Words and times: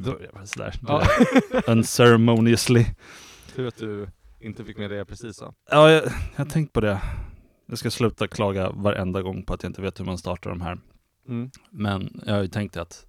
Vi 0.00 0.10
börjar 0.12 0.32
väl 0.32 0.46
sådär. 0.46 0.74
Ja. 0.88 1.06
Unceremoniously. 1.66 2.86
Tur 3.54 3.68
att 3.68 3.76
du 3.76 4.08
inte 4.40 4.64
fick 4.64 4.78
med 4.78 4.90
det 4.90 4.96
jag 4.96 5.08
precis 5.08 5.36
sa. 5.36 5.54
Ja, 5.70 5.90
jag, 5.90 6.02
har 6.36 6.44
tänkt 6.44 6.72
på 6.72 6.80
det. 6.80 7.00
Jag 7.66 7.78
ska 7.78 7.90
sluta 7.90 8.28
klaga 8.28 8.70
varenda 8.70 9.22
gång 9.22 9.42
på 9.42 9.54
att 9.54 9.62
jag 9.62 9.70
inte 9.70 9.82
vet 9.82 10.00
hur 10.00 10.04
man 10.04 10.18
startar 10.18 10.50
de 10.50 10.60
här. 10.60 10.78
Mm. 11.28 11.50
Men 11.70 12.22
jag 12.26 12.34
har 12.34 12.42
ju 12.42 12.48
tänkt 12.48 12.76
att 12.76 13.06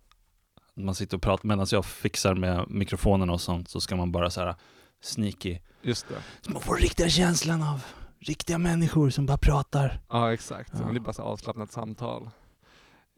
man 0.75 0.95
sitter 0.95 1.17
och 1.17 1.23
pratar, 1.23 1.47
medan 1.47 1.67
jag 1.71 1.85
fixar 1.85 2.35
med 2.35 2.65
mikrofonen 2.69 3.29
och 3.29 3.41
sånt 3.41 3.69
så 3.69 3.81
ska 3.81 3.95
man 3.95 4.11
bara 4.11 4.29
så 4.29 4.41
här 4.41 4.55
sneaky. 5.01 5.57
Just 5.81 6.07
det. 6.07 6.15
Så 6.41 6.51
man 6.51 6.61
får 6.61 6.75
riktiga 6.75 7.09
känslan 7.09 7.61
av 7.63 7.83
riktiga 8.19 8.57
människor 8.57 9.09
som 9.09 9.25
bara 9.25 9.37
pratar. 9.37 9.99
Ja 10.09 10.33
exakt, 10.33 10.69
Ja. 10.73 10.79
men 10.85 10.93
det 10.93 10.97
är 10.97 11.01
bara 11.01 11.13
så 11.13 11.21
avslappnat 11.21 11.71
samtal. 11.71 12.29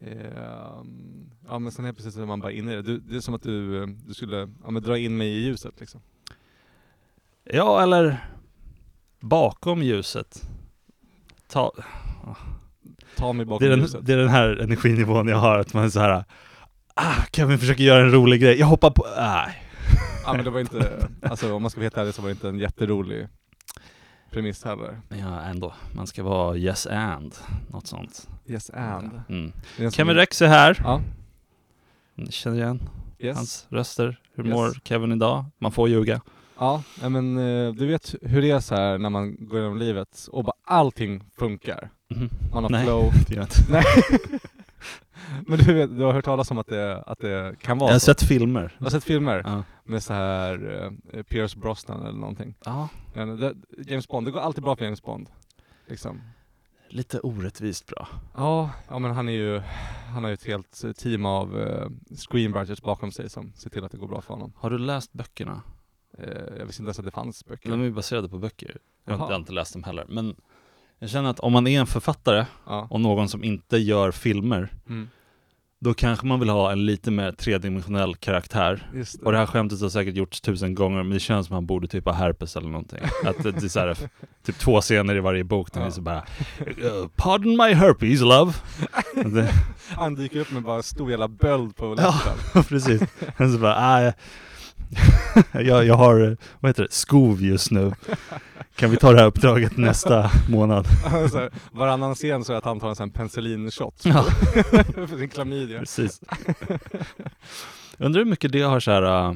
Ehm, 0.07 1.29
ja 1.47 1.59
men 1.59 1.71
sen 1.71 1.85
är 1.85 1.93
precis 1.93 2.15
när 2.15 2.25
man 2.25 2.39
bara 2.39 2.51
är 2.51 2.55
inne 2.55 2.71
i 2.73 2.75
det. 2.75 2.81
Du, 2.81 2.99
det 2.99 3.15
är 3.15 3.19
som 3.19 3.33
att 3.33 3.43
du, 3.43 3.81
eh, 3.83 3.87
du 3.87 4.13
skulle 4.13 4.37
ja, 4.63 4.71
men 4.71 4.83
dra 4.83 4.97
in 4.97 5.17
mig 5.17 5.27
i 5.27 5.43
ljuset 5.45 5.79
liksom. 5.79 6.01
Ja, 7.43 7.83
eller 7.83 8.27
bakom 9.19 9.83
ljuset. 9.83 10.41
Ta, 11.47 11.71
Ta 13.15 13.33
mig 13.33 13.45
det, 13.45 13.49
bakom 13.49 13.65
är 13.65 13.69
den, 13.69 13.79
ljuset. 13.79 14.05
det 14.05 14.13
är 14.13 14.17
den 14.17 14.29
här 14.29 14.49
energinivån 14.61 15.27
jag 15.27 15.37
har, 15.37 15.59
att 15.59 15.73
man 15.73 15.83
är 15.83 15.89
så 15.89 15.99
här. 15.99 16.23
Ah, 16.93 17.15
Kevin 17.31 17.59
försöker 17.59 17.83
göra 17.83 18.01
en 18.03 18.11
rolig 18.11 18.41
grej, 18.41 18.59
jag 18.59 18.67
hoppar 18.67 18.91
på, 18.91 19.05
nej. 19.17 19.63
Ja 20.25 20.33
men 20.33 20.45
det 20.45 20.51
var 20.51 20.59
inte, 20.59 21.07
alltså 21.21 21.53
om 21.53 21.61
man 21.61 21.71
ska 21.71 21.79
vara 21.79 21.85
helt 21.85 21.97
ärlig 21.97 22.13
så 22.13 22.21
var 22.21 22.29
det 22.29 22.31
inte 22.31 22.49
en 22.49 22.59
jätterolig 22.59 23.27
premiss 24.33 24.63
heller. 24.63 25.01
Ja, 25.09 25.41
ändå. 25.41 25.73
Man 25.95 26.07
ska 26.07 26.23
vara 26.23 26.57
yes 26.57 26.87
and, 26.87 27.35
något 27.71 27.87
sånt. 27.87 28.29
Yes 28.47 28.69
and. 28.69 29.21
Mm. 29.29 29.45
En 29.45 29.51
sån- 29.77 29.91
Kevin 29.91 30.15
Rex 30.15 30.41
är 30.41 30.47
här. 30.47 30.79
Ja, 30.83 31.01
Ni 32.15 32.31
känner 32.31 32.57
igen 32.57 32.89
yes. 33.19 33.35
hans 33.37 33.65
röster. 33.69 34.19
Hur 34.35 34.45
Yes. 34.45 34.53
mår 34.55 34.71
Kevin 34.83 35.11
idag? 35.11 35.45
Man 35.59 35.71
får 35.71 35.89
ljuga. 35.89 36.21
Ja, 36.59 36.83
men 37.01 37.37
eh, 37.37 37.73
du 37.73 37.87
vet 37.87 38.15
hur 38.21 38.41
det 38.41 38.51
är 38.51 38.59
så 38.59 38.75
här 38.75 38.97
när 38.97 39.09
man 39.09 39.35
går 39.39 39.59
genom 39.59 39.77
livet 39.77 40.27
och 40.31 40.43
bara 40.43 40.55
allting 40.65 41.23
funkar. 41.35 41.89
Mhm. 42.09 42.29
Man 42.53 42.63
har 42.63 42.69
Nej. 42.71 42.83
flow. 42.85 43.11
Det 43.27 43.35
gör 43.35 43.41
inte. 43.41 43.55
Nej. 43.69 43.83
men 45.47 45.57
du, 45.59 45.73
vet, 45.73 45.97
du 45.97 46.03
har 46.03 46.13
hört 46.13 46.25
talas 46.25 46.51
om 46.51 46.57
att 46.57 46.67
det, 46.67 47.01
att 47.01 47.19
det 47.19 47.55
kan 47.61 47.77
vara 47.77 47.89
Jag 47.89 47.95
har 47.95 47.99
så? 47.99 48.05
sett 48.05 48.23
filmer. 48.23 48.75
Du 48.77 48.85
har 48.85 48.89
sett 48.91 49.03
filmer 49.03 49.41
Ja. 49.45 49.63
med 49.83 50.03
så 50.03 50.13
här 50.13 50.91
eh, 51.13 51.23
Pierce 51.23 51.55
Brosnan 51.59 52.01
eller 52.01 52.19
någonting? 52.19 52.55
ja. 52.65 52.89
Ja, 53.15 53.25
det, 53.25 53.55
James 53.87 54.07
Bond, 54.07 54.27
det 54.27 54.31
går 54.31 54.39
alltid 54.39 54.63
bra 54.63 54.75
för 54.75 54.85
James 54.85 55.03
Bond. 55.03 55.29
Liksom. 55.87 56.21
Lite 56.89 57.19
orättvist 57.19 57.87
bra. 57.87 58.07
Ja, 58.35 58.69
ja 58.89 58.99
men 58.99 59.11
han 59.11 59.29
är 59.29 59.33
ju, 59.33 59.59
han 60.13 60.23
har 60.23 60.29
ju 60.29 60.33
ett 60.33 60.45
helt 60.47 60.83
team 60.97 61.25
av 61.25 61.59
eh, 61.61 61.87
screenwriters 62.15 62.81
bakom 62.81 63.11
sig 63.11 63.29
som 63.29 63.53
ser 63.53 63.69
till 63.69 63.83
att 63.83 63.91
det 63.91 63.97
går 63.97 64.07
bra 64.07 64.21
för 64.21 64.33
honom. 64.33 64.53
Har 64.55 64.69
du 64.69 64.77
läst 64.77 65.13
böckerna? 65.13 65.61
Eh, 66.17 66.27
jag 66.57 66.65
visste 66.65 66.81
inte 66.81 66.87
ens 66.87 66.99
att 66.99 67.05
det 67.05 67.11
fanns 67.11 67.45
böcker. 67.45 67.69
De 67.69 67.79
är 67.81 67.85
ju 67.85 67.91
baserade 67.91 68.29
på 68.29 68.37
böcker. 68.37 68.77
Jag 69.05 69.13
har, 69.13 69.17
Jaha. 69.17 69.23
inte, 69.23 69.31
jag 69.31 69.35
har 69.35 69.39
inte 69.39 69.53
läst 69.53 69.73
dem 69.73 69.83
heller. 69.83 70.05
Men 70.09 70.35
jag 71.03 71.09
känner 71.09 71.29
att 71.29 71.39
om 71.39 71.53
man 71.53 71.67
är 71.67 71.79
en 71.79 71.87
författare 71.87 72.45
Ja. 72.65 72.87
och 72.89 73.01
någon 73.01 73.29
som 73.29 73.43
inte 73.43 73.77
gör 73.77 74.11
filmer, 74.11 74.69
Mm. 74.89 75.09
då 75.81 75.93
kanske 75.93 76.25
man 76.25 76.39
vill 76.39 76.49
ha 76.49 76.71
en 76.71 76.85
lite 76.85 77.11
mer 77.11 77.31
tredimensionell 77.31 78.15
karaktär. 78.15 78.89
Det. 78.93 79.15
Och 79.25 79.31
det 79.31 79.37
här 79.37 79.45
skämtet 79.45 79.81
har 79.81 79.89
säkert 79.89 80.15
gjorts 80.15 80.41
tusen 80.41 80.75
gånger, 80.75 81.03
men 81.03 81.09
det 81.13 81.19
känns 81.19 81.47
som 81.47 81.53
att 81.53 81.57
han 81.57 81.65
borde 81.65 81.87
typ 81.87 82.05
ha 82.05 82.13
herpes 82.13 82.55
eller 82.55 82.69
någonting. 82.69 82.99
Att 83.25 83.43
det 83.43 83.63
är 83.63 83.67
så 83.69 83.79
här, 83.79 83.97
typ 84.45 84.59
två 84.59 84.81
scener 84.81 85.15
i 85.15 85.19
varje 85.19 85.43
bok 85.43 85.73
där 85.73 85.79
Ja. 85.81 85.85
det 85.85 85.89
är 85.89 85.91
så 85.91 86.01
bara 86.01 86.25
"Uh, 86.67 87.07
Pardon 87.15 87.51
my 87.57 87.73
herpes 87.73 88.21
love. 88.21 88.53
Han 89.97 90.15
dyker 90.15 90.39
upp 90.39 90.51
med 90.51 90.63
bara 90.63 90.83
stor 90.83 91.09
jävla 91.11 91.27
böld 91.27 91.75
på 91.75 91.95
Ja. 91.97 92.13
läppen. 92.25 92.63
precis. 92.69 93.01
Och 93.39 93.49
så 93.53 93.57
bara, 93.59 93.75
ah, 93.75 94.13
jag, 95.51 95.85
jag, 95.85 95.95
har, 95.95 96.37
vad 96.59 96.69
heter 96.69 96.83
det, 96.83 96.91
skov 96.91 97.41
just 97.41 97.71
nu. 97.71 97.93
Kan 98.75 98.91
vi 98.91 98.97
ta 98.97 99.11
det 99.11 99.19
här 99.19 99.25
uppdraget 99.27 99.77
nästa 99.77 100.31
månad? 100.49 100.85
så 101.31 101.37
här, 101.39 101.49
varannan 101.71 102.15
scen 102.15 102.43
så 102.43 102.53
är 102.53 102.57
att 102.57 102.65
han 102.65 102.79
tar 102.79 102.89
en 102.89 102.95
sån 102.95 103.09
penicillinshot 103.11 104.01
Ja. 104.05 104.23
för 105.07 105.17
sin 105.17 105.29
klamydia. 105.29 105.79
Precis. 105.79 106.21
Undrar 107.97 108.19
hur 108.21 108.29
mycket 108.29 108.51
det 108.51 108.61
har 108.61 108.79
så 108.79 108.91
här. 108.91 109.29
äh, 109.29 109.33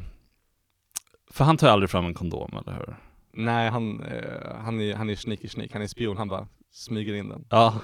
för 1.31 1.45
han 1.45 1.57
tar 1.57 1.68
ju 1.68 1.74
aldrig 1.74 1.89
fram 1.89 2.06
en 2.06 2.13
kondom, 2.13 2.57
eller 2.62 2.74
hur? 2.78 2.95
Nej, 3.34 3.69
han, 3.69 4.03
eh, 4.03 4.56
han 4.63 4.81
är, 4.81 4.95
han 4.95 5.09
är 5.09 5.16
sneaky 5.16 5.47
sneak, 5.47 5.69
han 5.74 5.81
är 5.81 5.88
spion, 5.88 6.18
han 6.18 6.28
bara 6.28 6.47
smyger 6.74 7.13
in 7.13 7.29
den. 7.29 7.45
Ja. 7.50 7.75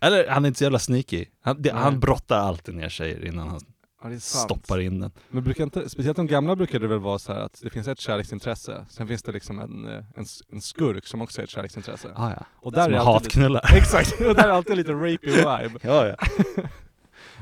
Eller 0.00 0.28
han 0.28 0.44
är 0.44 0.48
inte 0.48 0.58
så 0.58 0.64
jävla 0.64 0.78
sneaky. 0.78 1.24
Han, 1.42 1.62
det, 1.62 1.70
han 1.72 2.00
brottar 2.00 2.38
alltid 2.38 2.74
ner 2.74 2.88
tjejer 2.88 3.24
innan 3.24 3.48
han 3.48 3.60
Ja, 4.02 4.20
stoppar 4.20 4.78
in 4.80 5.00
den. 5.00 5.10
Men 5.28 5.44
brukar 5.44 5.64
inte, 5.64 5.88
speciellt 5.88 6.16
de 6.16 6.26
gamla 6.26 6.56
brukade 6.56 6.84
det 6.84 6.88
väl 6.88 6.98
vara 6.98 7.18
så 7.18 7.32
här 7.32 7.40
att 7.40 7.60
det 7.62 7.70
finns 7.70 7.88
ett 7.88 8.00
kärleksintresse, 8.00 8.86
sen 8.90 9.08
finns 9.08 9.22
det 9.22 9.32
liksom 9.32 9.58
en, 9.60 9.86
eh, 9.88 10.04
en, 10.16 10.24
en 10.52 10.60
skurk 10.60 11.06
som 11.06 11.22
också 11.22 11.40
är 11.40 11.44
ett 11.44 11.50
kärleksintresse. 11.50 12.08
Ah, 12.16 12.30
ja. 12.30 12.46
Och 12.54 12.72
där 12.72 12.84
Som 12.84 12.94
är 12.94 12.98
hatknullar. 12.98 13.62
lite, 13.62 13.76
Exakt, 13.78 14.12
och 14.20 14.34
där 14.34 14.44
är 14.48 14.52
alltid 14.52 14.76
lite 14.76 14.92
rapey 14.92 15.18
vibe. 15.30 15.78
ja, 15.82 16.06
ja. 16.06 16.14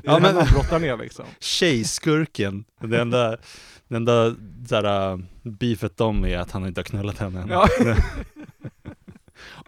Det 0.01 0.07
är 0.09 0.13
Ja, 0.13 0.19
men- 0.19 0.35
han 0.35 0.45
brottar 0.53 0.79
ner 0.79 0.97
liksom. 0.97 1.25
Tjejskurken. 1.39 2.65
Det 2.81 3.01
enda, 3.01 3.37
det 3.87 3.95
enda 3.95 4.35
såhär, 4.69 5.11
äh, 5.11 5.17
beefet 5.43 5.97
dem 5.97 6.25
är 6.25 6.37
att 6.37 6.51
han 6.51 6.65
inte 6.67 6.79
har 6.79 6.83
knullat 6.85 7.17
henne 7.17 7.41
än. 7.41 7.49
Ja. 7.49 7.67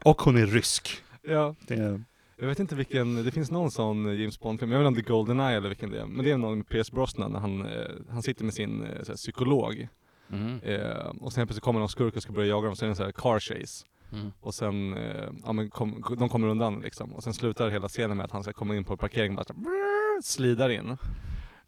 Och 0.03 0.21
hon 0.21 0.37
är 0.37 0.45
rysk. 0.45 0.97
Ja. 1.21 1.55
Det 1.67 1.73
är, 1.73 2.03
Jag 2.41 2.47
vet 2.47 2.59
inte 2.59 2.75
vilken, 2.75 3.23
det 3.23 3.31
finns 3.31 3.51
någon 3.51 3.71
sån 3.71 4.19
James 4.19 4.39
Bond-film, 4.39 4.71
jag 4.71 4.79
vet 4.79 4.87
inte 4.87 4.99
om 4.99 5.03
det 5.03 5.09
är 5.09 5.13
Goldeneye 5.13 5.57
eller 5.57 5.69
vilken 5.69 5.91
det 5.91 6.01
är, 6.01 6.05
men 6.05 6.25
det 6.25 6.31
är 6.31 6.37
någon 6.37 6.57
med 6.57 6.69
Pierce 6.69 6.91
Brosnan 6.91 7.31
när 7.31 7.39
han, 7.39 7.65
eh, 7.65 7.85
han 8.09 8.21
sitter 8.21 8.43
med 8.43 8.53
sin 8.53 8.83
eh, 8.83 9.03
så 9.03 9.11
här, 9.11 9.17
psykolog 9.17 9.87
mm. 10.31 10.59
eh, 10.59 11.05
och 11.21 11.33
sen 11.33 11.47
plötsligt 11.47 11.63
kommer 11.63 11.79
någon 11.79 11.89
skurk 11.89 12.15
och 12.15 12.21
ska 12.23 12.31
börja 12.33 12.47
jaga 12.47 12.67
dem, 12.67 12.75
så 12.75 12.85
är 12.85 12.87
det 12.87 12.91
en 12.91 12.95
sån 12.95 13.05
här 13.05 13.11
car 13.11 13.39
chase. 13.39 13.85
Mm. 14.11 14.31
Och 14.41 14.53
sen, 14.53 14.97
eh, 14.97 15.29
ja 15.45 15.53
men 15.53 15.69
kom, 15.69 16.03
de 16.19 16.29
kommer 16.29 16.47
undan 16.47 16.79
liksom. 16.79 17.13
Och 17.13 17.23
sen 17.23 17.33
slutar 17.33 17.69
hela 17.69 17.87
scenen 17.87 18.17
med 18.17 18.23
att 18.23 18.31
han 18.31 18.43
ska 18.43 18.53
komma 18.53 18.75
in 18.75 18.83
på 18.83 18.97
parkeringen 18.97 19.39
och 19.39 19.45
bara 19.55 20.21
slidar 20.21 20.69
in. 20.69 20.97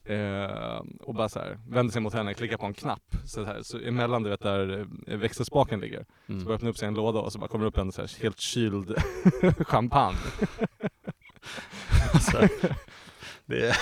Eh, 0.05 0.81
och 0.99 1.13
bara 1.15 1.29
så 1.29 1.39
här, 1.39 1.59
vänder 1.69 1.91
sig 1.93 2.01
mot 2.01 2.13
henne, 2.13 2.33
klickar 2.33 2.57
på 2.57 2.65
en 2.65 2.73
knapp. 2.73 3.15
Så, 3.25 3.43
här, 3.43 3.61
så 3.61 3.77
emellan 3.79 4.23
du 4.23 4.29
vet 4.29 4.39
där 4.41 4.85
eh, 5.07 5.17
växelspaken 5.17 5.79
ligger. 5.79 6.05
Så 6.27 6.33
bara 6.33 6.39
Mm. 6.41 6.51
öppnar 6.51 6.69
upp 6.69 6.77
sig 6.77 6.87
en 6.87 6.93
låda 6.93 7.19
och 7.19 7.31
så 7.33 7.39
bara 7.39 7.47
kommer 7.47 7.65
upp 7.65 7.77
en 7.77 7.91
så 7.91 8.01
här, 8.01 8.21
helt 8.21 8.39
kyld 8.39 8.95
champagne. 9.67 10.17
Alltså, 12.13 12.47
det 13.45 13.67
är 13.69 13.77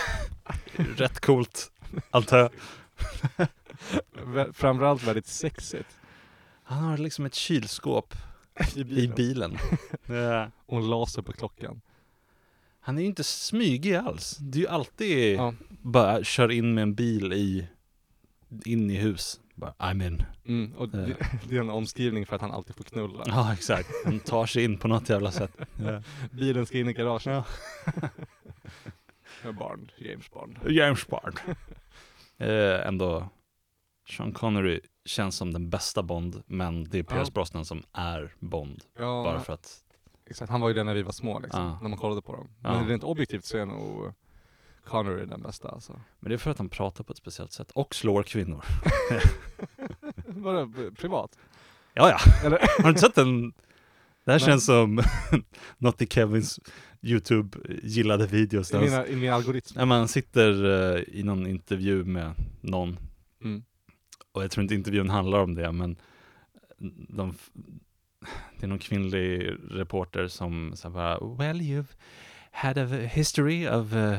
rätt 0.98 1.20
coolt, 1.20 1.72
antar 2.12 2.38
jag. 2.38 2.52
Framförallt 4.56 5.04
väldigt 5.04 5.28
sexigt. 5.28 5.90
Han 6.64 6.84
har 6.84 6.98
liksom 6.98 7.26
ett 7.26 7.36
kylskåp 7.36 8.14
I 8.76 8.80
i 8.80 8.84
bilen. 8.84 9.16
bilen. 9.16 9.58
Ja. 10.26 10.52
Och 10.66 10.78
en 10.78 10.90
laser 10.90 11.22
på 11.22 11.32
klockan. 11.32 11.82
Han 12.90 12.98
är 12.98 13.02
ju 13.02 13.08
inte 13.08 13.24
smygig 13.24 13.96
alls. 13.96 14.38
Det 14.40 14.58
är 14.58 14.62
ju 14.62 14.68
alltid 14.68 15.36
Ja. 15.36 15.54
bara 15.82 16.24
kör 16.24 16.52
in 16.52 16.74
med 16.74 16.82
en 16.82 16.96
bil 16.96 17.34
i, 17.34 17.68
in 18.66 18.90
i 18.92 18.96
hus. 18.96 19.40
Bara, 19.56 19.74
I'm 19.78 20.08
in. 20.08 20.24
Mm, 20.48 20.74
och 20.78 20.90
det, 20.90 21.16
det 21.50 21.56
är 21.56 21.60
en 21.60 21.70
omskrivning 21.70 22.26
för 22.26 22.36
att 22.36 22.42
han 22.42 22.52
alltid 22.52 22.76
får 22.76 22.84
knulla. 22.84 23.24
Ja, 23.28 23.54
exakt. 23.54 23.90
Han 24.06 24.20
tar 24.20 24.46
sig 24.46 24.64
in 24.64 24.78
på 24.78 24.88
något 24.88 25.10
jävla 25.10 25.32
sätt. 25.32 25.52
Ja. 25.86 26.02
Bilen 26.32 26.66
ska 26.66 26.78
in 26.78 26.90
i 26.90 26.94
garaget. 26.94 27.26
Ja. 27.26 27.44
Bond, 29.52 29.92
James 29.98 30.32
Bond. 30.32 30.58
James 30.70 31.08
Bond. 31.08 31.40
eh, 32.38 32.88
ändå, 32.88 33.30
Sean 34.10 34.32
Connery 34.32 34.80
känns 35.06 35.36
som 35.36 35.54
den 35.54 35.70
bästa 35.70 36.04
Bond, 36.04 36.42
men 36.46 36.84
det 36.84 37.00
är 37.00 37.04
Pierce 37.04 37.28
Ja. 37.28 37.32
Brosnan 37.34 37.66
som 37.66 37.84
är 37.94 38.34
Bond. 38.40 38.84
Ja, 38.98 39.24
Bara 39.24 39.40
för 39.40 39.54
att, 39.54 39.84
exakt. 40.30 40.52
Han 40.52 40.62
var 40.62 40.68
ju 40.68 40.74
den 40.74 40.86
när 40.86 40.94
vi 40.94 41.02
var 41.04 41.12
små 41.12 41.40
liksom, 41.40 41.62
Ja. 41.64 41.80
när 41.82 41.90
man 41.90 42.00
kollade 42.00 42.22
på 42.22 42.36
dem. 42.36 42.48
Men 42.60 42.88
rent 42.88 43.04
objektivt 43.04 43.46
så 43.46 43.58
är 43.58 43.66
nog 43.66 44.14
Connery 44.86 45.26
den 45.26 45.42
bästa 45.42 45.70
alltså. 45.70 46.02
men 46.20 46.30
det 46.30 46.36
är 46.36 46.38
för 46.38 46.52
att 46.52 46.58
han 46.58 46.70
pratar 46.70 47.04
på 47.04 47.12
ett 47.12 47.18
speciellt 47.18 47.52
sätt 47.52 47.72
och 47.72 47.96
slår 47.96 48.24
kvinnor. 48.24 48.66
Vadå, 50.28 50.72
privat? 50.98 51.38
Ja, 51.94 52.10
ja. 52.10 52.46
Eller? 52.46 52.58
Har 52.78 52.84
du 52.84 52.90
inte 52.90 53.02
sett 53.02 53.16
den, 53.16 53.42
Det 54.26 54.32
här 54.32 54.40
Nej. 54.40 54.40
känns 54.40 54.66
som 54.66 55.02
något 55.78 56.02
i 56.02 56.08
Kevins 56.08 56.60
YouTube 57.02 57.58
gillade 57.84 58.28
videos. 58.28 58.74
I, 58.74 58.78
mina, 58.80 59.08
I 59.08 59.16
min 59.16 59.34
algoritm. 59.34 59.74
när 59.78 59.86
man 59.86 60.08
sitter 60.08 60.66
eh, 60.96 61.04
i 61.08 61.24
någon 61.24 61.48
intervju 61.48 62.04
med 62.04 62.34
någon, 62.62 62.98
Mm. 63.44 63.64
och 64.32 64.44
jag 64.44 64.52
tror 64.52 64.62
inte 64.64 64.76
intervjun 64.76 65.10
handlar 65.10 65.40
om 65.40 65.56
det, 65.56 65.72
men 65.72 65.96
de, 67.10 67.36
det 68.60 68.66
är 68.66 68.68
någon 68.68 68.80
kvinnlig 68.80 69.56
reporter 69.70 70.28
som 70.28 70.72
så 70.76 70.90
bara, 70.90 71.18
well 71.20 71.62
you've 71.62 71.96
had 72.52 72.78
a 72.78 72.86
history 72.86 73.68
of 73.68 73.94
uh, 73.94 74.18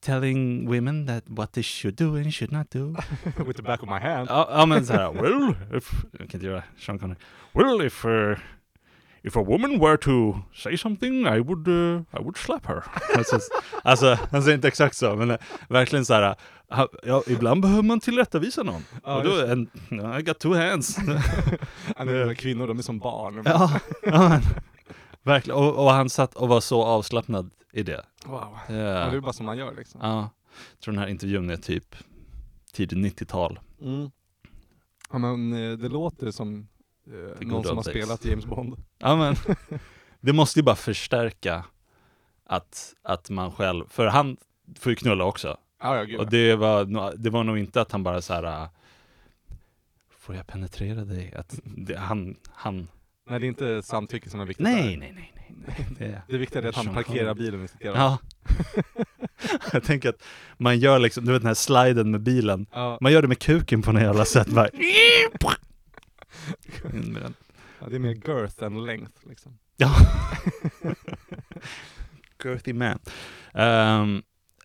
telling 0.00 0.68
women 0.68 1.06
that 1.06 1.24
what 1.26 1.52
they 1.52 1.62
should 1.62 1.96
do 1.96 2.16
and 2.16 2.32
should 2.32 2.52
not 2.52 2.70
do. 2.70 2.94
With 3.46 3.56
the 3.56 3.62
back 3.62 3.82
of 3.82 3.88
my 3.88 3.98
hand. 3.98 4.28
Ja, 4.30 4.48
ja 4.50 4.66
men 4.66 4.86
så 4.86 4.92
här, 4.92 5.12
well, 5.12 5.54
if, 5.72 6.04
jag 6.12 6.30
kan 6.30 6.40
inte 6.40 6.46
göra 6.46 6.62
Sean 6.76 6.98
Connery. 6.98 7.18
Well, 7.52 7.86
if, 7.86 8.04
uh, 8.04 8.38
if 9.26 9.36
a 9.36 9.42
woman 9.42 9.78
were 9.80 9.96
to 9.96 10.34
say 10.54 10.76
something 10.76 11.26
I 11.26 11.40
would, 11.40 11.68
uh, 11.68 12.00
I 12.12 12.22
would 12.22 12.36
slap 12.36 12.66
her. 12.66 12.84
alltså, 13.16 13.38
alltså, 13.82 14.18
han 14.30 14.42
säger 14.42 14.54
inte 14.54 14.68
exakt 14.68 14.96
så, 14.96 15.16
men 15.16 15.30
uh, 15.30 15.36
verkligen 15.68 16.04
så 16.04 16.14
här, 16.14 16.36
ha- 16.70 16.88
ja, 17.02 17.22
ibland 17.26 17.62
behöver 17.62 17.82
man 17.82 18.00
tillrättavisa 18.00 18.62
någon. 18.62 18.82
Ja, 19.04 19.16
och 19.16 19.24
då, 19.24 19.52
and, 19.52 19.68
I 20.18 20.22
got 20.22 20.38
two 20.38 20.54
hands. 20.54 20.98
Ja, 21.96 22.04
men 22.04 22.34
Kvinnor, 22.34 22.66
de 22.66 22.78
är 22.78 22.82
som 22.82 22.98
barn. 22.98 23.42
ja, 23.44 23.80
ja, 24.02 24.28
men, 24.28 24.40
verkligen. 25.22 25.58
Och, 25.60 25.84
och 25.84 25.90
han 25.90 26.10
satt 26.10 26.34
och 26.34 26.48
var 26.48 26.60
så 26.60 26.82
avslappnad 26.84 27.50
i 27.72 27.82
det. 27.82 28.04
Wow. 28.26 28.58
Det, 28.68 28.74
Ja, 28.74 29.10
det 29.10 29.16
är 29.16 29.20
bara 29.20 29.32
som 29.32 29.46
man 29.46 29.58
gör 29.58 29.74
liksom. 29.74 30.00
ja, 30.02 30.30
jag 30.74 30.80
tror 30.80 30.92
den 30.94 31.02
här 31.02 31.08
intervjun 31.08 31.50
är 31.50 31.56
typ 31.56 31.96
tidigt 32.72 32.98
90-tal. 33.20 33.60
Mm. 33.82 34.10
Ja 35.12 35.18
men 35.18 35.52
eh, 35.52 35.78
det 35.78 35.88
låter 35.88 36.30
som 36.30 36.68
eh, 37.06 37.46
någon 37.46 37.64
som 37.64 37.76
har 37.76 37.84
days. 37.84 37.96
spelat 37.96 38.24
James 38.24 38.46
Bond. 38.46 38.76
Ja 38.98 39.16
men, 39.16 39.36
det 40.20 40.32
måste 40.32 40.58
ju 40.58 40.62
bara 40.62 40.76
förstärka 40.76 41.64
att, 42.46 42.94
att 43.02 43.30
man 43.30 43.52
själv, 43.52 43.84
för 43.88 44.06
han 44.06 44.36
får 44.78 44.92
ju 44.92 44.96
knulla 44.96 45.24
också. 45.24 45.56
Ja, 45.82 45.96
ja, 45.96 46.04
gud. 46.04 46.20
Och 46.20 46.30
det 46.30 46.54
var, 46.56 47.12
det 47.16 47.30
var 47.30 47.44
nog 47.44 47.58
inte 47.58 47.80
att 47.80 47.92
han 47.92 48.02
bara 48.02 48.22
så 48.22 48.34
här. 48.34 48.42
äh, 48.62 48.68
Får 50.18 50.34
jag 50.34 50.46
penetrera 50.46 51.04
dig? 51.04 51.34
Att 51.36 51.60
det, 51.64 51.96
han, 51.98 52.36
han, 52.50 52.88
Nej, 53.28 53.40
det 53.40 53.46
är 53.46 53.48
inte 53.48 53.82
samtycke 53.82 54.30
som 54.30 54.40
är 54.40 54.44
viktigt 54.44 54.64
nej, 54.64 54.96
nej, 54.96 55.12
nej, 55.16 55.32
nej, 55.36 55.54
nej. 55.66 55.86
Det, 55.98 56.22
Det 56.28 56.38
viktiga 56.38 56.62
är 56.62 56.68
att 56.68 56.74
han 56.76 56.94
parkerar 56.94 57.34
bilen 57.34 57.60
vid 57.60 57.70
sitt 57.70 57.80
garage. 57.80 57.96
ja. 57.98 58.18
jag 59.72 59.82
tänker 59.84 60.08
att 60.08 60.22
man 60.58 60.78
gör 60.78 60.98
liksom, 60.98 61.24
du 61.24 61.32
vet 61.32 61.42
den 61.42 61.46
här 61.46 61.54
sliden 61.54 62.10
med 62.10 62.20
bilen. 62.20 62.66
Ja, 62.72 62.98
Man 63.00 63.12
gör 63.12 63.22
det 63.22 63.28
med 63.28 63.38
kuken 63.38 63.82
på 63.82 63.92
något 63.92 64.02
jävla 64.02 64.24
sätt. 64.24 64.46
Bara, 64.48 64.68
in 66.92 67.12
med 67.12 67.22
den. 67.22 67.34
ja, 67.80 67.86
det 67.88 67.94
är 67.96 68.00
mer 68.00 68.14
girth 68.14 68.62
än 68.64 68.84
length 68.84 69.28
liksom. 69.28 69.58
Ja. 69.76 69.94
Girthy 72.42 72.72
man. 72.72 72.98
Ehm, 73.54 74.22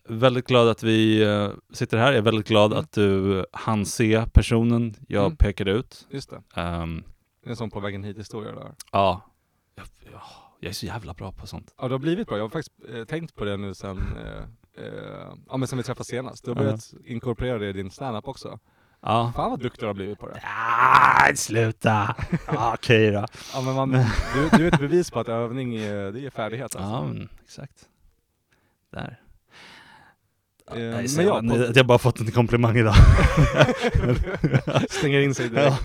väldigt 0.08 0.46
glad 0.46 0.68
att 0.68 0.82
vi 0.82 1.22
eh, 1.22 1.50
sitter 1.72 1.98
här. 1.98 2.06
Jag 2.06 2.16
är 2.18 2.22
väldigt 2.22 2.48
glad 2.48 2.72
Mm. 2.72 2.84
att 2.84 2.92
du 2.92 3.46
hann 3.52 3.86
se 3.86 4.24
personen 4.32 4.94
jag 5.08 5.24
Mm. 5.24 5.36
pekade 5.36 5.70
ut. 5.70 6.06
Just 6.10 6.30
det. 6.30 6.42
Ehm, 6.60 7.04
Det 7.42 7.48
är 7.48 7.50
en 7.50 7.56
sån 7.56 7.70
på 7.70 7.80
vägen 7.80 8.04
hit 8.04 8.18
historia 8.18 8.52
där. 8.52 8.74
ja. 8.92 9.22
Jag, 9.74 9.86
ja, 10.12 10.22
jag 10.60 10.68
är 10.68 10.72
så 10.74 10.86
jävla 10.86 11.14
bra 11.14 11.32
på 11.32 11.46
sånt. 11.46 11.74
Ja, 11.78 11.88
det 11.88 11.94
har 11.94 11.98
blivit 11.98 12.28
bra. 12.28 12.36
Jag 12.36 12.44
har 12.44 12.48
faktiskt 12.50 12.72
eh, 12.94 13.04
tänkt 13.04 13.34
på 13.34 13.44
det 13.44 13.56
nu 13.56 13.74
sen, 13.74 13.98
eh, 14.24 14.84
eh, 14.84 15.34
ja 15.48 15.56
men 15.56 15.68
sen 15.68 15.78
vi 15.78 15.84
träffades 15.84 16.06
senast. 16.08 16.44
Du 16.44 16.50
har 16.50 16.56
börjat 16.56 16.94
inkorporera 17.04 17.58
det 17.58 17.68
i 17.68 17.72
din 17.72 17.90
standup 17.90 18.28
också. 18.28 18.58
Ja. 19.02 19.32
Fan 19.36 19.50
vad 19.50 19.60
duktig 19.60 19.82
du 19.82 19.86
har 19.86 19.94
blivit 19.94 20.18
på 20.18 20.28
det. 20.28 20.40
Ah, 20.44 21.34
sluta! 21.34 22.16
Ja, 22.46 22.74
Okej 22.74 23.10
då. 23.10 23.26
Ja 23.54 23.60
men 23.60 23.74
man, 23.74 23.90
du, 24.34 24.48
du 24.58 24.64
är 24.68 24.72
ett 24.72 24.80
bevis 24.80 25.10
på 25.10 25.20
att 25.20 25.28
övning 25.28 25.76
är, 25.76 26.12
det 26.12 26.26
är 26.26 26.30
färdighet 26.30 26.64
alltså. 26.76 26.80
Ja, 26.90 27.04
men 27.04 27.28
exakt. 27.44 27.88
Där. 28.92 29.18
Eh, 30.72 30.80
jag 30.82 30.92
men 30.92 31.04
ja, 31.04 31.22
jävla 31.22 31.34
på- 31.34 31.42
nöjd 31.42 31.62
att 31.70 31.76
jag 31.76 31.86
bara 31.86 31.98
fått 31.98 32.20
en 32.20 32.30
komplimang 32.30 32.76
idag. 32.76 32.94
Stänger 34.90 35.20
in 35.20 35.34
sig 35.34 35.48
direkt. 35.48 35.82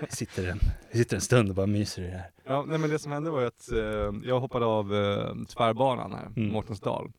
Vi 0.00 0.06
sitter 0.16 0.48
en, 0.48 0.60
vi 0.92 0.98
sitter 0.98 1.14
en 1.16 1.20
stund 1.20 1.48
och 1.48 1.54
bara 1.54 1.66
myser 1.66 2.02
i 2.02 2.06
det 2.06 2.12
här. 2.16 2.30
Ja, 2.46 2.64
nej 2.68 2.78
men 2.78 2.90
det 2.90 2.98
som 2.98 3.12
hände 3.12 3.30
var 3.30 3.40
ju 3.40 3.46
att 3.46 3.70
eh, 3.72 4.28
jag 4.28 4.40
hoppade 4.40 4.66
av 4.66 4.94
eh, 4.94 5.34
tvärbanan 5.56 6.12
här, 6.12 6.26
Mm. 6.36 6.52
Mårtensdal. 6.52 7.12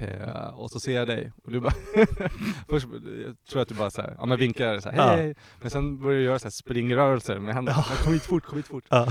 Eh, 0.00 0.46
och 0.48 0.70
så 0.70 0.80
ser 0.80 0.92
jag 0.94 1.08
dig 1.08 1.32
och 1.44 1.52
du 1.52 1.60
bara, 1.60 1.72
först 2.68 2.86
jag 3.26 3.36
tror 3.50 3.62
att 3.62 3.68
du 3.68 3.74
bara 3.74 3.90
så 3.90 4.02
här, 4.02 4.16
ja 4.18 4.26
men 4.26 4.38
vinkar 4.38 4.80
så 4.80 4.90
här, 4.90 4.96
hej, 4.96 5.06
Ja. 5.06 5.22
hej. 5.22 5.34
Men 5.60 5.70
sen 5.70 5.98
börjar 6.00 6.18
du 6.18 6.24
göra 6.24 6.38
så 6.38 6.44
här 6.44 6.50
springrörelser 6.50 7.38
med 7.38 7.54
händerna, 7.54 7.84
Ja. 7.88 7.96
kom 8.04 8.12
hit 8.12 8.22
fort, 8.22 8.44
kom 8.44 8.56
hit 8.56 8.66
fort. 8.66 8.84
Ja. 8.88 9.08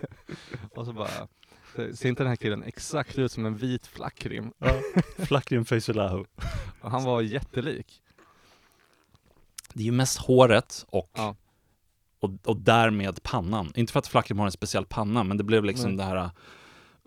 och 0.74 0.86
så 0.86 0.92
bara, 0.92 1.08
ser 1.94 2.06
inte 2.08 2.22
den 2.22 2.28
här 2.28 2.36
killen 2.36 2.62
exakt 2.62 3.18
ut 3.18 3.32
som 3.32 3.46
en 3.46 3.56
vit 3.56 3.86
flackrim? 3.86 4.52
Ja. 4.58 4.80
Flackrim. 5.18 5.64
Och 6.80 6.90
han 6.90 7.04
var 7.04 7.20
jättelik. 7.22 8.02
Det 9.72 9.82
är 9.82 9.84
ju 9.84 9.92
mest 9.92 10.18
håret 10.18 10.86
och, 10.88 11.10
Ja. 11.14 11.36
och, 12.20 12.30
och 12.44 12.56
därmed 12.56 13.22
pannan. 13.22 13.72
Inte 13.74 13.92
för 13.92 13.98
att 13.98 14.06
Flackrim 14.06 14.38
har 14.38 14.46
en 14.46 14.52
speciell 14.52 14.86
panna, 14.86 15.24
men 15.24 15.36
det 15.36 15.44
blev 15.44 15.64
liksom 15.64 15.90
Nej. 15.90 15.96
det 15.96 16.04
här 16.04 16.30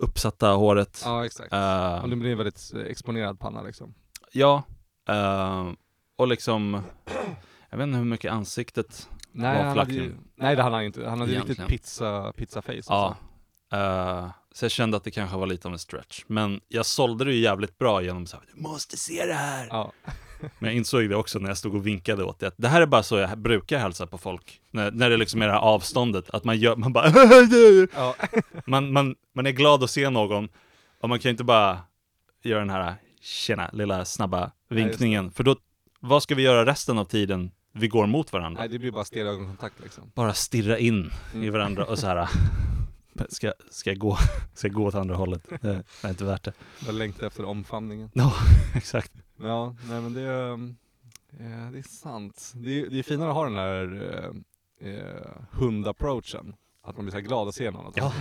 uppsatta 0.01 0.47
håret. 0.51 1.01
Ja 1.05 1.25
exakt. 1.25 1.53
Eh, 1.53 2.03
Och 2.03 2.09
det 2.09 2.15
blir 2.15 2.31
en 2.31 2.37
väldigt 2.37 2.71
eh, 2.75 2.81
exponerad 2.81 3.39
panna 3.39 3.61
liksom. 3.61 3.93
ja, 4.31 4.63
eh, 5.09 5.69
och 6.15 6.27
liksom, 6.27 6.81
jag 7.69 7.77
vet 7.77 7.83
inte 7.87 7.97
hur 7.97 8.05
mycket 8.05 8.31
ansiktet, 8.31 9.09
Nej, 9.31 9.57
Var 9.57 9.67
ju, 9.67 9.73
flackrim. 9.73 10.17
nej 10.35 10.55
det 10.55 10.63
hade 10.63 10.75
han 10.75 10.85
inte. 10.85 11.09
Han 11.09 11.19
hade 11.19 11.31
Egentligen. 11.31 11.67
riktigt 11.67 11.81
pizza, 11.81 12.33
pizza 12.35 12.61
face. 12.61 12.81
ja. 12.87 13.15
Eh, 13.73 14.29
så 14.53 14.65
jag 14.65 14.71
kände 14.71 14.97
att 14.97 15.03
det 15.03 15.11
kanske 15.11 15.37
var 15.37 15.47
lite 15.47 15.67
av 15.67 15.73
en 15.73 15.79
stretch. 15.79 16.23
Men 16.27 16.61
jag 16.67 16.85
sålde 16.85 17.25
det 17.25 17.33
ju 17.33 17.39
jävligt 17.41 17.77
bra 17.77 18.01
genom 18.01 18.27
så 18.27 18.37
här, 18.37 18.45
du 18.55 18.61
måste 18.61 18.97
se 18.97 19.25
det 19.25 19.33
här! 19.33 19.67
Ja. 19.69 19.91
Men 20.59 20.67
jag 20.69 20.73
insåg 20.75 21.09
det 21.09 21.15
också 21.15 21.39
när 21.39 21.47
jag 21.49 21.57
stod 21.57 21.75
och 21.75 21.87
vinkade 21.87 22.23
åt 22.23 22.39
det. 22.39 22.47
att 22.47 22.53
Det 22.57 22.67
här 22.67 22.81
är 22.81 22.85
bara 22.85 23.03
så 23.03 23.17
jag 23.17 23.37
brukar 23.39 23.79
hälsa 23.79 24.07
på 24.07 24.17
folk. 24.17 24.61
När, 24.71 24.91
när 24.91 25.09
det 25.09 25.17
liksom 25.17 25.41
är 25.41 25.47
det 25.47 25.53
här 25.53 25.59
avståndet. 25.59 26.29
Att 26.29 26.43
man 26.43 26.57
gör, 26.57 26.75
man 26.75 26.93
bara 26.93 27.07
Ja. 27.95 28.15
man, 28.65 28.91
man, 28.93 29.15
man 29.35 29.45
är 29.45 29.51
glad 29.51 29.83
att 29.83 29.89
se 29.91 30.09
någon. 30.09 30.49
Och 31.01 31.09
man 31.09 31.19
kan 31.19 31.29
ju 31.29 31.31
inte 31.31 31.43
bara 31.43 31.79
göra 32.43 32.59
den 32.59 32.69
här 32.69 32.95
tjena, 33.21 33.69
lilla 33.73 34.05
snabba 34.05 34.51
vinkningen. 34.69 35.31
För 35.31 35.43
då, 35.43 35.55
vad 35.99 36.23
ska 36.23 36.35
vi 36.35 36.43
göra 36.43 36.65
resten 36.65 36.97
av 36.97 37.05
tiden 37.05 37.51
vi 37.73 37.87
går 37.87 38.07
mot 38.07 38.33
varandra? 38.33 38.61
Nej, 38.61 38.69
det 38.69 38.79
blir 38.79 38.91
bara 38.91 39.05
stel 39.05 39.27
ögonkontakt 39.27 39.79
liksom. 39.79 40.11
Bara 40.15 40.33
stirra 40.33 40.77
in 40.77 41.11
i 41.33 41.37
Mm. 41.37 41.53
varandra 41.53 41.85
och 41.85 41.99
så 41.99 42.07
här. 42.07 42.29
Ska, 43.29 43.53
ska, 43.69 43.89
jag 43.89 43.97
gå, 43.99 44.17
ska 44.53 44.67
jag 44.67 44.73
gå 44.75 44.85
åt 44.85 44.95
andra 44.95 45.15
hållet? 45.15 45.43
Det 45.61 45.83
är 46.03 46.09
inte 46.09 46.25
värt 46.25 46.43
det. 46.43 46.53
Jag 46.85 46.95
längtar 46.95 47.27
efter 47.27 47.45
omfamningen. 47.45 48.09
Exakt. 48.75 49.11
Ja, 49.43 49.75
nej 49.89 50.01
men 50.01 50.13
det, 50.13 50.21
eh, 51.39 51.71
det 51.71 51.77
är 51.79 51.89
sant. 51.89 52.53
Det 52.55 52.81
är, 52.81 52.89
det 52.89 52.99
är 52.99 53.03
finare 53.03 53.29
att 53.29 53.35
ha 53.35 53.43
den 53.43 53.55
här 53.55 54.11
eh, 54.81 54.89
eh, 54.89 55.31
hundapproachen. 55.51 56.55
Att 56.83 56.95
man 56.95 57.05
blir 57.05 57.11
så 57.11 57.17
här 57.17 57.25
glad 57.25 57.47
att 57.47 57.55
se 57.55 57.71
någon. 57.71 57.85
Att 57.87 57.97
Ja. 57.97 58.13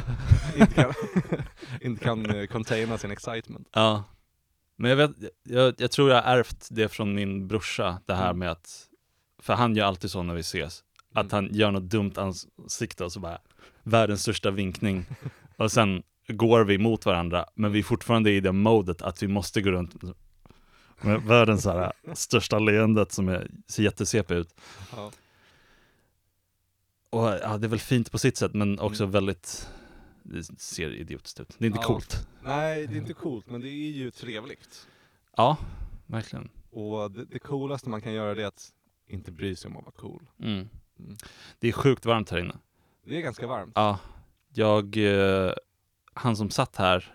inte 0.59 0.75
kan, 0.75 0.93
inte 1.81 2.05
kan 2.05 2.27
eh, 2.31 2.47
containa 2.47 2.99
sin 2.99 3.11
excitement. 3.11 3.69
Ja. 3.73 4.05
Men 4.77 4.91
jag, 4.91 4.97
vet, 4.97 5.11
jag, 5.43 5.75
jag 5.79 5.91
tror 5.91 6.11
jag 6.11 6.23
har 6.23 6.37
ärvt 6.37 6.69
det 6.71 6.89
från 6.89 7.15
min 7.15 7.49
brorsa, 7.49 8.01
det 8.07 8.15
här 8.15 8.25
Mm. 8.31 8.39
med 8.39 8.51
att, 8.51 8.87
för 9.39 9.55
han 9.55 9.77
gör 9.77 9.85
alltid 9.87 10.11
så 10.11 10.23
när 10.23 10.35
vi 10.35 10.41
ses, 10.41 10.85
att 11.15 11.33
han 11.33 11.49
gör 11.55 11.71
något 11.71 11.83
dumt 11.91 12.13
ansikte 12.17 13.05
och 13.05 13.13
så 13.13 13.21
bara, 13.21 13.39
världens 13.83 14.23
största 14.23 14.51
vinkning. 14.51 15.05
Och 15.57 15.73
sen 15.73 16.03
går 16.29 16.65
vi 16.65 16.79
mot 16.79 17.07
varandra, 17.07 17.47
men 17.55 17.73
vi 17.73 17.79
är 17.79 17.83
fortfarande 17.83 18.31
i 18.31 18.41
det 18.41 18.53
modet 18.53 19.03
att 19.03 19.23
vi 19.23 19.29
måste 19.29 19.63
gå 19.63 19.71
runt 19.71 19.95
med 21.03 21.23
världens 21.23 21.65
här, 21.65 21.93
största 22.15 22.59
leendet 22.59 23.13
som 23.13 23.29
är, 23.29 23.51
ser 23.67 23.83
jätte-CP 23.83 24.35
ut. 24.35 24.55
Ja. 24.97 25.13
Och 27.11 27.25
ja, 27.29 27.59
det 27.59 27.67
är 27.67 27.69
väl 27.69 27.79
fint 27.79 28.11
på 28.13 28.19
sitt 28.19 28.37
sätt, 28.37 28.55
men 28.55 28.79
också 28.81 29.03
Mm. 29.03 29.13
väldigt, 29.13 29.69
det 30.23 30.43
ser 30.61 30.91
idiotiskt 30.95 31.41
ut. 31.41 31.55
Det 31.59 31.65
är 31.65 31.67
inte 31.67 31.79
Ja. 31.83 31.87
coolt. 31.87 32.27
Nej, 32.43 32.87
det 32.87 32.95
är 32.95 32.99
inte 32.99 33.13
coolt, 33.13 33.51
men 33.51 33.61
det 33.61 33.69
är 33.69 33.91
ju 33.91 34.11
trevligt. 34.11 34.89
Ja, 35.37 35.57
verkligen. 36.07 36.49
Och 36.71 37.11
det, 37.11 37.25
det 37.25 37.39
coolaste 37.39 37.89
man 37.89 38.01
kan 38.01 38.13
göra 38.13 38.35
det 38.35 38.43
är 38.43 38.47
att 38.47 38.73
inte 39.07 39.33
bry 39.33 39.57
sig 39.57 39.71
om 39.71 39.77
att 39.77 39.85
vara 39.85 39.95
cool. 39.97 40.23
Mm. 40.43 40.69
Mm. 40.99 41.17
Det 41.59 41.69
är 41.69 41.73
sjukt 41.73 42.07
varmt 42.07 42.31
här 42.31 42.39
inne. 42.39 42.55
Det 43.05 43.17
är 43.17 43.21
ganska 43.21 43.47
varmt. 43.47 43.73
Ja, 43.75 43.99
jag, 44.55 44.97
eh, 44.97 45.53
han 46.15 46.37
som 46.37 46.51
satt 46.51 46.77
här 46.77 47.15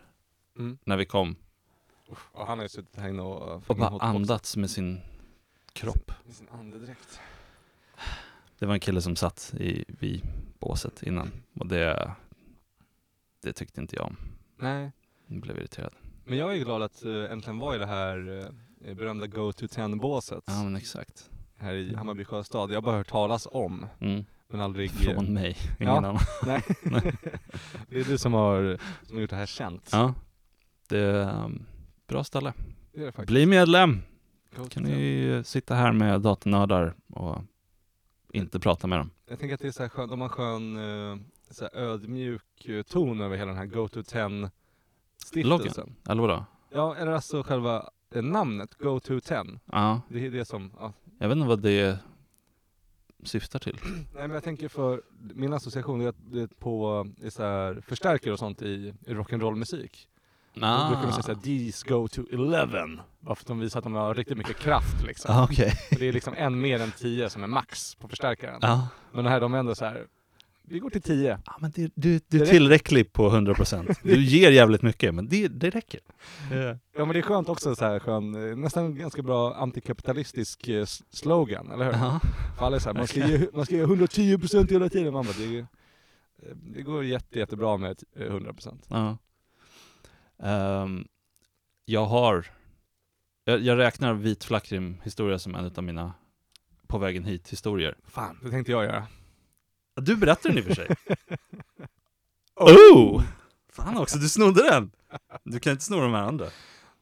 Mm. 0.58 0.78
när 0.86 0.98
vi 0.98 1.06
kom 1.06 1.36
Och 2.32 2.48
han 2.48 2.58
har 2.58 2.66
ju 2.66 2.70
suttit 2.70 2.96
här 3.00 3.10
inne 3.10 3.22
och, 3.22 3.52
eh, 3.52 3.62
och 3.68 3.76
bara 3.78 4.00
andats 4.00 4.58
med 4.58 4.70
sin 4.70 5.02
kropp. 5.74 6.12
Med 6.26 6.36
sin 6.36 6.50
andedräkt. 6.50 7.20
Det 8.60 8.66
var 8.66 8.74
en 8.74 8.80
kille 8.80 9.02
som 9.02 9.16
satt 9.16 9.54
i, 9.58 9.86
vid 9.88 10.22
båset 10.60 11.04
innan 11.04 11.32
och 11.60 11.68
det, 11.68 12.12
det 13.42 13.54
tyckte 13.54 13.82
inte 13.82 13.96
jag 13.96 14.06
om. 14.06 14.18
Nej, 14.58 14.92
Jag 15.28 15.42
blev 15.42 15.58
irriterad. 15.58 15.94
men 16.26 16.38
jag 16.38 16.54
är 16.58 16.58
glad 16.64 16.82
att 16.84 17.06
uh, 17.06 17.32
äntligen 17.32 17.60
vara 17.60 17.76
i 17.76 17.80
det 17.80 17.86
här 17.86 18.44
eh, 18.86 18.96
berömda 18.96 19.28
Go 19.28 19.52
to 19.54 19.66
10-båset 19.66 20.44
Ja 20.48 20.64
men 20.64 20.76
exakt. 20.76 21.30
här 21.58 21.74
i 21.74 21.96
Hammarby 21.96 22.26
sjöstad. 22.26 22.70
Jag 22.72 22.76
har 22.78 22.82
bara 22.82 22.98
hört 22.98 23.08
talas 23.10 23.48
om. 23.52 23.86
Mm. 24.00 24.26
Men 24.48 24.62
aldrig... 24.62 24.92
Från 24.92 25.34
mig, 25.34 25.58
ingen 25.80 25.94
Ja. 25.94 25.98
annan. 25.98 26.18
Nej. 26.46 26.62
det 27.90 28.00
är 28.00 28.04
du 28.04 28.18
som 28.18 28.34
har, 28.34 28.78
som 29.04 29.16
har 29.16 29.22
gjort 29.22 29.30
det 29.30 29.36
här 29.36 29.46
känt. 29.46 29.90
Ja, 29.92 30.14
det 30.90 31.06
um, 31.16 31.66
bra 32.08 32.24
ställe. 32.24 32.54
Det 32.94 33.18
det. 33.18 33.26
Bli 33.26 33.46
medlem! 33.46 34.02
Go 34.56 34.66
Kan 34.70 34.84
ni 34.84 35.26
eh, 35.26 35.44
sitta 35.44 35.76
här 35.76 35.92
med 35.92 36.22
datornördar 36.22 36.94
och 37.08 37.42
inte 38.34 38.60
prata 38.60 38.88
med 38.88 39.00
dem. 39.00 39.12
Jag 39.30 39.40
tänker 39.40 39.54
att 39.54 39.62
det 39.62 39.68
är 39.68 39.72
så 39.72 39.82
här 39.82 39.90
skön, 39.90 40.10
de 40.10 40.22
har 40.22 40.30
skön 40.30 40.78
eh, 40.78 41.18
så 41.50 41.70
ödmjuk 41.74 42.66
eh, 42.66 42.82
ton 42.84 43.22
över 43.22 43.38
hela 43.38 43.48
den 43.48 43.58
här 43.58 43.66
Go 43.66 43.88
to 43.88 44.04
10 44.04 44.52
stiftelsen. 45.26 45.96
Eller 46.10 46.22
vadå? 46.22 46.46
Ja, 46.72 46.96
eller 46.96 47.12
alltså 47.12 47.44
själva 47.44 47.90
eh, 48.16 48.24
namnet 48.24 48.76
Go 48.76 49.00
to 49.00 49.20
10. 49.20 49.46
Ja, 49.66 50.02
Det 50.10 50.26
är 50.26 50.32
det 50.32 50.46
som, 50.46 50.72
ja. 50.80 50.94
jag 51.20 51.28
vet 51.28 51.36
inte 51.36 51.48
vad 51.48 51.62
det 51.62 52.00
syftar 53.24 53.60
till. 53.60 53.80
Nej 54.14 54.28
men 54.28 54.32
jag 54.32 54.44
tänker 54.44 54.68
för, 54.68 55.02
min 55.34 55.54
association 55.54 56.02
är 56.02 56.08
att 56.08 56.32
det 56.32 56.60
på 56.60 57.08
är 57.22 57.30
så 57.30 57.44
här, 57.44 57.84
förstärkare 57.88 58.34
och 58.34 58.40
sånt 58.40 58.62
i, 58.62 58.94
i 59.06 59.14
rock'n'roll 59.14 59.56
musik. 59.56 60.08
Ah. 60.62 60.84
Då 60.84 60.88
brukar 60.88 61.04
man 61.04 61.14
säga 61.14 61.24
såhär, 61.24 61.42
these 61.42 61.88
go 61.90 62.08
to 62.08 62.22
11. 62.32 62.68
Bara 63.20 63.36
för 63.36 63.44
att 63.44 63.48
de 63.48 63.60
visar 63.60 63.80
att 63.80 63.84
de 63.84 63.94
har 63.94 64.14
riktigt 64.16 64.38
mycket 64.38 64.58
kraft 64.58 65.04
liksom. 65.08 65.36
Ah, 65.36 65.44
okej. 65.44 65.74
Det 66.00 66.08
är 66.08 66.14
liksom 66.14 66.34
en 66.38 66.62
mer 66.62 66.80
än 66.82 66.92
10 66.92 67.30
som 67.30 67.44
är 67.44 67.48
max 67.48 67.96
på 67.96 68.08
förstärkaren. 68.08 68.60
Ja. 68.62 68.88
Men 69.12 69.24
det 69.24 69.30
här 69.30 69.40
de 69.40 69.54
är 69.54 69.58
ändå 69.58 69.76
så 69.76 69.86
här. 69.86 70.06
vi 70.64 70.80
går 70.80 70.90
till 70.90 71.02
10. 71.02 71.40
Ja, 71.46 71.58
men 71.60 71.72
det, 71.76 71.92
du, 71.96 72.20
du 72.28 72.42
är 72.42 72.46
tillräcklig 72.46 73.14
på 73.14 73.30
100%. 73.30 73.96
Du 74.04 74.24
ger 74.24 74.52
jävligt 74.52 74.82
mycket, 74.82 75.14
men 75.16 75.28
det, 75.28 75.48
det 75.48 75.70
räcker. 75.70 76.00
Ja 76.98 77.06
men 77.06 77.10
det 77.10 77.18
är 77.18 77.22
skönt 77.22 77.50
också 77.50 77.76
så 77.76 77.86
här 77.86 78.00
skön, 78.00 78.50
eh, 78.50 78.56
nästan 78.56 78.96
ganska 78.96 79.22
bra 79.22 79.56
antikapitalistisk 79.56 80.68
eh, 80.68 80.86
slogan, 81.12 81.72
eller 81.72 81.86
hur? 81.86 81.92
Ja. 81.92 82.20
För 82.58 82.66
alla 82.66 82.76
är 82.76 82.80
så 82.80 82.90
här, 82.90 82.98
man 82.98 83.08
ska 83.08 83.28
ge, 83.28 83.48
man 83.54 83.66
ska 83.66 83.76
ge 83.76 83.86
110% 83.86 84.72
hela 84.72 84.90
tiden. 84.90 85.14
Man 85.14 85.26
bara, 85.26 85.36
det, 85.38 85.58
eh, 85.60 85.66
det 86.56 86.82
går 86.82 87.04
jätte, 87.06 87.40
jättebra 87.40 87.78
med 87.78 87.92
ett, 87.92 88.04
eh, 88.16 88.32
100%. 88.32 88.80
Ja. 88.88 89.18
Ehm, 90.40 91.08
jag 91.86 92.06
har, 92.06 92.48
jag, 93.44 93.62
jag 93.62 93.78
räknar 93.78 94.14
vit 94.14 94.44
flackrim 94.44 94.98
historia 95.04 95.40
som 95.40 95.56
en 95.56 95.72
av 95.76 95.84
mina 95.84 96.14
på 96.88 96.98
vägen 96.98 97.24
hit 97.24 97.50
historier. 97.50 97.98
Fan, 98.08 98.40
det 98.44 98.50
tänkte 98.50 98.72
jag 98.72 98.84
göra. 98.84 99.08
Du 99.96 100.16
berättar 100.16 100.50
den 100.50 100.58
i 100.58 100.62
och 100.62 100.66
för 100.66 100.76
sig. 100.76 100.88
oh! 102.56 103.24
Fan 103.70 103.98
också, 103.98 104.18
du 104.18 104.30
snodde 104.30 104.70
den! 104.70 104.92
Du 105.44 105.60
kan 105.60 105.72
inte 105.72 105.84
sno 105.84 106.00
de 106.00 106.14
här 106.14 106.24
andra. 106.24 106.46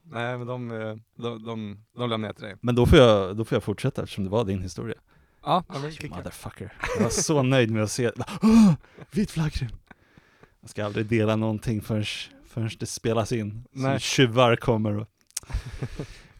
Nej 0.03 0.37
men 0.37 0.47
de, 0.47 0.71
eh, 0.71 0.95
de, 1.15 1.43
de, 1.45 1.85
de 1.97 2.09
lämnar 2.09 2.27
jag 2.29 2.35
till 2.35 2.45
dig. 2.45 2.55
Men 2.61 2.75
då 2.75 2.85
får 2.85 2.97
jag, 2.97 3.37
då 3.37 3.45
får 3.45 3.55
jag 3.55 3.63
fortsätta 3.63 4.03
eftersom 4.03 4.23
det 4.23 4.29
var 4.29 4.45
din 4.45 4.61
historia. 4.61 4.97
Ja, 5.43 5.63
ja 5.67 5.73
men 5.73 5.83
You 5.83 5.91
kicka. 5.91 6.15
motherfucker. 6.15 6.73
Jag 6.97 7.03
var 7.03 7.09
så 7.09 7.43
nöjd 7.43 7.71
med 7.71 7.83
att 7.83 7.91
se, 7.91 8.09
oh, 8.09 8.73
vit 9.11 9.31
flaggrim. 9.31 9.69
Jag 10.61 10.69
ska 10.69 10.85
aldrig 10.85 11.05
dela 11.05 11.35
någonting 11.35 11.81
förrän, 11.81 12.05
förrän 12.53 12.69
det 12.79 12.85
spelas 12.85 13.31
in. 13.31 13.63
Så 13.73 13.79
Nej. 13.79 13.99
tjuvar 13.99 14.55
kommer 14.55 14.97
och... 14.97 15.07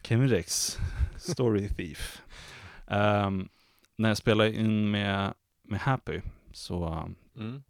Kevin 0.02 0.28
Rex, 0.28 0.78
Story 1.16 1.68
Thief. 1.68 2.22
Ehm, 2.86 3.48
när 3.96 4.08
jag 4.08 4.16
spelade 4.18 4.54
in 4.54 4.90
med, 4.90 5.34
med 5.62 5.80
Happy 5.80 6.20
så 6.52 6.88
um, 6.88 7.14
Mm. 7.36 7.62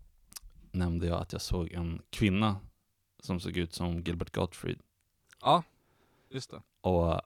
nämnde 0.72 1.06
jag 1.06 1.20
att 1.20 1.32
jag 1.32 1.42
såg 1.42 1.72
en 1.72 2.02
kvinna 2.10 2.56
som 3.22 3.40
såg 3.40 3.56
ut 3.56 3.72
som 3.72 4.00
Gilbert 4.00 4.34
Gottfried. 4.34 4.78
Ja, 5.40 5.62
just 6.30 6.50
det. 6.50 6.62
Och 6.80 7.20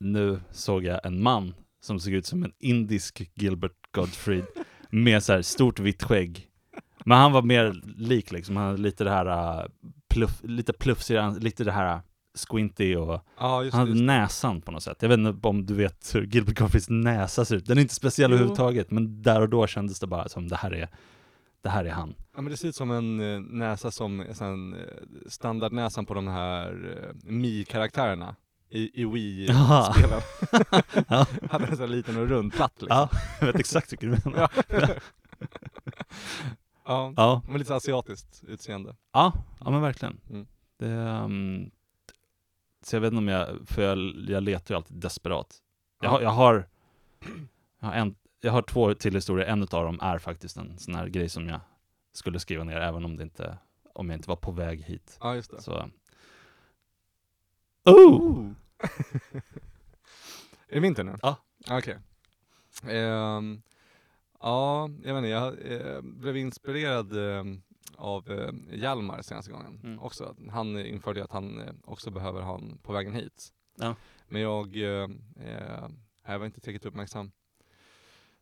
nu 0.00 0.40
såg 0.50 0.84
jag 0.84 1.06
en 1.06 1.22
man 1.22 1.54
som 1.80 2.00
såg 2.00 2.12
ut 2.12 2.26
som 2.26 2.44
en 2.44 2.52
indisk 2.58 3.30
Gilbert 3.34 3.76
Gottfried 3.90 4.46
med 4.90 5.22
så 5.22 5.32
här 5.32 5.42
stort 5.42 5.78
vitt 5.78 6.02
skägg. 6.02 6.48
Men 7.04 7.18
han 7.18 7.32
var 7.32 7.42
mer 7.42 7.80
lik 7.96 8.30
liksom, 8.32 8.56
han 8.56 8.66
hade 8.66 8.82
lite 8.82 9.04
det 9.04 9.10
här 9.10 9.58
uh, 9.62 9.66
pluff, 10.14 10.40
lite 10.42 10.72
plufsigare, 10.72 11.38
lite 11.38 11.64
det 11.64 11.72
här 11.72 12.00
squinty 12.48 12.96
och 12.96 13.20
just 13.64 13.74
han 13.76 13.88
hade 13.88 14.02
näsan 14.02 14.60
på 14.60 14.70
något 14.72 14.82
sätt. 14.82 14.96
Jag 15.00 15.08
vet 15.08 15.18
inte 15.18 15.48
om 15.48 15.66
du 15.66 15.74
vet 15.74 16.14
hur 16.14 16.22
Gilbert 16.26 16.58
Gottfrieds 16.58 16.86
näsa 16.90 17.44
ser 17.44 17.56
ut. 17.56 17.66
Den 17.66 17.78
är 17.78 17.82
inte 17.82 17.94
speciell 17.94 18.30
Jo. 18.30 18.34
överhuvudtaget, 18.34 18.90
men 18.90 19.22
där 19.22 19.40
och 19.40 19.48
då 19.48 19.66
kändes 19.66 20.00
det 20.00 20.06
bara 20.06 20.28
som 20.28 20.48
det 20.48 20.56
här 20.56 20.74
är, 20.74 20.88
det 21.62 21.68
här 21.68 21.84
är 21.84 21.90
han. 21.90 22.14
Ja 22.36 22.42
men 22.42 22.50
det 22.50 22.56
ser 22.56 22.68
ut 22.68 22.76
som 22.76 22.90
en 22.90 23.20
eh, 23.34 23.40
näsa 23.40 23.90
som, 23.90 24.24
sån, 24.32 24.74
eh, 24.74 24.80
standardnäsan 25.28 26.06
på 26.06 26.14
de 26.14 26.28
här 26.28 26.96
eh, 27.02 27.30
Mi-karaktärerna 27.32 28.36
i, 28.70 29.02
i 29.02 29.04
Wii-spelen. 29.04 30.20
Ja. 31.08 31.26
Hade 31.50 31.66
en 31.66 31.76
sån 31.76 31.90
liten 31.90 32.16
och 32.16 32.28
rund 32.28 32.52
platt 32.54 32.72
liksom. 32.78 32.96
Ja, 32.96 33.08
jag 33.40 33.46
vet 33.46 33.56
exakt 33.56 33.92
vilken 33.92 34.10
du 34.10 34.18
menar. 34.30 34.50
Ja. 34.68 34.88
ja. 36.84 37.12
Ja, 37.16 37.42
Men 37.48 37.58
lite 37.58 37.74
asiatiskt 37.74 38.44
utseende. 38.46 38.96
ja, 39.12 39.32
ja 39.60 39.70
men 39.70 39.80
verkligen. 39.82 40.20
Mm. 40.30 40.46
Det, 40.76 40.86
um, 40.96 41.70
så 42.82 42.96
jag 42.96 43.00
vet 43.00 43.08
inte 43.12 43.18
om 43.18 43.28
jag, 43.28 43.48
för 43.68 43.82
jag, 43.82 43.98
jag 44.30 44.42
letar 44.42 44.74
ju 44.74 44.76
alltid 44.76 44.96
desperat. 44.96 45.56
Jag, 46.00 46.10
har- 46.10 46.20
jag 46.20 46.30
har, 46.30 46.68
jag 47.80 47.88
har, 47.88 47.94
en, 47.94 48.14
jag 48.40 48.52
har 48.52 48.62
två 48.62 48.94
till 48.94 49.14
historier, 49.14 49.46
en 49.46 49.62
av 49.62 49.66
dem 49.68 49.98
är 50.02 50.18
faktiskt 50.18 50.56
en 50.56 50.78
sån 50.78 50.94
här 50.94 51.06
grej 51.08 51.28
som 51.28 51.48
jag 51.48 51.60
skulle 52.12 52.40
skriva 52.40 52.64
ner 52.64 52.76
även 52.76 53.04
om 53.04 53.16
det 53.16 53.22
inte, 53.22 53.58
om 53.94 54.10
jag 54.10 54.18
inte 54.18 54.28
var 54.28 54.36
på 54.36 54.50
väg 54.52 54.82
hit. 54.82 55.18
Ja 55.20 55.34
just 55.34 55.50
det. 55.50 55.62
Så, 55.62 55.90
oh! 57.84 58.50
är 60.68 60.74
det 60.74 60.80
min 60.80 60.94
tur 60.94 61.04
nu? 61.04 61.16
Ja. 61.22 61.36
Okej. 61.70 61.98
Ehm, 62.88 63.62
ja, 64.44 64.90
jag 65.04 65.14
inte, 65.14 65.28
jag 65.28 65.72
eh, 65.72 66.00
blev 66.02 66.36
inspirerad 66.36 67.16
eh, 67.38 67.44
av 67.96 68.30
eh, 68.30 68.52
Hjalmar 68.72 69.22
senaste 69.22 69.50
gången 69.52 69.80
Mm. 69.84 69.98
också. 70.00 70.36
Han 70.50 70.78
införde 70.78 71.24
att 71.24 71.32
han 71.32 71.60
eh, 71.60 71.72
också 71.84 72.10
behöver 72.10 72.42
ha 72.42 72.54
en 72.58 72.78
på 72.78 72.92
vägen 72.92 73.12
hit. 73.14 73.52
Ja. 73.76 73.94
Men 74.28 74.40
jag, 74.42 74.76
eh, 74.76 75.08
jag 76.26 76.38
var 76.38 76.46
inte 76.46 76.60
tillräckligt 76.60 76.86
uppmärksam. 76.86 77.32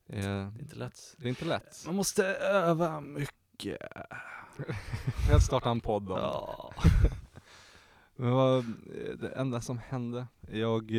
Det 0.07 0.17
är 0.19 0.61
inte 0.61 0.77
lätt. 0.77 1.15
det 1.19 1.25
är 1.25 1.29
inte 1.29 1.45
lätt. 1.45 1.83
Man 1.87 1.95
måste 1.97 2.27
öva 2.35 3.01
mycket. 3.01 3.79
Jag 5.31 5.43
starta 5.43 5.71
en 5.71 5.81
podd 5.81 6.11
om 6.11 6.19
Ja. 6.19 6.73
Men 8.17 8.31
vad, 8.33 8.65
det 9.21 9.29
enda 9.37 9.61
som 9.61 9.79
hände, 9.79 10.27
jag, 10.51 10.91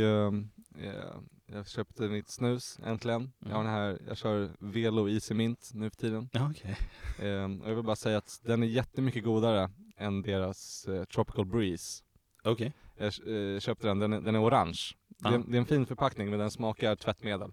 jag 1.45 1.67
köpte 1.67 2.03
mitt 2.03 2.29
snus 2.29 2.79
äntligen. 2.85 3.31
Jag 3.39 3.50
har 3.50 3.62
Mm. 3.62 3.65
den 3.65 3.73
här, 3.73 4.00
jag 4.07 4.17
kör 4.17 4.50
Velo 4.59 5.09
Easy 5.09 5.33
Mint 5.33 5.69
nu 5.73 5.89
för 5.89 5.97
tiden. 5.97 6.29
Ja, 6.33 6.50
okej. 6.51 6.77
Eh, 7.19 7.43
och 7.62 7.69
jag 7.69 7.75
vill 7.75 7.83
bara 7.85 7.95
säga 7.95 8.17
att 8.17 8.39
den 8.43 8.63
är 8.63 8.67
jättemycket 8.67 9.23
godare 9.23 9.69
än 9.97 10.21
deras 10.21 10.85
eh, 10.88 11.03
Tropical 11.03 11.45
Breeze. 11.45 12.03
Okej. 12.43 12.73
Jag 12.97 13.05
eh, 13.53 13.59
köpte 13.59 13.88
den, 13.88 14.00
den 14.00 14.13
är, 14.13 14.21
den 14.21 14.35
är 14.35 14.43
orange. 14.47 14.79
Det, 15.07 15.29
är, 15.29 15.43
det 15.47 15.57
är 15.57 15.59
en 15.59 15.65
fin 15.65 15.85
förpackning 15.85 16.29
men 16.29 16.39
den 16.39 16.51
smakar 16.51 16.95
tvättmedel. 16.95 17.51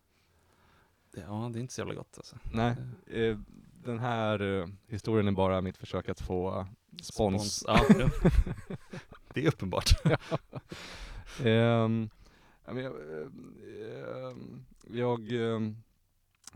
Ja, 1.16 1.50
det 1.52 1.58
är 1.58 1.60
inte 1.60 1.74
så 1.74 1.80
jävla 1.80 1.94
gott 1.94 2.14
alltså. 2.16 2.36
Nej, 2.52 2.76
eh, 3.06 3.38
den 3.84 3.98
här 3.98 4.40
eh, 4.60 4.66
historien 4.88 5.28
är 5.28 5.32
bara 5.32 5.60
mitt 5.60 5.76
försök 5.76 6.08
att 6.08 6.20
få 6.20 6.58
eh, 6.60 6.66
spons. 7.02 7.64
Ja, 7.66 7.84
det 9.34 9.44
är 9.44 9.48
uppenbart. 9.48 9.90
Ehm, 11.44 11.44
ja, 11.44 11.88
men 11.88 12.10
jag, 12.78 12.92
ehm, 14.32 14.64
jag, 14.88 15.32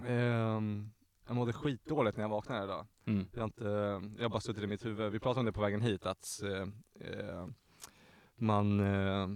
ehm, 0.07 0.91
jag 1.27 1.37
mådde 1.37 1.53
skitdåligt 1.53 2.17
när 2.17 2.25
jag 2.25 2.29
vaknade 2.29 2.65
idag. 2.65 2.87
Mm. 3.07 3.27
Jag 3.33 3.41
har, 3.41 3.45
inte, 3.45 3.65
jag 4.17 4.25
har 4.25 4.29
bara 4.29 4.41
suttit 4.41 4.63
i 4.63 4.67
mitt 4.67 4.85
huvud. 4.85 5.13
Vi 5.13 5.21
pratade 5.21 5.41
om 5.41 5.47
det 5.47 5.53
på 5.53 5.61
vägen 5.61 5.81
hit 5.81 6.07
att 6.07 6.43
eh, 6.43 6.69
eh, 7.09 7.47
man, 8.37 8.81
eh, 8.81 9.29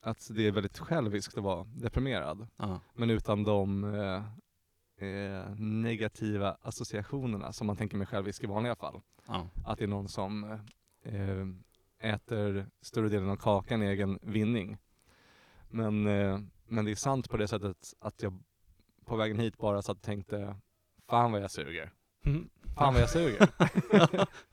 att 0.00 0.30
det 0.34 0.46
är 0.46 0.52
väldigt 0.52 0.78
själviskt 0.78 1.38
att 1.38 1.44
vara 1.44 1.64
deprimerad. 1.64 2.48
Ja. 2.56 2.80
Men 2.94 3.10
utan 3.10 3.44
de 3.44 3.84
eh, 3.94 4.24
eh, 5.08 5.54
negativa 5.58 6.56
associationerna 6.62 7.52
som 7.52 7.66
man 7.66 7.76
tänker 7.76 7.96
med 7.96 8.08
självisk 8.08 8.44
i 8.44 8.46
vanliga 8.46 8.74
fall. 8.74 9.00
Ja. 9.26 9.48
Att 9.64 9.78
det 9.78 9.84
är 9.84 9.88
någon 9.88 10.08
som 10.08 10.44
eh, 11.02 11.46
äter 11.98 12.66
större 12.80 13.08
delen 13.08 13.30
av 13.30 13.36
kakan 13.36 13.82
i 13.82 13.86
egen 13.86 14.18
vinning. 14.22 14.78
Men, 15.72 16.06
eh, 16.06 16.38
men 16.68 16.84
det 16.84 16.90
är 16.90 16.94
sant 16.94 17.30
på 17.30 17.36
det 17.36 17.48
sättet 17.48 17.76
att 18.00 18.22
jag 18.22 18.42
på 19.06 19.16
vägen 19.16 19.38
hit 19.38 19.58
bara 19.58 19.82
satt 19.82 19.96
och 19.96 20.02
tänkte 20.02 20.56
Fan 21.08 21.32
vad 21.32 21.42
jag 21.42 21.50
suger. 21.50 21.90
Mm. 22.24 22.48
Fan 22.76 22.92
vad 22.94 23.02
jag 23.02 23.10
suger. 23.10 23.48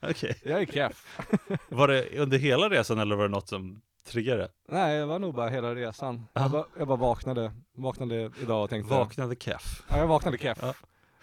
Okej. 0.00 0.40
jag 0.44 0.62
är 0.62 0.66
keff. 0.66 1.18
Var 1.68 1.88
det 1.88 2.18
under 2.18 2.38
hela 2.38 2.68
resan 2.70 2.98
eller 2.98 3.16
var 3.16 3.22
det 3.22 3.30
något 3.30 3.48
som 3.48 3.80
triggade? 4.04 4.48
Nej, 4.68 4.98
det 4.98 5.06
var 5.06 5.18
nog 5.18 5.34
bara 5.34 5.48
hela 5.48 5.74
resan. 5.74 6.26
Jag 6.32 6.44
Ja. 6.44 6.48
bara, 6.48 6.64
jag 6.78 6.88
bara 6.88 6.96
vaknade, 6.96 7.52
vaknade 7.72 8.30
idag 8.42 8.64
och 8.64 8.70
tänkte 8.70 8.94
Vaknade 8.94 9.36
keff. 9.36 9.82
Ja, 9.88 9.98
jag 9.98 10.06
vaknade 10.06 10.38
keff. 10.38 10.58
Ja. 10.62 10.74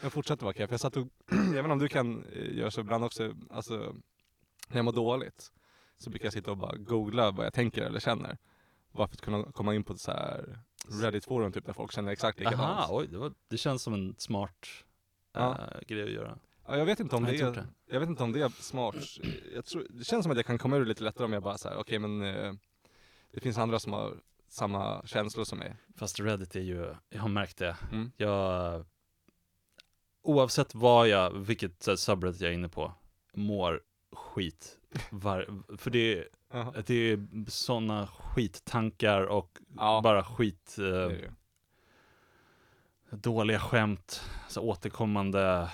Jag 0.01 0.12
fortsatte 0.13 0.44
vara 0.46 0.54
keff. 0.54 0.72
Jag 0.72 0.80
satt 0.80 0.98
och, 0.98 1.08
jag 1.32 1.38
vet 1.38 1.58
inte 1.58 1.72
om 1.72 1.80
du 1.80 1.88
kan 1.88 2.24
eh, 2.34 2.58
göra 2.58 2.72
så 2.72 2.82
ibland 2.82 3.04
också, 3.04 3.34
alltså 3.51 3.74
när 4.68 4.77
jag 4.77 4.86
mår 4.86 4.92
dåligt 4.92 5.51
så 5.98 6.10
brukar 6.10 6.25
jag 6.25 6.34
sitta 6.34 6.51
och 6.51 6.58
bara 6.58 6.75
googla 6.77 7.32
vad 7.32 7.46
jag 7.46 7.54
tänker 7.54 7.82
eller 7.82 8.00
känner. 8.00 8.38
Bara 8.98 9.08
för 9.08 9.16
att 9.16 9.22
kunna 9.22 9.44
komma 9.51 9.75
in 9.75 9.84
på 9.84 9.98
så 9.98 10.12
här 10.12 10.60
Reddit-forum 10.88 11.51
typ 11.51 11.66
där 11.66 11.74
folk 11.74 11.92
känner 11.92 12.12
exakt 12.12 12.39
likadant. 12.39 12.62
Aha, 12.62 12.88
oj, 12.92 13.08
det, 13.08 13.18
var, 13.18 13.34
det 13.48 13.58
känns 13.58 13.84
som 13.84 13.94
en 13.94 14.16
smart 14.18 14.68
Ja. 15.34 15.58
eh, 15.58 15.82
grej 15.88 16.04
att 16.04 16.12
göra. 16.12 16.38
Ja, 16.68 16.77
jag 16.77 16.86
vet 16.86 17.00
inte 17.00 17.16
om 17.16 17.25
Jag 17.25 17.34
det 17.34 17.39
är, 17.42 17.48
gjort 17.48 17.58
jag 17.86 18.00
vet 18.00 18.10
inte 18.10 18.24
om 18.24 18.32
det 18.32 18.42
är 18.42 18.50
smart. 18.50 18.96
Jag 19.56 19.66
tror, 19.66 19.88
det 19.89 20.04
känns 20.04 20.24
som 20.24 20.32
att 20.32 20.38
jag 20.38 20.46
kan 20.46 20.58
komma 20.58 20.77
ur 20.77 20.86
lite 20.86 21.04
lättare 21.04 21.25
om 21.25 21.34
jag 21.34 21.44
bara 21.44 21.58
säger 21.58 21.77
okej 21.77 22.00
men 22.00 22.22
eh, 22.22 22.54
det 23.32 23.39
finns 23.39 23.58
andra 23.58 23.80
som 23.80 23.94
har 23.94 24.13
samma 24.50 25.06
känslor 25.06 25.44
som 25.44 25.60
mig. 25.60 25.75
Fast 25.96 26.20
Reddit 26.20 26.56
är 26.56 26.62
ju, 26.62 26.96
jag 27.10 27.22
har 27.22 27.30
märkt 27.30 27.58
det. 27.58 27.77
Mm. 27.92 28.12
Jag, 28.18 28.86
oavsett 30.22 30.75
vad 30.75 31.08
jag, 31.08 31.32
vilket 31.32 31.88
subreddit 32.00 32.42
jag 32.42 32.50
är 32.50 32.54
inne 32.54 32.70
på, 32.70 32.94
mår 33.34 33.82
skit. 34.12 34.77
Var, 35.10 35.46
för 35.77 35.92
det, 35.92 36.18
är- 36.20 36.27
Jaha. 36.51 36.74
det 36.86 36.94
är 36.96 37.20
sådana 37.50 38.08
skittankar 38.08 39.22
och 39.22 39.58
Ja, 39.77 40.01
bara 40.04 40.24
skit, 40.24 40.75
eh, 40.80 41.18
det 43.10 43.18
dåliga 43.18 43.60
skämt, 43.60 44.22
så 44.48 44.62
återkommande 44.62 45.70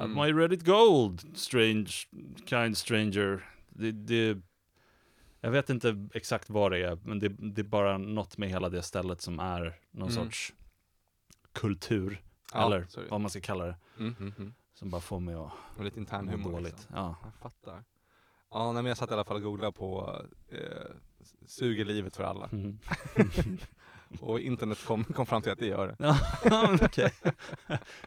Mm. 0.00 0.14
My 0.14 0.32
Reddit 0.42 0.64
Gold, 0.64 1.36
strange, 1.38 1.92
kind 2.44 2.76
stranger. 2.76 3.46
Det, 3.68 3.92
det, 3.92 4.38
jag 5.40 5.50
vet 5.50 5.70
inte 5.70 6.08
exakt 6.14 6.50
vad 6.50 6.72
det 6.72 6.78
är, 6.84 6.98
men 7.04 7.18
det, 7.18 7.28
det 7.28 7.60
är 7.60 7.64
bara 7.64 7.98
något 7.98 8.38
med 8.38 8.48
hela 8.48 8.68
det 8.68 8.82
stället 8.82 9.20
som 9.20 9.38
är 9.40 9.78
någon 9.90 10.10
Mm. 10.10 10.24
sorts 10.24 10.54
kultur, 11.52 12.22
Ja, 12.52 12.66
eller 12.66 12.78
det. 12.80 13.10
vad 13.10 13.20
man 13.20 13.30
ska 13.30 13.40
kalla 13.40 13.64
det, 13.66 13.76
Mm, 13.98 14.14
mm, 14.20 14.32
mm. 14.38 14.54
som 14.74 14.90
bara 14.90 15.00
får 15.00 15.20
mig 15.20 15.34
att 15.34 15.52
Och 15.78 15.84
lite 15.84 15.98
intern 16.00 16.28
humor 16.28 16.52
dåligt. 16.52 16.72
Liksom. 16.72 16.94
Ja. 16.96 17.16
Jag 17.22 17.34
fattar. 17.34 17.84
Ja, 18.50 18.72
nej, 18.72 18.82
men 18.82 18.88
jag 18.88 18.98
satt 18.98 19.10
i 19.10 19.14
alla 19.14 19.24
fall 19.24 19.36
och 19.36 19.42
googlade 19.42 19.72
på 19.72 20.20
eh, 20.48 20.58
suger 21.46 21.84
livet 21.84 22.16
för 22.16 22.24
alla. 22.24 22.48
Mm. 22.52 22.78
Och 24.20 24.40
internet 24.40 24.84
kom, 24.86 25.04
kom 25.04 25.26
fram 25.26 25.42
till 25.42 25.52
att 25.52 25.58
det 25.58 25.66
gör 25.66 25.86
det. 25.86 25.96
Ja, 26.44 26.78
okej. 26.82 27.12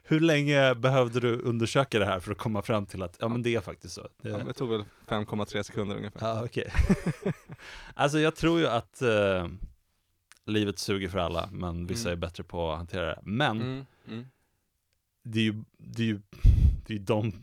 Hur 0.04 0.20
länge 0.20 0.76
behövde 0.76 1.20
du 1.20 1.40
undersöka 1.42 2.00
det 2.00 2.06
här 2.06 2.20
för 2.20 2.32
att 2.32 2.38
komma 2.38 2.62
fram 2.62 2.86
till 2.86 3.04
att 3.04 3.18
ja 3.20 3.28
men 3.28 3.44
det 3.44 3.56
är 3.56 3.62
faktiskt 3.62 3.94
så? 3.94 4.08
Det, 4.22 4.30
Ja, 4.30 4.38
det 4.38 4.54
tog 4.54 4.70
väl 4.70 4.84
5,3 5.08 5.64
sekunder 5.64 5.96
ungefär. 5.96 6.28
Ja, 6.28 6.44
okej. 6.46 6.74
alltså 7.94 8.20
jag 8.20 8.36
tror 8.36 8.60
ju 8.60 8.68
att 8.68 9.02
eh, 9.02 9.48
livet 10.46 10.80
suger 10.80 11.10
för 11.10 11.20
alla, 11.20 11.50
men 11.52 11.88
vissa 11.88 12.10
Mm. 12.10 12.18
är 12.18 12.28
bättre 12.28 12.44
på 12.44 12.72
att 12.72 12.78
hantera 12.78 13.06
det. 13.06 13.20
Men 13.24 13.62
Mm, 13.62 13.86
mm. 14.08 14.26
det 15.24 15.40
är 15.40 15.44
ju, 15.44 15.64
det 15.78 16.02
är 16.02 16.08
ju, 16.08 16.22
det 16.86 16.94
är 16.94 16.98
ju 16.98 17.04
de, 17.04 17.34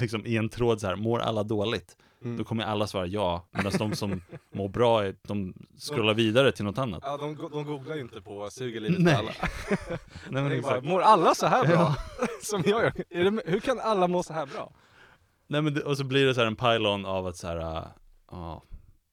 liksom 0.00 0.26
i 0.26 0.36
en 0.36 0.48
tråd 0.48 0.80
så 0.80 0.86
här, 0.86 0.96
mår 0.96 1.18
alla 1.20 1.42
dåligt? 1.42 1.96
Mm. 2.24 2.36
Då 2.36 2.44
kommer 2.44 2.64
alla 2.64 2.86
svara 2.86 3.06
ja, 3.06 3.46
medan 3.50 3.72
de 3.78 3.96
som 3.96 4.20
mår 4.54 4.68
bra, 4.68 5.04
är, 5.04 5.16
de 5.22 5.54
scrollar 5.78 6.14
vidare 6.14 6.52
till 6.52 6.64
något 6.64 6.78
annat. 6.78 7.02
Ja, 7.06 7.16
de, 7.16 7.34
de 7.52 7.64
googlar 7.64 7.94
ju 7.94 8.00
inte 8.00 8.20
på 8.20 8.50
suger 8.50 8.80
livet 8.80 9.00
Nej. 9.00 9.14
alla. 9.14 9.30
Nej, 10.30 10.42
men 10.42 10.48
Det 10.48 10.62
bara, 10.62 10.80
mår 10.80 11.00
alla 11.00 11.34
så 11.34 11.46
här 11.46 11.66
bra? 11.66 11.96
Som 12.42 12.62
jag 12.66 12.82
gör? 12.82 12.92
Det, 13.30 13.42
hur 13.50 13.60
kan 13.60 13.80
alla 13.80 14.08
må 14.08 14.22
så 14.22 14.32
här 14.32 14.46
bra? 14.46 14.72
Nej 15.46 15.62
men 15.62 15.74
det, 15.74 15.82
och 15.82 15.96
så 15.96 16.04
blir 16.04 16.26
det 16.26 16.34
så 16.34 16.40
här 16.40 16.46
en 16.46 16.56
pylon 16.56 17.06
av 17.06 17.26
att 17.26 17.36
så 17.36 17.46
här, 17.46 17.86
ja, 18.30 18.62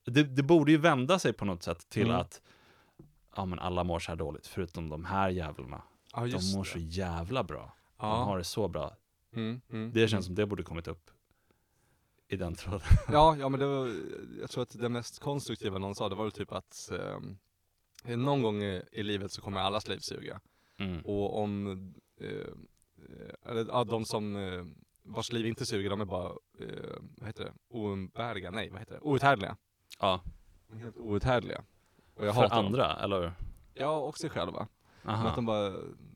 det, 0.06 0.22
det 0.22 0.42
borde 0.42 0.72
ju 0.72 0.78
vända 0.78 1.18
sig 1.18 1.32
på 1.32 1.44
något 1.44 1.62
sätt 1.62 1.88
till 1.88 2.06
Mm. 2.06 2.20
att, 2.20 2.40
ja 3.36 3.44
men 3.44 3.58
alla 3.58 3.84
mår 3.84 3.98
så 3.98 4.10
här 4.10 4.16
dåligt, 4.16 4.46
förutom 4.46 4.88
de 4.88 5.04
här 5.04 5.28
jävlarna. 5.28 5.82
Ja, 6.14 6.20
De 6.20 6.52
mår 6.56 6.64
så 6.64 6.78
jävla 6.78 7.44
bra. 7.44 7.74
De 8.00 8.06
Ja. 8.06 8.14
har 8.24 8.38
det 8.38 8.44
så 8.44 8.68
bra. 8.68 8.92
Mm, 9.36 9.60
mm, 9.72 9.92
Det 9.92 10.00
känns 10.00 10.12
mm. 10.12 10.22
som 10.22 10.34
det 10.34 10.46
borde 10.46 10.62
kommit 10.62 10.88
upp 10.88 11.10
i 12.30 12.36
den 12.36 12.54
tråden. 12.54 12.80
Ja, 13.12 13.36
ja 13.36 13.48
men 13.48 13.60
det 13.60 13.66
var, 13.66 13.90
jag 14.40 14.50
tror 14.50 14.62
att 14.62 14.78
det 14.80 14.88
mest 14.88 15.18
konstruktiva 15.18 15.78
någon 15.78 15.94
sa, 15.94 16.08
det 16.08 16.14
var 16.14 16.24
väl 16.24 16.32
typ 16.32 16.52
att 16.52 16.90
eh, 18.04 18.16
någon 18.16 18.42
gång 18.42 18.62
i, 18.62 18.82
i 18.92 19.02
livet 19.02 19.32
så 19.32 19.42
kommer 19.42 19.60
allas 19.60 19.88
liv 19.88 19.98
suga. 19.98 20.40
Mm. 20.78 21.00
Och 21.00 21.42
om, 21.42 21.66
eh, 22.20 23.50
eller 23.50 23.66
ja, 23.68 23.84
de 23.84 24.04
som, 24.04 24.36
eh, 24.36 24.64
vars 25.02 25.32
liv 25.32 25.46
inte 25.46 25.66
suger, 25.66 25.90
de 25.90 26.00
är 26.00 26.04
bara, 26.04 26.28
eh, 26.60 26.96
vad 27.16 27.26
heter 27.26 27.44
det, 27.44 27.52
oumbärliga, 27.68 28.50
nej 28.50 28.70
vad 28.70 28.80
heter 28.80 28.94
det, 28.94 29.00
outhärdliga. 29.00 29.56
Ja, 30.00 30.20
helt 30.80 30.96
outhärdliga. 30.96 31.64
Och 32.14 32.26
jag 32.26 32.34
för 32.34 32.42
hatar 32.42 32.56
dem. 32.56 32.66
andra, 32.66 32.96
eller? 32.96 33.32
Ja, 33.74 33.98
och 33.98 34.18
sig 34.18 34.30
själva. 34.30 34.68
Aha. 35.04 35.28
Att 35.28 35.34
de 35.36 35.46
bara, 35.46 35.64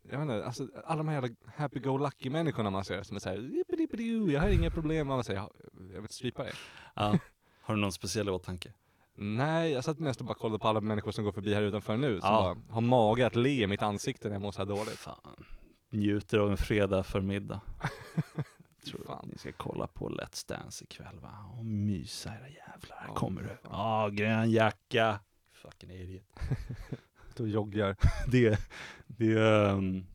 jag 0.02 0.18
vet 0.18 0.20
inte, 0.20 0.44
alltså 0.46 0.68
alla 0.84 0.96
de 0.98 1.08
här 1.08 1.14
jävla 1.14 1.28
happy-go-lucky 1.56 2.30
människorna 2.30 2.70
man 2.70 2.84
ser 2.84 3.02
som 3.02 3.16
är 3.16 3.20
såhär, 3.20 3.36
"Yippidi-pidi-oo, 3.36 4.30
jag 4.30 4.40
har 4.40 4.48
inga 4.48 4.70
problem, 4.70 5.06
man 5.06 5.24
säger, 5.24 5.48
jag 5.94 6.00
vill 6.00 6.10
strypa 6.10 6.42
dig. 6.42 6.52
Ja. 6.94 7.18
Har 7.62 7.74
du 7.74 7.80
någon 7.80 7.92
speciell 7.92 8.28
åtanke? 8.28 8.72
Nej, 9.16 9.72
jag 9.72 9.84
satt 9.84 9.98
mest 9.98 10.20
och 10.20 10.26
bara 10.26 10.34
kollade 10.34 10.58
på 10.58 10.68
alla 10.68 10.80
människor 10.80 11.12
som 11.12 11.24
går 11.24 11.32
förbi 11.32 11.54
här 11.54 11.62
utanför 11.62 11.96
nu, 11.96 12.20
som 12.20 12.28
Ja. 12.30 12.56
bara 12.66 12.74
har 12.74 12.80
mage 12.80 13.26
att 13.26 13.36
le 13.36 13.62
i 13.62 13.66
mitt 13.66 13.82
ansikte 13.82 14.28
när 14.28 14.34
jag 14.34 14.42
mår 14.42 14.52
så 14.52 14.58
här 14.58 14.66
dåligt. 14.66 14.98
Fan. 14.98 15.44
Njuter 15.90 16.38
av 16.38 16.50
en 16.50 16.56
fredag 16.56 17.02
förmiddag. 17.02 17.60
Tror 18.86 19.04
Fan. 19.06 19.28
ni 19.32 19.38
ska 19.38 19.52
kolla 19.52 19.86
på 19.86 20.08
Let's 20.10 20.48
Dance 20.48 20.84
ikväll 20.84 21.18
va? 21.22 21.54
Och 21.58 21.64
mysa 21.64 22.28
era 22.30 22.48
jävlar. 22.48 22.96
Här 22.96 23.08
Ja, 23.08 23.14
kommer 23.14 23.42
du. 23.42 23.56
Ja, 23.70 24.08
grön 24.12 24.50
jacka. 24.50 25.20
Fucking 25.52 25.90
idiot. 25.90 26.24
Du 27.36 27.48
joggar. 27.48 27.96
det, 28.30 28.58
det 29.06 29.34
um, 29.36 30.06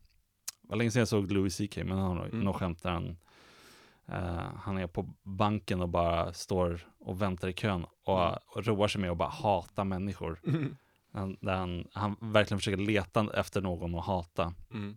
var 0.62 0.76
länge 0.76 0.90
sedan 0.90 1.00
jag 1.00 1.08
såg 1.08 1.32
Louis 1.32 1.56
CK, 1.56 1.76
men 1.76 1.98
han 1.98 2.16
har 2.16 2.26
Mm. 2.26 2.40
något 2.40 2.56
skämt 2.56 2.82
där 2.82 2.90
han, 2.90 3.16
eh, 4.08 4.46
han 4.56 4.78
är 4.78 4.86
på 4.86 5.14
banken 5.22 5.80
och 5.80 5.88
bara 5.88 6.32
står 6.32 6.80
och 6.98 7.22
väntar 7.22 7.48
i 7.48 7.52
kön 7.52 7.84
och, 8.04 8.22
Mm. 8.22 8.38
och 8.46 8.66
roar 8.66 8.88
sig 8.88 9.00
med 9.00 9.10
att 9.10 9.16
bara 9.18 9.28
hata 9.28 9.84
människor. 9.84 10.40
Han, 11.12 11.36
där 11.40 11.56
han, 11.56 11.88
han 11.92 12.16
verkligen 12.20 12.58
försöker 12.58 12.76
leta 12.82 13.28
efter 13.34 13.60
någon 13.60 13.94
att 13.94 14.04
hata. 14.04 14.54
Mm. 14.70 14.96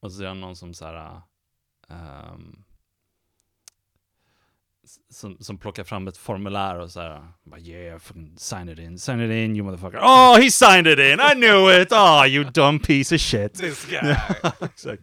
Och 0.00 0.12
så 0.12 0.22
är 0.22 0.26
det 0.26 0.34
någon 0.34 0.56
som 0.56 0.74
så 0.74 0.84
här, 0.86 1.20
s- 1.88 2.64
som, 5.10 5.36
som 5.40 5.58
plockar 5.58 5.84
fram 5.84 6.08
ett 6.08 6.16
formulär 6.16 6.78
och 6.78 6.90
så 6.90 7.00
här, 7.00 7.28
bara 7.42 7.60
yeah, 7.60 7.98
fucking 7.98 8.38
sign 8.38 8.68
it 8.68 8.78
in, 8.78 8.98
sign 8.98 9.20
it 9.20 9.30
in 9.30 9.56
you 9.56 9.64
motherfucker. 9.64 9.98
Oh, 9.98 10.36
he 10.40 10.50
signed 10.50 10.86
it 10.86 10.98
in, 10.98 11.20
I 11.20 11.34
knew 11.34 11.82
it! 11.82 11.92
Oh, 11.92 12.26
you 12.26 12.44
dumb 12.44 12.80
piece 12.80 13.14
of 13.14 13.20
shit! 13.20 13.54
This 13.54 13.86
guy! 13.86 14.16
Exakt. 14.60 15.02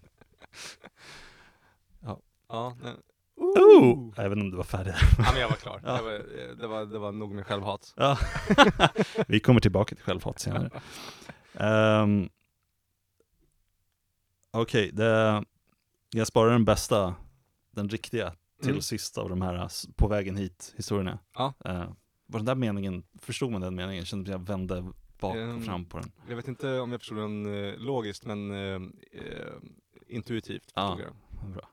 ja, 2.49 2.75
nej. 2.81 2.93
Ooh. 3.37 4.13
Jag 4.15 4.23
vet 4.29 4.31
inte 4.31 4.43
om 4.43 4.51
du 4.51 4.57
var 4.57 4.63
färdig 4.63 4.93
ja, 5.17 5.31
men 5.31 5.41
jag 5.41 5.49
var 5.49 5.55
klar. 5.55 5.81
Ja. 5.83 5.93
Det, 5.97 6.01
var, 6.01 6.13
eh, 6.13 6.55
det, 6.59 6.67
var, 6.67 6.85
det 6.85 6.99
var 6.99 7.11
nog 7.11 7.31
med 7.35 7.45
självhat. 7.45 7.93
Ja. 7.95 8.17
Vi 9.27 9.39
kommer 9.39 9.59
tillbaka 9.59 9.95
till 9.95 10.03
självhat 10.03 10.39
senare. 10.39 10.69
Um, 12.03 12.29
Okej, 14.51 14.91
det- 14.93 15.43
jag 16.09 16.27
sparar 16.27 16.51
den 16.51 16.65
bästa, 16.65 17.15
den 17.71 17.89
riktiga, 17.89 18.33
till 18.61 18.69
Mm. 18.69 18.81
sist 18.81 19.17
av 19.17 19.29
de 19.29 19.41
här 19.41 19.65
s- 19.65 19.87
på 19.95 20.07
vägen 20.07 20.35
hit 20.35 20.73
historierna. 20.77 21.19
Ja. 21.33 21.53
Uh, 21.67 21.91
var 22.25 22.39
den 22.39 22.45
där 22.45 22.55
meningen, 22.55 23.03
förstod 23.21 23.51
man 23.51 23.61
den 23.61 23.75
meningen? 23.75 24.05
Kände 24.05 24.25
som 24.25 24.31
jag 24.31 24.47
vände 24.47 24.81
bak 25.19 25.35
och 25.35 25.41
Ehm, 25.41 25.61
fram 25.63 25.85
på 25.85 25.99
den. 25.99 26.11
Jag 26.29 26.35
vet 26.35 26.47
inte 26.47 26.79
om 26.79 26.91
jag 26.91 27.01
förstod 27.01 27.17
den 27.17 27.45
eh, 27.65 27.77
logiskt, 27.79 28.25
men 28.25 28.51
eh, 28.51 28.81
eh, 29.11 29.53
intuitivt 30.07 30.71
Ja. 30.75 30.87
förstod 30.97 31.13
jag 31.31 31.41
den. 31.43 31.53
Bra. 31.53 31.69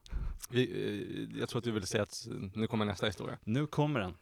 Vi, 0.51 0.62
eh, 1.33 1.38
Jag 1.40 1.49
tror 1.49 1.59
att 1.59 1.64
du 1.64 1.70
ville 1.73 1.87
säga 1.87 2.03
att 2.03 2.27
eh, 2.27 2.33
nu 2.55 2.66
kommer 2.66 2.85
nästa 2.85 3.07
historia. 3.07 3.38
Nu 3.44 3.66
kommer 3.66 4.01
den. 4.01 4.14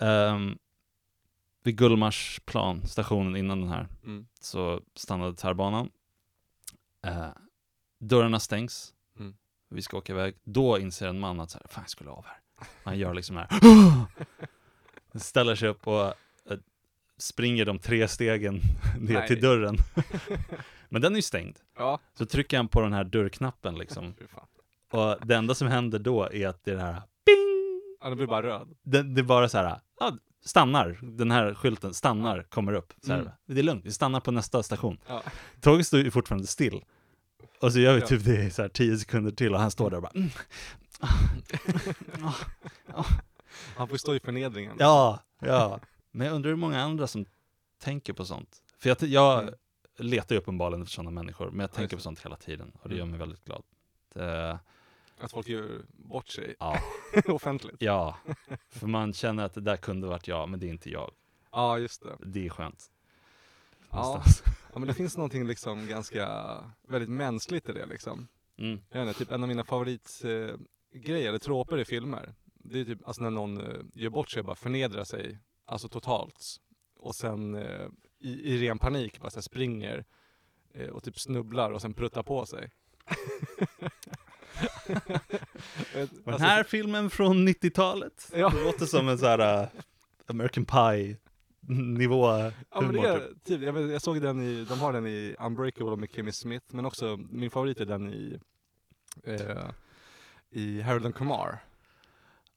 Um, 0.00 0.58
vid 1.62 1.76
Gullmarsplan, 1.78 2.86
stationen 2.86 3.36
innan 3.36 3.60
den 3.60 3.68
här, 3.70 3.88
Mm. 4.04 4.26
så 4.40 4.80
stannade 4.94 5.34
tvärbanan. 5.36 5.90
Eh, 7.04 7.28
dörrarna 7.98 8.40
stängs. 8.40 8.94
Vi 9.70 9.82
ska 9.82 9.96
åka 9.96 10.12
iväg. 10.12 10.34
Då 10.44 10.78
inser 10.78 11.08
en 11.08 11.20
man 11.20 11.40
att 11.40 11.50
så 11.50 11.58
här, 11.58 11.66
fan 11.68 11.82
jag 11.82 11.90
skulle 11.90 12.10
av 12.10 12.24
här. 12.26 12.38
Han 12.84 12.98
gör 12.98 13.14
liksom 13.14 13.36
här. 13.36 13.48
Ställer 15.18 15.54
sig 15.54 15.68
upp 15.68 15.86
och 15.86 16.04
eh, 16.06 16.58
springer 17.18 17.64
de 17.64 17.78
tre 17.78 18.08
stegen 18.08 18.54
ner 19.00 19.14
Nej. 19.14 19.28
till 19.28 19.40
dörren. 19.40 19.76
Men 20.88 21.02
den 21.02 21.12
är 21.12 21.16
ju 21.16 21.22
stängd. 21.22 21.56
Ja. 21.78 22.00
Så 22.18 22.26
trycker 22.26 22.56
han 22.56 22.68
på 22.68 22.80
den 22.80 22.92
här 22.92 23.04
dörrknappen 23.04 23.78
liksom. 23.78 24.14
Och 24.92 25.26
det 25.26 25.34
enda 25.36 25.54
som 25.54 25.68
händer 25.68 25.98
då 25.98 26.28
är 26.32 26.48
att 26.48 26.64
det 26.64 26.70
är 26.70 26.76
det 26.76 26.82
här 26.82 26.94
ping! 27.26 27.96
Ja, 28.00 28.08
den 28.08 28.16
blir 28.16 28.26
bara 28.26 28.42
röd. 28.42 28.68
Det, 28.82 29.02
det 29.02 29.20
är 29.20 29.24
bara 29.24 29.48
så 29.48 29.58
här, 29.58 29.80
ja, 30.00 30.16
stannar, 30.44 30.98
den 31.02 31.30
här 31.30 31.54
skylten, 31.54 31.94
stannar, 31.94 32.42
kommer 32.42 32.72
upp. 32.72 32.92
Så 33.02 33.12
här, 33.12 33.20
Mm. 33.20 33.32
Det 33.46 33.58
är 33.58 33.62
lugnt, 33.62 33.84
vi 33.86 33.92
stannar 33.92 34.20
på 34.20 34.30
nästa 34.30 34.62
station. 34.62 34.98
Ja. 35.06 35.22
Tåget 35.60 35.86
står 35.86 36.00
ju 36.00 36.10
fortfarande 36.10 36.46
still. 36.46 36.84
Och 37.60 37.72
så 37.72 37.78
gör 37.78 37.94
vi 37.94 38.00
typ 38.00 38.24
det 38.24 38.42
i 38.44 38.50
så 38.50 38.62
här 38.62 38.68
tio 38.68 38.98
sekunder 38.98 39.30
till 39.30 39.54
och 39.54 39.60
han 39.60 39.70
står 39.70 39.90
där 39.90 39.96
och 39.96 40.02
bara 40.02 40.12
mm. 40.14 40.28
Han 43.76 43.88
får 43.88 43.96
stå 43.96 44.14
i 44.14 44.20
förnedringen. 44.20 44.76
Ja, 44.78 45.18
ja. 45.40 45.80
Men 46.10 46.26
jag 46.26 46.34
undrar 46.36 46.48
hur 46.50 46.56
många 46.56 46.82
andra 46.82 47.06
som 47.06 47.24
tänker 47.78 48.12
på 48.12 48.24
sånt. 48.24 48.62
För 48.78 48.88
jag, 48.88 49.02
jag 49.02 49.42
Mm. 49.42 49.54
letar 50.10 50.34
ju 50.34 50.38
uppenbarligen 50.40 50.82
efter 50.82 50.92
sådana 50.94 51.10
människor, 51.10 51.50
men 51.50 51.60
jag 51.60 51.72
tänker 51.72 51.96
på 51.96 52.02
sånt 52.02 52.20
hela 52.24 52.36
tiden 52.36 52.72
och 52.82 52.88
det 52.88 52.94
gör 52.94 53.02
Mm. 53.02 53.10
mig 53.10 53.18
väldigt 53.18 53.44
glad. 53.44 53.62
Det, 54.14 54.58
Att 55.20 55.30
folk 55.30 55.48
gör 55.48 55.82
bort 55.88 56.28
sig 56.28 56.54
ja, 56.60 56.78
offentligt. 57.28 57.76
ja, 57.78 58.16
för 58.68 58.86
man 58.86 59.12
känner 59.12 59.44
att 59.44 59.54
det 59.54 59.60
där 59.60 59.76
kunde 59.76 60.06
varit 60.06 60.28
jag, 60.28 60.48
men 60.48 60.60
det 60.60 60.66
är 60.66 60.70
inte 60.70 60.90
jag. 60.90 61.10
Ja, 61.52 61.78
just 61.78 62.02
det. 62.02 62.16
Det 62.26 62.46
är 62.46 62.50
skönt. 62.50 62.90
Ja. 63.90 64.22
Ja, 64.78 64.80
men 64.80 64.88
det 64.88 64.94
finns 64.94 65.16
någonting 65.16 65.46
liksom 65.46 65.86
ganska, 65.86 66.56
väldigt 66.88 67.10
mänskligt 67.10 67.68
i 67.68 67.72
det 67.72 67.86
liksom. 67.86 68.28
Mm. 68.58 68.80
Jag 68.90 68.98
vet 69.00 69.08
inte, 69.08 69.18
typ 69.18 69.32
en 69.32 69.42
av 69.42 69.48
mina 69.48 69.64
favoritgrejer, 69.64 70.48
eh, 70.48 71.00
grejer, 71.00 71.28
eller 71.28 71.38
troper 71.38 71.78
i 71.78 71.84
filmer. 71.84 72.34
Det 72.54 72.80
är 72.80 72.84
typ 72.84 73.06
alltså 73.06 73.22
när 73.22 73.30
någon 73.30 73.60
eh, 73.60 73.80
gör 73.94 74.10
bort 74.10 74.30
sig 74.30 74.40
och 74.40 74.46
bara 74.46 74.56
förnedrar 74.56 75.04
sig, 75.04 75.38
alltså 75.66 75.88
totalt. 75.88 76.56
Och 76.96 77.14
sen 77.14 77.54
eh, 77.54 77.86
i, 78.20 78.54
i 78.54 78.68
ren 78.68 78.78
panik 78.78 79.20
bara 79.20 79.30
så 79.30 79.36
här 79.36 79.42
springer 79.42 80.04
eh, 80.74 80.88
och 80.88 81.02
typ 81.02 81.18
snubblar 81.18 81.70
och 81.70 81.82
sen 81.82 81.94
pruttar 81.94 82.22
på 82.22 82.46
sig. 82.46 82.70
Alltså, 85.96 86.16
den 86.24 86.40
här 86.40 86.64
filmen 86.64 87.10
från 87.10 87.48
90-talet? 87.48 88.30
Ja. 88.34 88.48
Det 88.48 88.64
låter 88.64 88.86
som 88.86 89.08
en 89.08 89.18
sån 89.18 89.28
här 89.28 89.62
uh, 89.62 89.68
American 90.26 90.64
Pie 90.64 91.16
nivå 91.68 92.26
Ja 92.70 92.80
men 92.80 92.92
det 92.92 93.00
är, 93.08 93.32
typ. 93.44 93.62
jag, 93.62 93.90
jag 93.90 94.02
såg 94.02 94.20
den 94.22 94.42
i, 94.42 94.64
de 94.68 94.80
har 94.80 94.92
den 94.92 95.06
i 95.06 95.36
Unbreakable 95.40 95.96
med 95.96 96.10
Kimmy 96.12 96.32
Smith, 96.32 96.66
men 96.74 96.84
också 96.86 97.16
min 97.30 97.50
favorit 97.50 97.80
är 97.80 97.86
den 97.86 98.12
i, 98.12 98.38
eh, 99.24 99.70
i 100.50 100.80
Harold 100.80 101.04
and 101.06 101.14
Kumar. 101.14 101.58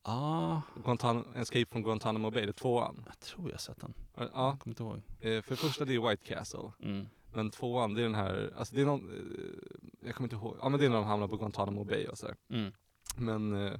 Ja, 0.03 0.61
Guantan- 0.83 1.25
Escape 1.41 1.65
from 1.65 1.83
Guantanamo 1.83 2.31
Bay, 2.31 2.41
det 2.45 2.49
är 2.49 2.53
tvåan. 2.53 3.03
jag 3.07 3.19
tror 3.19 3.51
jag 3.51 3.61
sett 3.61 3.81
den. 3.81 3.93
Ja, 4.15 4.23
Jag 4.23 4.31
kommer 4.59 4.59
inte 4.67 4.83
ihåg. 4.83 4.95
eh, 5.19 5.41
för 5.41 5.49
det 5.51 5.55
första 5.55 5.85
det 5.85 5.95
är 5.95 6.09
White 6.09 6.33
Castle, 6.35 6.71
Mm. 6.83 7.07
men 7.33 7.49
tvåan 7.51 7.93
det 7.93 8.01
är 8.01 8.03
den 8.03 8.15
här, 8.15 8.53
alltså 8.57 8.75
det 8.75 8.81
är 8.81 8.85
någon, 8.85 9.09
eh, 9.09 10.05
jag 10.05 10.15
kommer 10.15 10.25
inte 10.25 10.35
ihåg, 10.35 10.57
ja 10.61 10.69
men 10.69 10.79
det 10.79 10.85
är 10.85 10.89
när 10.89 10.95
de 10.95 11.05
hamnar 11.05 11.27
på 11.27 11.37
Guantanamo 11.37 11.83
Bay 11.83 12.05
och 12.07 12.17
sådär. 12.17 12.35
Mm. 12.49 12.71
Men 13.17 13.65
eh, 13.67 13.73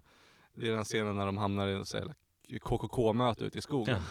det 0.54 0.68
är 0.70 0.76
den 0.76 0.84
scenen 0.84 1.16
när 1.16 1.26
de 1.26 1.38
hamnar 1.38 1.68
i 1.68 1.74
en 1.74 2.60
KKK-möte 2.60 3.46
ute 3.46 3.58
i 3.58 3.62
skogen. 3.62 4.02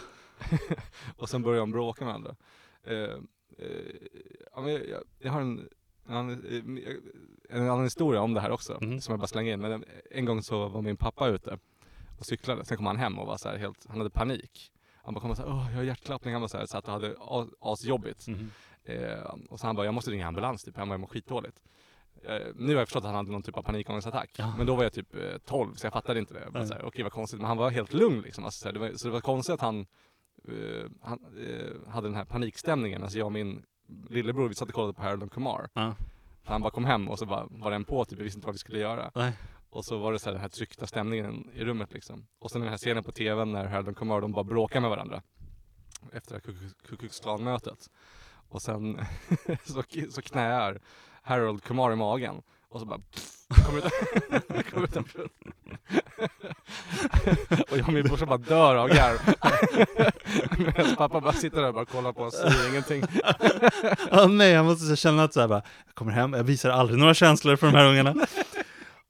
och 1.17 1.29
sen 1.29 1.41
börjar 1.41 1.59
de 1.59 1.71
bråka 1.71 2.05
med 2.05 2.13
varandra. 2.13 2.35
Eh, 2.83 2.95
eh, 3.57 4.81
jag, 4.89 5.03
jag, 5.19 5.31
har 5.31 5.41
en, 5.41 5.69
en, 6.09 6.29
eh, 6.29 6.93
en 7.49 7.69
annan 7.69 7.83
historia 7.83 8.21
om 8.21 8.33
det 8.33 8.41
här 8.41 8.51
också, 8.51 8.77
Mhm. 8.81 9.01
som 9.01 9.11
jag 9.11 9.19
bara 9.19 9.27
slänger 9.27 9.53
in. 9.53 9.59
Men 9.61 9.71
en, 9.71 9.85
en 10.11 10.25
gång 10.25 10.41
så 10.43 10.67
var 10.67 10.81
min 10.81 10.97
pappa 10.97 11.27
ute 11.27 11.57
och 12.19 12.25
cyklade, 12.25 12.65
sen 12.65 12.77
kom 12.77 12.85
han 12.85 12.97
hem 12.97 13.19
och 13.19 13.27
var 13.27 13.37
så 13.37 13.49
här 13.49 13.57
helt, 13.57 13.85
han 13.87 13.97
hade 13.97 14.09
panik. 14.09 14.71
Han 15.03 15.13
bara 15.13 15.21
kom 15.21 15.31
och 15.31 15.37
sa 15.37 15.43
åh 15.45 15.67
jag 15.69 15.77
har 15.77 15.83
hjärtklappning, 15.83 16.33
han 16.33 16.41
var 16.41 16.47
så 16.47 16.57
här, 16.57 16.65
så 16.65 16.77
att 16.77 16.85
han 16.87 16.93
hade 17.01 17.15
as- 17.19 17.53
asjobbigt. 17.59 18.27
Mhm. 18.27 18.51
Eh, 18.83 19.35
och 19.49 19.59
så 19.59 19.67
han 19.67 19.75
bara, 19.75 19.85
jag 19.85 19.93
måste 19.93 20.11
ringa 20.11 20.27
ambulans 20.27 20.63
typ, 20.63 20.77
han 20.77 20.87
bara, 20.87 20.93
jag 20.93 20.99
mår 20.99 21.07
skitdåligt. 21.07 21.59
Eh, 22.23 22.47
nu 22.55 22.73
har 22.73 22.79
jag 22.81 22.87
förstått 22.87 22.99
att 23.03 23.05
han 23.05 23.15
hade 23.15 23.31
någon 23.31 23.41
typ 23.43 23.57
av 23.57 23.61
panikångestattack. 23.63 24.31
Ja. 24.37 24.53
Men 24.57 24.65
då 24.67 24.75
var 24.75 24.83
jag 24.83 24.93
typ 24.93 25.15
eh, 25.15 25.37
12 25.45 25.73
så 25.75 25.85
jag 25.85 25.93
fattade 25.93 26.19
inte 26.19 26.33
det. 26.33 26.49
Okej 26.83 27.03
vad 27.03 27.11
konstigt, 27.11 27.39
men 27.39 27.47
han 27.47 27.57
var 27.57 27.69
helt 27.69 27.93
lugn 27.93 28.21
liksom. 28.21 28.45
Alltså, 28.45 28.59
så, 28.67 28.71
det 28.71 28.79
var, 28.79 28.91
så 28.95 29.07
det 29.07 29.13
var 29.13 29.21
konstigt 29.21 29.53
att 29.53 29.61
han, 29.61 29.85
han 31.01 31.19
eh, 31.47 31.91
hade 31.91 32.07
den 32.07 32.15
här 32.15 32.25
panikstämningen. 32.25 33.03
Alltså 33.03 33.17
jag 33.17 33.25
och 33.25 33.31
min 33.31 33.63
lillebror, 34.09 34.47
vi 34.47 34.55
satt 34.55 34.67
och 34.67 34.73
kollade 34.75 34.93
på 34.93 35.01
Harold 35.01 35.23
och 35.23 35.31
Kumar. 35.31 35.69
Ja. 35.73 35.95
Han 36.43 36.61
bara 36.61 36.71
kom 36.71 36.85
hem 36.85 37.09
och 37.09 37.19
så 37.19 37.25
bara 37.25 37.47
var 37.49 37.71
den 37.71 37.83
på 37.83 38.05
typ, 38.05 38.19
vi 38.19 38.23
visste 38.23 38.37
inte 38.37 38.47
vad 38.47 38.55
vi 38.55 38.59
skulle 38.59 38.79
göra. 38.79 39.11
Nej. 39.15 39.33
Och 39.69 39.85
så 39.85 39.97
var 39.97 40.13
det 40.13 40.19
så 40.19 40.25
här, 40.25 40.33
den 40.33 40.41
här 40.41 40.49
tryckta 40.49 40.87
stämningen 40.87 41.49
i 41.53 41.63
rummet 41.63 41.93
liksom. 41.93 42.27
Och 42.39 42.51
sen 42.51 42.61
den 42.61 42.69
här 42.69 42.77
scenen 42.77 43.03
på 43.03 43.11
tvn 43.11 43.51
när 43.51 43.65
Harold 43.65 43.89
och 43.89 43.97
Kumar, 43.97 44.21
de 44.21 44.31
bara 44.31 44.43
bråkar 44.43 44.81
med 44.81 44.89
varandra. 44.89 45.21
Efter 46.13 46.39
Ku 46.39 46.97
Klux 46.97 47.19
Klan-mötet. 47.19 47.89
Och 48.49 48.61
sen 48.61 48.99
så, 49.63 49.83
så 50.09 50.21
knäar 50.21 50.81
Harold 51.21 51.63
Kumar 51.63 51.93
i 51.93 51.95
magen. 51.95 52.41
Och 52.71 52.79
så 52.79 52.85
bara 52.85 52.99
pff, 52.99 53.31
kommer 53.65 53.79
ut, 53.79 54.65
kommer 54.71 54.83
ut 54.87 54.95
en 54.95 55.03
prutt. 55.03 55.31
Och 57.71 57.77
jag 57.77 57.87
och 57.87 57.93
min 57.93 58.03
brorsa 58.03 58.25
bara 58.25 58.37
dör 58.37 58.75
av 58.75 58.89
garv. 58.89 59.17
Medan 60.75 60.95
pappa 60.95 61.21
bara 61.21 61.33
sitter 61.33 61.61
där 61.61 61.67
och 61.67 61.73
bara 61.73 61.85
kollar 61.85 62.13
på 62.13 62.21
och 62.21 62.33
säger 62.33 62.69
ingenting. 62.69 63.03
Ja 64.11 64.27
nej, 64.27 64.51
jag 64.51 64.65
måste 64.65 64.95
känna 64.95 65.23
att 65.23 65.33
så 65.33 65.41
här 65.41 65.47
bara, 65.47 65.61
jag 65.85 65.95
kommer 65.95 66.11
hem, 66.11 66.33
jag 66.33 66.43
visar 66.43 66.69
aldrig 66.69 66.99
några 66.99 67.13
känslor 67.13 67.55
för 67.55 67.67
de 67.67 67.73
här 67.77 67.89
ungarna. 67.89 68.15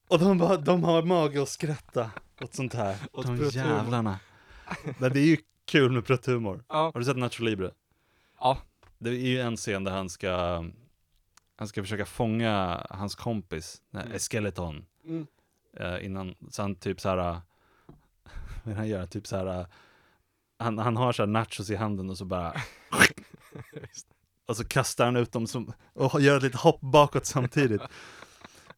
Och 0.08 0.20
de, 0.20 0.38
bara, 0.38 0.58
de 0.58 0.84
har 0.84 1.02
mage 1.04 1.42
att 1.42 1.50
skratta 1.50 2.12
åt 2.42 2.54
sånt 2.56 2.74
här. 2.74 2.96
Åt 3.14 3.26
de 3.26 3.38
prutthumor. 3.38 3.68
jävlarna. 3.78 4.20
Men 4.98 5.14
det 5.14 5.20
är 5.20 5.26
ju 5.26 5.38
kul 5.66 5.92
med 5.92 6.06
prutthumor. 6.06 6.64
Ja. 6.70 6.92
Har 6.94 7.00
du 7.00 7.06
sett 7.06 7.18
Nacho 7.18 7.44
Libre? 7.44 7.72
Ja. 8.40 8.58
Det 9.00 9.10
är 9.10 9.14
ju 9.14 9.42
en 9.42 9.58
scen 9.58 9.84
där 9.84 9.92
han 9.92 10.10
ska, 10.10 10.64
han 11.62 11.68
ska 11.68 11.84
försöka 11.84 12.06
fånga 12.06 12.86
hans 12.90 13.16
kompis, 13.16 13.82
Mm. 13.94 14.20
Skeleton, 14.20 14.86
Mm. 15.06 15.28
eh, 15.78 16.06
innan, 16.06 16.36
så 16.50 16.62
han 16.62 16.76
typ 16.76 17.02
så 17.02 17.10
här, 17.10 17.42
vill 18.64 18.76
han 18.76 18.88
göra? 18.88 19.08
Typ 19.08 19.28
så 19.28 19.38
här, 19.38 19.66
han, 20.60 20.78
han 20.78 20.98
har 20.98 21.12
så 21.12 21.22
här 21.22 21.28
nachos 21.28 21.70
i 21.70 21.76
handen 21.76 22.10
och 22.10 22.18
så 22.18 22.26
bara 22.26 22.54
Och 24.46 24.58
så 24.58 24.64
kastar 24.68 25.06
han 25.06 25.16
ut 25.16 25.32
dem 25.32 25.48
som, 25.48 25.74
och 25.94 26.22
gör 26.22 26.38
ett 26.38 26.44
litet 26.44 26.60
hopp 26.60 26.82
bakåt 26.82 27.26
samtidigt. 27.26 27.82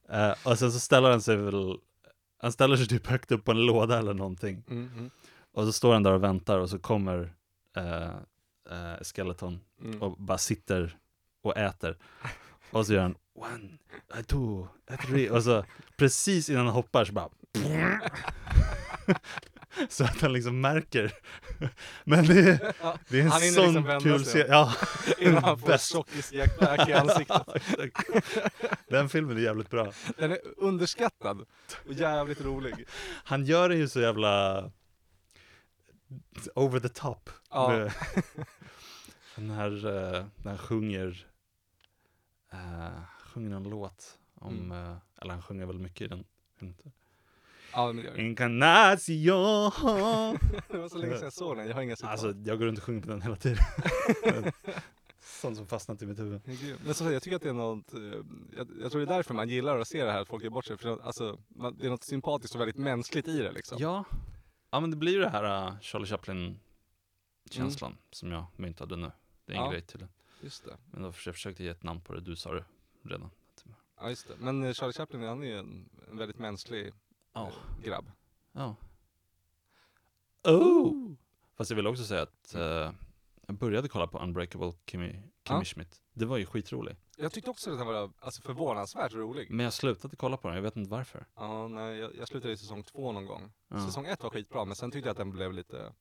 Eh, 0.09 0.33
och 0.45 0.59
sen 0.59 0.71
så 0.71 0.79
ställer 0.79 1.11
han 1.11 1.21
sig 1.21 1.35
väl, 1.37 1.77
han 2.37 2.51
ställer 2.51 2.75
sig 2.77 2.87
typ 2.87 3.07
högt 3.07 3.31
upp 3.31 3.45
på 3.45 3.51
en 3.51 3.65
låda 3.65 3.99
eller 3.99 4.13
någonting. 4.13 4.63
Mm, 4.69 4.89
mm, 4.93 5.09
Och 5.51 5.65
så 5.65 5.71
står 5.73 5.93
han 5.93 6.03
där 6.03 6.11
och 6.11 6.23
väntar 6.23 6.59
och 6.59 6.69
så 6.69 6.79
kommer 6.79 7.33
eh, 7.77 8.07
eh, 8.69 8.95
Skeleton 9.03 9.59
mm. 9.81 10.01
och 10.01 10.17
bara 10.17 10.37
sitter 10.37 10.97
och 11.43 11.57
äter. 11.57 11.97
Och 12.73 12.85
så 12.85 12.93
gör 12.93 13.01
han 13.01 13.15
one, 13.35 13.77
two, 14.27 14.67
three. 15.07 15.29
Och 15.29 15.43
så 15.43 15.65
precis 15.97 16.49
innan 16.49 16.65
han 16.65 16.75
hoppar 16.75 17.05
så 17.05 17.13
bara 17.13 17.29
Så 19.89 20.03
att 20.03 20.21
han 20.21 20.33
liksom 20.33 20.61
märker. 20.61 21.13
Men 22.03 22.25
det 22.27 22.39
är, 22.39 22.73
Ja, 22.81 22.97
det 23.09 23.19
är 23.19 23.23
en 23.23 23.53
sån 23.53 23.73
liksom 23.73 23.99
kul 24.01 24.23
scen. 24.23 24.45
Ja, 24.49 24.73
Innan 25.17 25.43
han 25.43 25.59
får 25.59 25.77
tjockisjäktack 25.77 26.89
i 26.89 26.93
ansiktet. 27.03 27.47
Den 28.89 29.09
filmen 29.09 29.37
är 29.37 29.41
jävligt 29.41 29.69
bra. 29.69 29.91
Den 30.17 30.31
är 30.31 30.39
underskattad 30.57 31.41
och 31.87 31.93
jävligt 31.93 32.41
rolig. 32.41 32.85
Han 33.23 33.45
gör 33.45 33.69
den 33.69 33.77
ju 33.77 33.87
så 33.87 34.01
jävla 34.01 34.63
over 36.55 36.79
the 36.79 36.89
top. 36.89 37.29
Ja. 37.49 37.69
Med- 37.69 37.91
Den 39.35 39.49
här, 39.49 39.85
eh, 40.15 40.25
när 40.35 40.51
han 40.51 40.57
sjunger, 40.57 41.27
uh, 42.53 43.01
sjunger 43.25 43.55
en 43.55 43.63
låt 43.63 44.19
om, 44.35 44.53
Mm. 44.53 44.71
eh, 44.71 44.95
eller 45.21 45.33
han 45.33 45.41
sjunger 45.41 45.65
väl 45.65 45.79
mycket 45.79 46.01
i 46.01 46.07
den. 46.07 46.23
Ja, 47.73 47.91
men 47.93 48.05
gör 48.05 48.11
det. 50.71 50.77
Var 50.77 50.89
så 50.89 50.97
länge 50.97 51.13
sedan 51.13 51.23
jag 51.23 51.33
såg 51.33 51.57
den, 51.57 51.67
jag 51.67 51.75
har 51.75 51.81
inga 51.81 51.95
citat. 51.95 52.11
Alltså 52.11 52.33
jag 52.45 52.59
går 52.59 52.65
runt 52.65 52.77
och 52.77 52.83
sjunger 52.83 53.01
på 53.01 53.07
den 53.09 53.21
hela 53.21 53.35
tiden. 53.35 53.63
Sånt 55.19 55.57
som 55.57 55.67
fastnat 55.67 56.01
i 56.01 56.05
mitt 56.05 56.19
huvud. 56.19 56.41
Men 56.85 56.93
så, 56.93 57.11
jag 57.11 57.21
tycker 57.23 57.35
att 57.35 57.41
det 57.41 57.49
är 57.49 57.53
något, 57.53 57.93
eh, 57.93 57.99
jag, 58.57 58.67
jag 58.81 58.91
tror 58.91 59.05
det 59.05 59.13
är 59.13 59.17
därför 59.17 59.33
man 59.33 59.49
gillar 59.49 59.79
att 59.79 59.87
se 59.87 60.03
det 60.03 60.11
här, 60.11 60.21
att 60.21 60.27
folk 60.27 60.43
gör 60.43 60.49
bort 60.49 60.65
sig. 60.65 60.77
För 60.77 60.89
det- 60.89 61.03
alltså, 61.03 61.39
man, 61.47 61.77
det 61.77 61.85
är 61.85 61.89
något 61.89 62.03
sympatiskt 62.03 62.55
och 62.55 62.61
väldigt 62.61 62.77
mänskligt 62.77 63.27
i 63.27 63.37
det 63.37 63.51
liksom. 63.51 63.77
Ja. 63.81 64.05
ja, 64.71 64.79
men 64.79 64.91
det 64.91 64.97
blir 64.97 65.13
ju 65.13 65.19
det 65.19 65.29
här 65.29 65.67
uh, 65.67 65.79
Charlie 65.81 66.05
Chaplin-känslan 66.05 67.97
som 68.11 68.31
jag 68.31 68.45
myntade 68.55 68.95
nu. 68.95 69.11
Det 69.45 69.53
är 69.53 69.57
en 69.57 69.63
Ja. 69.63 69.71
grej 69.71 69.81
till 69.81 70.07
Just 70.43 70.65
det. 70.65 70.77
Men 70.91 71.01
då 71.01 71.11
försökte 71.11 71.27
jag 71.29 71.35
försökte 71.35 71.63
ge 71.63 71.69
ett 71.69 71.83
namn 71.83 72.01
på 72.01 72.13
det, 72.13 72.21
du 72.21 72.35
sa 72.35 72.53
det 72.53 72.65
redan. 73.03 73.29
Ja, 73.99 74.09
just 74.09 74.27
det. 74.27 74.35
Men 74.39 74.63
eh, 74.63 74.73
Charlie 74.73 74.93
Chaplin, 74.93 75.23
han 75.23 75.43
är 75.43 75.47
ju 75.47 75.57
en, 75.59 75.89
väldigt 76.11 76.39
mänsklig 76.39 76.93
Ja. 77.33 77.47
eh, 77.47 77.83
grabb. 77.83 78.11
Ja. 78.51 78.75
Oh! 80.43 81.13
Fast 81.55 81.69
jag 81.69 81.75
vill 81.75 81.87
också 81.87 82.03
säga 82.03 82.21
att 82.21 82.55
eh, 82.55 82.91
jag 83.47 83.55
började 83.55 83.89
kolla 83.89 84.07
på 84.07 84.19
Unbreakable 84.19 84.73
Kimmy, 84.85 85.11
Kimmy 85.11 85.59
Ja. 85.59 85.63
Schmidt. 85.63 86.01
Det 86.13 86.25
var 86.25 86.37
ju 86.37 86.45
skitrolig. 86.45 86.95
Jag 87.17 87.31
tyckte 87.31 87.49
också 87.49 87.71
att 87.71 87.77
den 87.77 87.87
var 87.87 88.11
alltså, 88.19 88.41
förvånansvärt 88.41 89.13
rolig. 89.13 89.51
Men 89.51 89.63
jag 89.63 89.73
slutade 89.73 90.15
kolla 90.15 90.37
på 90.37 90.47
den, 90.47 90.55
jag 90.55 90.63
vet 90.63 90.75
inte 90.75 90.91
varför. 90.91 91.25
Ja, 91.35 91.67
nej, 91.67 91.97
jag, 91.97 92.15
jag 92.15 92.27
slutade 92.27 92.53
i 92.53 92.57
säsong 92.57 92.83
två 92.83 93.11
någon 93.11 93.25
gång. 93.25 93.51
Ja. 93.67 93.85
Säsong 93.85 94.05
ett 94.05 94.23
var 94.23 94.29
skitbra, 94.29 94.65
men 94.65 94.75
sen 94.75 94.91
tyckte 94.91 95.07
jag 95.07 95.11
att 95.11 95.17
den 95.17 95.31
blev 95.31 95.53
lite, 95.53 95.93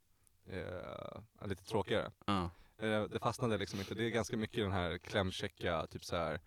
eh, 0.46 1.46
lite 1.46 1.64
tråkigare. 1.64 2.12
Ja. 2.26 2.50
Eh, 2.83 3.03
det 3.05 3.18
fastnade 3.18 3.59
liksom 3.59 3.79
inte. 3.79 3.95
Det 3.95 4.05
är 4.07 4.11
ganska 4.11 4.37
mycket 4.37 4.64
den 4.64 4.73
här 4.73 4.99
klämkäcka, 4.99 5.87
typ 5.87 6.05
så 6.05 6.16
här 6.16 6.40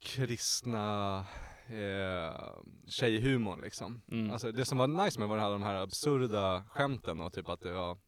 kristna 0.00 1.18
eh, 1.66 2.40
tjejhumorn 2.86 3.60
liksom. 3.60 4.02
Mm. 4.08 4.30
Alltså 4.30 4.52
det 4.52 4.64
som 4.64 4.78
var 4.78 4.86
nice 5.04 5.18
med 5.20 5.28
var 5.28 5.50
de 5.50 5.62
här 5.62 5.74
absurda 5.74 6.64
skämten 6.68 7.20
och 7.20 7.32
typ 7.32 7.48
att 7.48 7.60
det 7.60 7.72
var 7.72 7.98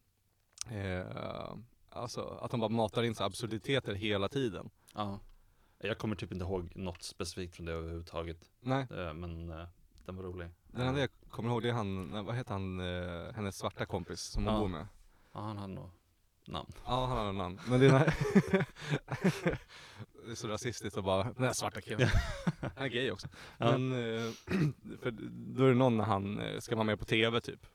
eh, 0.71 1.55
Alltså 1.89 2.21
att 2.41 2.51
de 2.51 2.59
bara 2.59 2.69
matar 2.69 3.03
in 3.03 3.15
så 3.15 3.23
absurditeter 3.23 3.93
hela 3.93 4.29
tiden. 4.29 4.69
ja. 4.93 5.19
Jag 5.79 5.97
kommer 5.97 6.15
typ 6.15 6.31
inte 6.31 6.45
ihåg 6.45 6.75
något 6.75 7.03
specifikt 7.03 7.55
från 7.55 7.65
det 7.65 7.71
överhuvudtaget. 7.71 8.37
Nej, 8.59 8.87
Eh, 8.91 9.13
men 9.13 9.49
eh, 9.49 9.67
den 10.05 10.15
var 10.15 10.23
rolig. 10.23 10.49
den 10.67 10.87
enda 10.87 10.99
jag 10.99 11.09
kommer 11.29 11.49
ihåg 11.49 11.61
det 11.61 11.69
är 11.69 11.73
han, 11.73 12.25
vad 12.25 12.35
heter 12.35 12.51
han, 12.53 12.79
eh, 12.79 13.33
hennes 13.33 13.57
svarta 13.57 13.85
kompis 13.85 14.21
som 14.21 14.43
hon 14.45 14.53
Ja. 14.53 14.59
bor 14.59 14.67
med. 14.67 14.87
Ja, 15.33 15.39
han 15.39 15.57
hade 15.57 15.73
nog 15.73 15.89
namn. 16.47 16.71
Ja, 16.85 17.05
han 17.05 17.17
har 17.17 17.29
en 17.29 17.37
namn. 17.37 17.59
Men 17.67 17.79
det 17.79 17.85
är, 17.85 17.89
den 17.89 17.99
här 17.99 18.13
det 20.27 20.31
är 20.31 20.35
så 20.35 20.47
rasistiskt 20.47 20.97
att 20.97 21.03
bara, 21.03 21.23
den 21.23 21.43
här 21.43 21.53
svarta 21.53 21.81
killen. 21.81 22.09
Han 22.75 22.85
är 22.85 22.87
gay 22.87 23.11
också. 23.11 23.27
Ja. 23.57 23.77
Men, 23.77 23.91
eh, 23.91 24.31
för 25.01 25.11
då 25.55 25.63
är 25.63 25.69
det 25.69 25.75
någon 25.75 25.97
när 25.97 26.03
han 26.03 26.39
eh, 26.39 26.59
ska 26.59 26.75
vara 26.75 26.85
med 26.85 26.99
på 26.99 27.05
TV 27.05 27.41
typ. 27.41 27.65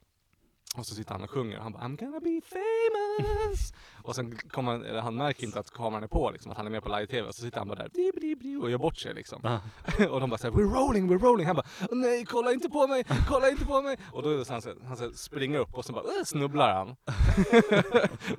Och 0.76 0.86
så 0.86 0.94
sitter 0.94 1.12
han 1.12 1.22
och 1.22 1.30
sjunger. 1.30 1.56
Och 1.56 1.62
han 1.62 1.72
bara 1.72 1.82
I'm 1.82 1.96
gonna 1.96 2.20
be 2.20 2.40
famous. 2.48 3.72
Och 4.02 4.14
sen 4.14 4.36
kommer 4.50 4.72
han, 4.72 4.84
eller 4.84 5.00
han 5.00 5.14
märker 5.16 5.44
inte 5.44 5.58
att 5.60 5.70
kameran 5.70 6.02
är 6.02 6.06
på 6.08 6.30
liksom, 6.30 6.50
att 6.50 6.56
han 6.56 6.66
är 6.66 6.70
med 6.70 6.82
på 6.82 6.88
live-tv. 6.88 7.28
Och 7.28 7.34
så 7.34 7.42
sitter 7.42 7.58
han 7.58 7.68
bara 7.68 7.78
där 7.78 7.88
di, 7.94 8.10
di, 8.20 8.34
di, 8.34 8.56
och 8.56 8.70
gör 8.70 8.78
bort 8.78 8.96
sig 8.98 9.14
liksom. 9.14 9.40
Och 10.10 10.20
de 10.20 10.30
bara 10.30 10.38
såhär 10.38 10.54
We're 10.54 10.74
rolling, 10.74 11.10
we're 11.10 11.18
rolling. 11.18 11.46
Han 11.46 11.56
bara 11.56 11.66
"Åh, 11.80 11.88
Nej, 11.98 12.24
kolla 12.24 12.52
inte 12.52 12.68
på 12.68 12.86
mig, 12.86 13.04
kolla 13.28 13.50
inte 13.50 13.64
på 13.64 13.82
mig. 13.82 13.96
Och 14.12 14.22
då 14.22 14.30
är 14.30 14.36
det 14.38 14.44
så 14.44 14.52
han, 14.52 14.62
så, 14.62 14.74
han 14.86 14.96
så 14.96 15.12
springer 15.12 15.58
upp 15.58 15.74
och 15.74 15.84
så 15.84 15.92
bara 15.92 16.04
"Åh", 16.04 16.24
snubblar 16.24 16.74
han. 16.74 16.96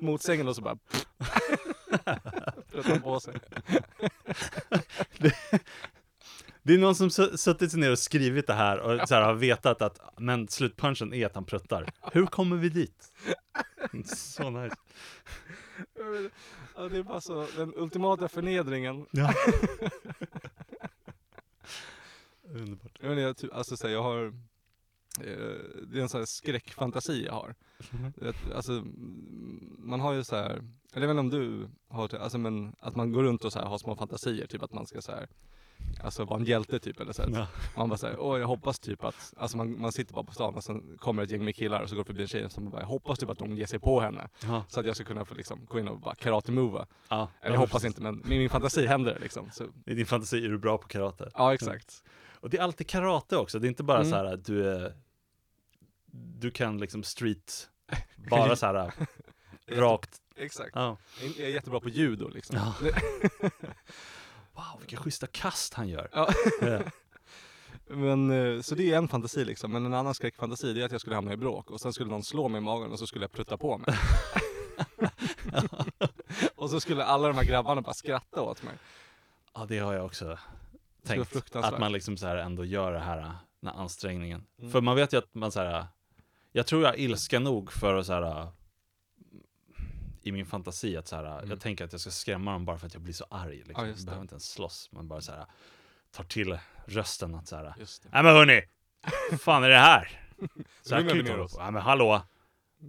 Mot 0.00 0.22
sängen 0.22 0.48
och 0.48 0.56
så 0.56 0.62
bara 0.62 0.78
han 2.84 3.00
på 3.02 3.20
sig. 3.20 3.34
Det 5.18 5.32
är 6.74 6.78
någon 6.78 6.94
som 6.94 7.08
su- 7.08 7.36
suttit 7.36 7.70
sig 7.70 7.80
ner 7.80 7.90
och 7.90 7.98
skrivit 7.98 8.46
det 8.46 8.54
här 8.54 8.78
och 8.80 9.08
så 9.08 9.14
här, 9.14 9.22
har 9.22 9.34
vetat 9.34 9.82
att 9.82 10.00
men 10.18 10.48
slutpunchen 10.48 11.14
är 11.14 11.26
att 11.26 11.34
han 11.34 11.44
pruttar. 11.44 11.92
Hur 12.12 12.26
kommer 12.26 12.56
vi 12.56 12.68
dit? 12.68 13.12
Så 14.04 14.50
nice. 14.50 14.76
Ja, 16.76 16.88
det 16.88 16.96
är 16.98 17.02
bara 17.02 17.20
så, 17.20 17.46
den 17.56 17.72
ultimata 17.76 18.28
förnedringen 18.28 19.06
Ja. 19.10 19.34
Underbart. 22.48 22.98
Jag, 23.00 23.12
inte, 23.12 23.22
jag, 23.22 23.36
typ, 23.36 23.54
alltså, 23.54 23.76
så 23.76 23.86
här, 23.86 23.94
jag 23.94 24.02
har 24.02 24.24
eh, 25.20 25.58
Det 25.86 25.98
är 25.98 26.02
en 26.02 26.08
sån 26.08 26.20
här 26.20 26.26
skräckfantasi 26.26 27.24
jag 27.26 27.32
har 27.32 27.54
vet, 28.14 28.36
Alltså 28.54 28.82
Man 29.78 30.00
har 30.00 30.12
ju 30.12 30.24
så 30.24 30.36
här 30.36 30.50
Eller 30.94 31.06
jag 31.06 31.14
vet 31.14 31.20
inte 31.20 31.20
om 31.20 31.30
du 31.30 31.68
har 31.88 32.08
det, 32.08 32.20
alltså 32.20 32.38
men 32.38 32.74
att 32.80 32.96
man 32.96 33.12
går 33.12 33.22
runt 33.22 33.44
och 33.44 33.52
så 33.52 33.58
här, 33.58 33.66
har 33.66 33.78
små 33.78 33.96
fantasier 33.96 34.46
Typ 34.46 34.62
att 34.62 34.72
man 34.72 34.86
ska 34.86 35.02
så 35.02 35.12
här 35.12 35.28
Alltså 36.02 36.24
vara 36.24 36.40
en 36.40 36.44
hjälte 36.44 36.78
typ 36.78 37.00
eller 37.00 37.12
så. 37.12 37.22
Ja. 37.34 37.46
Man 37.76 37.88
bara 37.88 37.96
såhär, 37.98 38.16
åh 38.20 38.38
jag 38.40 38.46
hoppas 38.46 38.78
typ 38.78 39.04
att 39.04 39.34
Alltså 39.36 39.56
man, 39.56 39.80
man 39.80 39.92
sitter 39.92 40.14
bara 40.14 40.24
på 40.24 40.32
stan 40.32 40.54
och 40.54 40.64
sen 40.64 40.98
kommer 40.98 41.22
ett 41.22 41.30
gäng 41.30 41.44
med 41.44 41.56
killar 41.56 41.82
och 41.82 41.88
så 41.88 41.96
går 41.96 42.04
förbi 42.04 42.22
en 42.22 42.28
tjej 42.28 42.44
och 42.44 42.52
så 42.52 42.60
man 42.60 42.70
bara, 42.70 42.80
jag 42.82 42.88
hoppas 42.88 43.18
typ 43.18 43.30
att 43.30 43.38
de 43.38 43.56
ger 43.56 43.66
sig 43.66 43.78
på 43.78 44.00
henne 44.00 44.28
Ja. 44.42 44.64
Så 44.68 44.80
att 44.80 44.86
jag 44.86 44.94
ska 44.96 45.04
kunna 45.04 45.24
få 45.24 45.34
liksom 45.34 45.64
gå 45.66 45.78
in 45.78 45.88
och 45.88 46.00
bara 46.00 46.14
karate-mova 46.14 46.86
Ja. 47.08 47.28
Eller 47.42 47.54
jag 47.54 47.60
hoppas 47.60 47.84
inte 47.84 48.00
men 48.02 48.14
med 48.16 48.38
min 48.38 48.50
fantasi 48.50 48.86
händer 48.86 49.14
det 49.14 49.20
liksom 49.20 49.50
så, 49.52 49.64
I 49.86 49.94
din 49.94 50.06
fantasi 50.06 50.44
är 50.44 50.48
du 50.48 50.58
bra 50.58 50.78
på 50.78 50.88
karate. 50.88 51.30
Ja 51.34 51.54
exakt 51.54 52.04
Och 52.40 52.50
det 52.50 52.58
är 52.58 52.62
alltid 52.62 52.86
karate 52.88 53.36
också, 53.36 53.58
det 53.58 53.66
är 53.66 53.68
inte 53.68 53.82
bara 53.82 53.98
Mm. 53.98 54.10
så 54.10 54.16
här 54.16 54.24
att 54.24 54.44
du 54.44 54.70
är 54.70 54.94
Du 56.12 56.50
kan 56.50 56.78
liksom 56.78 57.02
street 57.02 57.68
Bara 58.30 58.56
så 58.56 58.66
här 58.66 58.92
rakt 59.66 60.20
Exakt 60.36 60.70
ja. 60.74 60.96
Jag 61.38 61.46
är 61.46 61.48
jättebra 61.54 61.80
på 61.80 61.88
judo 61.88 62.28
liksom. 62.28 62.58
Wow, 64.54 64.80
vilka 64.80 64.96
schyssta 64.96 65.26
kast 65.26 65.74
han 65.74 65.88
gör 65.88 66.08
Ja. 66.12 66.28
Men, 67.86 68.30
eh, 68.30 68.60
så 68.60 68.74
det 68.74 68.92
är 68.92 68.98
en 68.98 69.08
fantasi 69.08 69.44
liksom, 69.44 69.72
men 69.72 69.86
en 69.86 69.94
annan 69.94 70.14
skräckfantasi 70.14 70.72
det 70.72 70.80
är 70.80 70.84
att 70.84 70.92
jag 70.92 71.00
skulle 71.00 71.16
hamna 71.16 71.32
i 71.32 71.36
bråk 71.36 71.70
och 71.70 71.80
sen 71.80 71.92
skulle 71.92 72.10
någon 72.10 72.22
slå 72.22 72.48
mig 72.48 72.58
i 72.58 72.60
magen 72.60 72.92
och 72.92 72.98
så 72.98 73.06
skulle 73.06 73.24
jag 73.24 73.32
prutta 73.32 73.56
på 73.56 73.78
mig. 73.78 73.96
och 76.54 76.70
så 76.70 76.80
skulle 76.80 77.04
alla 77.04 77.28
de 77.28 77.36
här 77.36 77.44
grabbarna 77.44 77.80
bara 77.80 77.94
skratta 77.94 78.42
åt 78.42 78.62
mig. 78.62 78.74
Ja, 79.54 79.66
det 79.68 79.78
har 79.78 79.92
jag 79.92 80.04
också 80.04 80.38
tänkt. 81.06 81.56
Att 81.56 81.78
man 81.78 81.92
liksom 81.92 82.16
så 82.16 82.26
här 82.26 82.36
ändå 82.36 82.64
gör 82.64 82.92
det 82.92 82.98
här, 82.98 83.16
den 83.16 83.72
här 83.72 83.74
ansträngningen. 83.74 84.46
Mm. 84.58 84.72
För 84.72 84.80
man 84.80 84.96
vet 84.96 85.12
ju 85.12 85.18
att 85.18 85.34
man 85.34 85.52
så 85.52 85.60
här, 85.60 85.86
jag 86.52 86.66
tror 86.66 86.82
jag 86.82 86.94
är 86.94 86.98
ilska 86.98 87.38
nog 87.38 87.72
för 87.72 87.94
att 87.94 88.06
så 88.06 88.12
här, 88.12 88.48
i 90.24 90.32
min 90.32 90.46
fantasi 90.46 90.96
att 90.96 91.08
så 91.08 91.16
här, 91.16 91.38
Mm. 91.38 91.50
jag 91.50 91.60
tänker 91.60 91.84
att 91.84 91.92
jag 91.92 92.00
ska 92.00 92.10
skrämma 92.10 92.52
dem 92.52 92.64
bara 92.64 92.78
för 92.78 92.86
att 92.86 92.94
jag 92.94 93.02
blir 93.02 93.14
så 93.14 93.26
arg. 93.30 93.56
Liksom. 93.56 93.84
Ja, 93.84 93.86
jag 93.96 94.04
behöver 94.04 94.22
inte 94.22 94.32
ens 94.34 94.50
slåss, 94.50 94.88
man 94.92 95.08
bara 95.08 95.20
så 95.20 95.32
här, 95.32 95.46
tar 96.10 96.24
till 96.24 96.58
rösten 96.86 97.34
att 97.34 97.48
så 97.48 97.56
här, 97.56 97.74
nej 97.76 98.22
men 98.22 98.26
hörni, 98.26 98.62
vad 99.30 99.40
fan 99.40 99.64
är 99.64 99.68
det 99.68 99.78
här? 99.78 100.20
Så 100.82 100.94
här 100.94 101.08
kan 101.08 101.18
inte 101.18 101.32
hålla 101.32 101.48
på. 101.48 101.58
Nej 101.58 101.72
men 101.72 101.82
hallå. 101.82 102.22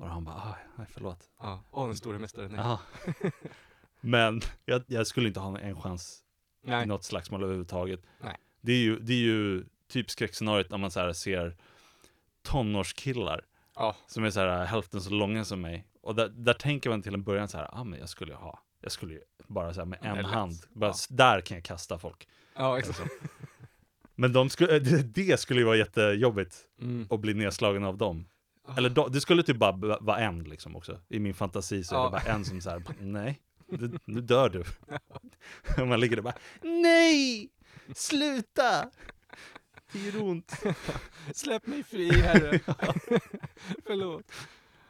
Och 0.02 0.10
han 0.10 0.24
bara, 0.24 0.36
"Aj, 0.36 0.68
nej 0.76 0.88
förlåt. 0.90 1.20
Ja, 1.40 1.64
åh 1.72 1.88
den 1.88 1.96
store 1.96 2.20
mästaren. 2.20 2.52
Nej. 2.52 2.60
Ja. 2.66 2.80
Men 4.02 4.42
jag, 4.66 4.84
jag 4.88 5.08
skulle 5.08 5.28
inte 5.28 5.40
ha 5.40 5.60
en 5.60 5.82
chans 5.82 6.24
i 6.66 6.70
Nej. 6.70 6.86
något 6.86 7.04
slagsmål 7.04 7.44
överhuvudtaget. 7.44 8.00
Nej. 8.22 8.38
Det 8.62 8.72
är 8.72 8.78
ju, 8.78 9.00
det 9.00 9.14
är 9.14 9.18
ju 9.18 9.66
typ 9.88 10.10
skräckscenariot 10.10 10.70
när 10.70 10.78
man 10.78 10.92
så 10.92 11.00
här 11.00 11.14
ser 11.14 11.58
tonårskillar 12.44 13.42
Ja. 13.76 13.96
som 14.08 14.24
är 14.24 14.30
så 14.30 14.40
här 14.40 14.66
hälften 14.66 15.02
så 15.02 15.10
långa 15.10 15.46
som 15.46 15.62
mig. 15.62 15.88
Och 16.06 16.16
där, 16.16 16.30
där 16.30 16.54
tänker 16.54 16.90
man 16.90 17.02
till 17.02 17.14
en 17.14 17.24
början 17.24 17.48
så 17.48 17.58
här, 17.58 17.70
ah, 17.74 17.84
men 17.84 18.00
jag 18.00 18.10
skulle 18.10 18.32
ju 18.32 18.38
ha, 18.38 18.60
jag 18.82 18.92
skulle 18.92 19.14
ju 19.14 19.22
bara 19.48 19.74
så 19.74 19.80
här 19.80 19.86
med 19.86 20.00
är 20.02 20.16
en 20.16 20.26
hand, 20.26 20.56
bara, 20.70 20.90
Ja. 20.90 20.96
där 21.10 21.42
kan 21.42 21.56
jag 21.58 21.64
kasta 21.64 22.00
folk. 22.00 22.28
Ja, 22.56 22.80
exakt. 22.80 23.00
Men 24.16 24.34
de 24.34 24.50
skulle, 24.50 24.80
det, 24.80 25.04
det 25.04 25.40
skulle 25.40 25.60
ju 25.60 25.66
vara 25.66 25.76
jättejobbigt 25.76 26.56
Mm. 26.82 27.08
att 27.10 27.20
bli 27.20 27.34
nedslagen 27.34 27.84
av 27.84 27.98
dem. 27.98 28.26
Eller 28.78 28.90
då, 28.90 29.08
det 29.08 29.22
skulle 29.22 29.44
typ 29.44 29.58
bara 29.58 29.98
vara 30.02 30.18
en 30.18 30.44
liksom 30.44 30.76
också. 30.76 31.00
I 31.10 31.20
min 31.20 31.34
fantasi 31.34 31.84
så 31.84 31.96
är 31.96 32.00
Ja. 32.00 32.06
det 32.06 32.12
bara 32.12 32.34
en 32.36 32.46
som 32.46 32.62
så 32.62 32.70
här, 32.70 32.84
nej, 33.00 33.42
du, 33.68 34.00
nu 34.06 34.22
dör 34.22 34.50
du. 34.50 34.64
Och 35.82 35.88
man 35.88 36.00
ligger 36.00 36.16
där 36.16 36.24
bara, 36.24 36.38
nej, 36.62 37.50
sluta! 37.96 38.90
Det 39.92 40.00
gör 40.00 40.22
ont. 40.24 40.52
Släpp 41.34 41.68
mig 41.68 41.84
fri 41.84 42.12
herre. 42.22 42.60
Förlåt. 43.86 44.32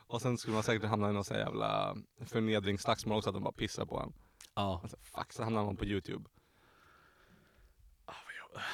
Och 0.08 0.22
sen 0.22 0.38
skulle 0.38 0.54
man 0.54 0.64
säkert 0.64 0.90
hamna 0.90 1.10
i 1.10 1.14
någon 1.14 1.24
sån 1.24 1.36
här 1.38 1.44
jävla 1.44 1.96
förnedringsslagsmål 2.26 3.18
också, 3.18 3.30
att 3.30 3.34
de 3.36 3.44
bara 3.44 3.54
pissar 3.54 3.86
på 3.86 4.00
en. 4.00 4.14
Ja, 4.56 4.80
Alltså, 4.84 4.98
fuck, 5.02 5.34
så 5.34 5.44
hamnar 5.44 5.66
man 5.66 5.78
på 5.78 5.86
youtube. 5.86 6.30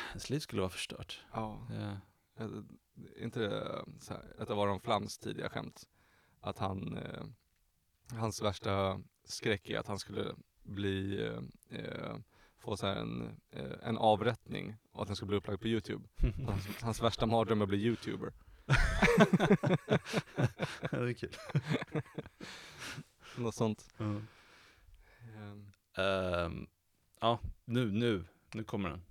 ens 0.10 0.30
liv 0.30 0.40
skulle 0.40 0.62
vara 0.62 0.70
förstört. 0.70 1.22
Ja. 1.34 1.68
Eh, 1.72 1.94
Är 2.36 2.64
inte 3.24 3.40
det 3.40 3.86
så 4.00 4.14
här, 4.14 4.42
ett 4.42 4.50
av 4.50 4.60
Aron 4.60 4.80
Flams 4.80 5.18
tidiga 5.18 5.50
skämt? 5.50 5.84
Att 6.42 6.58
han, 6.58 6.98
eh, 6.98 7.24
hans 8.12 8.42
värsta 8.42 9.02
skräck 9.24 9.70
är 9.70 9.80
att 9.80 9.88
han 9.88 10.00
skulle 10.00 10.36
bli, 10.64 11.26
eh, 11.28 11.80
eh, 11.80 12.16
få 12.58 12.78
så 12.78 12.88
här 12.88 12.96
en, 12.96 13.40
eh, 13.52 13.74
en 13.84 13.98
avrättning 13.98 14.76
och 14.92 15.02
att 15.02 15.08
den 15.08 15.16
skulle 15.16 15.28
bli 15.28 15.38
upplagd 15.38 15.62
på 15.62 15.68
youtube. 15.68 16.04
Hans, 16.48 16.82
hans 16.82 17.02
värsta 17.02 17.26
mardröm 17.26 17.62
är 17.62 17.64
att 17.64 17.70
bli 17.70 17.78
youtuber. 17.86 18.34
Det 20.92 20.98
är 21.10 21.14
kul. 21.14 21.36
Något 23.38 23.56
sånt. 23.56 23.88
Mm. 23.98 24.28
Ehm, 25.94 26.68
ja, 27.20 27.40
nu, 27.66 27.92
nu, 27.92 28.26
nu 28.54 28.64
kommer 28.64 28.90
den. 28.90 29.02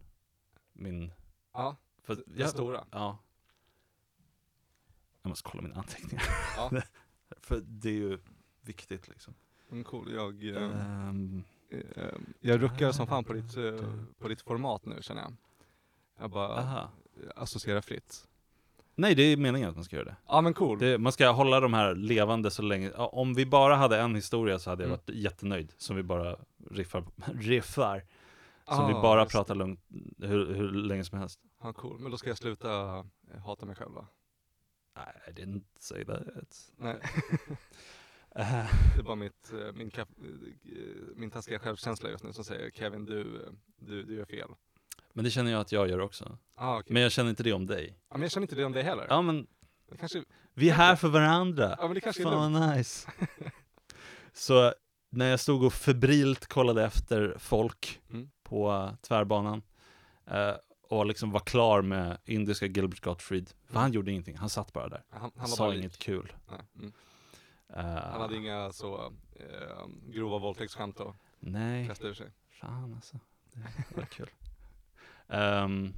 Min, 0.72 1.12
Ja, 1.52 1.76
för, 2.02 2.14
den 2.14 2.24
jag, 2.36 2.50
stora. 2.50 2.84
ja. 2.90 3.18
Jag 5.22 5.28
måste 5.28 5.50
kolla 5.50 5.62
mina 5.62 5.74
anteckningar. 5.76 6.24
Ja. 6.56 6.70
för 7.40 7.60
det 7.60 7.88
är 7.88 7.94
ju 7.94 8.18
viktigt 8.60 9.08
liksom. 9.08 9.34
Mm, 9.70 9.84
cool. 9.84 10.12
Jag, 10.12 10.44
Ehm, 10.44 11.44
eh, 11.70 12.14
jag 12.40 12.62
ruckar 12.62 12.92
som 12.92 13.06
fan 13.06 13.24
på 13.24 13.32
ditt, 13.32 13.56
eh, 13.56 13.94
på 14.18 14.28
ditt 14.28 14.40
format 14.42 14.84
nu 14.84 15.02
känner 15.02 15.22
jag. 15.22 15.36
Jag 16.18 16.30
bara 16.30 16.48
aha. 16.58 16.90
associerar 17.36 17.80
fritt. 17.80 18.28
Nej, 18.94 19.14
det 19.14 19.22
är 19.22 19.36
meningen 19.36 19.68
att 19.68 19.74
man 19.74 19.84
ska 19.84 19.96
göra 19.96 20.04
det. 20.06 20.16
Ja 20.26 20.40
men 20.40 20.54
cool. 20.54 20.78
det. 20.78 20.98
Man 20.98 21.12
ska 21.12 21.28
hålla 21.30 21.60
de 21.60 21.74
här 21.74 21.94
levande 21.94 22.50
så 22.50 22.62
länge. 22.62 22.92
Ja, 22.96 23.06
Om 23.06 23.34
vi 23.34 23.46
bara 23.46 23.76
hade 23.76 23.98
en 24.00 24.14
historia 24.14 24.58
så 24.58 24.70
hade 24.70 24.82
jag 24.82 24.88
Mm. 24.88 25.00
varit 25.06 25.16
jättenöjd. 25.16 25.72
Som 25.76 25.96
vi 25.96 26.02
bara 26.02 26.36
riffar, 26.70 27.04
riffar. 27.40 28.04
Som 28.68 28.86
vi 28.88 28.94
Ah, 28.94 29.02
bara 29.02 29.20
just 29.22 29.32
pratar 29.32 29.54
lugnt 29.54 29.80
hur, 30.18 30.54
hur 30.54 30.70
länge 30.72 31.04
som 31.04 31.18
helst. 31.18 31.40
Ja, 31.62 31.72
cool. 31.72 31.98
Men 32.00 32.10
då 32.10 32.16
ska 32.18 32.28
jag 32.30 32.38
sluta 32.38 32.70
eh, 32.98 33.40
hata 33.44 33.66
mig 33.66 33.74
själv 33.76 33.92
va? 33.94 34.06
I 35.28 35.30
didn't 35.30 35.64
say 35.78 36.04
that. 36.04 36.70
Nej, 36.76 36.96
Eh, 38.34 38.64
det 38.94 39.00
är 39.00 39.02
bara 39.02 39.14
mitt, 39.16 39.52
eh, 39.52 39.72
min, 39.74 39.90
kap, 39.90 40.08
eh, 40.18 40.26
min 41.16 41.30
taskiga 41.30 41.58
självkänsla 41.58 42.10
just 42.10 42.24
nu 42.24 42.32
som 42.32 42.44
säger 42.44 42.70
Kevin 42.70 43.04
du, 43.04 43.20
eh, 43.20 43.52
du, 43.78 44.02
du 44.02 44.14
gör 44.14 44.24
fel. 44.24 44.48
Men 45.12 45.24
det 45.24 45.30
känner 45.30 45.50
jag 45.52 45.60
att 45.60 45.72
jag 45.72 45.88
gör 45.90 45.98
också. 46.00 46.38
Ah, 46.54 46.78
okay. 46.78 46.92
Men 46.94 47.02
jag 47.02 47.12
känner 47.12 47.30
inte 47.30 47.42
det 47.42 47.52
om 47.52 47.66
dig. 47.66 47.98
ja, 48.08 48.14
men 48.16 48.22
jag 48.22 48.30
känner 48.30 48.44
inte 48.44 48.56
det 48.56 48.64
om 48.64 48.72
dig 48.72 48.82
heller. 48.82 49.06
Ja 49.08 49.22
men, 49.22 49.46
Det 49.90 49.96
kanske, 49.96 50.24
vi 50.54 50.70
är 50.70 50.74
här 50.74 50.96
för 50.96 51.08
varandra. 51.08 51.76
ja 51.78 51.84
men 51.86 51.94
det 51.94 52.00
kanske 52.00 52.22
Fan 52.22 52.52
vad 52.52 52.76
nice. 52.76 53.10
Så 54.32 54.74
när 55.10 55.26
jag 55.30 55.40
stod 55.40 55.64
och 55.64 55.72
febrilt 55.72 56.46
kollade 56.46 56.84
efter 56.84 57.34
folk 57.38 58.00
Mm. 58.10 58.30
på 58.42 58.70
uh, 58.72 58.94
tvärbanan 59.00 59.62
eh, 60.26 60.54
och 60.88 61.06
liksom 61.06 61.30
var 61.30 61.40
klar 61.40 61.82
med 61.82 62.18
indiska 62.24 62.66
Gilbert 62.66 63.00
Gottfried. 63.00 63.50
För 63.66 63.78
han 63.78 63.92
gjorde 63.92 64.10
ingenting, 64.10 64.36
han 64.36 64.48
satt 64.48 64.72
bara 64.72 64.88
där. 64.88 65.04
Han, 65.10 65.30
han 65.36 65.48
sa 65.48 65.68
inget 65.74 65.82
lik. 65.84 65.98
kul. 65.98 66.32
Mm. 66.78 66.92
Eh, 67.68 67.84
Han 67.84 68.20
hade 68.20 68.36
inga 68.36 68.72
så 68.72 69.12
eh, 69.36 69.86
grova 70.06 70.38
våldtäktsskämt 70.38 71.00
att 71.00 71.16
Nej, 71.40 71.86
kasta 71.86 72.06
ur 72.06 72.14
sig. 72.14 72.32
fan 72.48 72.94
alltså. 72.94 73.18
Det 73.88 73.96
var 73.96 74.04
kul. 74.04 74.30
Ehm, 75.30 75.94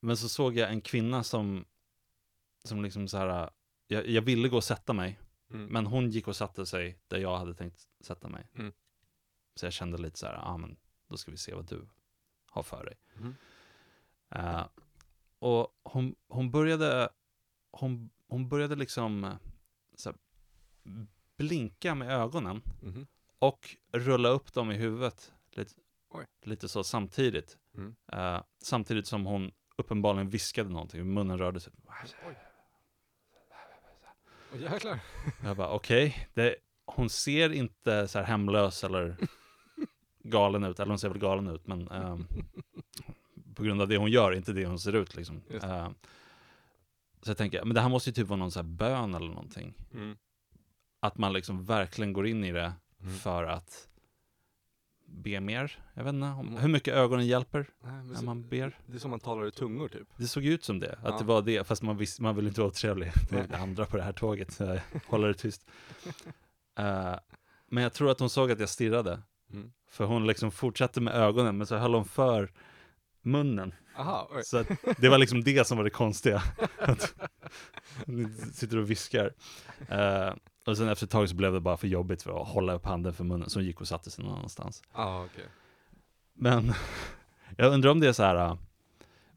men 0.00 0.16
så 0.16 0.28
såg 0.28 0.56
jag 0.56 0.70
en 0.70 0.80
kvinna 0.80 1.22
som, 1.22 1.64
som 2.64 2.82
liksom 2.82 3.08
så 3.08 3.18
här. 3.18 3.50
Jag, 3.86 4.08
jag 4.08 4.22
ville 4.22 4.48
gå 4.48 4.56
och 4.56 4.64
sätta 4.64 4.92
mig, 4.92 5.18
Mm. 5.50 5.66
men 5.66 5.86
hon 5.86 6.10
gick 6.10 6.28
och 6.28 6.36
satte 6.36 6.66
sig 6.66 6.98
där 7.08 7.18
jag 7.18 7.38
hade 7.38 7.54
tänkt 7.54 7.88
sätta 8.00 8.28
mig. 8.28 8.48
Mm. 8.54 8.72
Så 9.54 9.66
jag 9.66 9.72
kände 9.72 9.98
lite 9.98 10.18
så 10.18 10.26
här, 10.26 10.34
ja 10.34 10.40
ah, 10.42 10.56
men 10.56 10.76
då 11.08 11.16
ska 11.16 11.30
vi 11.30 11.36
se 11.36 11.54
vad 11.54 11.66
du 11.68 11.88
har 12.50 12.62
för 12.62 12.84
dig. 12.84 12.94
Mhm. 13.14 13.34
Eh, 14.30 14.66
och 15.38 15.68
hon, 15.82 16.14
hon 16.28 16.50
började, 16.50 17.08
hon, 17.70 18.10
hon 18.28 18.48
började 18.48 18.76
liksom 18.76 19.36
så 19.94 20.10
här, 20.10 20.18
blinka 21.36 21.94
med 21.94 22.10
ögonen 22.10 22.62
Mhm. 22.82 23.06
och 23.38 23.76
rulla 23.92 24.28
upp 24.28 24.52
dem 24.52 24.70
i 24.70 24.74
huvudet 24.74 25.32
lite, 25.50 25.74
Oj. 26.10 26.24
lite 26.42 26.68
så 26.68 26.84
samtidigt. 26.84 27.56
Mm. 27.76 27.96
Eh, 28.12 28.42
samtidigt 28.62 29.06
som 29.06 29.26
hon 29.26 29.52
uppenbarligen 29.76 30.28
viskade 30.28 30.70
någonting, 30.70 31.14
munnen 31.14 31.38
rörde 31.38 31.60
sig. 31.60 31.72
Åh, 34.52 34.60
jäklar. 34.60 34.98
Jag 35.44 35.56
bara 35.56 35.70
okej, 35.70 36.28
det 36.34 36.56
hon 36.84 37.10
ser 37.10 37.52
inte 37.52 38.08
så 38.08 38.18
här 38.18 38.26
hemlös 38.26 38.84
eller 38.84 39.16
galen 40.22 40.64
ut, 40.64 40.80
eller 40.80 40.88
hon 40.90 40.98
ser 40.98 41.08
väl 41.08 41.18
galen 41.18 41.46
ut, 41.48 41.66
men 41.66 41.88
ehm, 41.88 42.26
på 43.54 43.62
grund 43.62 43.80
av 43.82 43.88
det 43.88 43.96
hon 43.96 44.10
gör, 44.10 44.32
inte 44.32 44.52
det 44.52 44.66
hon 44.66 44.78
ser 44.78 44.92
ut 44.92 45.16
liksom. 45.16 45.42
Ehm, 45.62 45.94
så 47.22 47.30
jag 47.30 47.36
tänker, 47.36 47.64
men 47.64 47.74
det 47.74 47.80
här 47.80 47.88
måste 47.88 48.10
ju 48.10 48.14
typ 48.14 48.28
vara 48.28 48.38
någon 48.38 48.50
så 48.52 48.58
här 48.58 48.66
bön 48.68 49.14
eller 49.14 49.28
någonting. 49.28 49.74
Mm. 49.94 50.16
Att 51.00 51.18
man 51.18 51.32
liksom 51.32 51.64
verkligen 51.64 52.12
går 52.12 52.26
in 52.26 52.44
i 52.44 52.52
det 52.52 52.72
Mm. 53.00 53.14
för 53.18 53.44
att 53.44 53.88
be 55.06 55.40
mer. 55.40 55.78
Jag 55.94 56.04
vet 56.04 56.14
inte 56.14 56.26
om, 56.26 56.48
Mm. 56.48 56.60
hur 56.60 56.68
mycket 56.68 56.94
ögonen 56.94 57.26
hjälper 57.26 57.66
Nej, 57.84 58.04
när 58.04 58.14
så- 58.14 58.24
man 58.24 58.48
ber. 58.48 58.78
Det 58.86 58.94
är 58.94 58.98
som 58.98 59.10
man 59.10 59.20
talar 59.20 59.46
i 59.46 59.50
tungor 59.50 59.88
typ. 59.88 60.08
Det 60.16 60.26
såg 60.26 60.44
ut 60.44 60.64
som 60.64 60.80
det, 60.80 60.92
att 60.92 60.98
Ja. 61.04 61.18
det 61.18 61.24
var 61.24 61.42
det, 61.42 61.66
fast 61.66 61.82
man, 61.82 61.96
visste, 61.96 62.22
man 62.22 62.36
vill 62.36 62.46
inte 62.46 62.60
vara 62.60 62.68
otrevlig. 62.68 63.12
Det 63.30 63.36
är 63.38 63.56
andra 63.62 63.86
på 63.86 63.96
det 63.96 64.02
här 64.02 64.12
tåget, 64.12 64.52
så 64.52 64.78
håller 65.06 65.28
det 65.28 65.34
tyst. 65.34 65.66
Eh, 66.78 67.14
men 67.70 67.82
jag 67.82 67.92
tror 67.92 68.10
att 68.10 68.20
hon 68.20 68.30
såg 68.30 68.50
att 68.50 68.60
jag 68.60 68.68
stirrade. 68.68 69.22
Mm. 69.52 69.72
För 69.90 70.04
hon 70.04 70.26
liksom 70.26 70.50
fortsatte 70.52 71.00
med 71.00 71.14
ögonen, 71.14 71.58
men 71.58 71.66
så 71.66 71.76
höll 71.76 71.94
hon 71.94 72.04
för 72.04 72.52
munnen. 73.22 73.74
Aha, 73.98 74.28
oj. 74.34 74.42
Så 74.44 74.64
det 74.98 75.08
var 75.08 75.18
liksom 75.18 75.42
det 75.44 75.66
som 75.66 75.76
var 75.76 75.84
det 75.84 75.90
konstiga. 75.90 76.42
Att 76.78 77.14
sitter 78.52 78.76
och 78.78 78.90
viskar. 78.90 79.32
Eh, 79.88 80.34
och 80.66 80.76
sen 80.76 80.88
efter 80.88 81.06
ett 81.06 81.10
tag 81.10 81.28
så 81.28 81.34
blev 81.36 81.52
det 81.52 81.60
bara 81.60 81.76
för 81.76 81.88
jobbigt 81.88 82.22
för 82.22 82.42
att 82.42 82.48
hålla 82.48 82.72
upp 82.72 82.84
handen 82.86 83.12
för 83.12 83.24
munnen, 83.24 83.50
så 83.50 83.58
hon 83.58 83.66
gick 83.66 83.80
och 83.80 83.88
satte 83.88 84.10
sig 84.10 84.24
någon 84.24 84.34
annanstans. 84.38 84.82
Ah, 84.92 85.24
okej. 85.24 85.44
Men 86.34 86.72
jag 87.56 87.72
undrar 87.74 87.90
om 87.90 88.00
det 88.00 88.08
är 88.08 88.12
så 88.12 88.22
här, 88.22 88.46
uh, 88.50 88.56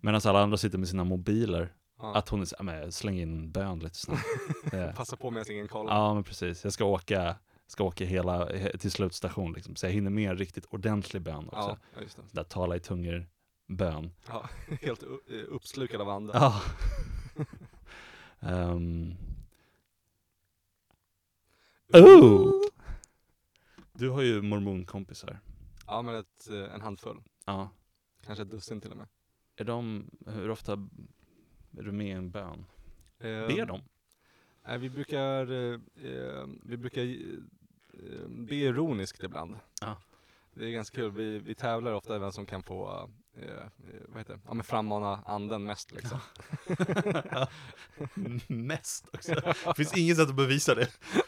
medan 0.01 0.21
alla 0.25 0.39
andra 0.43 0.57
sitter 0.57 0.77
med 0.77 0.87
sina 0.87 1.03
mobiler, 1.03 1.73
Ja. 2.01 2.15
att 2.15 2.29
hon 2.29 2.41
är 2.41 2.45
så 2.45 2.55
här, 2.59 2.63
men 2.63 2.91
släng 2.91 3.19
in 3.19 3.51
bön 3.51 3.79
lite 3.79 3.95
snabbt. 3.95 4.21
Det- 4.71 4.93
Passa 4.97 5.15
på 5.17 5.31
medan 5.31 5.51
ingen 5.51 5.67
kollar. 5.67 5.95
Ja, 5.95 6.13
men 6.13 6.23
precis. 6.23 6.63
Jag 6.63 6.73
ska 6.73 6.85
åka, 6.85 7.35
ska 7.67 7.83
åka 7.83 8.05
hela, 8.05 8.45
he- 8.49 8.77
till 8.77 8.91
slutstation 8.91 9.53
liksom, 9.53 9.75
så 9.75 9.85
jag 9.85 9.91
hinner 9.93 10.09
med 10.11 10.29
en 10.31 10.37
riktigt 10.37 10.65
ordentlig 10.65 11.21
bön 11.21 11.47
också. 11.49 11.77
Ja, 11.95 12.01
just 12.01 12.17
det. 12.17 12.23
Där 12.31 12.43
tala 12.43 12.75
i 12.75 12.79
tungor, 12.79 13.27
bön. 13.67 14.11
Ja, 14.27 14.49
helt 14.81 15.03
eh, 15.03 15.09
uppslukad 15.47 16.01
av 16.01 16.09
anden. 16.09 16.35
Ja. 16.41 16.61
Ehm. 18.41 19.15
Oh! 21.93 22.51
Du 23.93 24.09
har 24.09 24.21
ju 24.21 24.41
mormonkompisar. 24.41 25.39
Ja, 25.87 26.01
men 26.01 26.15
ett, 26.15 26.49
eh, 26.49 26.73
en 26.73 26.81
handfull. 26.81 27.21
Ja. 27.45 27.69
Kanske 28.25 28.43
ett 28.43 28.51
dussin 28.51 28.81
till 28.81 28.91
och 28.91 28.97
med. 28.97 29.07
Är 29.55 29.63
de, 29.63 30.09
hur 30.25 30.49
ofta 30.49 30.73
är 31.77 31.83
du 31.83 31.91
med 31.91 32.07
i 32.07 32.11
en 32.11 32.31
bön? 32.31 32.65
Eh, 33.19 33.47
Ber 33.47 33.65
de? 33.65 33.81
Nej, 34.67 34.77
vi 34.77 34.89
brukar, 34.89 35.51
eh, 35.51 35.79
eh, 36.05 36.45
vi 36.63 36.77
brukar 36.77 37.01
eh, 37.01 38.27
be 38.27 38.55
ironiskt 38.55 39.23
ibland. 39.23 39.55
Ja. 39.81 39.97
Det 40.53 40.65
är 40.65 40.71
ganska 40.71 40.95
kul. 40.95 41.11
Vi, 41.11 41.39
vi 41.39 41.55
tävlar 41.55 41.93
ofta 41.93 42.19
vem 42.19 42.31
som 42.31 42.45
kan 42.45 42.63
få, 42.63 43.09
eh, 43.41 43.49
eh, 43.49 44.01
vad 44.07 44.17
heter 44.17 44.33
det, 44.33 44.39
ja 44.47 44.53
men 44.53 44.63
frammana 44.63 45.23
anden 45.25 45.63
mest 45.63 45.91
liksom. 45.91 46.19
Mest 48.47 49.05
också. 49.13 49.33
Det 49.65 49.73
finns 49.75 49.97
inget 49.97 50.17
sätt 50.17 50.29
att 50.29 50.35
bevisa 50.35 50.75
det. 50.75 50.87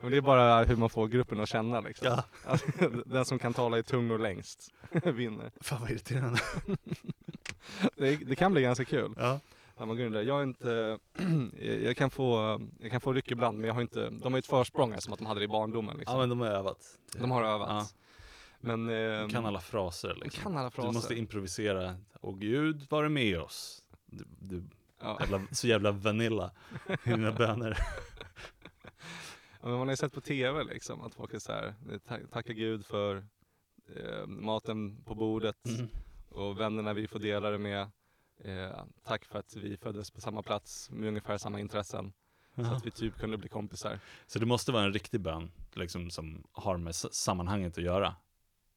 Men 0.00 0.10
det 0.10 0.16
är 0.16 0.20
bara 0.20 0.64
hur 0.64 0.76
man 0.76 0.90
får 0.90 1.08
gruppen 1.08 1.40
att 1.40 1.48
känna 1.48 1.80
liksom. 1.80 2.06
Ja. 2.06 2.24
Alltså, 2.44 2.66
den 3.06 3.24
som 3.24 3.38
kan 3.38 3.54
tala 3.54 3.78
i 3.78 3.82
tungor 3.82 4.18
längst 4.18 4.70
vinner. 5.04 5.50
Fan 5.60 5.80
vad 5.80 5.90
irriterande. 5.90 6.40
Det, 7.96 8.16
det 8.16 8.36
kan 8.36 8.52
bli 8.52 8.62
ganska 8.62 8.84
kul. 8.84 9.14
Ja. 9.16 9.40
Ja, 9.76 9.86
man 9.86 9.96
går 9.96 10.06
in 10.06 10.12
där. 10.12 10.22
Jag 10.22 10.38
är 10.38 10.42
inte, 10.42 10.98
jag 11.84 11.96
kan 11.96 12.10
få, 12.10 12.60
jag 12.80 12.90
kan 12.90 13.00
få 13.00 13.12
ryck 13.12 13.30
ibland 13.30 13.58
men 13.58 13.68
jag 13.68 13.74
har 13.74 13.82
inte, 13.82 14.10
de 14.10 14.22
har 14.22 14.30
ju 14.30 14.38
ett 14.38 14.46
försprång 14.46 14.92
här, 14.92 15.00
som 15.00 15.12
att 15.12 15.18
de 15.18 15.26
hade 15.26 15.40
det 15.40 15.44
i 15.44 15.48
barndomen 15.48 15.96
liksom. 15.96 16.14
ja 16.14 16.20
men 16.20 16.28
de 16.28 16.40
har 16.40 16.46
övat. 16.46 16.78
De 17.16 17.30
har 17.30 17.44
övat. 17.44 17.68
Ja. 17.68 17.86
Men, 18.64 18.88
eh, 18.88 19.20
De 19.20 19.30
kan 19.30 19.46
alla 19.46 19.60
fraser 19.60 20.14
liksom. 20.22 20.42
kan 20.42 20.56
alla 20.56 20.70
fraser. 20.70 20.88
Du 20.88 20.94
måste 20.94 21.14
improvisera. 21.14 21.96
Åh 22.20 22.36
Gud, 22.38 22.86
var 22.90 23.08
med 23.08 23.40
oss. 23.40 23.82
Du, 24.06 24.24
du 24.40 24.62
ja. 25.00 25.16
jävla, 25.20 25.42
så 25.52 25.66
jävla 25.66 25.92
vanilla 25.92 26.50
i 27.04 27.10
dina 27.10 27.32
böner. 27.38 27.78
Ja, 29.60 29.68
men 29.68 29.70
man 29.78 29.80
har 29.80 29.92
ju 29.92 29.96
sett 29.96 30.12
på 30.12 30.20
TV 30.20 30.64
liksom 30.64 31.00
att 31.02 31.14
folk 31.14 31.34
är 31.34 31.38
så 31.38 31.52
här, 31.52 31.74
"Ta- 32.08 32.26
tacka 32.32 32.52
gud 32.52 32.86
för 32.86 33.16
eh, 33.96 34.26
maten 34.26 35.02
på 35.04 35.14
bordet 35.14 35.56
Mm. 35.66 35.88
och 36.28 36.60
vännerna 36.60 36.92
vi 36.92 37.06
får 37.08 37.18
dela 37.18 37.50
det 37.50 37.58
med. 37.58 37.90
Eh, 38.44 38.84
tack 39.04 39.24
för 39.24 39.38
att 39.38 39.56
vi 39.56 39.76
föddes 39.76 40.10
på 40.10 40.20
samma 40.20 40.42
plats 40.42 40.90
med 40.90 41.08
ungefär 41.08 41.38
samma 41.38 41.60
intressen. 41.60 42.12
Så 42.54 42.60
Jaha. 42.62 42.76
att 42.76 42.86
vi 42.86 42.90
typ 42.90 43.18
kunde 43.18 43.36
bli 43.38 43.48
kompisar. 43.48 43.98
Så 44.26 44.38
det 44.38 44.46
måste 44.46 44.72
vara 44.72 44.84
en 44.84 44.92
riktig 44.92 45.20
bön, 45.20 45.50
liksom 45.74 46.10
som 46.10 46.44
har 46.52 46.76
med 46.76 46.94
sammanhanget 46.94 47.78
att 47.78 47.84
göra. 47.84 48.14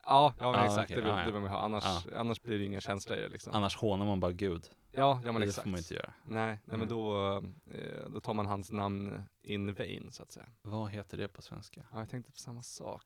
Ja, 0.06 0.34
ja 0.40 0.52
men 0.52 0.60
Ah, 0.62 0.66
exakt. 0.66 0.86
okej, 0.92 0.96
Det, 0.96 1.02
vill, 1.02 1.10
ja, 1.12 1.20
ja. 1.20 1.26
det 1.26 1.32
vill 1.32 1.42
man 1.42 1.50
ha. 1.52 1.60
Annars, 1.60 1.84
Ja. 2.12 2.20
annars 2.20 2.42
blir 2.42 2.60
det 2.60 2.66
inga 2.66 2.82
känslor 2.82 3.18
i 3.18 3.22
det 3.22 3.30
liksom. 3.30 3.54
Annars 3.56 3.76
hånar 3.78 4.06
man 4.06 4.20
bara 4.20 4.32
Gud. 4.32 4.70
Ja, 4.92 5.22
ja 5.26 5.32
men 5.32 5.42
det 5.42 5.48
exakt. 5.48 5.64
får 5.64 5.70
man 5.70 5.78
inte 5.78 5.94
göra. 5.94 6.14
Nej, 6.26 6.46
nej 6.48 6.60
men 6.66 6.76
Mm. 6.82 6.88
då, 6.90 7.36
eh, 7.72 8.10
då 8.10 8.20
tar 8.20 8.34
man 8.34 8.46
hans 8.46 8.72
namn 8.72 9.24
in 9.42 9.74
vain 9.74 10.12
så 10.12 10.24
att 10.24 10.32
säga. 10.32 10.46
Vad 10.62 10.90
heter 10.90 11.18
det 11.18 11.28
på 11.28 11.42
svenska? 11.42 11.86
Ja, 11.92 12.00
jag 12.00 12.10
tänkte 12.10 12.32
på 12.32 12.38
samma 12.38 12.64
sak. 12.64 13.04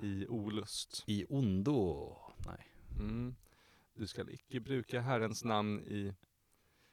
I 0.00 0.26
olust. 0.28 1.04
I 1.06 1.26
ondo? 1.28 2.16
Nej. 2.46 2.66
Mm. 2.98 3.36
Du 3.94 4.06
skall 4.06 4.30
icke 4.30 4.60
bruka 4.60 5.00
Herrens 5.00 5.44
namn 5.44 5.80
i 5.80 6.14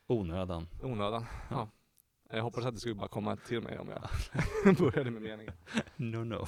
Onödan. 0.08 0.68
onödan. 0.82 1.26
Ja. 1.50 1.56
Ja. 2.30 2.36
Jag 2.36 2.44
hoppas 2.44 2.66
att 2.66 2.74
det 2.74 2.80
skulle 2.80 2.96
bara 2.96 3.08
komma 3.08 3.36
till 3.36 3.62
mig 3.62 3.80
om 3.80 3.90
jag 3.90 4.10
började 4.78 5.12
med 5.12 5.22
meningen. 5.22 5.54
No 5.96 6.24
no. 6.24 6.46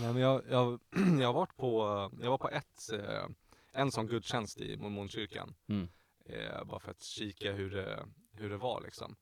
Nej, 0.00 0.12
men 0.12 0.22
jag, 0.22 0.42
jag, 0.50 0.80
jag 1.20 1.26
har 1.26 1.32
varit 1.32 1.56
på, 1.56 1.80
jag 2.22 2.30
var 2.30 2.38
på 2.38 2.48
ett, 2.48 2.92
eh, 2.92 3.24
en 3.72 3.90
sån 3.92 4.06
gudstjänst 4.06 4.60
i 4.60 4.76
mormonkyrkan. 4.76 5.54
Mm. 5.66 5.88
Eh, 6.26 6.64
bara 6.64 6.80
för 6.80 6.90
att 6.90 7.02
kika 7.02 7.52
hur 7.52 7.70
det, 7.70 8.06
hur 8.32 8.50
det 8.50 8.56
var 8.56 8.80
liksom. 8.80 9.16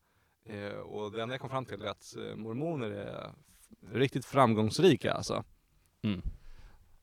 Eh, 0.44 0.72
och 0.72 1.12
det 1.12 1.22
enda 1.22 1.34
jag 1.34 1.40
kom 1.40 1.50
fram 1.50 1.64
till 1.64 1.82
är 1.82 1.86
att 1.88 2.14
mormoner 2.36 2.90
är 2.90 3.32
riktigt 3.92 4.24
framgångsrika 4.24 5.12
alltså. 5.12 5.44
Mm. 6.02 6.22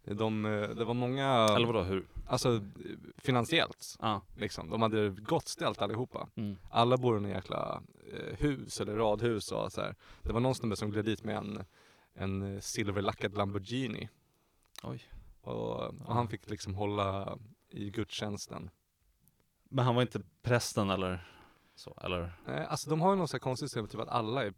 De, 0.03 0.43
det 0.77 0.85
var 0.85 0.93
många, 0.93 1.25
Eller 1.55 1.67
vadå, 1.67 1.83
hur? 1.83 2.07
alltså 2.27 2.61
finansiellt 3.17 3.95
Ja. 4.01 4.21
liksom. 4.37 4.69
De 4.69 4.81
hade 4.81 5.09
gott 5.09 5.47
ställt 5.47 5.81
allihopa. 5.81 6.27
Mm. 6.35 6.57
Alla 6.69 6.97
bor 6.97 7.15
i 7.15 7.23
en 7.23 7.29
jäkla 7.29 7.81
eh, 8.13 8.37
hus 8.37 8.81
eller 8.81 8.95
radhus 8.95 9.51
och 9.51 9.71
så 9.71 9.81
här. 9.81 9.95
Det 10.21 10.33
var 10.33 10.39
någon 10.39 10.55
snubbe 10.55 10.75
som 10.75 10.91
gled 10.91 11.05
dit 11.05 11.23
med 11.23 11.37
en, 11.37 11.63
en 12.17 12.55
eh, 12.55 12.59
silverlackad 12.59 13.37
Lamborghini. 13.37 14.09
Oj. 14.83 15.03
Och, 15.41 15.83
och 15.83 16.13
han 16.15 16.27
fick 16.27 16.49
liksom 16.49 16.75
hålla 16.75 17.39
i 17.69 17.89
gudstjänsten. 17.89 18.69
Men 19.63 19.85
han 19.85 19.95
var 19.95 20.01
inte 20.01 20.21
prästen 20.41 20.89
eller 20.89 21.27
så? 21.75 21.99
Eller? 22.03 22.21
Eh, 22.47 22.71
alltså 22.71 22.89
de 22.89 23.01
har 23.01 23.09
ju 23.11 23.15
något 23.15 23.29
så 23.29 23.37
här 23.37 23.39
konstigt 23.39 23.69
system, 23.69 23.87
typ 23.87 23.99
att 23.99 24.07
alla 24.07 24.43
är, 24.45 24.53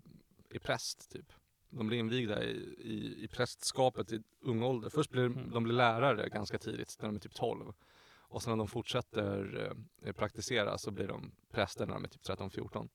är 0.50 0.60
präst 0.60 1.12
typ. 1.12 1.34
De 1.69 1.88
blir 1.88 1.98
invigda 2.00 2.43
i, 2.43 2.52
i, 2.80 3.24
i 3.24 3.28
prästskapet 3.28 4.12
i 4.12 4.24
ung 4.41 4.63
ålder. 4.63 4.89
Först 4.89 5.12
blir 5.12 5.26
Mm. 5.26 5.52
de 5.52 5.63
blir 5.63 5.74
lärare 5.74 6.30
ganska 6.30 6.58
tidigt, 6.58 6.98
när 7.00 7.10
de 7.10 7.15
är 7.15 7.19
typ 7.19 7.36
12. 7.36 7.74
Och 8.32 8.41
sen 8.43 8.52
när 8.52 8.58
de 8.58 8.67
fortsätter 8.67 9.72
eh, 10.04 10.13
praktisera 10.13 10.78
så 10.78 10.91
blir 10.91 11.08
de 11.08 11.32
präster 11.52 11.86
när 11.86 11.93
de 11.93 12.04
är 12.04 12.08
typ 12.08 12.22
13-14. 12.22 12.89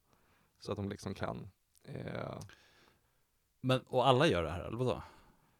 Så 0.58 0.72
att 0.72 0.76
de 0.76 0.88
liksom 0.88 1.14
kan 1.14 1.50
eh, 1.82 2.38
Men, 3.64 3.80
och 3.88 4.06
alla 4.08 4.26
gör 4.26 4.42
det 4.42 4.50
här, 4.50 4.60
eller 4.64 4.76
vadå? 4.76 5.02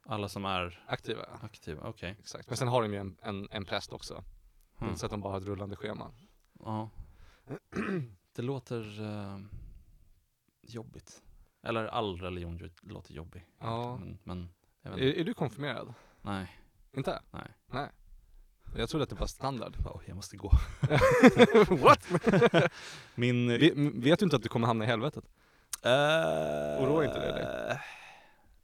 Alla 0.07 0.29
som 0.29 0.45
är 0.45 0.85
aktiva. 0.87 1.23
aktiva, 1.43 1.89
okej. 1.89 2.17
Exakt. 2.19 2.49
Men 2.49 2.57
sen 2.57 2.69
har 2.69 2.83
de 2.83 2.93
ju 2.93 2.99
en, 2.99 3.17
en, 3.23 3.49
en 3.51 3.65
präst 3.65 3.93
också. 3.93 4.25
Mm. 4.81 4.97
Så 4.97 5.07
att 5.07 5.11
de 5.11 5.21
bara 5.21 5.33
har 5.33 5.41
ett 5.41 5.47
rullande 5.47 5.77
schema. 5.77 6.11
Ja. 6.65 6.91
Det 8.35 8.43
låter 8.43 9.03
eh, 9.03 9.39
jobbigt. 10.63 11.23
Eller 11.63 11.87
all 11.87 12.21
religion 12.21 12.59
ju- 12.59 12.71
låter 12.83 13.15
jobbig. 13.15 13.47
Ja. 13.61 13.97
Men, 13.97 14.19
men 14.25 14.49
jag 14.83 14.91
vet 14.91 15.01
Är, 15.01 15.07
inte. 15.07 15.21
är 15.21 15.25
du 15.25 15.35
konfirmerad? 15.35 15.95
Nej. 16.23 16.59
Inte? 16.93 17.23
Nej. 17.31 17.51
Nej. 17.67 17.89
Jag 18.77 18.89
trodde 18.89 19.03
att 19.03 19.11
det 19.11 19.17
var 19.17 19.27
standard. 19.27 19.77
Oh, 19.87 20.03
jag 20.07 20.17
måste 20.17 20.37
gå. 20.37 20.51
What? 21.77 22.09
Min... 23.15 23.49
Vet, 23.49 23.73
vet 23.77 24.19
du 24.19 24.25
inte 24.25 24.37
att 24.37 24.43
du 24.43 24.49
kommer 24.49 24.67
hamna 24.67 24.85
i 24.85 24.87
helvetet? 24.87 25.25
Uh, 25.87 26.83
Oroar 26.83 27.05
inte 27.05 27.21
det 27.21 27.33
dig? 27.33 27.79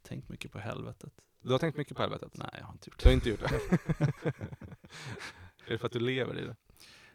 Tänkt 0.03 0.29
mycket 0.29 0.51
på 0.51 0.59
helvetet. 0.59 1.13
Du 1.41 1.51
har 1.51 1.59
tänkt 1.59 1.77
mycket 1.77 1.97
på 1.97 2.03
helvetet? 2.03 2.37
Nej, 2.37 2.49
jag 2.57 2.65
har 2.65 2.73
inte 2.73 2.89
gjort 2.89 2.99
Du 2.99 3.03
det. 3.03 3.09
har 3.09 3.13
inte 3.13 3.29
gjort 3.29 3.39
det? 3.39 3.55
är 5.65 5.71
det 5.71 5.77
för 5.77 5.85
att 5.85 5.91
du 5.93 5.99
lever 5.99 6.39
i 6.39 6.45
det? 6.45 6.55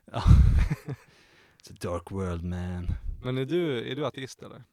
It's 0.07 1.73
a 1.73 1.77
dark 1.81 2.11
world 2.11 2.45
man. 2.45 2.89
Men 3.23 3.39
är 3.39 3.45
du, 3.45 3.91
är 3.93 3.97
du 3.97 4.07
ateist 4.07 4.43
eller? 4.43 4.65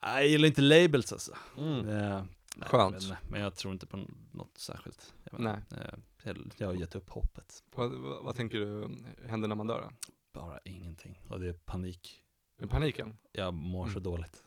Jag 0.00 0.26
gillar 0.28 0.46
inte 0.48 0.62
labels 0.62 1.12
alltså. 1.12 1.36
Mm. 1.58 1.88
Eh, 1.88 2.24
nej, 2.56 2.68
Skönt. 2.68 3.02
inte, 3.02 3.18
Men 3.30 3.40
jag 3.40 3.54
tror 3.54 3.72
inte 3.72 3.86
på 3.86 3.96
något 4.32 4.58
särskilt. 4.58 5.14
Jag, 5.30 5.40
Nej. 5.40 5.56
Eh, 6.24 6.34
jag- 6.56 6.66
har 6.66 6.74
gett 6.74 6.94
upp 6.94 7.10
hoppet. 7.10 7.62
Vad, 7.74 7.90
vad, 7.92 8.24
vad 8.24 8.36
tänker 8.36 8.58
du 8.58 8.88
händer 9.28 9.48
när 9.48 9.56
man 9.56 9.66
dör 9.66 9.80
då? 9.80 9.90
Bara 10.40 10.58
ingenting. 10.64 11.20
Och 11.28 11.40
det 11.40 11.48
är 11.48 11.52
panik. 11.52 12.22
Paniken? 12.68 13.16
Jag 13.32 13.54
mår 13.54 13.84
så 13.86 13.90
Mm. 13.90 14.02
dåligt. 14.02 14.42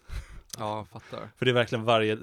Ja, 0.57 0.85
fattar. 0.85 1.29
För 1.37 1.45
det 1.45 1.51
är 1.51 1.53
verkligen 1.53 1.83
varje, 1.85 2.17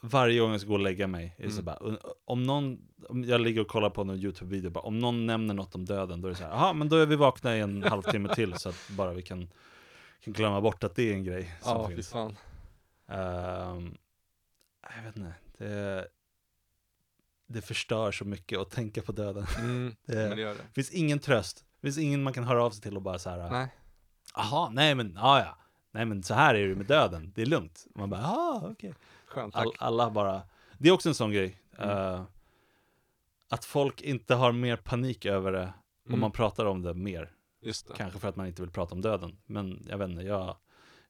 varje 0.00 0.40
gång 0.40 0.50
jag 0.50 0.60
ska 0.60 0.68
gå 0.68 0.74
och 0.74 0.80
lägga 0.80 1.06
mig, 1.06 1.34
är 1.38 1.42
det 1.46 1.50
så 1.52 1.60
Mm. 1.60 1.64
bara, 1.64 1.98
om 2.24 2.42
någon, 2.42 2.78
om 3.08 3.24
jag 3.24 3.40
ligger 3.40 3.60
och 3.60 3.68
kollar 3.68 3.90
på 3.90 4.04
någon 4.04 4.16
YouTube-video, 4.16 4.70
bara, 4.70 4.80
om 4.84 4.98
någon 4.98 5.26
nämner 5.26 5.54
något 5.54 5.74
om 5.74 5.84
döden, 5.84 6.20
då 6.20 6.28
är 6.28 6.30
det 6.30 6.36
så 6.38 6.44
här, 6.44 6.50
jaha, 6.50 6.72
men 6.72 6.88
då 6.88 6.96
är 6.96 7.06
vi 7.06 7.16
vakna 7.16 7.56
i 7.56 7.60
en 7.60 7.82
halvtimme 7.82 8.34
till 8.34 8.54
så 8.58 8.68
att 8.68 8.88
bara 8.90 9.12
vi 9.12 9.22
kan, 9.22 9.48
kan 10.20 10.32
glömma 10.32 10.60
bort 10.60 10.84
att 10.84 10.94
det 10.96 11.02
är 11.10 11.12
en 11.14 11.24
grej 11.24 11.54
som 11.60 11.72
Ja, 11.76 11.88
fy 11.88 11.94
finns. 11.94 12.08
fan. 12.10 12.36
Ehm, 13.08 13.96
jag 14.96 15.02
vet 15.04 15.16
inte, 15.16 15.34
det, 15.58 16.08
det 17.46 17.62
förstör 17.62 18.12
så 18.12 18.24
mycket 18.24 18.58
att 18.58 18.70
tänka 18.70 19.02
på 19.02 19.12
döden. 19.12 19.46
Mm, 19.58 19.96
Det, 20.06 20.14
men 20.14 20.30
det 20.36 20.42
gör 20.42 20.54
det. 20.54 20.60
det 20.68 20.74
finns 20.74 20.90
ingen 20.90 21.18
tröst, 21.18 21.64
det 21.80 21.86
finns 21.86 21.98
ingen 21.98 22.22
man 22.22 22.32
kan 22.32 22.44
höra 22.44 22.64
av 22.64 22.70
sig 22.70 22.82
till 22.82 22.96
och 22.96 23.02
bara 23.02 23.18
så 23.18 23.30
här, 23.30 23.50
Nej. 23.50 23.68
Jaha, 24.34 24.70
nej 24.70 24.94
men, 24.94 25.12
ja 25.16 25.38
ja, 25.40 25.56
nej 25.90 26.04
men 26.04 26.22
så 26.22 26.34
här 26.34 26.54
är 26.54 26.68
det 26.68 26.74
med 26.74 26.86
döden, 26.86 27.32
det 27.34 27.42
är 27.42 27.46
lugnt. 27.46 27.86
Man 27.94 28.10
bara, 28.10 28.20
jaha, 28.20 28.62
okej. 28.70 28.94
Skönt, 29.26 29.54
tack. 29.54 29.66
All, 29.66 29.72
alla 29.78 30.10
bara, 30.10 30.42
det 30.78 30.88
är 30.88 30.92
också 30.92 31.08
en 31.08 31.14
sån 31.14 31.32
grej. 31.32 31.58
Mm. 31.78 31.90
eh, 32.14 32.22
att 33.48 33.64
folk 33.64 34.00
inte 34.02 34.34
har 34.34 34.52
mer 34.52 34.76
panik 34.76 35.26
över 35.26 35.52
det 35.52 35.72
om 36.04 36.08
Mm, 36.08 36.20
man 36.20 36.32
pratar 36.32 36.64
om 36.66 36.82
det 36.82 36.94
mer. 36.94 37.32
Det. 37.60 37.96
Kanske 37.96 38.18
för 38.18 38.28
att 38.28 38.36
man 38.36 38.46
inte 38.46 38.62
vill 38.62 38.70
prata 38.70 38.94
om 38.94 39.00
döden. 39.00 39.38
Men 39.46 39.86
jag 39.88 39.98
vet 39.98 40.08
inte, 40.10 40.22
jag 40.22 40.56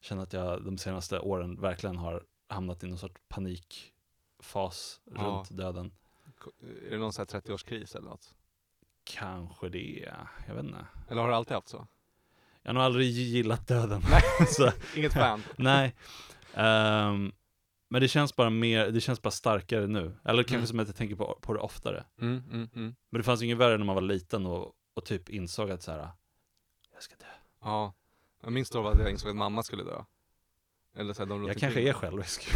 känner 0.01 0.23
att 0.23 0.33
jag 0.33 0.63
de 0.65 0.77
senaste 0.77 1.19
åren 1.19 1.61
verkligen 1.61 1.97
har 1.97 2.23
hamnat 2.47 2.83
i 2.83 2.87
någon 2.87 2.97
sorts 2.97 3.21
panikfas 3.27 5.01
Ja. 5.15 5.21
runt 5.21 5.49
döden. 5.57 5.91
Är 6.87 6.91
det 6.91 6.97
någon 6.97 7.13
sån 7.13 7.25
här 7.33 7.39
30-årskris 7.41 7.95
eller 7.97 8.09
något? 8.09 8.33
Kanske 9.03 9.69
det, 9.69 10.09
jag 10.47 10.55
vet 10.55 10.63
inte. 10.65 10.85
Eller 11.09 11.21
har 11.21 11.29
du 11.29 11.35
alltid 11.35 11.55
haft 11.55 11.67
så? 11.69 11.87
Jag 12.63 12.69
har 12.69 12.73
nog 12.73 12.83
aldrig 12.83 13.09
gillat 13.09 13.67
döden. 13.67 14.01
Nej. 14.11 14.21
så, 14.47 14.71
Inget 14.95 15.13
fan? 15.13 15.43
nej. 15.57 15.95
Ehm, 16.53 17.31
men 17.89 18.01
det 18.01 18.07
känns 18.07 18.35
bara 18.35 18.49
mer, 18.49 18.91
det 18.91 19.01
känns 19.01 19.21
bara 19.21 19.31
starkare 19.31 19.87
nu. 19.87 20.17
Eller 20.25 20.43
kanske 20.43 20.55
Mm. 20.55 20.67
som 20.67 20.79
att 20.79 20.87
jag 20.87 20.95
tänker 20.95 21.15
på, 21.15 21.39
på 21.41 21.53
det 21.53 21.59
oftare. 21.59 22.03
Mm, 22.21 22.43
mm, 22.51 22.69
mm. 22.75 22.95
Men 23.09 23.19
det 23.19 23.23
fanns 23.23 23.41
ju 23.41 23.45
inget 23.45 23.57
värre 23.57 23.77
när 23.77 23.85
man 23.85 23.95
var 23.95 24.01
liten 24.01 24.45
och, 24.45 24.71
och 24.93 25.05
typ 25.05 25.29
insåg 25.29 25.71
att 25.71 25.83
så 25.83 25.91
här, 25.91 26.07
jag 26.93 27.03
ska 27.03 27.15
dö. 27.15 27.25
Ja. 27.61 27.93
Jag 28.43 28.51
minns 28.51 28.69
då 28.69 28.87
att 28.87 28.99
jag 28.99 29.11
insåg 29.11 29.29
att 29.29 29.35
mamma 29.35 29.63
skulle 29.63 29.83
dö. 29.83 30.03
Eller 30.97 31.13
så 31.13 31.21
här, 31.21 31.29
de 31.29 31.47
Jag 31.47 31.57
kanske 31.57 31.81
är 31.81 31.93
självisk. 31.93 32.53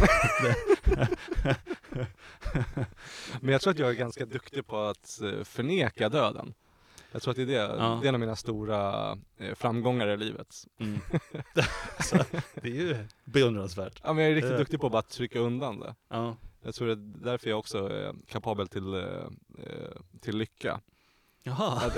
Men 3.40 3.52
jag 3.52 3.60
tror 3.60 3.70
att 3.72 3.78
jag 3.78 3.90
är 3.90 3.94
ganska 3.94 4.26
duktig 4.26 4.66
på 4.66 4.78
att 4.80 5.20
eh, 5.22 5.44
förneka 5.44 6.08
döden. 6.08 6.54
Jag 7.12 7.22
tror 7.22 7.30
att 7.32 7.36
det 7.36 7.42
är 7.42 7.46
det, 7.46 7.52
Ja. 7.52 7.98
det 8.02 8.06
är 8.06 8.08
en 8.08 8.14
av 8.14 8.20
mina 8.20 8.36
stora 8.36 9.10
eh, 9.38 9.54
framgångar 9.54 10.08
i 10.08 10.16
livet. 10.16 10.54
Mm. 10.80 11.00
så, 12.00 12.16
det 12.54 12.68
är 12.68 12.74
ju 12.74 12.96
beundransvärt. 13.24 14.00
Ja 14.04 14.12
men 14.12 14.24
jag 14.24 14.30
är 14.30 14.34
riktigt 14.34 14.52
Ja. 14.52 14.58
duktig 14.58 14.80
på 14.80 14.86
att 14.86 14.92
bara 14.92 15.02
trycka 15.02 15.38
undan 15.38 15.80
det. 15.80 15.94
Ja. 16.08 16.36
Jag 16.60 16.74
tror 16.74 16.90
att 16.90 16.98
det 17.14 17.18
är 17.20 17.24
därför 17.32 17.50
jag 17.50 17.58
också 17.58 17.88
är 17.88 18.14
kapabel 18.26 18.68
till, 18.68 18.94
eh, 18.94 19.00
eh, 19.58 20.00
till 20.20 20.36
lycka. 20.38 20.80
Jaha. 21.42 21.90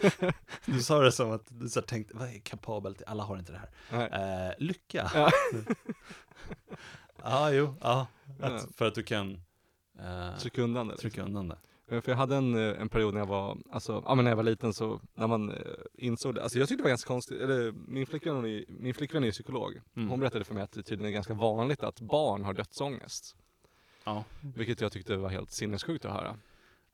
du 0.66 0.82
sa 0.82 1.00
det 1.00 1.12
som 1.12 1.30
att 1.32 1.42
du 1.48 1.68
så 1.68 1.82
tänkte, 1.82 2.16
vad 2.16 2.28
är 2.28 2.38
kapabel 2.38 2.94
till? 2.94 3.06
Alla 3.06 3.22
har 3.22 3.38
inte 3.38 3.52
det 3.52 3.60
här. 3.90 4.48
Eh, 4.48 4.54
lycka. 4.58 5.10
Ja. 5.14 5.30
ja, 7.22 7.50
jo, 7.50 7.74
ja. 7.80 8.06
För 8.76 8.84
att 8.84 8.94
du 8.94 9.02
kan 9.02 9.42
eh, 9.98 10.38
Trycka 10.38 10.62
undan 10.62 10.86
det. 10.86 10.92
liksom. 10.92 11.10
trycka 11.10 11.22
undan 11.26 11.48
det. 11.48 11.58
Eh, 11.88 12.00
För 12.00 12.12
jag 12.12 12.16
hade 12.16 12.36
en, 12.36 12.54
eh, 12.54 12.80
en 12.80 12.88
period 12.88 13.14
när 13.14 13.20
jag 13.20 13.26
var, 13.26 13.58
alltså, 13.70 14.02
ja 14.06 14.14
men 14.14 14.24
när 14.24 14.30
jag 14.30 14.36
var 14.36 14.42
liten 14.44 14.74
så, 14.74 15.00
när 15.14 15.26
man 15.26 15.50
eh, 15.50 15.56
insåg 15.94 16.34
det, 16.34 16.42
alltså 16.42 16.58
jag 16.58 16.68
tyckte 16.68 16.80
det 16.80 16.84
var 16.84 16.90
ganska 16.90 17.08
konstigt, 17.08 17.40
eller 17.40 17.72
min 17.72 18.06
flickvän, 18.06 18.36
är, 18.36 18.64
min 18.68 18.94
flickvän 18.94 19.22
är 19.22 19.26
ju 19.26 19.32
psykolog. 19.32 19.80
Mm. 19.96 20.08
Hon 20.08 20.20
berättade 20.20 20.44
för 20.44 20.54
mig 20.54 20.62
att 20.62 20.72
det 20.72 20.82
tydligen 20.82 21.08
är 21.08 21.14
ganska 21.14 21.34
vanligt 21.34 21.82
att 21.82 22.00
barn 22.00 22.44
har 22.44 22.52
dödsångest. 22.54 23.36
Ja. 24.04 24.24
Vilket 24.40 24.80
jag 24.80 24.92
tyckte 24.92 25.16
var 25.16 25.28
helt 25.28 25.50
sinnessjukt 25.50 26.04
att 26.04 26.12
höra. 26.12 26.36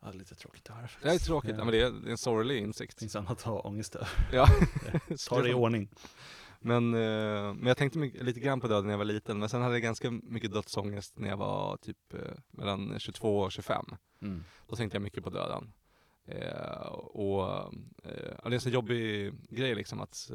ja, 0.03 0.11
lite 0.13 0.35
tråkigt 0.35 0.71
att 0.71 0.77
höra. 0.77 0.89
Det 1.03 1.09
är 1.09 1.19
tråkigt, 1.19 1.55
ja. 1.59 1.65
men 1.65 1.73
det 1.73 1.81
är, 1.81 1.91
det 1.91 2.09
är 2.09 2.11
en 2.11 2.19
sorglig 2.19 2.59
insikt. 2.59 2.99
finns 2.99 3.17
annat 3.17 3.31
att 3.31 3.43
ha 3.43 3.61
ångest 3.61 3.95
över. 3.95 4.09
Ja. 4.33 4.47
Ta 5.29 5.43
det 5.43 5.51
i 5.51 5.55
ordning. 5.55 5.89
Men, 6.61 6.95
eh, 6.95 7.55
men 7.55 7.67
jag 7.67 7.77
tänkte 7.77 7.99
mycket, 7.99 8.25
lite 8.25 8.41
grann 8.41 8.61
på 8.61 8.69
döden 8.69 8.85
när 8.85 8.91
jag 8.93 8.99
var 8.99 9.05
liten, 9.05 9.39
men 9.39 9.49
sen 9.49 9.63
hade 9.63 9.75
jag 9.75 9.83
ganska 9.83 10.11
mycket 10.11 10.53
dödsångest 10.53 11.19
när 11.19 11.29
jag 11.29 11.37
var 11.37 11.77
typ 11.77 12.15
eh, 12.15 12.21
mellan 12.51 12.99
22 12.99 13.39
och 13.39 13.53
25. 13.53 13.85
Mm. 14.23 14.45
Då 14.67 14.77
tänkte 14.77 14.97
jag 14.97 15.03
mycket 15.03 15.25
på 15.25 15.31
döden. 15.31 15.73
Eh, 16.25 16.87
och 16.93 17.49
eh, 17.49 17.71
det 18.43 18.49
är 18.49 18.53
en 18.53 18.61
så 18.61 18.71
jobbig 18.71 19.33
grej 19.51 19.75
liksom 19.75 20.01
att 20.01 20.31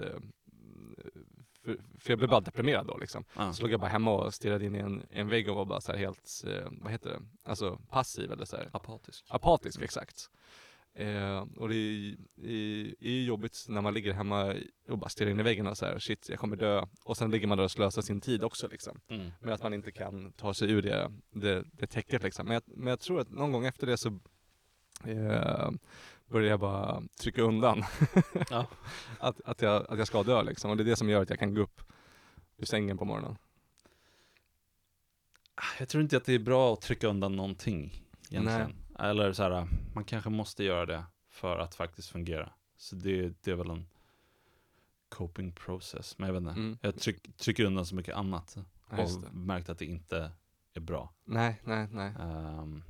för, 1.63 1.78
för 1.99 2.11
jag 2.11 2.17
blev 2.17 2.30
bara 2.30 2.41
deprimerad 2.41 2.88
då 2.88 2.97
liksom. 2.97 3.26
Ja. 3.36 3.53
Så 3.53 3.61
låg 3.61 3.71
jag 3.71 3.80
bara 3.80 3.89
hemma 3.89 4.11
och 4.11 4.34
stirrade 4.34 4.65
in 4.65 4.76
i 4.76 4.80
en, 4.80 5.03
en 5.09 5.28
vägg 5.28 5.49
och 5.49 5.55
var 5.55 5.65
bara 5.65 5.82
så 5.82 5.91
här 5.91 5.99
helt, 5.99 6.43
eh, 6.47 6.67
vad 6.71 6.91
heter 6.91 7.09
det, 7.09 7.19
alltså 7.43 7.80
passiv 7.89 8.32
eller 8.32 8.45
så 8.45 8.57
här. 8.57 8.69
Apatisk. 8.74 9.26
Apatisk, 9.30 9.82
exakt. 9.82 10.30
Eh, 10.95 11.45
och 11.55 11.69
det 11.69 11.75
är, 11.75 12.15
är, 12.43 12.85
är 12.99 13.11
ju 13.11 13.23
jobbigt 13.23 13.65
när 13.67 13.81
man 13.81 13.93
ligger 13.93 14.13
hemma 14.13 14.55
och 14.89 14.97
bara 14.97 15.09
stirrar 15.09 15.31
in 15.31 15.39
i 15.39 15.43
väggen 15.43 15.67
och 15.67 15.77
så 15.77 15.85
här, 15.85 15.99
shit 15.99 16.29
jag 16.29 16.39
kommer 16.39 16.55
dö. 16.55 16.85
Och 17.03 17.17
sen 17.17 17.31
ligger 17.31 17.47
man 17.47 17.57
där 17.57 17.65
och 17.65 17.71
slösar 17.71 18.01
sin 18.01 18.21
tid 18.21 18.43
också 18.43 18.67
liksom. 18.67 18.99
Mm. 19.07 19.31
Men 19.39 19.53
att 19.53 19.63
man 19.63 19.73
inte 19.73 19.91
kan 19.91 20.31
ta 20.31 20.53
sig 20.53 20.71
ur 20.71 20.81
det, 20.81 21.11
det, 21.31 21.63
det 21.71 21.87
täcket 21.87 22.23
liksom. 22.23 22.45
Men 22.45 22.53
jag, 22.53 22.63
men 22.65 22.87
jag 22.87 22.99
tror 22.99 23.19
att 23.19 23.29
någon 23.29 23.51
gång 23.51 23.65
efter 23.65 23.87
det 23.87 23.97
så 23.97 24.19
eh, 25.05 25.71
började 26.25 26.49
jag 26.49 26.59
bara 26.59 27.03
trycka 27.21 27.41
undan 27.41 27.83
Ja. 28.49 28.67
att, 29.19 29.41
att, 29.45 29.61
jag, 29.61 29.85
att 29.89 29.97
jag 29.97 30.07
ska 30.07 30.23
dö 30.23 30.43
liksom. 30.43 30.71
Och 30.71 30.77
det 30.77 30.83
är 30.83 30.85
det 30.85 30.95
som 30.95 31.09
gör 31.09 31.21
att 31.21 31.29
jag 31.29 31.39
kan 31.39 31.53
gå 31.53 31.61
upp 31.61 31.81
ur 32.57 32.65
sängen 32.65 32.97
på 32.97 33.05
morgonen. 33.05 33.37
Jag 35.79 35.89
tror 35.89 36.03
inte 36.03 36.17
att 36.17 36.25
det 36.25 36.33
är 36.33 36.39
bra 36.39 36.73
att 36.73 36.81
trycka 36.81 37.07
undan 37.07 37.35
någonting 37.35 38.03
egentligen. 38.29 38.82
Eller 38.99 39.33
så 39.33 39.43
här, 39.43 39.67
man 39.93 40.03
kanske 40.03 40.29
måste 40.29 40.63
göra 40.63 40.85
det 40.85 41.03
för 41.29 41.57
att 41.59 41.75
faktiskt 41.75 42.09
fungera. 42.09 42.53
Så 42.77 42.95
det, 42.95 43.43
det 43.43 43.51
är 43.51 43.55
väl 43.55 43.69
en 43.69 43.85
coping 45.09 45.51
process. 45.51 46.17
Men 46.17 46.27
jag 46.27 46.33
vet 46.33 46.41
inte. 46.41 46.53
Mm. 46.61 46.77
Jag 46.81 46.95
tryck, 46.99 47.37
trycker 47.37 47.65
undan 47.65 47.85
så 47.85 47.95
mycket 47.95 48.15
annat. 48.15 48.57
Ja, 48.89 49.03
och 49.03 49.21
det. 49.21 49.31
märkt 49.31 49.69
att 49.69 49.77
det 49.79 49.85
inte 49.85 50.31
är 50.73 50.79
bra. 50.79 51.13
Nej, 51.25 51.61
nej, 51.63 51.87
nej. 51.91 52.13
Um, 52.19 52.83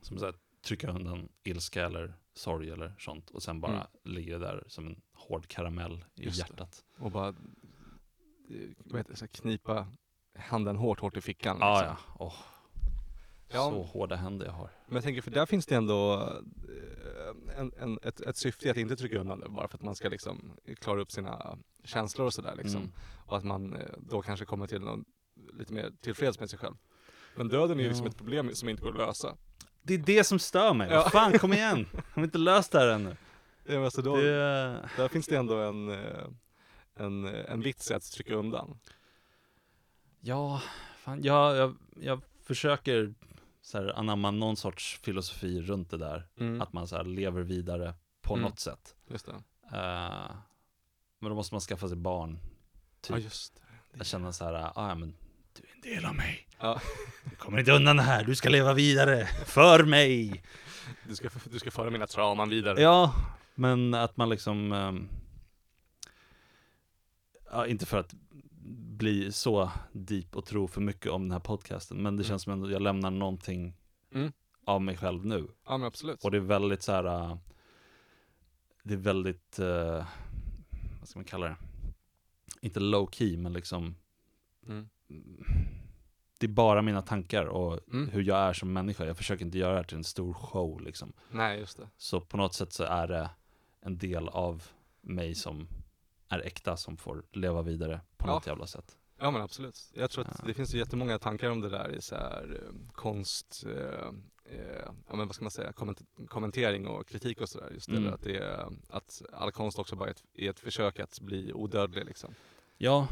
som 0.00 0.18
sagt, 0.18 0.38
trycka 0.62 0.90
undan 0.90 1.28
ilska 1.42 1.84
eller 1.86 2.14
sorg 2.34 2.70
eller 2.70 2.94
sånt. 2.98 3.30
Och 3.30 3.42
sen 3.42 3.60
bara 3.60 3.72
Mm. 3.72 3.86
ligger 4.04 4.32
det 4.38 4.46
där 4.46 4.64
som 4.66 4.86
en 4.86 5.00
hård 5.12 5.46
karamell 5.48 6.04
i 6.14 6.24
Just 6.24 6.38
det. 6.38 6.46
hjärtat. 6.50 6.84
Och 6.98 7.10
bara 7.10 7.28
eh, 7.28 7.34
vad 8.84 8.98
heter 9.00 9.10
det, 9.12 9.16
så 9.16 9.28
knipa 9.28 9.86
handen 10.38 10.76
hårt, 10.76 11.00
hårt 11.00 11.16
i 11.16 11.20
fickan. 11.20 11.56
Liksom. 11.56 11.68
ja. 11.68 11.96
Åh, 12.18 12.34
Ja. 13.48 13.70
Så 13.70 13.82
hårda 13.82 14.16
händer 14.16 14.46
jag 14.46 14.52
har. 14.52 14.70
Men 14.86 14.94
jag 14.94 15.04
tänker, 15.04 15.22
för 15.22 15.30
där 15.30 15.46
finns 15.46 15.66
det 15.66 15.74
ändå 15.74 16.14
eh, 16.68 17.58
en, 17.60 17.72
en, 17.78 17.98
ett, 18.02 18.20
ett 18.20 18.36
syfte 18.36 18.70
att 18.70 18.76
inte 18.76 18.96
trycka 18.96 19.18
undan 19.18 19.40
det, 19.40 19.48
bara 19.48 19.68
för 19.68 19.78
att 19.78 19.82
man 19.82 19.94
ska 19.96 20.08
liksom 20.08 20.52
klara 20.80 21.00
upp 21.00 21.10
sina 21.12 21.58
känslor 21.84 22.26
och 22.26 22.34
sådär 22.34 22.54
liksom. 22.56 22.80
Mm. 22.80 22.92
Och 23.26 23.36
att 23.36 23.44
man 23.44 23.72
eh, 23.76 23.80
då 23.98 24.22
kanske 24.22 24.46
kommer 24.46 24.66
till 24.66 24.80
någon 24.80 25.04
lite 25.58 25.72
mer 25.72 25.90
tillfreds 26.00 26.40
med 26.40 26.50
sig 26.50 26.58
själv. 26.58 26.74
Men 27.36 27.48
döden 27.48 27.70
är 27.78 27.82
ju 27.82 27.84
Ja. 27.84 27.88
liksom 27.90 28.06
ett 28.06 28.16
problem 28.16 28.54
som 28.54 28.68
inte 28.68 28.82
går 28.82 28.90
att 28.90 28.96
lösa. 29.08 29.36
Det 29.82 29.94
är 29.94 29.98
det 29.98 30.24
som 30.24 30.38
stör 30.38 30.74
mig. 30.74 30.88
Ja. 30.90 31.08
Fan, 31.10 31.38
kom 31.38 31.52
igen! 31.52 31.86
Har 31.94 32.22
vi 32.22 32.24
inte 32.24 32.38
löst 32.38 32.72
det 32.72 32.78
här 32.78 32.88
ännu? 32.88 33.16
Ja, 33.64 33.84
alltså 33.84 34.02
då, 34.02 34.16
Det, 34.16 34.88
Där 34.96 35.08
finns 35.08 35.26
det 35.26 35.36
ändå 35.36 35.56
en, 35.56 35.88
eh, 35.90 36.26
en, 36.94 37.24
en 37.24 37.60
vits 37.60 37.90
i 37.90 37.94
att 37.94 38.02
trycka 38.12 38.34
undan. 38.34 38.78
ja, 40.20 40.62
fan, 40.98 41.22
jag, 41.22 41.56
jag, 41.56 41.76
jag 42.00 42.20
försöker 42.42 43.14
så 43.66 43.78
här, 43.78 43.98
anamma 43.98 44.30
någon 44.30 44.56
sorts 44.56 44.98
filosofi 45.02 45.60
runt 45.62 45.90
det 45.90 45.96
där. 45.98 46.28
Mm. 46.40 46.60
Att 46.60 46.72
man 46.72 46.88
så 46.88 46.96
här, 46.96 47.04
lever 47.04 47.42
vidare 47.42 47.94
på 48.22 48.34
Mm. 48.34 48.44
något 48.44 48.60
sätt. 48.60 48.94
Just 49.10 49.26
det. 49.26 49.32
Eh, 49.76 50.30
men 51.18 51.30
då 51.30 51.34
måste 51.34 51.54
man 51.54 51.60
skaffa 51.60 51.88
sig 51.88 51.96
barn. 51.96 52.38
Typ. 53.00 53.16
Ja 53.16 53.18
just 53.18 53.54
det. 53.56 53.62
Jag 53.98 54.06
känner 54.06 54.32
så 54.32 54.44
här, 54.44 54.52
ah, 54.54 54.72
ja 54.88 54.94
men 54.94 55.14
du 55.52 55.62
är 55.62 55.74
en 55.74 55.80
del 55.94 56.04
av 56.04 56.14
mig. 56.14 56.48
Ja. 56.60 56.80
Du 57.24 57.36
kommer 57.36 57.58
inte 57.58 57.72
undan 57.72 57.96
det 57.96 58.02
här, 58.02 58.24
du 58.24 58.34
ska 58.34 58.48
leva 58.48 58.72
vidare. 58.74 59.26
För 59.46 59.84
mig! 59.84 60.42
Du 61.08 61.16
ska, 61.16 61.28
du 61.50 61.58
ska 61.58 61.70
föra 61.70 61.90
mina 61.90 62.06
trauman 62.06 62.48
vidare. 62.48 62.80
Ja, 62.82 63.14
men 63.54 63.94
att 63.94 64.16
man 64.16 64.28
liksom 64.28 64.72
ehm, 64.72 65.08
Ja, 67.50 67.66
inte 67.66 67.86
för 67.86 67.98
att 67.98 68.14
bli 68.98 69.32
så 69.32 69.70
deep 69.92 70.36
och 70.36 70.46
tro 70.46 70.68
för 70.68 70.80
mycket 70.80 71.12
om 71.12 71.22
den 71.22 71.32
här 71.32 71.40
podcasten 71.40 72.02
Men 72.02 72.16
det 72.16 72.20
Mm. 72.22 72.28
känns 72.28 72.42
som 72.42 72.64
att 72.64 72.70
jag 72.70 72.82
lämnar 72.82 73.10
någonting 73.10 73.76
Mm. 74.14 74.32
av 74.64 74.82
mig 74.82 74.96
själv 74.96 75.26
nu 75.26 75.48
Ja 75.66 75.76
men 75.78 75.86
absolut. 75.86 76.24
Och 76.24 76.30
det 76.30 76.36
är 76.36 76.40
väldigt 76.40 76.82
så 76.82 76.92
här. 76.92 77.04
äh, 77.04 77.36
Det 78.82 78.94
är 78.94 78.98
väldigt 78.98 79.58
äh, 79.58 80.06
Vad 81.00 81.08
ska 81.08 81.18
man 81.18 81.24
kalla 81.24 81.46
det? 81.46 81.56
Inte 82.60 82.80
low 82.80 83.08
key 83.12 83.36
men 83.36 83.52
liksom 83.52 83.94
Mm. 84.66 84.88
det 86.38 86.46
är 86.46 86.50
bara 86.50 86.82
mina 86.82 87.02
tankar 87.02 87.46
och 87.46 87.80
Mm. 87.92 88.08
hur 88.08 88.22
jag 88.22 88.38
är 88.38 88.52
som 88.52 88.72
människa. 88.72 89.04
Jag 89.04 89.16
försöker 89.16 89.44
inte 89.44 89.58
göra 89.58 89.70
det 89.72 89.76
här 89.76 89.84
till 89.84 89.96
en 89.96 90.04
stor 90.04 90.32
show 90.34 90.80
liksom. 90.80 91.12
Nej, 91.30 91.58
just 91.58 91.76
det. 91.76 91.88
Så 91.96 92.20
på 92.20 92.36
något 92.36 92.54
sätt 92.54 92.72
så 92.72 92.84
är 92.84 93.06
det 93.08 93.30
en 93.80 93.98
del 93.98 94.28
av 94.28 94.62
mig 95.00 95.34
som 95.34 95.68
är 96.28 96.38
äkta 96.38 96.76
som 96.76 96.96
får 96.96 97.24
leva 97.32 97.62
vidare 97.62 98.00
på 98.16 98.28
Ja. 98.28 98.32
något 98.34 98.46
jävla 98.46 98.66
sätt. 98.66 98.96
Ja 99.18 99.30
men 99.30 99.42
absolut. 99.42 99.90
Jag 99.94 100.10
tror 100.10 100.24
att 100.24 100.36
Ja. 100.38 100.44
det 100.46 100.54
finns 100.54 100.74
ju 100.74 100.78
jättemånga 100.78 101.18
tankar 101.18 101.50
om 101.50 101.60
det 101.60 101.68
där 101.68 101.94
i 101.94 102.00
så 102.02 102.14
här 102.14 102.60
eh, 102.62 102.92
konst, 102.92 103.64
eh, 103.66 104.08
eh, 104.44 104.88
ja 105.08 105.16
men 105.16 105.26
vad 105.26 105.34
ska 105.34 105.44
man 105.44 105.50
säga, 105.50 105.70
komment- 105.72 106.26
kommentering 106.28 106.86
och 106.86 107.06
kritik 107.08 107.40
och 107.40 107.48
sådär. 107.48 107.70
Just 107.74 107.90
det 107.90 107.96
Mm. 107.96 108.14
att 108.14 108.22
det 108.22 108.36
är, 108.36 108.66
att 108.88 109.22
all 109.32 109.52
konst 109.52 109.78
också 109.78 109.96
bara 109.96 110.08
är 110.08 110.12
ett, 110.12 110.22
är 110.34 110.50
ett 110.50 110.60
försök 110.60 111.00
att 111.00 111.20
bli 111.20 111.52
odödlig 111.52 112.04
liksom. 112.04 112.34
Ja, 112.78 113.08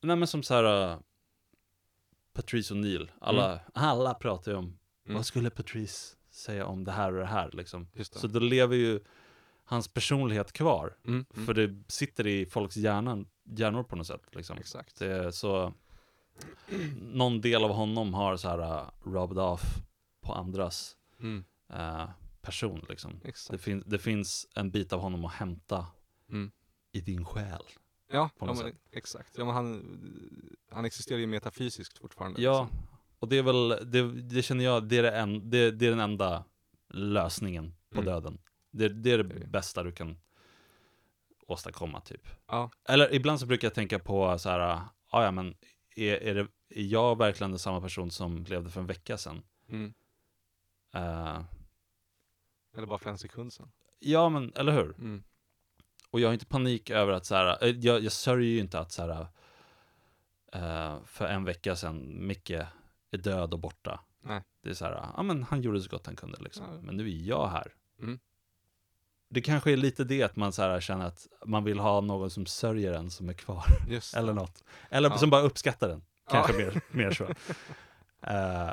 nej 0.00 0.16
men 0.16 0.28
som 0.28 0.42
så 0.42 0.54
här 0.54 0.92
uh, 0.92 0.98
Patrice 2.32 2.70
O'Neill, 2.74 3.08
alla, 3.20 3.60
alla 3.74 4.14
pratar 4.14 4.52
ju 4.52 4.58
om 4.58 4.78
Mm. 5.04 5.16
vad 5.16 5.26
skulle 5.26 5.50
Patrice 5.50 6.16
säga 6.30 6.66
om 6.66 6.84
det 6.84 6.92
här 6.92 7.12
och 7.12 7.18
det 7.18 7.26
här 7.26 7.50
liksom. 7.52 7.88
Just 7.92 8.12
det. 8.12 8.18
Så 8.18 8.26
då 8.26 8.38
lever 8.38 8.76
ju 8.76 9.00
hans 9.68 9.88
personlighet 9.88 10.52
kvar. 10.52 10.96
mm, 11.06 11.26
mm. 11.34 11.46
För 11.46 11.54
det 11.54 11.82
sitter 11.88 12.26
i 12.26 12.46
folks 12.46 12.76
hjärnan, 12.76 13.28
hjärnor 13.44 13.82
på 13.82 13.96
något 13.96 14.06
sätt 14.06 14.22
liksom. 14.34 14.58
Exakt. 14.58 14.98
Det 14.98 15.32
så 15.32 15.72
någon 17.00 17.40
del 17.40 17.64
av 17.64 17.70
honom 17.72 18.14
har 18.14 18.36
så 18.36 18.48
här 18.48 18.58
uh, 18.58 18.88
rubbed 19.04 19.38
off 19.38 19.62
på 20.22 20.32
andras 20.34 20.96
Mm. 21.20 21.44
uh, 21.74 22.10
person 22.42 22.84
liksom. 22.88 23.20
Det, 23.50 23.58
fin- 23.58 23.82
det 23.86 23.98
finns 23.98 24.48
en 24.54 24.70
bit 24.70 24.92
av 24.92 25.00
honom 25.00 25.24
att 25.24 25.32
hämta 25.32 25.86
Mm. 26.30 26.50
i 26.92 27.00
din 27.00 27.24
själ. 27.24 27.62
Ja, 28.12 28.30
ja 28.40 28.54
men, 28.54 28.72
exakt. 28.92 29.38
Ja, 29.38 29.44
men 29.44 29.54
han, 29.54 30.54
han 30.70 30.84
existerar 30.84 31.18
ju 31.18 31.26
metafysiskt 31.26 31.98
fortfarande. 31.98 32.42
Ja, 32.42 32.62
liksom. 32.62 32.78
och 33.18 33.28
det 33.28 33.38
är 33.38 33.42
väl, 33.42 33.68
det, 33.68 34.12
det 34.22 34.42
känner 34.42 34.64
jag, 34.64 34.88
det 34.88 34.96
är, 34.98 35.04
en, 35.12 35.50
det, 35.50 35.70
det 35.70 35.86
är 35.86 35.90
den 35.90 36.00
enda 36.00 36.44
lösningen 36.88 37.74
på 37.90 38.00
Mm. 38.00 38.12
döden. 38.12 38.38
Det, 38.70 38.88
det 38.88 39.12
är 39.12 39.18
det 39.18 39.46
bästa 39.46 39.82
du 39.82 39.92
kan 39.92 40.18
åstadkomma 41.46 42.00
typ. 42.00 42.28
Ja. 42.46 42.70
Eller 42.88 43.14
ibland 43.14 43.40
så 43.40 43.46
brukar 43.46 43.66
jag 43.68 43.74
tänka 43.74 43.98
på 43.98 44.38
så 44.38 44.48
här, 44.50 44.80
ah, 45.08 45.24
ja 45.24 45.30
men 45.30 45.54
är, 45.96 46.14
är, 46.14 46.34
det, 46.34 46.48
är 46.68 46.82
jag 46.82 47.18
verkligen 47.18 47.50
den 47.50 47.58
samma 47.58 47.80
person 47.80 48.10
som 48.10 48.44
levde 48.44 48.70
för 48.70 48.80
en 48.80 48.86
vecka 48.86 49.16
sedan? 49.18 49.42
Mm. 49.68 49.94
Eh, 50.94 51.40
Eller 52.76 52.86
bara 52.86 52.98
för 52.98 53.10
en 53.10 53.18
sekund 53.18 53.52
sedan. 53.52 53.72
ja 53.98 54.28
men, 54.28 54.52
eller 54.56 54.72
hur? 54.72 54.94
Mm. 54.98 55.22
Och 56.10 56.20
jag 56.20 56.28
har 56.28 56.32
inte 56.32 56.46
panik 56.46 56.90
över 56.90 57.12
att 57.12 57.26
så 57.26 57.34
här, 57.34 57.64
eh, 57.64 57.70
jag, 57.70 58.00
jag 58.00 58.12
sörjer 58.12 58.50
ju 58.50 58.58
inte 58.58 58.78
att 58.78 58.92
så 58.92 59.02
här, 59.02 59.26
eh, 60.52 61.04
för 61.04 61.26
en 61.26 61.44
vecka 61.44 61.76
sedan 61.76 62.26
Micke 62.26 62.50
är 63.10 63.18
död 63.18 63.52
och 63.54 63.60
borta. 63.60 64.00
Nej. 64.20 64.42
Det 64.62 64.70
är 64.70 64.74
så 64.74 64.84
här, 64.84 65.10
ja 65.16 65.22
men 65.22 65.42
han 65.42 65.62
gjorde 65.62 65.80
så 65.80 65.88
gott 65.90 66.06
han 66.06 66.16
kunde 66.16 66.38
liksom. 66.42 66.66
Ja. 66.74 66.80
Men 66.80 66.96
nu 66.96 67.04
är 67.06 67.28
jag 67.28 67.48
här. 67.48 67.74
Mm. 67.98 68.18
Det 69.28 69.40
kanske 69.40 69.72
är 69.72 69.76
lite 69.76 70.04
det 70.04 70.22
att 70.22 70.36
man 70.36 70.52
så 70.52 70.62
här 70.62 70.80
känner 70.80 71.06
att 71.06 71.26
man 71.46 71.64
vill 71.64 71.78
ha 71.78 72.00
någon 72.00 72.30
som 72.30 72.46
sörjer 72.46 72.92
en 72.92 73.10
som 73.10 73.28
är 73.28 73.32
kvar. 73.32 73.64
Eller 74.16 74.32
något. 74.32 74.64
Eller 74.90 75.10
Ja. 75.10 75.18
som 75.18 75.30
bara 75.30 75.42
uppskattar 75.42 75.88
den. 75.88 76.02
Kanske 76.30 76.52
Ja. 76.52 76.58
mer, 76.58 76.80
mer 76.90 77.10
så. 77.10 77.24
Eh, 78.22 78.70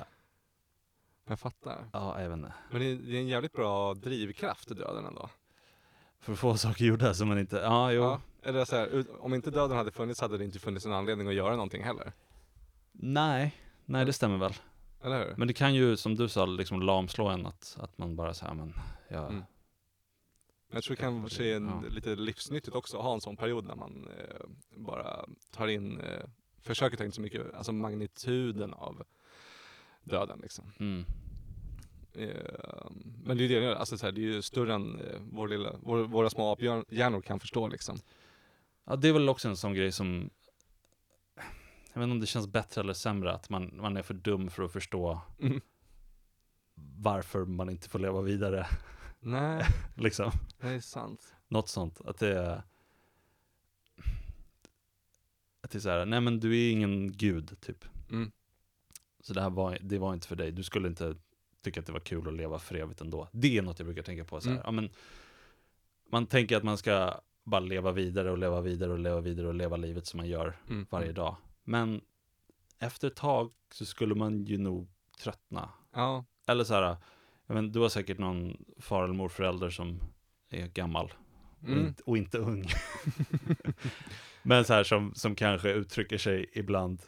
Jag 1.28 1.40
fattar. 1.40 1.78
ja, 1.94 2.22
jag 2.22 2.30
vet 2.30 2.38
inte. 2.38 2.54
Men 2.72 2.82
det 2.82 2.86
är, 2.88 3.20
en 3.20 3.28
jävligt 3.28 3.54
bra 3.54 3.94
drivkraft 3.94 4.72
i 4.72 4.74
döden 4.74 5.06
ändå. 5.06 5.30
För 6.20 6.34
att 6.34 6.40
få 6.40 6.58
saker 6.58 6.86
gjorda 6.86 7.14
som 7.14 7.28
man 7.28 7.40
inte, 7.40 7.56
ja 7.56 7.92
jo. 7.92 8.02
Ja. 8.02 8.22
Eller 8.44 8.66
så 8.66 8.76
här, 8.76 9.06
om 9.20 9.34
inte 9.34 9.52
döden 9.52 9.78
hade 9.78 9.92
funnits 9.92 10.22
hade 10.22 10.38
det 10.38 10.44
inte 10.44 10.60
funnits 10.60 10.86
en 10.86 10.94
anledning 10.94 11.28
att 11.28 11.34
göra 11.34 11.52
någonting 11.52 11.84
heller. 11.84 12.12
Nej, 12.92 13.56
nej 13.86 14.06
det 14.06 14.14
stämmer 14.14 14.38
väl. 14.38 14.54
Eller 15.04 15.20
hur? 15.20 15.34
Men 15.38 15.48
det 15.48 15.54
kan 15.54 15.74
ju, 15.76 15.98
som 15.98 16.16
du 16.16 16.30
sa, 16.30 16.46
liksom 16.46 16.82
lamslå 16.82 17.28
en 17.28 17.46
att, 17.46 17.78
att 17.82 17.98
man 17.98 18.16
bara 18.16 18.34
säger 18.34 18.54
men, 18.54 18.74
jag, 19.08 19.24
Mm. 19.30 19.44
Jag 20.74 20.84
tror 20.84 20.96
det 21.38 21.52
är 21.52 21.56
en, 21.56 21.68
Ja. 21.68 21.84
lite 21.90 22.16
livsnyttigt 22.16 22.76
också 22.76 22.98
att 22.98 23.04
ha 23.04 23.14
en 23.14 23.22
sån 23.22 23.38
period 23.38 23.66
när 23.66 23.76
man 23.76 24.08
eh, 24.18 24.46
bara 24.78 25.26
tar 25.52 25.68
in, 25.68 26.00
eh, 26.00 26.24
försöker 26.62 26.98
ta 26.98 27.04
in 27.06 27.12
så 27.12 27.22
mycket, 27.22 27.54
alltså 27.54 27.72
magnituden 27.72 28.74
av 28.74 29.04
döden 30.04 30.40
liksom. 30.42 30.72
mm, 30.80 31.06
Eh, 32.16 32.92
men 33.24 33.38
det 33.38 33.44
är 33.44 33.48
ju 33.50 33.60
det, 33.60 33.78
alltså 33.78 33.98
så 33.98 34.06
här, 34.06 34.12
det 34.12 34.22
är 34.22 34.24
ju 34.24 34.42
större 34.42 34.74
än 34.74 35.00
eh, 35.00 35.20
vår 35.32 35.48
lilla, 35.48 35.76
vår, 35.82 35.98
våra 36.04 36.30
små 36.30 36.52
aphjärnor 36.54 37.22
kan 37.22 37.40
förstå 37.40 37.68
liksom. 37.68 37.98
Ja, 38.86 38.96
det 38.96 39.08
är 39.10 39.14
väl 39.14 39.30
också 39.30 39.48
en 39.48 39.58
sån 39.58 39.74
grej 39.74 39.92
som 39.92 40.30
Jag 41.94 42.00
vet 42.00 42.04
inte 42.04 42.12
om 42.12 42.20
det 42.20 42.26
känns 42.28 42.48
bättre 42.48 42.82
eller 42.82 42.94
sämre 42.94 43.34
att 43.34 43.50
man, 43.50 43.72
man 43.82 43.98
är 43.98 44.02
för 44.02 44.14
dum 44.14 44.50
för 44.50 44.64
att 44.64 44.72
förstå 44.74 45.22
Mm. 45.40 45.62
varför 46.76 47.46
man 47.46 47.70
inte 47.70 47.90
får 47.90 48.00
leva 48.00 48.22
vidare 48.22 48.68
Nej, 49.24 49.66
liksom, 49.96 50.32
det 50.62 50.68
är 50.68 50.80
sant. 50.80 51.36
något 51.48 51.70
sånt, 51.70 52.02
att 52.06 52.18
det 52.20 52.40
är 52.40 52.64
Att 55.62 55.72
det 55.72 55.78
är 55.78 55.80
såhär, 55.80 56.06
nej 56.06 56.22
men 56.22 56.40
du 56.40 56.60
är 56.60 56.72
ingen 56.72 57.12
gud 57.12 57.62
typ 57.62 57.86
Mm. 58.10 58.32
Så 59.22 59.34
det 59.34 59.42
här 59.42 59.50
var, 59.50 59.78
det 59.82 59.98
var 59.98 60.14
inte 60.14 60.28
för 60.28 60.36
dig, 60.36 60.52
du 60.52 60.64
skulle 60.64 60.88
inte 60.88 61.16
tycka 61.62 61.80
att 61.80 61.86
det 61.86 61.92
var 61.92 62.00
kul 62.00 62.28
att 62.28 62.34
leva 62.34 62.60
för 62.60 62.76
evigt 62.76 63.02
ändå 63.02 63.28
Det 63.32 63.58
är 63.58 63.62
något 63.62 63.80
jag 63.80 63.86
brukar 63.86 64.04
tänka 64.04 64.26
på 64.26 64.42
så 64.42 64.50
här. 64.50 64.56
Mm. 64.56 64.66
Ja, 64.66 64.72
men 64.72 64.90
Man 66.12 66.26
tänker 66.28 66.58
att 66.58 66.64
man 66.64 66.78
ska 66.78 67.22
bara 67.44 67.60
leva 67.60 67.92
vidare 67.92 68.32
och 68.32 68.38
leva 68.38 68.62
vidare 68.62 68.92
och 68.92 69.00
leva 69.00 69.22
vidare 69.22 69.48
och 69.48 69.54
leva 69.54 69.78
livet 69.78 70.06
som 70.06 70.18
man 70.18 70.28
gör 70.28 70.60
Mm. 70.70 70.86
varje 70.90 71.12
dag. 71.12 71.36
Men 71.64 72.02
efter 72.80 73.08
ett 73.08 73.16
tag 73.16 73.54
så 73.74 73.86
skulle 73.86 74.16
man 74.16 74.44
ju 74.46 74.58
nog 74.58 74.88
tröttna. 75.24 75.70
Ja, 75.92 76.26
Eller 76.48 76.64
så 76.64 76.74
här, 76.74 76.98
vet, 77.54 77.74
du 77.74 77.80
har 77.80 77.90
säkert 77.90 78.18
någon 78.18 78.66
far 78.80 79.04
eller 79.04 79.14
morförälder 79.14 79.70
som 79.70 80.00
är 80.50 80.68
gammal 80.68 81.14
och, 81.62 81.68
Mm. 81.70 81.88
inte, 81.88 82.04
och 82.06 82.18
inte 82.18 82.38
ung. 82.38 82.66
Men 84.44 84.66
så 84.66 84.74
här 84.74 84.84
som, 84.84 85.14
som 85.16 85.36
kanske 85.36 85.70
uttrycker 85.70 86.18
sig 86.18 86.50
ibland, 86.54 87.02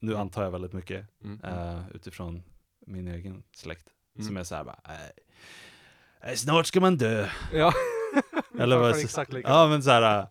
nu 0.00 0.16
antar 0.16 0.42
jag 0.44 0.50
väldigt 0.50 0.72
mycket, 0.72 1.06
Mm. 1.24 1.40
eh, 1.44 1.82
utifrån 1.94 2.42
min 2.86 3.08
egen 3.08 3.42
släkt, 3.56 3.86
Mm. 4.16 4.26
som 4.26 4.36
är 4.36 4.44
så 4.44 4.54
här 4.54 4.64
bara, 4.64 4.80
"Nej, 4.88 5.10
nej, 6.24 6.36
snart 6.36 6.66
ska 6.66 6.80
man 6.80 6.96
dö. 6.96 7.28
Ja. 7.52 7.72
Eller 8.58 8.76
vad- 8.76 8.98
exakt 9.00 9.32
lika. 9.32 9.48
Ja 9.48 9.66
men 9.68 9.82
så 9.82 9.90
här, 9.90 10.26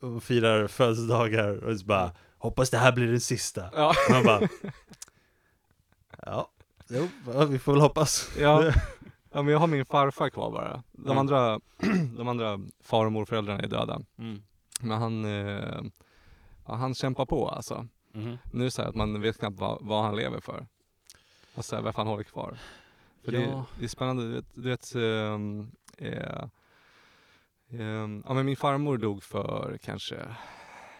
och 0.00 0.22
firar 0.22 0.66
födelsedagar 0.66 1.64
och 1.64 1.80
så 1.80 1.86
bara, 1.86 2.12
hoppas 2.38 2.70
det 2.70 2.78
här 2.78 2.92
blir 2.92 3.06
den 3.06 3.20
sista. 3.20 3.70
Ja. 3.72 3.94
Man 4.10 4.24
bara, 4.24 4.48
ja, 6.26 6.50
jo, 6.88 7.08
vi 7.48 7.58
får 7.58 7.72
väl 7.72 7.80
hoppas. 7.80 8.30
Ja. 8.38 8.72
Ja, 9.34 9.42
men 9.42 9.52
jag 9.52 9.58
har 9.58 9.66
min 9.66 9.84
farfar 9.84 10.30
kvar 10.30 10.50
bara. 10.50 10.82
De 10.92 11.04
Mm. 11.06 11.18
andra, 11.18 11.60
de 12.16 12.28
andra 12.28 12.60
far 12.80 13.06
och 13.06 13.12
morföräldrarna 13.12 13.60
är 13.62 13.68
döda. 13.68 14.00
Mm. 14.18 14.42
Men 14.80 14.98
han, 14.98 15.24
eh, 15.24 15.82
ja, 16.66 16.74
han 16.74 16.94
kämpar 16.94 17.26
på 17.26 17.48
alltså. 17.48 17.86
Mhm. 18.12 18.38
Nu 18.52 18.60
är 18.60 18.64
det 18.64 18.70
så 18.70 18.82
att 18.82 18.94
man 18.94 19.20
vet 19.20 19.38
knappt 19.38 19.58
vad, 19.60 19.78
vad 19.80 20.04
han 20.04 20.16
lever 20.16 20.40
för. 20.40 20.66
Och 21.54 21.64
så 21.64 21.76
här, 21.76 21.82
varför 21.82 21.98
han 21.98 22.06
håller 22.06 22.24
kvar. 22.24 22.58
För 23.24 23.32
det, 23.32 23.40
Ja. 23.42 23.64
det 23.78 23.84
är 23.84 23.88
spännande, 23.88 24.22
du 24.24 24.32
vet, 24.32 24.54
du 24.54 24.62
vet 24.68 24.94
ehm, 24.94 25.70
eh, 25.98 26.44
ehm, 27.70 28.22
ja 28.26 28.34
men 28.34 28.46
min 28.46 28.56
farmor 28.56 28.98
dog 28.98 29.22
för 29.22 29.78
kanske 29.82 30.16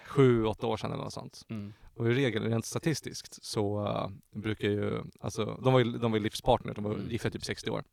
sju, 0.07 0.45
åtta 0.45 0.67
år 0.67 0.77
sedan 0.77 0.93
eller 0.93 1.05
något 1.05 1.13
sånt. 1.13 1.43
Mm. 1.49 1.73
Och 1.97 2.11
i 2.11 2.15
regel, 2.15 2.43
rent 2.43 2.67
statistiskt, 2.67 3.45
så 3.45 3.81
uh, 3.83 4.09
brukar 4.41 4.69
ju, 4.69 5.03
alltså 5.21 5.61
de 5.65 5.73
var 5.73 5.81
ju, 5.81 5.93
de 5.99 6.13
var 6.13 6.19
ju 6.19 6.23
livspartner, 6.25 6.75
de 6.75 6.85
var 6.85 6.95
Mm. 6.95 7.11
gifta 7.11 7.31
typ 7.31 7.45
60 7.45 7.71
år. 7.71 7.85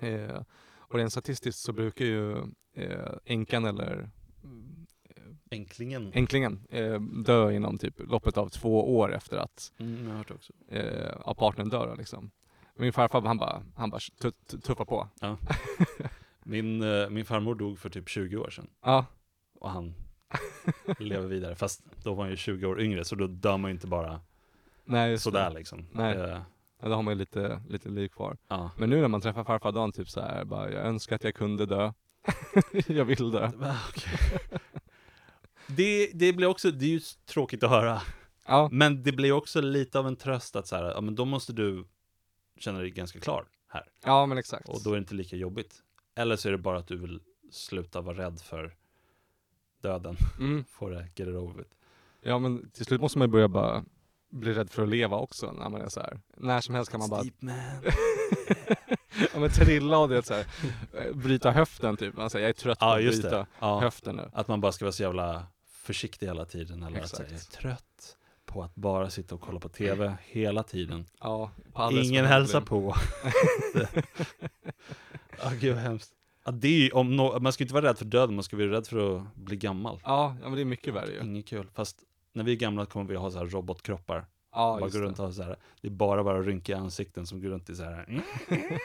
Eh, 0.00 0.42
och 0.78 0.94
rent 0.98 1.12
statistiskt 1.12 1.58
så 1.62 1.72
brukar 1.72 2.04
ju 2.04 2.38
eh, 2.74 3.12
änkan 3.24 3.64
eller 3.64 4.10
mm, 4.44 4.86
Änklingen. 5.50 6.60
eh, 6.70 7.00
dö 7.00 7.50
inom 7.52 7.78
typ 7.78 7.94
loppet 7.98 8.36
av 8.38 8.48
två 8.48 8.96
år 8.98 9.14
efter 9.14 9.36
att 9.36 9.72
Mm, 9.78 10.02
jag 10.04 10.10
har 10.10 10.16
hört 10.18 10.30
också. 10.30 10.52
eh, 10.68 11.12
ja, 11.26 11.34
partnern 11.34 11.68
dör 11.68 11.96
liksom. 11.98 12.30
Min 12.78 12.92
farfar 12.92 13.22
han 13.22 13.38
bara, 13.38 13.62
han 13.76 13.90
bara 13.90 13.98
tu- 13.98 14.32
tu- 14.46 14.60
tuffar 14.60 14.84
på. 14.84 15.08
Min, 16.44 16.82
eh, 16.82 17.08
min 17.10 17.24
farmor 17.24 17.54
dog 17.54 17.78
för 17.78 17.90
typ 17.90 18.08
20 18.08 18.36
år 18.36 18.50
sedan 18.50 18.66
Ja, 18.84 19.06
och 19.60 19.70
han 19.70 19.94
lever 20.98 21.26
vidare. 21.28 21.54
Fast 21.54 21.82
då 22.02 22.14
var 22.14 22.22
han 22.24 22.30
ju 22.30 22.36
20 22.36 22.66
år 22.66 22.80
yngre 22.80 23.04
så 23.04 23.14
då 23.14 23.26
dör 23.26 23.56
man 23.56 23.70
ju 23.70 23.74
inte 23.74 23.86
bara 23.86 24.20
nej 24.84 25.18
sådär 25.18 25.50
det. 25.50 25.56
liksom. 25.58 25.86
Nej. 25.92 26.16
Eh, 26.16 26.40
Ja, 26.82 26.88
då 26.88 26.94
har 26.94 27.02
man 27.02 27.14
ju 27.14 27.18
lite, 27.18 27.62
lite 27.68 27.88
liv 27.88 28.08
kvar. 28.08 28.36
ja. 28.48 28.70
Men 28.76 28.90
nu 28.90 29.00
när 29.00 29.08
man 29.08 29.20
träffar 29.20 29.44
farfar 29.44 29.72
Dan 29.72 29.92
typ 29.92 30.08
så 30.08 30.20
här, 30.20 30.44
bara, 30.44 30.72
jag 30.72 30.86
önskar 30.86 31.16
att 31.16 31.24
jag 31.24 31.34
kunde 31.34 31.66
dö. 31.66 31.92
jag 32.86 33.04
vill 33.04 33.30
dö. 33.30 33.50
Okej. 33.88 34.18
det, 35.66 36.10
det 36.14 36.32
blir 36.32 36.46
också, 36.46 36.70
det 36.70 36.84
är 36.84 36.90
ju 36.90 37.00
tråkigt 37.26 37.62
att 37.62 37.70
höra. 37.70 38.02
Ja, 38.46 38.68
Men 38.72 39.02
det 39.02 39.12
blir 39.12 39.32
också 39.32 39.60
lite 39.60 39.98
av 39.98 40.06
en 40.06 40.16
tröst 40.16 40.56
att 40.56 40.66
så 40.66 40.76
här, 40.76 40.84
ja 40.84 41.00
men 41.00 41.14
då 41.14 41.24
måste 41.24 41.52
du 41.52 41.84
känna 42.58 42.78
dig 42.78 42.90
ganska 42.90 43.20
klar 43.20 43.44
här. 43.68 43.84
ja 44.04 44.26
men 44.26 44.38
exakt. 44.38 44.68
Och 44.68 44.82
då 44.84 44.90
är 44.90 44.94
det 44.94 44.98
inte 44.98 45.14
lika 45.14 45.36
jobbigt. 45.36 45.82
Eller 46.14 46.36
så 46.36 46.48
är 46.48 46.52
det 46.52 46.58
bara 46.58 46.78
att 46.78 46.86
du 46.88 46.96
vill 46.96 47.20
sluta 47.50 48.00
vara 48.00 48.18
rädd 48.18 48.40
för 48.40 48.74
döden. 49.82 50.16
Mm. 50.38 50.64
Få 50.64 50.88
det, 50.88 51.02
get 51.14 51.28
it 51.28 51.34
over 51.34 51.54
with. 51.58 51.70
Ja 52.20 52.38
men 52.38 52.70
till 52.70 52.84
slut 52.84 53.00
måste 53.00 53.18
man 53.18 53.28
ju 53.28 53.32
börja 53.32 53.48
bara 53.48 53.84
blir 54.30 54.54
rädd 54.54 54.70
för 54.70 54.82
att 54.82 54.88
leva 54.88 55.16
också 55.16 55.52
när 55.52 55.68
man 55.68 55.80
är 55.80 55.88
så 55.88 56.00
här. 56.00 56.20
När 56.36 56.60
som 56.60 56.74
helst 56.74 56.90
kan 56.90 57.00
man 57.00 57.10
bara 57.10 57.22
Deep 57.22 57.42
man. 57.42 57.54
ja, 59.32 59.40
men 59.40 59.50
trilla 59.50 59.98
och 59.98 60.08
det 60.08 60.26
så 60.26 60.34
här, 60.34 60.46
eh, 60.92 61.16
bryta 61.16 61.50
höften 61.50 61.96
typ. 61.96 62.16
Man 62.16 62.30
säger 62.30 62.44
jag 62.44 62.48
är 62.48 62.60
trött 62.60 62.78
på 62.78 62.84
Ja 62.84 62.98
att 62.98 63.04
bryta. 63.04 63.46
Ja. 63.60 63.80
höften 63.80 64.16
nu. 64.16 64.30
Att 64.32 64.48
man 64.48 64.60
bara 64.60 64.72
ska 64.72 64.84
vara 64.84 64.92
så 64.92 65.02
jävla 65.02 65.46
försiktig 65.66 66.26
hela 66.26 66.44
tiden. 66.44 66.82
Eller 66.82 67.00
att 67.00 67.08
säga, 67.08 67.22
jag 67.26 67.32
är 67.32 67.36
Exakt. 67.36 67.60
trött 67.60 68.16
på 68.44 68.62
att 68.62 68.74
bara 68.74 69.10
sitta 69.10 69.34
och 69.34 69.40
kolla 69.40 69.60
på 69.60 69.68
TV 69.68 70.16
hela 70.24 70.62
tiden. 70.62 71.06
Ja, 71.20 71.50
Ingen 71.90 72.24
hälsar 72.24 72.60
på. 72.60 72.94
Ja, 75.42 75.50
gud 75.60 75.74
vad 75.74 75.82
hemskt. 75.82 76.12
Ja, 76.44 76.52
det 76.52 76.68
är 76.68 76.78
ju, 76.78 76.90
om 76.90 77.16
no 77.16 77.38
man 77.40 77.52
ska 77.52 77.64
inte 77.64 77.74
vara 77.74 77.84
rädd 77.84 77.98
för 77.98 78.04
döden, 78.04 78.34
man 78.34 78.44
ska 78.44 78.56
vara 78.56 78.70
rädd 78.70 78.86
för 78.86 79.16
att 79.16 79.34
bli 79.34 79.56
gammal. 79.56 80.00
Ja, 80.04 80.36
ja 80.42 80.48
men 80.48 80.54
det 80.56 80.60
är 80.60 80.64
mycket 80.64 80.94
värre 80.94 81.12
ju. 81.12 81.20
Inget 81.20 81.46
kul. 81.46 81.66
Fast 81.74 82.02
när 82.36 82.44
vi 82.44 82.52
är 82.52 82.56
gamla 82.56 82.86
kommer 82.86 83.06
vi 83.10 83.16
ha 83.16 83.30
så 83.30 83.38
här 83.38 83.46
robotkroppar. 83.46 84.26
Ja, 84.52 84.72
bara 84.72 84.80
just 84.80 84.94
går 84.96 85.02
runt 85.02 85.16
det. 85.16 85.22
och 85.22 85.34
så 85.34 85.42
här, 85.42 85.56
det 85.80 85.88
är 85.88 85.92
bara 85.92 86.22
våra 86.22 86.42
rynkiga 86.42 86.76
ansikten 86.78 87.26
som 87.26 87.40
går 87.42 87.48
runt 87.48 87.70
i 87.70 87.76
så 87.76 87.82
här. 87.84 88.04
Mm. 88.08 88.22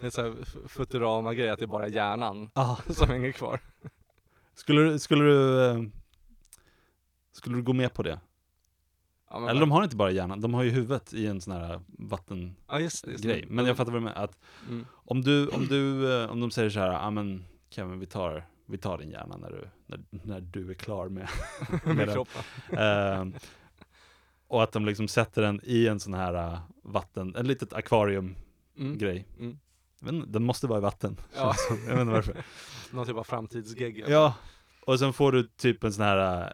Det 0.00 0.06
är 0.06 0.10
så 0.10 0.22
här 0.22 0.34
Futurama-grej 0.68 1.50
att 1.50 1.58
det 1.58 1.64
är 1.64 1.66
bara 1.66 1.88
hjärnan 1.88 2.50
Ah. 2.54 2.76
som 2.90 3.08
hänger 3.08 3.32
kvar. 3.32 3.60
Skulle, 4.54 4.80
du- 4.82 4.98
skulle 4.98 5.24
du 5.24 5.64
eh, 5.70 5.82
Skulle 7.32 7.56
du 7.56 7.62
gå 7.62 7.72
med 7.72 7.94
på 7.94 8.02
det? 8.02 8.20
Ja, 9.30 9.38
men 9.40 9.48
Eller 9.48 9.60
de 9.60 9.70
har 9.70 9.84
inte 9.84 9.96
bara 9.96 10.10
hjärnan, 10.10 10.40
de 10.40 10.54
har 10.54 10.62
ju 10.62 10.70
huvudet 10.70 11.12
i 11.14 11.26
en 11.26 11.40
sån 11.40 11.52
här 11.52 11.80
vattengrej. 11.86 12.54
Ja 12.68 12.80
just. 12.80 13.06
Just. 13.06 13.24
Men 13.48 13.66
jag 13.66 13.76
fattar 13.76 13.92
vad 13.92 14.00
du 14.00 14.04
menar, 14.04 14.22
att 14.24 14.38
Mm. 14.68 14.86
om 14.92 15.22
du, 15.22 15.48
om 15.48 15.66
du, 15.66 16.12
eh, 16.22 16.30
om 16.30 16.40
de 16.40 16.50
säger 16.50 16.70
så 16.70 16.80
här, 16.80 16.92
ja 16.92 17.10
men 17.10 17.44
Kevin 17.70 17.98
vi 18.00 18.06
tar, 18.06 18.46
vi 18.66 18.78
tar 18.78 18.98
din 18.98 19.10
hjärna 19.10 19.36
när 19.36 19.50
du, 19.50 19.68
när, 19.86 20.00
när 20.22 20.40
du 20.40 20.70
är 20.70 20.74
klar 20.74 21.08
med, 21.08 21.28
Med 21.84 21.96
den. 21.96 22.14
kroppen. 22.14 22.42
Ehm, 22.78 23.34
och 24.48 24.62
att 24.62 24.72
de 24.72 24.84
liksom 24.86 25.08
sätter 25.08 25.42
den 25.42 25.60
i 25.62 25.86
en 25.86 26.00
sån 26.00 26.14
här 26.14 26.34
eh, 26.34 26.58
vatten, 26.82 27.34
en 27.36 27.46
litet 27.46 27.72
akvarium-grej. 27.72 29.26
Mm. 29.38 29.58
Mm. 30.02 30.14
Inte, 30.16 30.28
Den 30.30 30.42
måste 30.44 30.66
vara 30.66 30.78
i 30.78 30.82
vatten. 30.82 31.16
Ja. 31.36 31.54
som. 31.68 31.76
Jag 31.86 31.92
vet 31.92 32.00
inte 32.00 32.12
varför. 32.12 32.36
Någon 32.90 33.06
typ 33.06 33.16
av 33.16 33.24
framtidsgegg. 33.24 33.96
alltså. 33.96 34.12
Ja, 34.12 34.34
och 34.86 34.98
sen 34.98 35.12
får 35.12 35.32
du 35.32 35.42
typ 35.42 35.84
en 35.84 35.92
sån 35.92 36.04
här, 36.04 36.42
eh, 36.42 36.48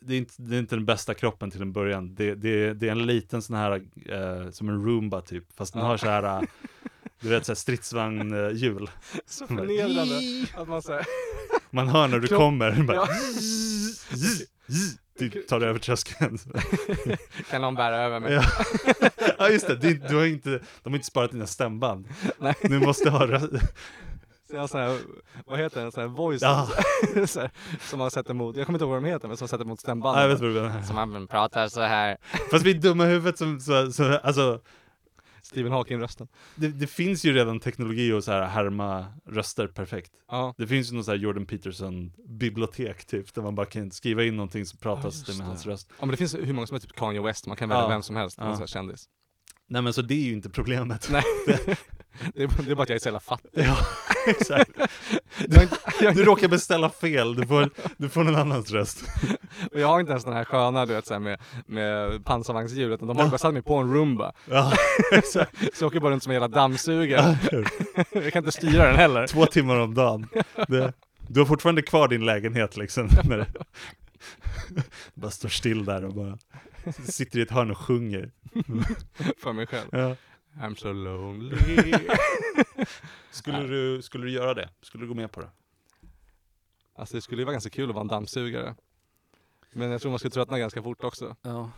det 0.00 0.14
är 0.14 0.18
inte, 0.18 0.34
det 0.36 0.56
är 0.56 0.60
inte 0.60 0.76
den 0.76 0.84
bästa 0.84 1.14
kroppen 1.14 1.50
till 1.50 1.62
en 1.62 1.72
början. 1.72 2.14
Det, 2.14 2.34
det, 2.34 2.74
det 2.74 2.86
är 2.88 2.92
en 2.92 3.06
liten 3.06 3.42
sån 3.42 3.56
här, 3.56 3.72
eh, 4.06 4.50
som 4.50 4.68
en 4.68 4.84
Roomba 4.84 5.20
typ, 5.20 5.44
fast 5.56 5.72
den 5.72 5.82
Ja. 5.82 5.88
har 5.88 5.96
så 5.96 6.06
här, 6.08 6.46
du 7.20 7.28
vet 7.28 7.46
så 7.46 7.52
här 7.52 7.56
stridsvagnhjul. 7.56 8.90
Så 9.26 9.46
förnedrande 9.46 10.20
att 10.54 10.68
man 10.68 10.82
säger 10.82 11.06
Man 11.70 11.88
hör 11.88 12.08
när 12.08 12.18
du 12.18 12.26
Kropp- 12.26 12.38
kommer, 12.38 12.82
bara, 12.86 12.96
Ja. 12.96 13.08
typ 15.18 15.48
tar 15.48 15.60
du 15.60 15.66
över 15.66 15.78
tröskeln. 15.78 16.38
Kan 17.50 17.62
någon 17.62 17.74
bära 17.74 17.96
över 18.02 18.20
mig? 18.20 18.32
Ja. 18.32 18.42
ja 19.38 19.48
just 19.48 19.66
det, 19.66 19.72
är- 19.88 20.08
du 20.08 20.16
har 20.16 20.24
inte, 20.26 20.50
de 20.82 20.92
har 20.92 20.96
inte 20.96 21.06
sparat 21.06 21.30
dina 21.30 21.46
stämband. 21.46 22.08
Nej. 22.38 22.54
Du 22.62 22.78
måste 22.78 23.10
ha. 23.10 23.40
Så 24.50 24.56
jag 24.56 24.70
sån 24.70 24.80
här, 24.80 24.98
vad 25.46 25.58
heter 25.58 25.80
den, 25.82 25.92
sån 25.92 26.00
här 26.00 26.08
voice 26.08 26.42
Ja. 26.42 26.68
så 27.26 27.40
här, 27.40 27.50
som 27.80 27.98
man 27.98 28.10
sätter 28.10 28.34
mot, 28.34 28.56
jag 28.56 28.66
kommer 28.66 28.76
inte 28.76 28.84
ihåg 28.84 28.92
vad 28.92 29.02
de 29.02 29.08
heter 29.08 29.28
men 29.28 29.36
som 29.36 29.48
sätter 29.48 29.64
mot 29.64 29.68
Ja, 29.68 29.72
jag 29.72 29.78
stämbanden. 29.80 30.28
vet 30.28 30.40
vad 30.40 30.50
du 30.50 30.54
menar. 30.54 30.82
som 30.82 30.94
man 30.96 31.26
pratar 31.26 31.68
så 31.68 31.80
här. 31.80 32.16
Fast 32.50 32.64
vi 32.64 32.70
är 32.70 32.74
dumma 32.74 33.04
i 33.04 33.08
huvudet 33.08 33.38
som, 33.38 33.60
så, 33.60 33.92
så, 33.92 34.18
alltså 34.18 34.60
Stephen 35.46 35.72
Hawking-rösten. 35.72 36.28
det, 36.54 36.68
det 36.68 36.86
finns 36.86 37.24
ju 37.24 37.32
redan 37.32 37.60
teknologi 37.60 38.12
och 38.12 38.24
så 38.24 38.32
här 38.32 38.42
härma 38.46 39.06
röster 39.26 39.66
perfekt. 39.66 40.12
Ja. 40.28 40.54
Det 40.58 40.66
finns 40.66 40.90
ju 40.90 40.94
någon 40.94 41.04
så 41.04 41.10
här 41.10 41.18
Jordan 41.18 41.46
Peterson 41.46 42.12
bibliotek 42.28 43.04
typ, 43.04 43.34
där 43.34 43.42
man 43.42 43.54
bara 43.54 43.66
kan 43.66 43.90
skriva 43.90 44.24
in 44.24 44.36
någonting 44.36 44.66
så 44.66 44.76
pratas 44.76 45.04
just 45.14 45.26
det 45.26 45.38
med 45.38 45.46
hans 45.46 45.66
röst. 45.66 45.88
ja 45.90 46.06
men 46.06 46.10
det 46.10 46.16
finns 46.16 46.34
hur 46.34 46.52
många 46.52 46.66
som 46.66 46.74
är 46.74 46.78
typ 46.80 46.92
Kanye 46.92 47.20
West, 47.22 47.46
man 47.46 47.56
kan 47.56 47.68
välja 47.68 47.82
Ja. 47.84 47.88
vem 47.88 48.02
som 48.02 48.16
helst, 48.16 48.36
Ja. 48.38 48.44
någon 48.44 48.54
sån 48.54 48.60
här 48.62 48.66
kändis. 48.66 49.08
Nej 49.68 49.82
men 49.82 49.92
så 49.92 50.02
det 50.02 50.14
är 50.14 50.24
ju 50.26 50.32
inte 50.32 50.50
problemet. 50.50 51.08
Nej. 51.12 51.22
det, 52.34 52.42
är, 52.42 52.64
det 52.64 52.70
är 52.70 52.74
bara 52.74 52.82
att 52.82 52.88
jag 52.88 52.96
är 52.96 53.00
så 53.00 53.08
jävla 53.08 53.20
fattig. 53.20 53.50
Ja, 53.52 53.76
exakt. 54.26 54.70
Jag, 56.00 56.14
Du 56.16 56.24
råkar 56.24 56.48
beställa 56.48 56.90
fel, 56.90 57.34
du 57.34 57.46
får, 57.46 57.70
du 57.96 58.08
får 58.08 58.24
någon 58.24 58.36
annans 58.36 58.70
röst. 58.72 59.04
och 59.72 59.80
jag 59.80 59.88
har 59.88 60.00
inte 60.00 60.12
ens 60.12 60.24
den 60.24 60.32
här 60.34 60.44
sköna 60.44 60.86
du 60.86 60.94
vet 60.94 61.06
så 61.06 61.14
här, 61.14 61.20
med, 61.20 61.40
med 61.66 62.24
pansarvagnshjul 62.24 62.92
utan 62.92 63.08
de 63.08 63.16
har 63.16 63.28
bara 63.28 63.38
satt 63.38 63.52
mig 63.52 63.62
på 63.62 63.76
en 63.76 63.94
Roomba. 63.94 64.32
Ja, 64.50 64.72
exakt. 65.12 65.56
Så 65.76 65.84
jag 65.84 65.86
åker 65.86 66.00
bara 66.00 66.12
runt 66.12 66.22
som 66.22 66.30
en 66.30 66.34
jävla 66.34 66.48
dammsugare. 66.48 67.38
jag 68.12 68.32
kan 68.32 68.40
inte 68.44 68.52
styra 68.52 68.86
den 68.86 68.96
heller. 68.96 69.26
Två 69.26 69.46
timmar 69.46 69.76
om 69.76 69.94
dagen. 69.94 70.28
Det, 70.68 70.92
du 71.28 71.40
har 71.40 71.46
fortfarande 71.46 71.82
kvar 71.82 72.08
din 72.08 72.24
lägenhet 72.26 72.76
liksom. 72.76 73.08
När 73.24 73.46
bara 75.14 75.30
står 75.30 75.48
still 75.48 75.84
där 75.84 76.04
och 76.04 76.14
bara 76.14 76.38
sitter 76.92 77.38
i 77.38 77.42
ett 77.42 77.50
hörn 77.50 77.70
och 77.70 77.78
sjunger. 77.78 78.32
För 79.38 79.52
mig 79.52 79.66
själv. 79.66 79.88
Ja. 79.92 80.16
I'm 80.60 80.74
so 80.74 80.92
lonely. 80.92 81.56
Skulle, 83.30 83.58
du, 83.58 84.02
skulle 84.02 84.24
du 84.24 84.32
göra 84.32 84.54
det? 84.54 84.70
Skulle 84.82 85.04
du 85.04 85.08
gå 85.08 85.14
med 85.14 85.32
på 85.32 85.40
det? 85.40 85.50
Alltså 86.94 87.16
det 87.16 87.22
skulle 87.22 87.40
ju 87.40 87.44
vara 87.44 87.52
ganska 87.52 87.70
kul 87.70 87.88
att 87.88 87.94
vara 87.94 88.02
en 88.02 88.08
dammsugare. 88.08 88.74
Men 89.72 89.90
jag 89.90 90.00
tror 90.00 90.10
man 90.10 90.18
skulle 90.18 90.30
tröttna 90.30 90.58
ganska 90.58 90.82
fort 90.82 91.04
också. 91.04 91.36
Ja. 91.42 91.70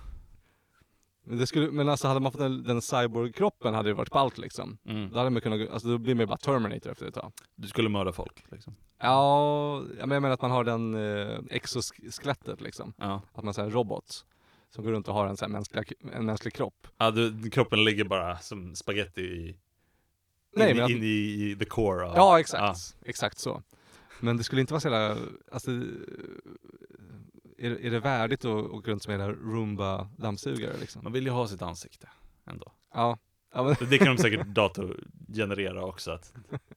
Men, 1.24 1.38
det 1.38 1.46
skulle, 1.46 1.70
men 1.70 1.88
alltså 1.88 2.08
hade 2.08 2.20
man 2.20 2.32
fått 2.32 2.40
den, 2.40 2.62
den 2.62 2.82
cyborg-kroppen 2.82 3.74
hade 3.74 3.88
det 3.88 3.94
varit 3.94 4.10
ballt 4.10 4.38
liksom. 4.38 4.78
Mm. 4.84 5.10
Då 5.10 5.18
hade 5.18 5.30
man 5.30 5.42
kunnat, 5.42 5.70
alltså 5.70 5.88
då 5.88 5.98
blir 5.98 6.14
man 6.14 6.20
ju 6.20 6.26
bara 6.26 6.36
Terminator 6.36 6.90
efter 6.90 7.06
ett 7.06 7.14
tag. 7.14 7.32
Du 7.54 7.68
skulle 7.68 7.88
mörda 7.88 8.12
folk 8.12 8.44
liksom. 8.50 8.74
Ja, 8.98 9.82
ja, 9.98 10.06
men 10.06 10.10
jag 10.10 10.22
menar 10.22 10.34
att 10.34 10.42
man 10.42 10.50
har 10.50 10.64
den 10.64 10.94
eh, 10.94 11.38
exoskelettet 11.50 12.60
liksom. 12.60 12.92
Ja. 12.96 13.22
Att 13.32 13.44
man 13.44 13.54
är 13.58 13.62
en 13.62 13.70
robot. 13.70 14.24
Som 14.70 14.84
går 14.84 14.92
runt 14.92 15.08
och 15.08 15.14
har 15.14 15.26
en, 15.26 15.36
så 15.36 15.44
här 15.44 15.52
mänskliga, 15.52 15.84
en 16.12 16.26
mänsklig 16.26 16.54
kropp. 16.54 16.86
ja 16.98 17.10
du, 17.10 17.50
kroppen 17.50 17.84
ligger 17.84 18.04
bara 18.04 18.38
som 18.38 18.74
spaghetti 18.74 19.20
i, 19.20 19.58
Nej, 20.56 20.70
in, 20.70 20.76
men 20.76 20.84
att- 20.84 20.90
in 20.90 21.02
i, 21.02 21.06
i 21.06 21.56
the 21.58 21.64
core 21.64 22.06
av, 22.06 22.16
Ja, 22.16 22.40
exakt. 22.40 22.96
Exakt 23.04 23.38
så. 23.38 23.62
Men 24.20 24.36
det 24.36 24.44
skulle 24.44 24.60
inte 24.60 24.72
vara 24.72 24.80
så 24.80 24.88
jävla, 24.88 25.16
alltså, 25.52 25.70
är, 27.58 27.70
är 27.70 27.90
det 27.90 28.00
värdigt 28.00 28.44
att 28.44 28.70
åka 28.70 28.90
runt 28.90 29.02
som 29.02 29.12
en 29.14 29.34
Roomba-dammsugare 29.34 30.80
liksom? 30.80 31.04
Man 31.04 31.12
vill 31.12 31.24
ju 31.24 31.30
ha 31.30 31.48
sitt 31.48 31.62
ansikte 31.62 32.08
ändå. 32.46 32.72
Ja. 32.94 33.18
ja 33.54 33.62
men, 33.62 33.90
Det 33.90 33.98
kan 33.98 34.16
de 34.16 34.22
säkert 34.22 34.46
datorgenerera 34.46 35.84
också. 35.84 36.10
Att, 36.10 36.32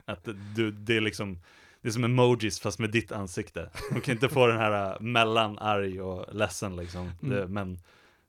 att 0.06 0.28
du, 0.56 0.72
det 0.72 0.98
är 0.98 1.02
liksom 1.02 1.40
det 1.82 1.88
är 1.88 1.92
som 1.92 2.04
emojis 2.04 2.60
fast 2.60 2.80
med 2.80 2.92
ditt 2.92 3.12
ansikte. 3.12 3.70
De 3.94 4.02
kan 4.02 4.14
inte 4.16 4.30
få 4.30 4.48
den 4.48 4.58
här 4.58 4.92
äh, 4.94 5.00
mellan 5.02 5.60
arg 5.60 6.02
och 6.02 6.36
ledsen 6.36 6.76
liksom. 6.76 7.12
Det, 7.22 7.38
Mm. 7.42 7.54
men 7.54 7.80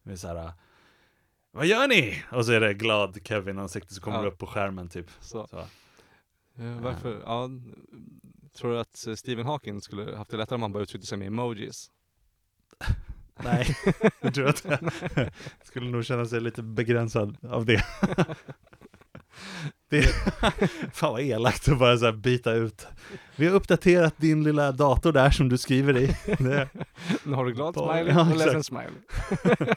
det 0.03 0.13
är 0.13 0.17
så 0.17 0.29
här. 0.29 0.37
äh, 0.37 0.51
Vad 1.51 1.67
gör 1.67 1.89
ni? 1.89 2.23
Och 2.33 2.47
så 2.47 2.53
är 2.53 2.61
det 2.61 2.75
glad 2.75 3.19
Kevin-ansikte 3.25 3.95
som 3.95 4.03
kommer 4.03 4.23
Ja. 4.23 4.29
upp 4.29 4.39
på 4.39 4.47
skärmen 4.47 4.89
typ. 4.89 5.07
så. 5.21 5.47
Så. 5.47 5.59
Eh, 6.63 6.81
varför, 6.81 7.21
ja, 7.27 7.49
tror 8.57 8.73
du 8.73 8.79
att 8.81 9.07
eh, 9.07 9.15
Stephen 9.15 9.47
Hawking 9.47 9.81
skulle 9.81 10.17
haft 10.17 10.31
det 10.31 10.37
lättare 10.37 10.55
om 10.57 10.63
han 10.63 10.73
bara 10.73 10.83
uttryckte 10.83 11.07
sig 11.07 11.19
med 11.19 11.27
emojis? 11.27 11.91
Nej, 13.45 13.77
jag 14.21 14.35
tror 14.35 14.47
att 14.47 14.65
jag 14.65 15.31
skulle 15.63 15.91
nog 15.91 16.05
känna 16.05 16.27
sig 16.27 16.41
lite 16.41 16.63
begränsad 16.63 17.37
av 17.51 17.65
det. 17.67 17.85
det 19.93 20.03
fan 20.93 21.13
vad 21.13 21.21
elakt 21.21 21.69
att 21.69 21.79
bara 21.79 21.97
så 21.99 22.13
byta 22.13 22.53
ut. 22.53 22.87
Vi 23.37 23.47
har 23.47 23.55
uppdaterat 23.55 24.15
din 24.17 24.45
lilla 24.45 24.73
dator 24.73 25.13
där 25.13 25.31
som 25.31 25.49
du 25.49 25.59
skriver 25.59 25.97
i. 25.99 26.17
Det, 26.39 26.69
Nu 27.25 27.35
har 27.35 27.45
du 27.45 27.53
glad 27.53 27.75
Bara- 27.75 27.95
smiley 27.99 28.15
ja, 28.15 28.31
och 28.31 28.37
ledsen 28.37 28.65
smiley. 28.65 28.91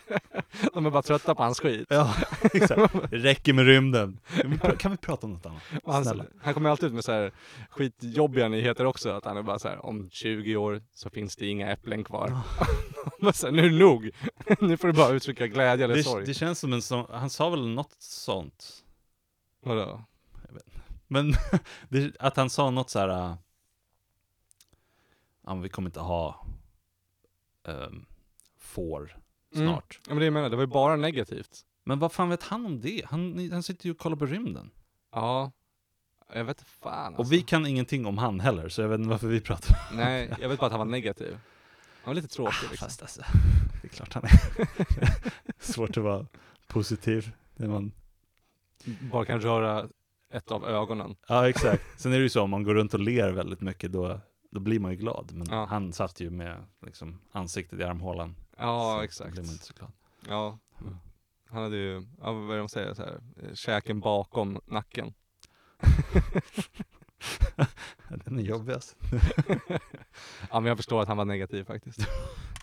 De 0.74 0.86
är 0.86 0.90
bara 0.90 1.02
trötta 1.02 1.36
på 1.36 1.44
hans 1.44 1.60
skit. 1.60 1.88
ja, 1.90 2.14
exakt. 2.54 2.94
Det 3.10 3.18
räcker 3.18 3.54
med 3.54 3.66
rymden. 3.66 4.20
Kan 4.42 4.52
vi, 4.52 4.58
pra- 4.58 4.78
kan 4.78 4.92
vi 4.92 4.98
prata 4.98 5.28
om 5.28 5.34
något 5.34 5.46
annat? 5.46 6.08
Han, 6.08 6.28
han 6.42 6.54
kommer 6.54 6.70
alltid 6.70 6.88
ut 6.88 6.94
med 6.94 7.04
så 7.06 7.12
här 7.12 7.32
skitjobbiga 7.70 8.48
nyheter 8.48 8.86
också. 8.86 9.10
Att 9.10 9.26
han 9.26 9.38
är 9.38 9.42
bara 9.44 9.60
så 9.60 9.68
här, 9.68 9.86
om 9.86 10.10
20 10.12 10.56
år 10.56 10.82
så 10.94 11.10
finns 11.10 11.36
det 11.36 11.48
inga 11.48 11.72
äpplen 11.72 12.04
kvar. 12.04 12.38
Så 13.34 13.48
här, 13.48 13.52
nu 13.54 13.66
är 13.66 13.70
det 13.70 13.76
nog. 13.80 14.10
nu 14.60 14.78
får 14.78 14.88
du 14.88 14.94
bara 14.94 15.10
uttrycka 15.10 15.48
glädje 15.48 15.86
eller 15.86 15.96
Det, 15.96 16.04
sorg. 16.04 16.26
det 16.26 16.34
känns 16.34 16.60
som 16.60 16.74
en 16.74 16.82
sån, 16.82 17.06
han 17.12 17.30
sa 17.30 17.50
väl 17.50 17.68
något 17.68 17.96
sånt. 18.00 18.82
Vadå? 19.66 20.04
Men 21.08 21.34
det, 21.90 22.16
att 22.20 22.38
han 22.38 22.50
sa 22.50 22.70
något 22.70 22.90
så 22.90 23.00
här. 23.00 23.10
äh, 23.10 23.36
Ja, 25.48 25.54
men 25.54 25.62
vi 25.62 25.70
kommer 25.70 25.90
inte 25.90 26.00
ha 26.00 26.46
um, 27.64 28.06
får 28.58 29.18
Mm. 29.56 29.68
snart. 29.68 30.00
Ja 30.04 30.10
men 30.10 30.18
det 30.20 30.26
jag 30.26 30.34
menar, 30.34 30.50
det 30.50 30.56
var 30.56 30.64
ju 30.64 30.68
bara 30.68 30.96
negativt. 30.96 31.66
Men 31.84 32.00
vad 32.00 32.12
fan 32.12 32.30
vet 32.30 32.44
han 32.44 32.66
om 32.66 32.82
det? 32.82 33.02
Han, 33.06 33.50
han 33.52 33.64
sitter 33.64 33.86
ju 33.86 33.92
och 33.92 33.98
kollar 33.98 34.16
på 34.16 34.26
rymden. 34.26 34.72
Ja. 35.12 35.52
Jag 36.34 36.46
vet 36.46 36.62
fan 36.62 37.06
alltså. 37.06 37.22
Och 37.22 37.32
vi 37.32 37.42
kan 37.42 37.66
ingenting 37.66 38.06
om 38.06 38.18
han 38.18 38.40
heller, 38.40 38.70
så 38.70 38.82
jag 38.82 38.90
vet 38.90 39.00
inte 39.00 39.10
varför 39.10 39.28
vi 39.28 39.42
pratar. 39.42 39.78
Nej, 39.94 40.34
jag 40.42 40.50
vet 40.50 40.60
bara 40.60 40.66
att 40.66 40.72
han 40.72 40.80
var 40.80 40.86
negativ. 40.86 41.32
Han 42.04 42.06
var 42.06 42.14
lite 42.14 42.28
tråkig 42.28 42.70
liksom. 42.70 42.86
Fast 42.86 43.02
alltså, 43.02 43.22
det 43.82 43.88
är 43.88 43.90
klart 43.90 44.14
han 44.14 44.24
är. 44.24 44.32
Svårt 45.64 45.98
att 45.98 46.04
vara 46.04 46.26
positiv. 46.68 47.32
När 47.56 47.68
man... 47.68 47.92
Bara 49.12 49.26
kan 49.26 49.42
röra 49.42 49.90
ett 50.34 50.52
av 50.52 50.66
ögonen. 50.66 51.16
Ja, 51.28 51.50
exakt. 51.50 52.02
Sen 52.02 52.14
är 52.14 52.18
det 52.18 52.24
ju 52.24 52.30
så, 52.30 52.42
om 52.42 52.50
man 52.50 52.64
går 52.64 52.74
runt 52.74 52.94
och 52.94 53.00
ler 53.00 53.32
väldigt 53.32 53.62
mycket, 53.62 53.92
då, 53.92 54.20
då 54.52 54.60
blir 54.60 54.80
man 54.80 54.92
ju 54.92 54.98
glad. 54.98 55.32
Men 55.34 55.48
Ja. 55.50 55.66
han 55.70 55.94
satt 55.94 56.20
ju 56.20 56.30
med 56.30 56.66
liksom, 56.86 57.22
ansiktet 57.32 57.80
i 57.80 57.84
armhålan. 57.84 58.36
Ja, 58.58 58.96
så 58.98 59.04
exakt. 59.04 59.30
Då 59.30 59.34
blir 59.34 59.44
man 59.44 59.52
inte 59.54 59.66
så 59.66 59.74
glad. 59.74 59.92
Ja. 60.30 60.60
Han 61.50 61.64
hade 61.64 61.78
ju, 61.78 62.04
ja, 62.22 62.32
vad 62.32 62.44
är 62.50 62.54
det 62.54 62.58
de 62.58 62.70
säger, 62.70 62.94
så 62.94 63.02
här, 63.04 63.20
käken 63.54 64.00
bakom 64.00 64.60
nacken. 64.66 65.14
Den 68.26 68.40
är 68.40 68.44
jobbigast. 68.44 68.96
Ja 70.50 70.60
men 70.60 70.66
jag 70.66 70.78
förstår 70.78 71.02
att 71.02 71.08
han 71.08 71.18
var 71.18 71.26
negativ 71.26 71.64
faktiskt. 71.64 72.00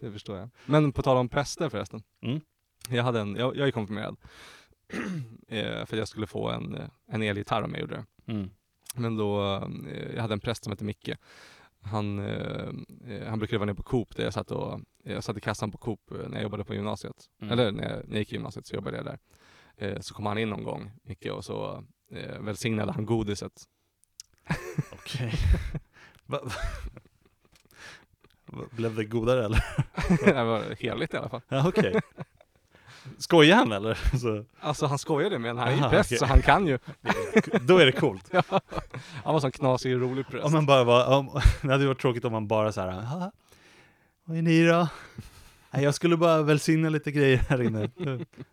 Det 0.00 0.12
förstår 0.12 0.38
jag. 0.38 0.50
Men 0.66 0.92
på 0.92 1.02
tal 1.02 1.16
om 1.16 1.28
präster 1.28 1.68
förresten. 1.68 2.02
Mm. 2.22 2.40
Jag, 2.88 3.04
hade 3.04 3.20
en, 3.20 3.36
jag, 3.36 3.56
jag 3.56 3.68
är 3.68 3.72
konfirmerad. 3.72 4.16
eh, 5.48 5.64
för 5.64 5.82
att 5.82 5.98
jag 5.98 6.08
skulle 6.08 6.26
få 6.26 6.48
en, 6.50 6.74
eh, 6.74 6.88
en 7.08 7.22
elgitarr 7.22 7.62
om 7.62 7.70
jag 7.72 7.80
gjorde 7.80 7.94
det. 8.26 8.32
Mm. 8.32 8.50
Men 8.94 9.16
då, 9.16 9.54
eh, 9.88 10.14
jag 10.14 10.22
hade 10.22 10.34
en 10.34 10.40
präst 10.40 10.64
som 10.64 10.70
hette 10.72 10.84
Micke. 10.84 11.10
Han, 11.84 12.18
han 13.26 13.38
brukade 13.38 13.58
vara 13.58 13.66
nere 13.66 13.74
på 13.76 13.82
Coop 13.82 14.16
där 14.16 14.24
jag 14.24 14.32
satt, 14.32 14.50
och, 14.50 14.80
jag 15.04 15.24
satt 15.24 15.36
i 15.36 15.40
kassan 15.40 15.70
på 15.72 15.78
Coop 15.78 16.00
när 16.10 16.32
jag 16.34 16.42
jobbade 16.42 16.64
på 16.64 16.74
gymnasiet. 16.74 17.16
Mm. 17.40 17.52
Eller 17.52 17.72
när 17.72 17.82
jag, 17.82 17.92
när 18.08 18.12
jag 18.12 18.18
gick 18.18 18.32
i 18.32 18.34
gymnasiet 18.34 18.66
så 18.66 18.74
jobbade 18.74 18.96
jag 18.96 19.04
där. 19.76 20.00
Så 20.02 20.14
kom 20.14 20.26
han 20.26 20.38
in 20.38 20.50
någon 20.50 20.64
gång, 20.64 20.90
Micke, 21.02 21.26
och 21.26 21.44
så 21.44 21.84
eh, 22.12 22.38
välsignade 22.40 22.92
han 22.92 23.06
godiset. 23.06 23.52
Okej. 24.92 25.32
Va- 26.26 26.50
Blev 28.70 28.94
det 28.94 29.04
godare 29.04 29.44
eller? 29.44 29.64
det 30.34 30.44
var 30.44 30.76
heligt 30.82 31.14
i 31.14 31.16
alla 31.16 31.28
fall. 31.28 31.40
Ja, 31.48 31.68
okej. 31.68 32.00
Skojar 33.18 33.56
han 33.56 33.72
eller? 33.72 33.94
Så, 34.18 34.44
Alltså 34.60 34.86
han 34.86 34.98
skojade 34.98 35.38
med 35.38 35.56
han 35.56 35.68
är 35.68 35.72
ju 35.76 35.80
Aha, 35.80 35.90
präst 35.90 36.08
okej. 36.08 36.18
så 36.18 36.24
han 36.26 36.42
kan 36.42 36.66
ju. 36.66 36.78
då 37.66 37.78
är 37.78 37.86
det 37.86 37.92
coolt. 37.92 38.32
Han 39.24 39.34
var 39.34 39.40
sån 39.40 39.52
knasig, 39.52 39.94
rolig 39.94 40.26
präst. 40.26 40.44
Om 40.44 40.52
man 40.52 40.66
bara 40.66 40.84
var, 40.84 41.18
om, 41.18 41.40
det 41.62 41.68
hade 41.68 41.86
varit 41.86 42.00
tråkigt 42.00 42.24
om 42.24 42.32
man 42.32 42.48
bara 42.48 42.72
så 42.72 42.80
här, 42.80 42.90
"Haha, 42.90 43.32
vad 44.24 44.36
är 44.38 44.42
ni 44.42 44.66
då? 44.66 44.88
Nej, 45.70 45.84
jag 45.84 45.94
skulle 45.94 46.16
bara 46.16 46.42
välsigna 46.42 46.88
lite 46.88 47.12
grejer 47.12 47.38
här 47.38 47.62
inne. 47.62 47.90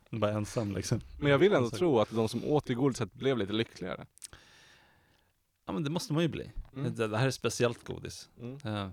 bara 0.10 0.32
ensam 0.32 0.72
liksom. 0.76 1.02
Men 1.20 1.32
jag 1.32 1.38
vill 1.38 1.54
ändå 1.54 1.70
tro 1.70 2.00
att 2.00 2.10
de 2.12 2.30
som 2.30 2.43
åt 2.45 2.66
det 2.66 2.74
godiset 2.74 3.14
blev 3.14 3.38
lite 3.38 3.54
lyckligare. 3.54 4.06
Ja 5.66 5.74
men 5.74 5.84
det 5.84 5.89
måste 5.89 6.14
man 6.14 6.22
ju 6.24 6.30
bli. 6.30 6.52
Mm. 6.76 6.95
Det, 6.95 7.08
det 7.08 7.18
här 7.18 7.28
är 7.28 7.32
speciellt 7.32 7.84
godis. 7.88 8.30
Ja. 8.64 8.91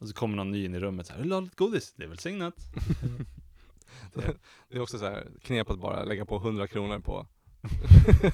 Och 0.00 0.08
så 0.08 0.14
kommer 0.14 0.36
någon 0.36 0.50
ny 0.50 0.64
in 0.64 0.74
i 0.74 0.78
rummet 0.78 1.06
så 1.06 1.12
här, 1.12 1.20
vill 1.20 1.28
du 1.28 1.34
ha 1.34 1.40
lite 1.40 1.56
godis? 1.56 1.92
Det 1.96 2.04
är 2.04 2.08
välsignat. 2.08 2.54
Det 4.68 4.76
är 4.76 4.80
också 4.80 4.98
så 4.98 5.04
här 5.04 5.28
knep 5.42 5.70
att 5.70 5.78
bara 5.78 6.04
lägga 6.04 6.24
på 6.24 6.36
100 6.36 6.66
kronor 6.66 6.98
på, 6.98 7.26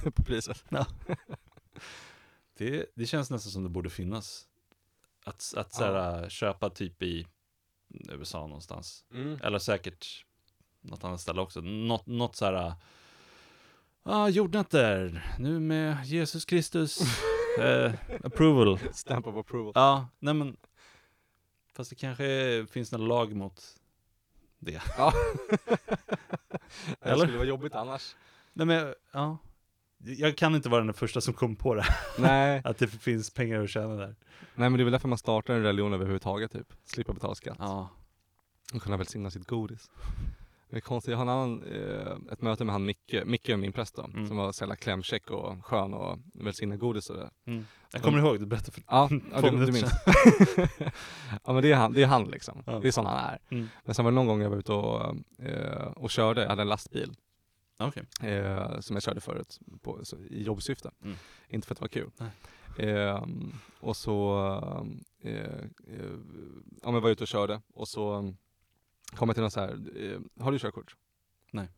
på 0.14 0.22
priset. 0.22 0.64
Det, 2.58 2.86
det 2.94 3.06
känns 3.06 3.30
nästan 3.30 3.52
som 3.52 3.62
det 3.62 3.68
borde 3.68 3.90
finnas. 3.90 4.48
Att, 5.24 5.54
att 5.56 5.74
så 5.74 5.84
här, 5.84 6.28
köpa 6.28 6.70
typ 6.70 7.02
i 7.02 7.26
USA 8.08 8.46
någonstans. 8.46 9.04
Eller 9.42 9.58
säkert 9.58 10.24
något 10.80 11.04
annat 11.04 11.20
ställe 11.20 11.40
också. 11.40 11.60
Något, 11.60 12.06
något 12.06 12.36
så 12.36 12.44
här. 12.44 12.52
Ja, 12.54 12.74
ah, 14.02 14.28
jordnötter. 14.28 15.26
Nu 15.38 15.60
med 15.60 16.04
Jesus 16.04 16.44
Kristus. 16.44 17.00
eh, 17.58 17.92
approval. 18.24 18.78
Stamp 18.92 19.26
of 19.26 19.36
approval. 19.36 19.72
Ja, 19.74 20.08
nej 20.18 20.34
men. 20.34 20.56
Fast 21.76 21.90
det 21.90 21.96
kanske 21.96 22.66
finns 22.70 22.92
någon 22.92 23.08
lag 23.08 23.34
mot 23.34 23.62
det. 24.64 24.82
Ja. 24.98 25.12
det 25.58 25.78
Eller? 27.00 27.24
skulle 27.24 27.38
vara 27.38 27.48
jobbigt 27.48 27.74
annars. 27.74 28.16
Nej 28.52 28.66
men, 28.66 28.94
ja. 29.12 29.38
Jag 29.98 30.36
kan 30.36 30.54
inte 30.54 30.68
vara 30.68 30.84
den 30.84 30.94
första 30.94 31.20
som 31.20 31.34
kom 31.34 31.56
på 31.56 31.74
det. 31.74 31.84
Nej. 32.18 32.62
Att 32.64 32.78
det 32.78 32.88
finns 32.88 33.30
pengar 33.30 33.62
att 33.62 33.70
tjäna 33.70 33.94
där. 33.94 34.16
Nej 34.54 34.70
men 34.70 34.72
det 34.72 34.82
är 34.82 34.84
väl 34.84 34.92
därför 34.92 35.08
man 35.08 35.18
startar 35.18 35.54
en 35.54 35.62
religion 35.62 35.92
överhuvudtaget 35.92 36.52
typ. 36.52 36.72
Slippa 36.84 37.12
betala 37.12 37.34
skatt. 37.34 37.56
Ja. 37.58 37.88
Och 38.74 38.82
kunna 38.82 38.96
välsigna 38.96 39.30
sitt 39.30 39.46
godis. 39.46 39.90
Det 40.74 40.78
är 40.78 40.80
konstigt, 40.80 41.10
jag 41.10 41.18
har 41.18 41.22
en 41.22 41.28
annan, 41.28 41.62
eh, 41.62 42.32
ett 42.32 42.42
möte 42.42 42.64
med 42.64 42.72
han 42.72 42.84
Micke, 42.84 43.14
Micke 43.24 43.48
är 43.48 43.56
min 43.56 43.72
präst 43.72 43.94
då, 43.96 44.02
Mm. 44.04 44.26
som 44.26 44.36
var 44.36 44.52
så 44.52 44.62
jävla 44.62 44.76
klämkäck 44.76 45.30
och 45.30 45.64
skön 45.66 45.94
och 45.94 46.18
välsigna 46.34 46.76
godis 46.76 47.10
och 47.10 47.16
det. 47.16 47.30
Mm. 47.46 47.66
Jag 47.92 48.02
kommer 48.02 48.18
ihåg, 48.18 48.40
du 48.40 48.46
berättade 48.46 48.72
för 48.72 48.82
Ja, 48.88 49.08
ja 49.32 49.40
du, 49.50 49.66
du 49.66 49.72
minns. 49.72 49.92
ja 51.44 51.52
men 51.52 51.62
det 51.62 51.72
är 51.72 51.76
han, 51.76 51.92
det 51.92 52.02
är 52.02 52.06
han 52.06 52.24
liksom. 52.24 52.62
Ja. 52.66 52.78
Det 52.78 52.88
är 52.88 52.92
sån 52.92 53.06
han 53.06 53.16
är. 53.24 53.38
Mm. 53.50 53.68
Men 53.84 53.94
sen 53.94 54.04
var 54.04 54.12
det 54.12 54.14
någon 54.14 54.26
gång 54.26 54.40
jag 54.42 54.50
var 54.50 54.56
ute 54.56 54.72
och, 54.72 55.16
eh, 55.38 55.86
och 55.96 56.10
körde, 56.10 56.42
jag 56.42 56.48
hade 56.48 56.62
en 56.62 56.68
lastbil 56.68 57.12
Okej. 57.78 58.04
eh, 58.20 58.80
som 58.80 58.96
jag 58.96 59.02
körde 59.02 59.20
förut 59.20 59.58
på, 59.82 60.00
så, 60.04 60.16
i 60.18 60.42
jobbsyfte. 60.42 60.90
Mm. 61.04 61.16
Inte 61.48 61.66
för 61.66 61.74
att 61.74 61.78
det 61.78 61.82
var 61.84 61.88
kul. 61.88 62.10
Ehm, 62.78 63.52
och 63.80 63.96
så, 63.96 64.38
eh, 65.24 65.32
eh, 65.32 66.10
ja 66.82 66.90
men 66.90 67.02
var 67.02 67.10
ute 67.10 67.24
och 67.24 67.28
körde 67.28 67.60
och 67.74 67.88
så 67.88 68.34
kom 69.16 69.28
jag 69.28 69.36
till 69.36 69.42
någon 69.42 69.50
så 69.50 69.60
här, 69.60 69.70
eh, 69.96 70.44
har 70.44 70.52
du 70.52 70.58
körkort? 70.58 70.96
Nej. 71.50 71.68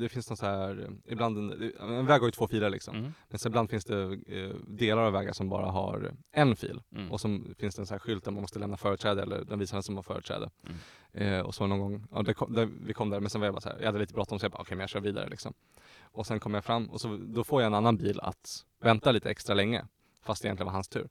Det 0.00 0.08
finns 0.08 0.30
någon 0.30 0.36
så 0.36 0.46
här, 0.46 0.80
eh, 0.80 1.12
ibland, 1.12 1.38
en, 1.38 1.72
en 1.80 2.06
väg 2.06 2.20
har 2.20 2.28
ju 2.28 2.30
två 2.30 2.48
filer 2.48 2.70
liksom. 2.70 2.96
Mm. 2.96 3.12
Men 3.28 3.38
så 3.38 3.48
ibland 3.48 3.70
finns 3.70 3.84
det 3.84 4.02
eh, 4.26 4.54
delar 4.66 5.02
av 5.02 5.12
vägar 5.12 5.32
som 5.32 5.48
bara 5.48 5.66
har 5.66 6.14
en 6.32 6.56
fil. 6.56 6.82
Mm. 6.92 7.12
Och 7.12 7.20
så 7.20 7.28
finns 7.58 7.74
det 7.74 7.82
en 7.82 7.86
sån 7.86 7.94
här 7.94 7.98
skylt 7.98 8.24
där 8.24 8.32
man 8.32 8.40
måste 8.40 8.58
lämna 8.58 8.76
företräde 8.76 9.22
eller 9.22 9.44
den 9.44 9.58
visar 9.58 9.76
den 9.76 9.82
som 9.82 9.96
har 9.96 10.02
företräde. 10.02 10.50
Mm. 10.62 10.76
Eh, 11.12 11.40
och 11.40 11.54
så 11.54 11.66
någon 11.66 11.78
gång, 11.78 12.06
ja 12.10 12.22
det 12.22 12.34
kom, 12.34 12.52
där, 12.52 12.68
vi 12.86 12.92
kom 12.92 13.10
där 13.10 13.20
men 13.20 13.30
sen 13.30 13.40
var 13.40 13.46
jag 13.46 13.54
bara 13.54 13.60
så 13.60 13.68
här, 13.68 13.78
jag 13.78 13.86
hade 13.86 13.98
lite 13.98 14.14
bråttom 14.14 14.38
så 14.38 14.44
jag 14.44 14.52
bara 14.52 14.62
okej 14.62 14.76
men 14.76 14.82
jag 14.82 14.90
kör 14.90 15.00
vidare 15.00 15.28
liksom. 15.28 15.54
Och 16.02 16.26
sen 16.26 16.40
kom 16.40 16.54
jag 16.54 16.64
fram 16.64 16.90
och 16.90 17.00
så, 17.00 17.16
då 17.16 17.44
får 17.44 17.62
jag 17.62 17.66
en 17.66 17.74
annan 17.74 17.96
bil 17.96 18.20
att 18.20 18.66
vänta 18.80 19.12
lite 19.12 19.30
extra 19.30 19.54
länge. 19.54 19.84
Fast 20.22 20.42
det 20.42 20.46
egentligen 20.46 20.66
var 20.66 20.72
hans 20.72 20.88
tur. 20.88 21.08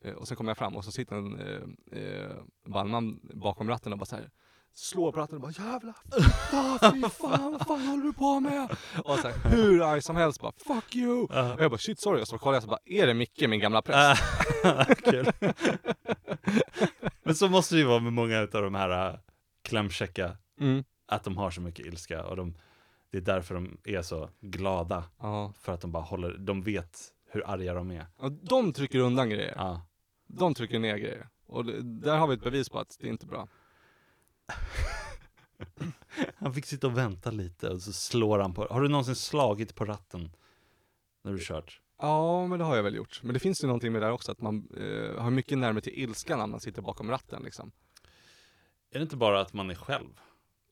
Eh, 0.00 0.14
och 0.14 0.28
sen 0.28 0.36
kommer 0.36 0.50
jag 0.50 0.58
fram 0.58 0.76
och 0.76 0.84
så 0.84 0.92
sitter 0.92 1.16
en 1.16 1.40
eh, 1.92 2.36
bandman 2.64 3.20
bakom 3.22 3.68
ratten 3.68 3.92
och 3.92 3.98
bara 3.98 4.06
så 4.06 4.16
här 4.16 4.30
slår 4.78 5.12
på 5.12 5.20
ratten 5.20 5.34
och 5.36 5.40
bara 5.42 5.52
jävlar, 5.52 5.94
ah, 6.52 6.92
fy 6.92 7.02
fan, 7.02 7.52
vad 7.52 7.66
fan 7.66 7.86
håller 7.86 8.02
du 8.04 8.12
på 8.12 8.40
med? 8.40 8.76
Och 9.04 9.16
här, 9.18 9.48
hur 9.50 9.82
arg 9.82 10.02
som 10.02 10.16
helst 10.16 10.40
bara 10.40 10.52
fuck 10.66 10.96
you! 10.96 11.22
Och 11.24 11.62
jag 11.62 11.70
bara 11.70 11.78
shit 11.78 12.00
sorry, 12.00 12.22
och 12.22 12.28
så 12.28 12.38
kollar 12.38 12.54
jag 12.56 12.62
så 12.62 12.68
bara, 12.68 12.80
är 12.84 13.06
det 13.06 13.14
Micke 13.14 13.48
min 13.48 13.60
gamla 13.60 13.82
präst? 13.82 14.22
Ah, 14.64 14.84
Kul. 14.94 15.32
Men 17.22 17.34
så 17.34 17.48
måste 17.48 17.74
det 17.74 17.78
ju 17.78 17.84
vara 17.86 18.00
med 18.00 18.12
många 18.12 18.40
av 18.40 18.48
de 18.62 18.74
här 18.74 19.10
uh, 19.12 19.18
klämkäcka, 19.62 20.36
Mm. 20.60 20.84
att 21.06 21.24
de 21.24 21.36
har 21.36 21.50
så 21.50 21.60
mycket 21.60 21.86
ilska 21.86 22.24
och 22.24 22.36
de, 22.36 22.54
det 23.12 23.18
är 23.18 23.22
därför 23.22 23.54
de 23.54 23.78
är 23.84 24.02
så 24.02 24.30
glada. 24.40 25.04
Ja. 25.20 25.52
För 25.60 25.72
att 25.74 25.80
de 25.80 25.92
bara 25.92 26.02
håller, 26.02 26.36
de 26.38 26.62
vet 26.62 26.98
hur 27.30 27.50
arga 27.50 27.74
de 27.74 27.90
är. 27.90 28.06
Och 28.16 28.32
de 28.32 28.72
trycker 28.72 28.98
undan 28.98 29.30
grejer. 29.30 29.54
Ja. 29.56 29.86
De 30.26 30.54
trycker 30.54 30.78
ner 30.78 30.96
grejer. 30.96 31.28
Och 31.46 31.64
det, 31.64 31.82
där 31.82 32.16
har 32.16 32.26
vi 32.26 32.34
ett 32.34 32.42
bevis 32.44 32.68
på 32.68 32.78
att 32.78 32.96
det 33.00 33.06
är 33.06 33.10
inte 33.10 33.26
bra. 33.26 33.48
Han 36.36 36.54
fick 36.54 36.66
sitta 36.66 36.86
och 36.86 36.98
vänta 36.98 37.30
lite 37.30 37.68
och 37.68 37.82
så 37.82 37.92
slår 37.92 38.38
han 38.38 38.54
på, 38.54 38.66
har 38.70 38.80
du 38.80 38.88
någonsin 38.88 39.14
slagit 39.14 39.74
på 39.74 39.84
ratten? 39.84 40.30
När 41.24 41.32
du 41.32 41.38
kört? 41.40 41.80
Ja, 42.00 42.46
men 42.46 42.58
det 42.58 42.64
har 42.64 42.76
jag 42.76 42.82
väl 42.82 42.94
gjort. 42.94 43.20
Men 43.22 43.34
det 43.34 43.40
finns 43.40 43.62
ju 43.62 43.66
någonting 43.66 43.92
med 43.92 44.02
det 44.02 44.06
där 44.06 44.12
också, 44.12 44.32
att 44.32 44.40
man 44.40 44.68
eh, 44.76 45.22
har 45.22 45.30
mycket 45.30 45.58
närmare 45.58 45.82
till 45.82 45.98
ilska 45.98 46.36
när 46.36 46.46
man 46.46 46.60
sitter 46.60 46.82
bakom 46.82 47.10
ratten 47.10 47.42
liksom. 47.42 47.72
Är 48.90 48.98
det 48.98 49.02
inte 49.02 49.16
bara 49.16 49.40
att 49.40 49.52
man 49.52 49.70
är 49.70 49.74
själv? 49.74 50.20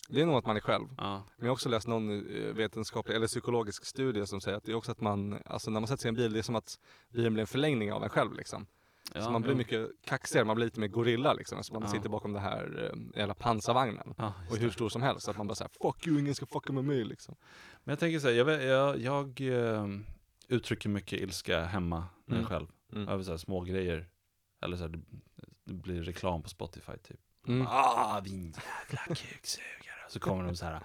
Det 0.09 0.21
är 0.21 0.27
nog 0.27 0.37
att 0.37 0.47
man 0.47 0.57
är 0.57 0.61
själv. 0.61 0.87
Ja. 0.99 1.15
Men 1.37 1.47
jag 1.47 1.47
har 1.47 1.53
också 1.53 1.69
läst 1.69 1.87
någon 1.87 2.11
eh, 2.37 2.55
vetenskaplig 2.55 3.17
eller 3.17 3.27
psykologisk 3.27 3.85
studie 3.85 4.27
som 4.27 4.41
säger 4.41 4.57
att 4.57 4.65
det 4.65 4.73
är 4.73 4.77
också 4.77 4.93
att 4.93 5.01
man, 5.01 5.43
alltså 5.45 5.71
när 5.71 5.81
man 5.81 5.89
sätter 5.89 6.03
sig 6.03 6.09
i 6.09 6.11
en 6.11 6.15
bil, 6.15 6.33
det 6.33 6.39
är 6.39 6.43
som 6.43 6.57
att 6.57 6.79
bilen 7.09 7.33
blir 7.33 7.41
en 7.41 7.47
förlängning 7.47 7.93
av 7.93 8.03
en 8.03 8.09
själv 8.09 8.35
liksom. 8.35 8.67
Ja 9.15 9.23
så 9.23 9.31
man 9.31 9.43
blir 9.43 9.55
mycket 9.55 9.89
kaxigare, 10.05 10.45
man 10.45 10.57
blir 10.57 10.65
lite 10.67 10.81
mer 10.81 10.89
gorilla 10.89 11.33
liksom. 11.33 11.65
Så 11.65 11.73
man 11.73 11.83
Ja. 11.83 11.89
sitter 11.89 12.09
bakom 12.09 12.33
det 12.33 12.41
här 12.41 12.91
eh, 13.15 13.19
jävla 13.19 13.35
pansarvagnen. 13.35 14.15
Ja, 14.19 14.33
Och 14.51 14.57
hur 14.57 14.71
stor 14.71 14.89
som 14.89 15.03
helst, 15.03 15.25
så 15.25 15.31
att 15.31 15.37
man 15.37 15.47
bara 15.47 15.55
säger 15.55 15.71
fuck 15.83 16.07
you, 16.07 16.21
ingen 16.21 16.35
ska 16.35 16.47
fucka 16.47 16.73
med 16.73 16.85
mig 16.85 17.05
liksom. 17.05 17.35
Men 17.85 17.93
jag 17.93 17.99
tänker 17.99 18.19
så 18.19 18.27
här, 18.29 18.35
jag, 18.35 18.63
jag, 18.65 18.99
jag 19.01 19.41
eh, 19.41 19.87
uttrycker 20.49 20.89
mycket 20.89 21.21
ilska 21.21 21.65
hemma 21.65 22.05
när 22.27 22.37
jag 22.37 22.45
är 22.45 22.47
Mm. 22.47 22.49
själv. 22.49 22.67
Mm. 22.93 23.09
Över 23.09 23.25
så 23.25 23.31
här 23.31 23.39
små 23.39 23.61
grejer. 23.61 24.07
Eller 24.65 24.77
så 24.77 24.83
här, 24.83 24.89
det, 24.91 24.99
det 25.65 25.73
blir 25.75 26.03
reklam 26.03 26.43
på 26.43 26.49
Spotify 26.49 26.93
typ. 27.03 27.21
Mm. 27.49 27.67
Ah, 27.71 28.21
din 28.21 28.43
jävla 28.45 29.15
kuksugare. 29.15 30.07
Så 30.09 30.21
kommer 30.21 30.45
de 30.45 30.57
så 30.57 30.65
här. 30.65 30.81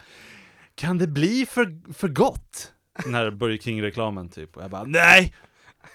Kan 0.76 0.98
det 0.98 1.08
bli 1.08 1.46
för, 1.46 1.94
för 1.94 2.08
gott? 2.08 2.74
Den 3.04 3.14
här 3.16 3.32
Burger 3.32 3.58
King-reklamen 3.58 4.30
typ. 4.30 4.58
Och 4.58 4.64
jag 4.64 4.72
bara, 4.72 4.84
nej! 4.84 5.34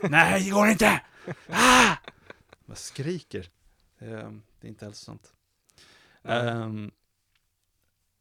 Nej, 0.01 0.45
det 0.45 0.51
går 0.51 0.69
inte! 0.69 1.01
Ah! 1.51 1.97
Jag 2.67 2.79
skriker. 2.79 3.49
Det 3.99 4.05
är, 4.07 4.41
det 4.61 4.67
är 4.67 4.69
inte 4.69 4.85
hälsosamt. 4.85 5.33
Nej. 6.23 6.49
Ehm, 6.49 6.91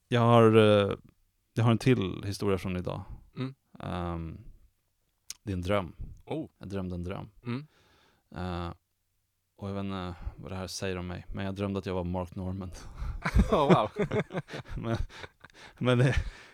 jag, 0.08 0.22
har, 0.22 0.56
eh, 0.56 0.96
jag 1.54 1.64
har 1.64 1.72
en 1.72 1.78
till 1.78 2.24
historia 2.26 2.58
från 2.58 2.78
idag. 2.78 3.04
Mm. 3.38 3.56
Ehm, 3.80 4.38
det 5.44 5.52
är 5.52 5.56
en 5.56 5.62
dröm. 5.62 5.96
Oh. 6.26 6.50
Jag 6.58 6.70
drömde 6.70 6.96
en 6.96 7.04
dröm. 7.04 7.30
Mm. 7.44 7.68
Eh, 8.36 8.74
och 9.58 9.70
jag 9.70 9.74
vet 9.74 9.84
inte 9.84 10.16
vad 10.36 10.52
det 10.52 10.56
här 10.56 10.68
säger 10.68 10.98
om 10.98 11.08
mig, 11.08 11.26
men 11.34 11.46
jag 11.46 11.56
drömde 11.56 11.80
att 11.80 11.86
jag 11.86 11.94
var 11.94 12.04
Mark 12.04 12.36
Norman. 12.36 12.72
Oh, 13.52 13.74
wow. 13.74 13.90
men, 14.78 14.98
men 15.78 15.98
det 15.98 16.06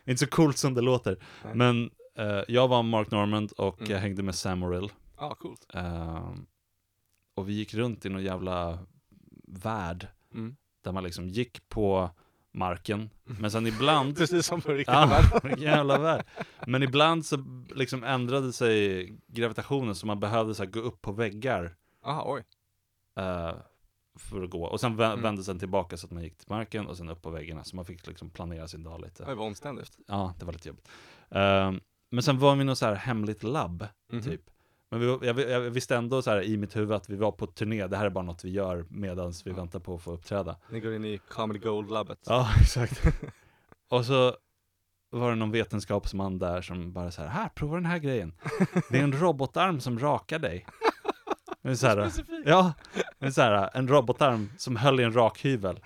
är 0.04 0.12
inte 0.12 0.26
så 0.26 0.28
coolt 0.32 0.58
som 0.58 0.74
det 0.74 0.82
låter. 0.82 1.24
Nej. 1.44 1.56
Men 1.56 1.92
eh, 2.16 2.44
jag 2.48 2.68
var 2.68 2.84
Mark 2.84 3.12
Normand 3.12 3.52
och 3.52 3.80
Mm. 3.80 3.92
jag 3.92 4.00
hängde 4.00 4.24
med 4.24 4.36
Sam 4.36 4.60
Morrill. 4.60 4.90
Ja, 5.18 5.36
coolt. 5.36 5.66
Ehm, 5.74 6.46
och 7.36 7.50
vi 7.50 7.54
gick 7.54 7.74
runt 7.74 8.06
i 8.06 8.10
någon 8.10 8.24
jävla 8.24 8.80
värld 9.48 10.08
Mm. 10.34 10.56
där 10.84 10.92
man 10.92 11.04
liksom 11.04 11.28
gick 11.28 11.70
på 11.70 12.10
marken. 12.54 13.10
Men 13.24 13.52
sen 13.52 13.68
ibland 13.68 14.16
Precis 14.18 14.46
som 14.46 14.62
på 14.62 14.72
riktiga 14.72 15.24
Ja, 15.44 15.58
jävla 15.58 16.00
värld. 16.00 16.26
Men 16.68 16.84
ibland 16.84 17.26
så 17.26 17.38
liksom 17.76 18.04
ändrade 18.04 18.54
sig 18.54 19.08
gravitationen 19.28 19.96
så 19.96 20.06
man 20.08 20.20
behövde 20.20 20.56
så 20.56 20.66
gå 20.66 20.80
upp 20.80 21.02
på 21.02 21.12
väggar 21.12 21.76
Aha, 22.06 22.24
oj. 22.28 22.44
eh, 23.24 23.56
för 24.20 24.44
att 24.44 24.50
gå. 24.50 24.64
Och 24.66 24.80
sen 24.80 24.94
Mm. 25.00 25.22
vände 25.22 25.44
sen 25.44 25.60
tillbaka 25.60 25.98
så 25.98 26.06
att 26.08 26.12
man 26.12 26.24
gick 26.24 26.38
till 26.38 26.50
marken 26.50 26.88
och 26.88 26.98
sen 26.98 27.10
upp 27.10 27.22
på 27.22 27.30
väggarna. 27.30 27.64
Så 27.64 27.76
man 27.76 27.86
fick 27.86 28.08
liksom 28.08 28.30
planera 28.30 28.68
sin 28.68 28.84
dag 28.84 29.02
lite. 29.02 29.26
Oj, 29.28 29.36
vad 29.36 29.48
omständigt. 29.48 29.98
Ja, 30.08 30.34
det 30.40 30.46
var 30.46 30.54
lite 30.54 30.68
jobbigt. 30.68 30.90
Ehm, 31.30 31.80
men 32.10 32.24
sen 32.24 32.40
var 32.40 32.56
vi 32.56 32.62
i 32.62 32.66
något 32.66 32.78
så 32.78 32.86
här 32.86 32.96
hemligt 32.96 33.44
labb, 33.44 33.88
Mhm. 34.12 34.22
typ. 34.24 34.42
Men 34.92 35.00
vi, 35.00 35.28
jag, 35.28 35.40
jag 35.40 35.62
visste 35.62 35.96
ändå 35.96 36.22
så 36.22 36.30
här 36.30 36.42
i 36.42 36.58
mitt 36.58 36.76
huvud 36.76 36.92
att 36.92 37.10
vi 37.10 37.16
var 37.16 37.32
på 37.32 37.48
turné, 37.48 37.88
det 37.88 37.98
här 37.98 38.06
är 38.06 38.10
bara 38.10 38.24
något 38.24 38.46
vi 38.46 38.50
gör 38.50 38.86
medan 38.90 39.34
vi 39.46 39.52
väntar 39.52 39.80
på 39.80 39.96
att 39.96 40.02
få 40.02 40.12
uppträda. 40.12 40.56
Ni 40.70 40.80
går 40.80 40.94
in 40.94 41.06
i 41.06 41.18
Comedy 41.18 41.60
Gold-labbet. 41.60 42.20
Ja, 42.26 42.50
exakt. 42.62 43.02
och 43.90 44.06
så 44.06 44.36
var 45.10 45.30
det 45.30 45.36
någon 45.36 45.52
vetenskapsman 45.52 46.40
där 46.40 46.62
som 46.62 46.94
bara 46.94 47.12
så 47.12 47.22
här, 47.22 47.30
här, 47.30 47.50
prova 47.50 47.76
den 47.76 47.86
här 47.86 47.98
grejen. 47.98 48.34
Det 48.90 49.00
är 49.00 49.04
en 49.04 49.20
robotarm 49.20 49.80
som 49.80 50.00
rakar 50.00 50.40
dig. 50.40 50.66
Men 51.64 51.78
så 51.78 51.88
här, 51.88 52.12
ja, 52.46 52.74
men 53.20 53.34
så 53.34 53.42
här, 53.42 53.70
en 53.74 53.88
robotarm 53.88 54.50
som 54.58 54.76
höll 54.76 55.00
i 55.00 55.04
en 55.04 55.14
rakhyvel. 55.14 55.80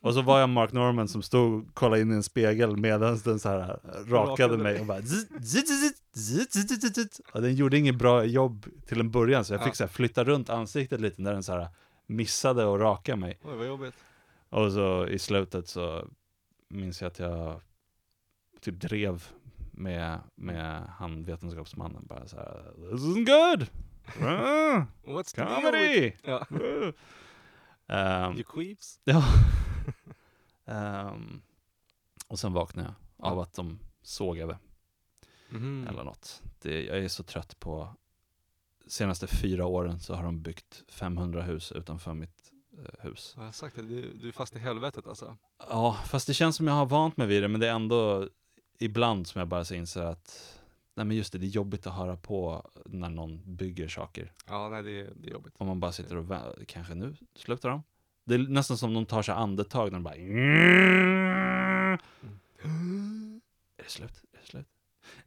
Och 0.00 0.14
så 0.14 0.22
var 0.22 0.40
jag 0.40 0.48
Mark 0.48 0.72
Norman 0.72 1.08
som 1.08 1.22
stod 1.22 1.62
och 1.68 1.74
kollade 1.74 2.02
in 2.02 2.12
i 2.12 2.14
en 2.14 2.22
spegel 2.22 2.76
medan 2.76 3.18
den 3.24 3.38
så 3.40 3.48
här 3.48 3.80
rakade 4.06 4.58
mig 4.58 4.80
och 4.80 4.86
bara 4.86 5.02
zzz, 5.02 5.26
zzz, 5.42 6.94
zzz. 6.94 7.20
Och 7.32 7.42
den 7.42 7.54
gjorde 7.54 7.78
inget 7.78 7.94
bra 7.96 8.24
jobb 8.24 8.66
till 8.86 9.00
en 9.00 9.10
början 9.10 9.44
så 9.44 9.52
jag 9.54 9.60
Ja. 9.60 9.64
fick 9.64 9.74
så 9.74 9.84
här 9.84 9.88
flytta 9.88 10.24
runt 10.24 10.50
ansiktet 10.50 11.00
lite 11.00 11.22
när 11.22 11.32
den 11.32 11.42
så 11.42 11.52
här 11.52 11.68
missade 12.06 12.74
att 12.74 12.80
raka 12.80 13.16
mig. 13.16 13.38
Oj, 13.44 13.56
vad 13.56 13.66
jobbigt. 13.66 13.94
Och 14.50 14.72
så 14.72 15.06
i 15.06 15.18
slutet 15.18 15.68
så 15.68 16.08
minns 16.68 17.00
jag 17.02 17.08
att 17.08 17.18
jag 17.18 17.60
typ 18.60 18.80
drev 18.80 19.24
med, 19.72 20.20
med 20.34 20.82
han 20.98 21.24
vetenskapsmannen 21.24 22.06
bara 22.06 22.28
så 22.28 22.36
här. 22.36 22.62
This 22.90 23.00
isn't 23.00 23.24
good! 23.24 23.66
Ah, 24.06 24.86
What's 25.04 25.34
comedy! 25.36 26.12
Ja. 26.24 26.46
Ehm, 27.86 28.32
You 28.36 28.44
queeps. 28.44 29.00
ja. 29.04 29.24
Ehm, 30.66 31.42
och 32.28 32.38
sen 32.38 32.52
vaknade 32.52 32.94
jag 33.18 33.26
av 33.32 33.40
att 33.40 33.54
de 33.54 33.78
sågade 34.02 34.58
Mhm. 35.48 35.86
eller 35.90 36.04
något. 36.04 36.42
Det, 36.62 36.84
jag 36.84 36.98
är 36.98 37.08
så 37.08 37.22
trött 37.22 37.60
på 37.60 37.96
senaste 38.86 39.26
fyra 39.26 39.66
åren 39.66 40.00
så 40.00 40.14
har 40.14 40.24
de 40.24 40.42
byggt 40.42 40.82
500 40.88 41.42
hus 41.42 41.72
utanför 41.72 42.14
mitt 42.14 42.52
eh, 42.78 43.04
hus. 43.04 43.32
Vad 43.36 43.42
har 43.42 43.48
jag 43.48 43.54
sagt? 43.54 43.76
det? 43.76 43.82
Du, 43.82 44.12
du 44.14 44.28
är 44.28 44.32
fast 44.32 44.56
i 44.56 44.58
helvetet 44.58 45.06
alltså. 45.06 45.36
Ja, 45.68 45.98
fast 46.06 46.26
det 46.26 46.34
känns 46.34 46.56
som 46.56 46.66
jag 46.66 46.74
har 46.74 46.86
vant 46.86 47.16
mig 47.16 47.26
vid 47.26 47.42
det, 47.42 47.48
men 47.48 47.60
det 47.60 47.68
är 47.68 47.72
ändå 47.74 48.28
ibland 48.78 49.26
som 49.26 49.38
jag 49.38 49.48
bara 49.48 49.64
så 49.64 49.74
inser 49.74 50.02
att 50.02 50.60
Nej 50.96 51.06
men 51.06 51.16
just 51.16 51.32
det, 51.32 51.38
det 51.38 51.46
är 51.46 51.48
jobbigt 51.48 51.86
att 51.86 51.94
höra 51.94 52.16
på 52.16 52.70
när 52.86 53.08
någon 53.10 53.56
bygger 53.56 53.88
saker. 53.88 54.32
Ja, 54.48 54.68
nej 54.68 54.82
det 54.82 55.00
är, 55.00 55.12
det 55.16 55.28
är 55.28 55.32
jobbigt. 55.32 55.54
Om 55.56 55.66
man 55.66 55.80
bara 55.80 55.92
sitter 55.92 56.16
och 56.16 56.24
vä- 56.24 56.64
kanske 56.68 56.94
nu 56.94 57.16
slutar 57.34 57.68
de? 57.70 57.82
Det 58.24 58.34
är 58.34 58.38
nästan 58.38 58.78
som 58.78 58.94
de 58.94 59.06
tar 59.06 59.22
sig 59.22 59.34
andetag 59.34 59.84
när 59.92 59.98
de 59.98 60.02
bara 60.02 60.14
Är 63.78 63.84
det 63.84 63.90
slut? 63.90 64.22
Är 64.32 64.38
det 64.40 64.46
slut? 64.46 64.66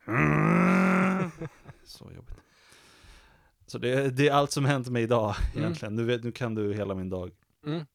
Så 1.84 2.12
jobbigt. 2.16 2.36
Så 3.68 3.78
det, 3.78 4.10
det 4.10 4.28
är 4.28 4.34
allt 4.34 4.52
som 4.52 4.66
hänt 4.66 4.88
mig 4.90 5.04
idag 5.04 5.36
Mm. 5.52 5.64
egentligen. 5.64 5.96
Nu, 5.96 6.04
vet, 6.04 6.24
nu 6.24 6.32
kan 6.32 6.56
du 6.56 6.74
hela 6.74 6.96
min 6.96 7.10
dag. 7.10 7.32
Mm. 7.66 7.78
Eh, 7.80 7.86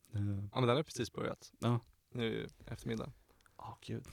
Ja 0.53 0.61
men 0.61 0.67
den 0.67 0.77
har 0.77 0.83
precis 0.83 1.13
börjat. 1.13 1.53
Ja. 1.59 1.81
Nu 2.15 2.47
eftermiddag. 2.67 3.13
Åh 3.57 3.75
gud. 3.87 4.05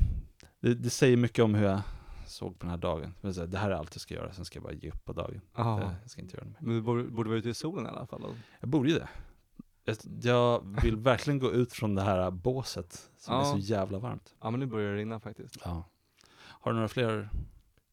Det, 0.59 0.73
det 0.75 0.89
säger 0.89 1.17
mycket 1.17 1.43
om 1.45 1.55
hur 1.55 1.65
jag 1.65 1.81
såg 2.29 2.59
på 2.59 2.63
den 2.65 2.69
här 2.69 2.77
dagen. 2.77 3.13
Men 3.21 3.33
så 3.33 3.39
här, 3.39 3.47
Det 3.47 3.57
här 3.57 3.71
är 3.71 3.75
allt 3.75 3.95
jag 3.95 4.01
ska 4.01 4.13
göra, 4.13 4.33
sen 4.33 4.45
ska 4.45 4.57
jag 4.57 4.63
bara 4.63 4.73
ge 4.73 4.89
upp 4.89 5.05
på 5.05 5.13
dagen. 5.13 5.41
Det, 5.55 5.61
jag 6.01 6.09
ska 6.09 6.21
inte 6.21 6.35
göra 6.37 6.45
det 6.45 6.51
mer. 6.51 6.57
Men 6.59 6.75
du 6.75 6.81
borde, 6.81 7.03
borde 7.03 7.29
vara 7.29 7.39
ute 7.39 7.49
i 7.49 7.53
solen 7.53 7.85
i 7.85 7.89
alla 7.89 8.05
fall. 8.07 8.21
då. 8.21 8.35
Jag 8.59 8.69
borde 8.69 8.89
ju 8.89 8.95
det. 8.99 9.09
Jag, 9.83 9.97
jag 10.21 10.81
vill 10.81 10.95
verkligen 11.11 11.39
gå 11.39 11.51
ut 11.51 11.73
från 11.73 11.95
det 11.95 12.01
här 12.01 12.31
båset 12.31 13.09
som 13.17 13.33
är 13.33 13.37
Ja. 13.39 13.45
så 13.45 13.57
jävla 13.57 13.99
varmt. 13.99 14.35
Ja 14.41 14.51
men 14.51 14.59
nu 14.59 14.65
börjar 14.65 14.91
det 14.91 14.97
rinna 14.97 15.19
faktiskt. 15.19 15.57
Ja. 15.63 15.83
Har 16.37 16.71
du 16.71 16.75
några 16.75 16.87
fler? 16.87 17.29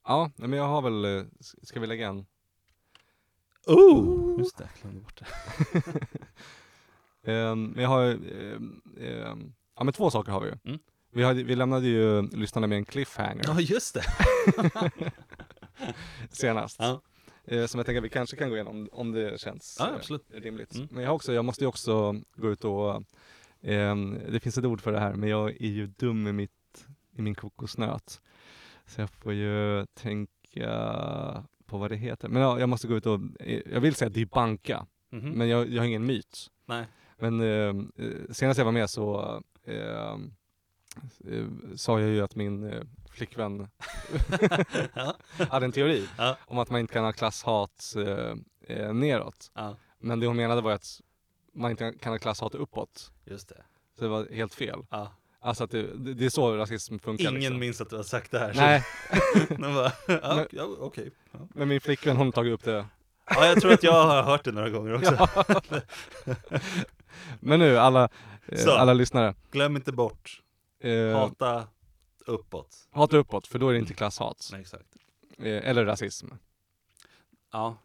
Ja, 0.05 0.30
men 0.37 0.53
jag 0.53 0.64
har 0.68 0.82
väl, 0.82 1.05
eh, 1.05 1.24
ska 1.62 1.80
vi 1.80 1.87
lägga 1.87 2.09
en? 2.09 2.26
Oh! 3.66 4.39
Just 4.39 4.59
det, 4.59 4.68
jag 4.74 4.82
glömde 4.82 5.01
bort 5.01 5.22
det. 5.22 5.26
Men 7.22 7.74
jag 7.76 7.89
har, 7.89 8.05
ehm, 8.05 8.82
ehm, 9.01 9.53
ja 9.76 9.84
men 9.84 9.95
två 9.95 10.11
saker 10.11 10.32
har 10.32 10.41
vi 10.41 10.47
ju. 10.47 10.55
Mm. 10.64 10.78
Vi, 11.16 11.22
hade, 11.24 11.42
vi 11.42 11.54
lämnade 11.56 11.86
ju 11.88 12.22
lyssnarna 12.22 12.66
med 12.66 12.78
en 12.78 12.84
cliffhanger 12.84 13.44
Ja, 13.46 13.60
just 13.60 13.94
det. 13.94 14.02
senast. 16.30 16.76
Ja. 16.80 17.00
Eh, 17.44 17.66
Som 17.66 17.78
jag 17.78 17.86
tänker 17.86 17.98
att 17.98 18.04
vi 18.04 18.08
kanske 18.08 18.36
kan 18.36 18.48
gå 18.48 18.54
igenom 18.54 18.88
om 18.92 19.12
det 19.12 19.40
känns 19.40 19.76
Ja, 19.80 19.88
eh, 19.88 19.94
absolut. 19.94 20.24
rimligt. 20.34 20.74
Mm. 20.74 20.88
Men 20.90 21.04
jag, 21.04 21.14
också, 21.14 21.32
jag 21.32 21.44
måste 21.44 21.64
ju 21.64 21.68
också 21.68 22.14
gå 22.36 22.50
ut 22.50 22.64
och, 22.64 23.02
ehm, 23.62 24.18
det 24.32 24.40
finns 24.40 24.58
ett 24.58 24.64
ord 24.64 24.80
för 24.80 24.92
det 24.92 25.00
här, 25.00 25.14
men 25.14 25.28
jag 25.28 25.50
är 25.50 25.68
ju 25.68 25.86
dum 25.86 26.26
i, 26.26 26.32
mitt, 26.32 26.86
i 27.16 27.22
min 27.22 27.34
kokosnöt. 27.34 28.20
Så 28.86 29.00
jag 29.00 29.10
får 29.10 29.32
ju 29.32 29.86
tänka 29.86 31.44
på 31.66 31.78
vad 31.78 31.90
det 31.90 31.96
heter. 31.96 32.28
Men 32.28 32.42
ja, 32.42 32.60
jag 32.60 32.68
måste 32.68 32.88
gå 32.88 32.96
ut 32.96 33.06
och, 33.06 33.20
eh, 33.40 33.60
jag 33.72 33.80
vill 33.80 33.94
säga 33.94 34.08
debunka, 34.08 34.86
Mhm. 35.12 35.30
men 35.30 35.48
jag, 35.48 35.68
jag 35.70 35.82
har 35.82 35.86
ingen 35.86 36.06
myt. 36.06 36.46
Nej. 36.66 36.84
Men 37.18 37.40
ehm, 37.40 37.92
eh, 37.96 38.32
senast 38.32 38.58
jag 38.58 38.64
var 38.64 38.72
med 38.72 38.90
så 38.90 39.20
ehm, 39.66 39.74
eh, 39.76 40.16
sa 41.76 42.01
jag 42.01 42.09
ju 42.11 42.20
att 42.22 42.34
min 42.36 42.64
eh, 42.72 42.82
flickvän 43.11 43.68
hade 45.51 45.66
en 45.66 45.72
teori 45.72 46.09
Ja. 46.18 46.36
om 46.47 46.59
att 46.59 46.70
man 46.70 46.80
inte 46.80 46.92
kan 46.92 47.05
ha 47.05 47.12
klasshat 47.12 47.94
eh, 47.97 48.76
eh, 48.76 48.94
neråt. 48.94 49.51
ja, 49.55 49.76
Men 49.99 50.20
det 50.20 50.26
hon 50.26 50.36
menade 50.36 50.61
var 50.61 50.72
att 50.72 51.01
man 51.55 51.70
inte 51.70 51.92
kan 52.01 52.12
ha 52.12 52.18
klasshat 52.18 52.55
uppåt. 52.55 53.12
just 53.24 53.49
det. 53.49 53.62
Så 53.99 54.05
det 54.05 54.09
var 54.11 54.26
helt 54.34 54.55
fel. 54.55 54.80
Ja. 54.90 55.12
Alltså 55.40 55.64
att 55.64 55.70
det, 55.70 56.14
det, 56.14 56.24
är 56.24 56.30
så 56.30 56.57
rasism 56.57 56.99
funkar. 56.99 57.22
Ingen 57.28 57.34
liksom. 57.40 57.59
minns 57.59 57.80
att 57.80 57.90
du 57.90 57.97
har 57.97 58.03
sagt 58.03 58.30
det 58.30 58.38
här. 58.38 58.53
Nej, 58.55 58.82
bara, 59.74 59.92
ja, 60.09 60.34
Men- 60.36 60.47
ja, 60.51 60.68
okej. 60.80 61.11
Ja. 61.32 61.38
men 61.55 61.68
min 61.68 61.80
flickvän 61.80 62.16
hon 62.16 62.32
tagit 62.32 62.53
upp 62.53 62.64
det. 62.64 62.86
ja, 63.30 63.47
jag 63.47 63.61
tror 63.61 63.72
att 63.72 63.82
jag 63.82 64.07
har 64.07 64.22
hört 64.22 64.44
det 64.44 64.53
några 64.53 64.70
gånger 64.70 64.94
också. 64.94 65.28
Men 67.40 67.59
nu 67.59 67.78
alla, 67.78 68.09
eh, 68.47 68.68
alla 68.68 68.92
lyssnare. 68.92 69.34
Glöm 69.51 69.76
inte 69.76 69.92
bort, 69.92 70.42
Eh, 70.78 71.12
hata 71.18 71.68
uppåt. 72.26 72.88
hata 72.90 73.16
uppåt, 73.16 73.46
för 73.46 73.58
då 73.58 73.68
är 73.68 73.72
det 73.72 73.78
inte 73.78 73.94
klasshat. 73.94 74.48
Nej, 74.52 74.60
exakt. 74.60 74.96
Eh, 75.38 75.68
eller 75.68 75.84
rasism. 75.84 76.26
Ja, 77.52 77.76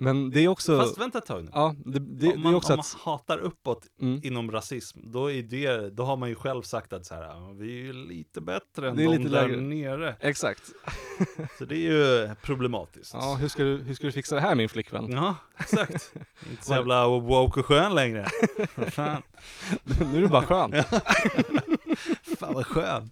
Men 0.00 0.30
det 0.30 0.40
är 0.40 0.48
också, 0.48 0.78
fast 0.78 0.98
vänta 0.98 1.18
ett 1.18 1.26
tag 1.26 1.44
nu. 1.44 1.50
ja, 1.54 1.74
det, 1.84 1.98
det, 1.98 2.26
om 2.26 2.32
det 2.32 2.38
man, 2.38 2.52
är 2.52 2.56
också 2.56 2.72
om 2.72 2.76
man 2.76 3.12
hatar 3.14 3.38
uppåt 3.38 3.86
mm, 4.00 4.20
inom 4.24 4.50
rasism, 4.52 4.98
då, 5.02 5.30
är 5.30 5.42
det, 5.42 5.90
då 5.90 6.04
har 6.04 6.16
man 6.16 6.28
ju 6.28 6.34
själv 6.34 6.62
sagt 6.62 6.92
att 6.92 7.06
så 7.06 7.14
här, 7.14 7.22
"Ja, 7.22 7.52
vi 7.58 7.66
är 7.66 7.84
ju 7.84 7.92
lite 7.92 8.40
bättre 8.40 8.88
än 8.88 8.96
Det 8.96 9.02
är 9.02 9.06
de 9.08 9.16
lite 9.18 9.28
där 9.30 9.48
lägre." 9.48 9.60
nere. 9.60 10.16
exakt. 10.20 10.62
Så 11.58 11.64
det 11.64 11.74
är 11.76 11.92
ju 11.92 12.34
problematiskt. 12.42 13.14
Ja, 13.14 13.34
hur 13.34 13.48
ska, 13.48 13.62
du, 13.62 13.76
hur 13.76 13.94
ska 13.94 14.06
du 14.06 14.12
fixa 14.12 14.34
det 14.34 14.40
här 14.40 14.54
min 14.54 14.68
flickvän? 14.68 15.10
Ja, 15.12 15.36
exakt. 15.58 16.12
Inte 16.50 16.64
så 16.64 16.72
jävla 16.74 17.08
woke 17.08 17.60
och 17.60 17.66
skön 17.66 17.94
längre. 17.94 18.26
Fan, 18.90 19.22
nu 19.84 20.16
är 20.16 20.20
du 20.20 20.28
bara 20.28 20.42
skön. 20.42 20.72
fan 22.38 22.54
vad 22.54 22.66
skön. 22.66 23.10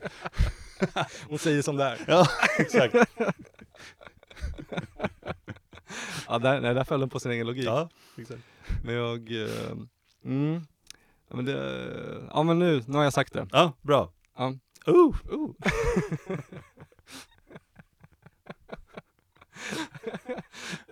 Hon 1.29 1.39
säger 1.39 1.63
som 1.63 1.77
det 1.77 1.85
är. 1.85 2.05
Ja, 2.07 2.27
exakt. 2.59 2.95
Ja, 6.29 6.39
där, 6.39 6.61
nej, 6.61 6.75
där 6.75 6.85
föll 6.85 7.01
den 7.01 7.09
på 7.09 7.21
sin 7.21 7.33
egen 7.33 7.47
logik. 7.47 7.65
Ja, 7.65 7.89
exakt. 8.19 8.43
Men 8.85 8.95
jag, 8.95 9.43
eh, 9.43 9.73
mm, 10.25 10.67
ja, 11.29 11.37
men 11.37 11.45
det, 11.45 12.29
ja 12.31 12.43
men 12.43 12.59
nu, 12.59 12.83
nu 12.87 12.97
har 12.97 13.05
jag 13.05 13.13
sagt 13.13 13.33
det. 13.33 13.47
Ja, 13.53 13.73
bra. 13.83 14.13
Ja. 14.37 14.55
Oh. 14.87 15.17
Oh. 15.31 15.51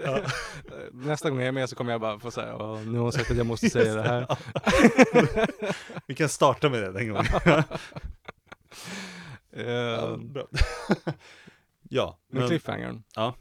Ja. 0.04 0.20
Nästa 0.92 1.30
gång 1.30 1.38
jag 1.38 1.48
är 1.48 1.52
med 1.52 1.68
så 1.68 1.76
kommer 1.76 1.92
jag 1.92 2.00
bara 2.00 2.18
få 2.18 2.30
säga, 2.30 2.52
nu 2.56 2.98
har 2.98 2.98
hon 2.98 3.12
sagt 3.12 3.30
att 3.30 3.36
jag 3.36 3.46
måste 3.46 3.70
säga 3.70 3.94
det 3.94 4.02
här. 4.02 4.26
Vi 6.06 6.14
kan 6.14 6.28
starta 6.28 6.68
med 6.68 6.82
det 6.82 6.92
den 6.92 7.08
gången. 7.08 7.26
Ja, 9.56 10.16
bra. 10.16 10.46
ja, 11.82 12.18
med 12.28 12.40
men, 12.40 12.48
cliffhangern. 12.48 13.02
Ja. 13.14 13.34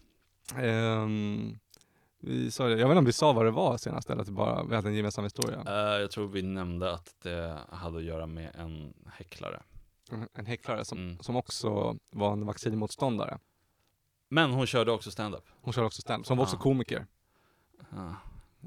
Ehm, 0.57 1.59
vi 2.19 2.51
sa 2.51 2.63
det, 2.67 2.69
jag 2.69 2.77
vet 2.77 2.91
inte 2.91 2.99
om 2.99 3.05
vi 3.05 3.13
sa 3.13 3.33
vad 3.33 3.45
det 3.45 3.51
var 3.51 3.77
senast 3.77 4.09
eller 4.09 4.21
att 4.21 4.27
det 4.27 4.33
bara, 4.33 4.63
vi 4.63 4.75
hade 4.75 4.87
en 4.89 4.95
gemensam 4.95 5.23
historia. 5.23 5.63
eh, 5.67 6.01
jag 6.01 6.11
tror 6.11 6.27
vi 6.27 6.41
nämnde 6.41 6.93
att 6.93 7.15
det 7.23 7.59
hade 7.69 7.97
att 7.97 8.03
göra 8.03 8.25
med 8.25 8.55
en 8.55 8.93
häcklare. 9.13 9.61
En- 10.11 10.27
En 10.33 10.45
häcklare 10.45 10.85
som, 10.85 10.97
Mm. 10.97 11.19
som 11.19 11.35
också 11.35 11.97
var 12.11 12.31
en 12.33 12.45
vaccinmotståndare. 12.45 13.39
Men 14.29 14.51
hon 14.51 14.65
körde 14.67 14.91
också 14.91 15.11
stand-up. 15.11 15.43
Hon 15.61 15.73
kör 15.73 15.83
också 15.83 16.01
stand 16.01 16.25
som 16.25 16.37
var 16.37 16.43
också 16.43 16.55
Ja. 16.55 16.61
komiker 16.61 17.05
Ja, 17.89 18.15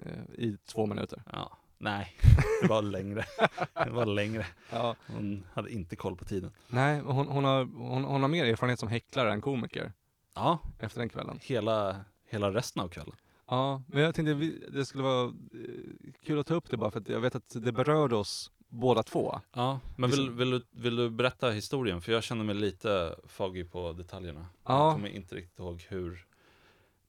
eh, 0.05 0.35
i 0.45 0.57
två 0.67 0.87
minuter. 0.87 1.23
ja. 1.33 1.59
Nej, 1.79 2.17
det 2.63 2.69
var 2.69 2.83
längre. 2.83 3.25
Det 3.85 3.91
var 3.91 4.07
längre. 4.07 4.47
Ja. 4.73 4.97
Hon 5.07 5.47
hade 5.55 5.71
inte 5.73 5.97
koll 5.97 6.17
på 6.17 6.25
tiden. 6.25 6.53
Nej, 6.69 7.01
hon, 7.01 7.27
hon, 7.29 7.45
har, 7.45 7.65
hon, 7.65 8.05
hon 8.05 8.23
har 8.23 8.29
mer 8.29 8.45
erfarenhet 8.45 8.79
som 8.81 8.89
häcklare 8.89 9.33
än 9.33 9.41
komiker 9.41 9.93
Ja, 10.37 10.59
efter 10.79 11.01
den 11.01 11.09
kvällen. 11.09 11.39
hela, 11.43 11.97
hela 12.29 12.51
resten 12.55 12.83
av 12.83 12.89
kvällen. 12.89 13.15
Ja, 13.49 13.83
men 13.87 14.03
jag 14.03 14.15
tänkte 14.15 14.35
vi, 14.35 14.63
det 14.73 14.85
skulle 14.87 15.03
vara 15.05 15.25
eh, 15.27 16.13
kul 16.25 16.39
att 16.39 16.47
ta 16.47 16.55
upp 16.55 16.71
det 16.71 16.77
bara 16.77 16.91
för 16.91 17.01
att 17.01 17.09
jag 17.09 17.21
vet 17.21 17.35
att 17.35 17.57
det 17.63 17.73
berörde 17.73 18.17
oss 18.17 18.51
båda 18.69 19.03
två. 19.03 19.41
Ja, 19.53 19.81
men 19.97 20.11
vill, 20.11 20.31
vill, 20.31 20.51
du, 20.51 20.63
vill 20.71 20.97
du 20.97 21.11
berätta 21.11 21.51
historien? 21.51 22.01
För 22.01 22.13
jag 22.13 22.23
känner 22.23 22.45
mig 22.45 22.55
lite 22.55 23.17
foggy 23.27 23.65
på 23.65 23.93
detaljerna. 23.93 24.47
Ja. 24.65 24.85
Jag 24.87 24.95
kommer 24.95 25.09
inte 25.09 25.35
riktigt 25.35 25.59
ihåg 25.59 25.87
hur 25.89 26.27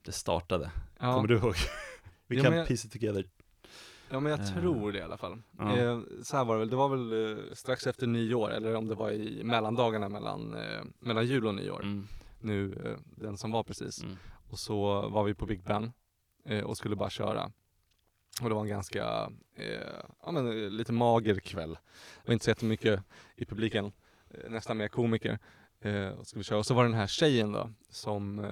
det 0.02 0.12
startade. 0.12 0.72
Ja, 1.00 1.14
Kommer 1.16 1.28
du 1.28 1.38
ihåg? 1.38 1.56
Vi 2.28 2.38
Ja, 2.38 2.44
kan 2.44 2.54
jag- 2.58 2.68
piece 2.68 2.88
it 2.88 2.94
together. 2.94 3.26
ja 4.10 4.20
men 4.20 4.32
jag 4.32 4.40
Eh. 4.42 4.54
tror 4.62 4.92
det 4.92 4.98
i 4.98 5.02
alla 5.02 5.18
fall. 5.18 5.42
Ja. 5.58 5.78
Eh, 5.78 6.00
så 6.24 6.38
här 6.38 6.46
var 6.46 6.54
det 6.56 6.60
väl, 6.60 6.70
det 6.70 6.76
var 6.76 6.90
väl 6.90 7.40
strax 7.56 7.88
efter 7.88 8.08
nyår, 8.08 8.50
eller 8.52 8.76
om 8.76 8.88
det 8.88 8.96
var 8.96 9.12
i 9.12 9.44
mellandagarna 9.44 10.10
mellan, 10.10 10.54
eh, 10.54 10.82
mellan 11.00 11.26
jul 11.28 11.48
och 11.48 11.56
nyår. 11.56 11.82
Mm, 11.84 12.08
Nu, 12.48 12.74
eh, 12.86 12.98
den 13.06 13.38
som 13.38 13.52
var 13.52 13.64
precis. 13.64 14.04
mm. 14.04 14.16
Och 14.50 14.60
så 14.60 15.10
var 15.10 15.24
vi 15.24 15.34
på 15.34 15.46
Big 15.46 15.64
Ben 15.64 15.92
eh, 16.46 16.64
och 16.64 16.78
skulle 16.78 16.96
bara 16.96 17.10
köra. 17.10 17.52
Och 18.42 18.50
det 18.50 18.56
var 18.56 18.62
en 18.62 18.68
ganska, 18.68 19.32
eh, 19.56 20.02
ja 20.24 20.32
men 20.32 20.70
lite 20.78 20.94
mager 20.94 21.40
kväll. 21.40 21.70
Det 22.22 22.28
var 22.28 22.34
inte 22.34 22.46
så 22.46 22.52
jättemycket 22.52 23.04
i 23.36 23.46
publiken, 23.46 23.92
nästan 24.50 24.78
mer 24.78 24.88
komiker. 24.88 25.40
Och 26.18 26.28
skulle 26.28 26.44
köra. 26.44 26.60
Och 26.60 26.66
så 26.66 26.74
var 26.74 26.84
det 26.84 26.90
den 26.90 27.00
här 27.00 27.08
tjejen 27.08 27.52
då 27.52 27.70
som, 27.90 28.48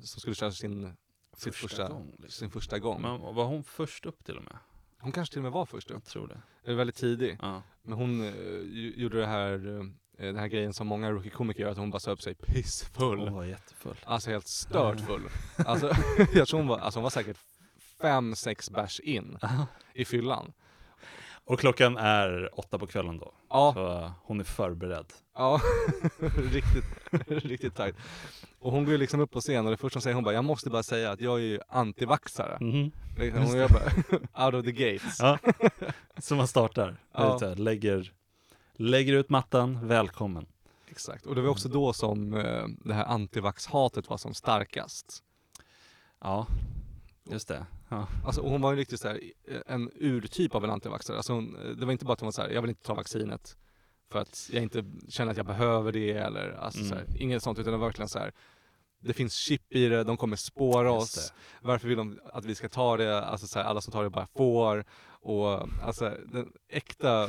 som 0.00 0.20
skulle 0.20 0.34
köra 0.34 0.52
sin, 0.52 0.92
sitt 1.36 1.54
första, 1.54 1.88
gång. 1.88 2.10
Liksom. 2.10 2.30
sin 2.30 2.50
första 2.50 2.78
gång. 2.78 3.02
Men 3.02 3.20
var 3.34 3.44
hon 3.44 3.64
först 3.64 4.06
upp 4.06 4.24
till 4.24 4.36
och 4.36 4.44
med? 4.44 4.56
Hon 4.98 5.12
kanske 5.12 5.32
till 5.32 5.38
och 5.38 5.42
med 5.42 5.52
var 5.52 5.66
först 5.66 5.90
Jag 5.90 5.96
upp. 5.96 6.04
tror 6.04 6.40
det. 6.64 6.74
Väldigt 6.74 6.96
tidig. 6.96 7.38
Ja. 7.42 7.62
Men 7.82 7.98
hon 7.98 8.20
ju- 8.24 8.94
gjorde 8.96 9.18
det 9.20 9.26
här, 9.26 9.58
den 10.16 10.36
här 10.36 10.46
grejen 10.48 10.72
som 10.72 10.86
många 10.86 11.10
rookie-komiker 11.10 11.60
gör, 11.62 11.70
att 11.70 11.78
hon 11.78 11.90
bara 11.90 12.00
söp 12.00 12.22
sig 12.22 12.34
pissfull. 12.34 13.18
Hon 13.18 13.32
var 13.34 13.44
jättefull. 13.44 13.96
Alltså 14.04 14.30
helt 14.30 14.48
stört 14.48 15.00
full. 15.00 15.22
Alltså, 15.66 15.92
jag 16.34 16.48
tror 16.48 16.58
hon 16.60 16.68
var, 16.68 16.78
alltså 16.78 16.98
hon 16.98 17.02
var 17.02 17.10
säkert 17.10 17.36
fem, 18.00 18.34
sex 18.34 18.70
bärs 18.70 19.00
in 19.00 19.38
i 19.94 20.04
fyllan. 20.04 20.52
Och 21.44 21.60
klockan 21.60 21.96
är 21.96 22.58
åtta 22.58 22.78
på 22.78 22.86
kvällen 22.86 23.18
då. 23.18 23.34
Ja, 23.50 23.72
Så 23.74 24.04
uh, 24.04 24.10
hon 24.22 24.40
är 24.40 24.44
förberedd. 24.44 25.12
ja. 25.34 25.60
riktigt, 26.52 26.84
riktigt 27.44 27.74
tajt. 27.74 27.96
Och 28.58 28.72
hon 28.72 28.84
går 28.84 28.98
liksom 28.98 29.20
upp 29.20 29.30
på 29.30 29.40
scen 29.40 29.64
och 29.64 29.70
det 29.70 29.76
första 29.76 29.96
hon 29.96 30.02
säger 30.02 30.14
hon 30.14 30.24
bara, 30.24 30.34
jag 30.34 30.44
måste 30.44 30.70
bara 30.70 30.82
säga 30.82 31.10
att 31.10 31.20
jag 31.20 31.34
är 31.38 31.42
ju 31.42 31.60
antivaxare. 31.68 32.58
Mhm. 32.60 32.90
Liksom, 33.18 33.42
Hon 33.42 33.56
gör 33.56 33.68
bara, 33.68 34.46
out 34.46 34.54
of 34.54 34.64
the 34.64 34.72
gates. 34.72 35.16
Ja. 35.20 35.38
Så 36.18 36.34
man 36.34 36.48
startar. 36.48 36.96
Ja. 37.12 37.38
Lägger, 37.56 38.12
lägger 38.76 39.12
ut 39.12 39.30
mattan, 39.30 39.88
välkommen. 39.88 40.46
Exakt. 40.88 41.26
Och 41.26 41.34
det 41.34 41.40
var 41.42 41.48
också 41.50 41.68
då 41.68 41.92
som 41.92 42.34
eh, 42.34 42.64
det 42.84 42.94
här 42.94 43.04
antivax-hatet 43.04 44.08
var 44.10 44.16
som 44.16 44.34
starkast. 44.34 45.22
Ja, 46.20 46.46
just 47.30 47.48
det. 47.48 47.66
Ja. 47.88 48.08
Alltså, 48.26 48.40
hon 48.42 48.60
var 48.60 48.72
ju 48.72 48.78
riktigt 48.78 49.00
så 49.00 49.08
här, 49.08 49.20
eh, 49.48 49.60
en 49.66 49.90
urtyp 49.94 50.54
av 50.54 50.64
en 50.64 50.70
antivaxare. 50.70 51.16
Alltså 51.16 51.32
hon, 51.32 51.56
eh, 51.56 51.70
det 51.70 51.84
var 51.86 51.92
inte 51.92 52.04
bara 52.04 52.12
att 52.12 52.20
hon 52.20 52.26
var 52.26 52.32
så 52.32 52.42
här, 52.42 52.48
jag 52.50 52.62
vill 52.62 52.68
inte 52.68 52.82
ta 52.82 52.94
vaccinet 52.94 53.56
för 54.10 54.18
att 54.18 54.48
jag 54.52 54.62
inte 54.62 54.84
känner 55.08 55.30
att 55.30 55.36
jag 55.36 55.46
behöver 55.46 55.92
det 55.92 56.12
eller 56.12 56.52
alltså, 56.52 56.84
så 56.84 56.94
här, 56.94 57.02
Mm. 57.02 57.16
inget 57.22 57.42
sånt 57.42 57.58
utan 57.58 57.72
det 57.72 57.78
var 57.78 57.86
verkligen 57.86 58.08
så 58.08 58.18
här. 58.18 58.32
Det 59.00 59.12
finns 59.12 59.34
chip 59.34 59.72
i 59.72 59.88
det, 59.88 60.04
de 60.04 60.16
kommer 60.16 60.36
spåra 60.36 60.92
oss. 60.92 61.32
Varför 61.62 61.88
vill 61.88 61.96
de 61.96 62.20
att 62.32 62.44
vi 62.44 62.54
ska 62.54 62.68
ta 62.68 62.96
det? 62.96 63.24
Alltså 63.24 63.46
så 63.46 63.58
här, 63.58 63.66
alla 63.66 63.80
som 63.80 63.92
tar 63.92 64.02
det 64.04 64.10
bara 64.10 64.26
får. 64.36 64.84
Och 65.08 65.68
alltså 65.82 66.12
den 66.32 66.52
äkta, 66.68 67.28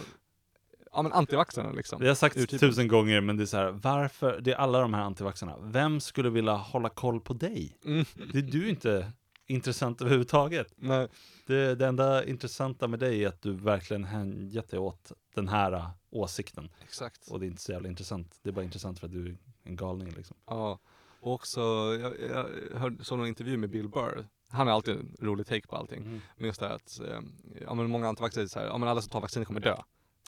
ja 0.97 1.03
men 1.03 1.13
antivaxarna 1.13 1.71
liksom. 1.71 2.01
Vi 2.01 2.07
har 2.07 2.15
sagt 2.15 2.37
Urtypen. 2.37 2.59
tusen 2.59 2.87
gånger, 2.87 3.21
men 3.21 3.37
det 3.37 3.43
är 3.43 3.45
så 3.45 3.57
här, 3.57 3.71
varför, 3.71 4.41
det 4.41 4.51
är 4.51 4.55
alla 4.55 4.81
de 4.81 4.93
här 4.93 5.01
antivaxarna. 5.01 5.57
Vem 5.61 5.99
skulle 5.99 6.29
vilja 6.29 6.53
hålla 6.53 6.89
koll 6.89 7.21
på 7.21 7.33
dig? 7.33 7.77
Mm. 7.85 8.05
Det, 8.33 8.41
du 8.41 8.65
är 8.65 8.69
inte 8.69 9.11
intressant 9.45 10.01
överhuvudtaget. 10.01 10.73
Nej. 10.75 11.07
Det, 11.45 11.75
det 11.75 11.87
enda 11.87 12.25
intressanta 12.25 12.87
med 12.87 12.99
dig 12.99 13.23
är 13.23 13.27
att 13.27 13.41
du 13.41 13.51
verkligen 13.51 14.03
hängett 14.03 14.69
dig 14.69 14.79
åt 14.79 15.11
den 15.35 15.47
här 15.47 15.73
uh, 15.73 15.89
åsikten. 16.09 16.69
Exakt. 16.83 17.27
Och 17.31 17.39
det 17.39 17.45
är 17.45 17.47
inte 17.47 17.61
så 17.61 17.71
jävla 17.71 17.89
intressant. 17.89 18.39
Det 18.43 18.49
är 18.49 18.53
bara 18.53 18.65
intressant 18.65 18.99
för 18.99 19.07
att 19.07 19.13
du 19.13 19.25
är 19.27 19.37
en 19.63 19.75
galning 19.75 20.11
liksom. 20.11 20.37
Ja, 20.45 20.79
och 21.19 21.33
också, 21.33 21.61
jag, 22.01 22.13
jag 22.29 22.79
hörde, 22.79 23.03
såg 23.03 23.17
någon 23.17 23.27
intervju 23.27 23.57
med 23.57 23.69
Bill 23.69 23.89
Burr. 23.89 24.27
Han 24.49 24.67
har 24.67 24.73
alltid 24.73 24.95
en 24.95 25.15
rolig 25.19 25.47
take 25.47 25.67
på 25.67 25.75
allting. 25.75 26.01
Mm. 26.01 26.21
Men 26.35 26.45
just 26.45 26.59
det 26.59 26.67
här 26.67 26.75
att, 26.75 26.99
eh, 26.99 27.19
ja 27.61 27.73
men 27.73 27.89
många 27.89 28.07
antivaxxare 28.07 28.47
säger 28.47 28.47
så 28.47 28.59
här, 28.59 28.67
ja 28.67 28.77
men 28.77 28.89
alla 28.89 29.01
som 29.01 29.09
tar 29.09 29.21
vaccin 29.21 29.45
kommer 29.45 29.59
dö. 29.59 29.75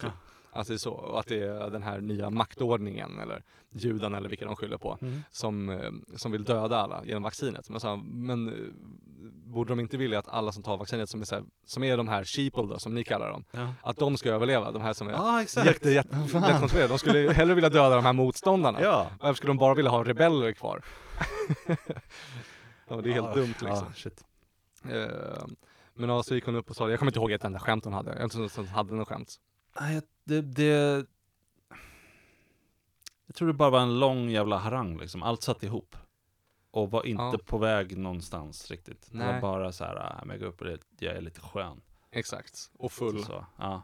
Ja. 0.01 0.11
Alltså 0.51 0.73
det 0.73 0.75
är 0.75 0.77
så, 0.77 1.15
att 1.15 1.27
det 1.27 1.43
är 1.43 1.69
den 1.69 1.83
här 1.83 2.01
nya 2.01 2.29
maktordningen 2.29 3.19
eller 3.19 3.43
judarna 3.71 4.17
eller 4.17 4.29
vilka 4.29 4.45
de 4.45 4.55
skyller 4.55 4.77
på. 4.77 4.97
Mm. 5.01 5.23
Som, 5.31 5.69
eh, 5.69 5.91
som 6.15 6.31
vill 6.31 6.43
döda 6.43 6.77
alla 6.77 7.05
genom 7.05 7.23
vaccinet. 7.23 7.69
Men, 7.69 7.79
så, 7.79 7.87
här, 7.87 7.95
men 8.03 8.47
eh, 8.47 8.53
borde 9.45 9.71
de 9.71 9.79
inte 9.79 9.97
vilja 9.97 10.19
att 10.19 10.27
alla 10.27 10.51
som 10.51 10.63
tar 10.63 10.77
vaccinet 10.77 11.09
som 11.09 11.21
är, 11.21 11.25
så 11.25 11.35
här, 11.35 11.43
som 11.65 11.83
är 11.83 11.97
de 11.97 12.07
här 12.07 12.23
sheeple 12.23 12.63
då, 12.63 12.79
som 12.79 12.93
ni 12.95 13.03
kallar 13.03 13.29
dem, 13.31 13.43
Ja. 13.51 13.73
att 13.81 13.97
de 13.97 14.17
ska 14.17 14.29
överleva, 14.29 14.71
de 14.71 14.81
här 14.81 14.93
som 14.93 15.07
är 15.07 15.41
exakt. 15.41 15.67
jätte, 15.67 15.89
jätte, 15.89 16.17
jättekontrollerade. 16.17 16.87
De 16.87 16.99
skulle 16.99 17.33
hellre 17.33 17.53
vilja 17.55 17.69
döda 17.69 17.95
de 17.95 18.05
här 18.05 18.13
motståndarna. 18.13 18.81
Ja. 18.81 19.11
Varför 19.19 19.33
skulle 19.33 19.49
de 19.49 19.57
bara 19.57 19.73
vilja 19.73 19.91
ha 19.91 20.03
rebeller 20.03 20.51
kvar? 20.51 20.83
ja, 22.87 23.01
det 23.01 23.09
är 23.09 23.13
helt 23.13 23.27
Ja, 23.27 23.33
dumt 23.35 23.53
liksom. 23.61 23.93
Shit. 23.95 24.23
Eh, 24.83 25.47
men 25.93 26.09
ja, 26.09 26.23
så 26.23 26.35
gick 26.35 26.45
hon 26.45 26.55
upp 26.55 26.69
och 26.69 26.75
sa. 26.75 26.89
Jag 26.89 26.99
kommer 26.99 27.11
inte 27.11 27.19
ihåg 27.19 27.31
ett 27.31 27.43
enda 27.43 27.59
skämt 27.59 27.83
hon 27.83 27.93
hade. 27.93 28.19
Jag 28.19 28.31
tror 28.31 28.43
inte 28.43 28.59
hon 28.59 28.67
hade 28.67 28.93
något 28.95 29.07
skämt. 29.07 29.35
Nej, 29.81 30.01
det, 30.29 30.41
det... 30.41 31.05
Jag 33.25 33.35
tror 33.35 33.47
det 33.47 33.53
bara 33.53 33.69
var 33.69 33.79
en 33.81 33.99
lång 33.99 34.29
jävla 34.29 34.57
harang 34.57 34.97
liksom. 34.97 35.23
Allt 35.23 35.43
satt 35.43 35.63
ihop. 35.63 35.95
Och 36.71 36.91
var 36.91 37.05
inte 37.05 37.21
Ja. 37.23 37.39
på 37.45 37.57
väg 37.57 37.97
någonstans 37.97 38.71
riktigt. 38.71 39.07
Det 39.11 39.17
var 39.17 39.41
bara 39.41 39.71
så 39.71 39.83
här, 39.83 40.19
men 40.25 40.29
jag 40.29 40.39
går 40.39 40.47
upp 40.47 40.61
och 40.61 40.67
det, 40.67 40.79
jag 40.99 41.15
är 41.15 41.21
lite 41.21 41.41
skön. 41.41 41.81
Exakt. 42.11 42.71
Och 42.77 42.91
full. 42.91 43.23
Så, 43.23 43.45
ja. 43.57 43.81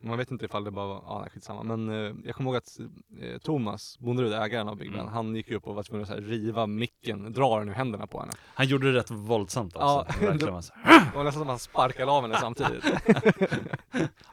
Man 0.00 0.18
vet 0.18 0.30
inte 0.30 0.44
ifall 0.44 0.64
det 0.64 0.70
bara 0.70 0.86
var, 0.86 1.02
ja 1.06 1.20
nej, 1.20 1.30
skitsamma. 1.30 1.62
Men 1.62 1.88
eh, 1.88 2.14
jag 2.24 2.34
kommer 2.34 2.50
ihåg 2.50 2.56
att 2.56 2.78
eh, 3.22 3.38
Thomas, 3.38 3.98
Bonderud, 3.98 4.32
ägaren 4.32 4.68
av 4.68 4.76
Big 4.76 4.90
Ben, 4.90 5.00
Mm. 5.00 5.12
han 5.12 5.36
gick 5.36 5.48
ju 5.50 5.56
upp 5.56 5.66
och 5.66 5.74
var 5.74 5.82
tvungen 5.82 6.02
att 6.02 6.08
så 6.08 6.14
här, 6.14 6.20
riva 6.22 6.66
micken, 6.66 7.32
dra 7.32 7.58
den 7.58 7.68
ur 7.68 7.72
händerna 7.72 8.06
på 8.06 8.20
henne. 8.20 8.32
Han 8.54 8.66
gjorde 8.66 8.92
det 8.92 8.98
rätt 8.98 9.10
våldsamt 9.10 9.76
också. 9.76 9.86
Ja, 9.86 10.06
Det 10.20 10.26
verkligen 10.26 10.54
var 10.54 10.60
så 10.60 10.72
här, 10.82 11.10
Det 11.12 11.16
var 11.16 11.24
nästan 11.24 11.32
som 11.40 11.42
att 11.42 11.48
han 11.48 11.58
sparkade 11.58 12.12
av 12.12 12.22
henne 12.22 12.36
samtidigt. 12.40 12.84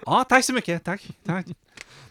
Ja, 0.05 0.24
tack 0.30 0.45
så 0.45 0.53
mycket, 0.53 0.84
tack, 0.84 1.07
tack. 1.26 1.45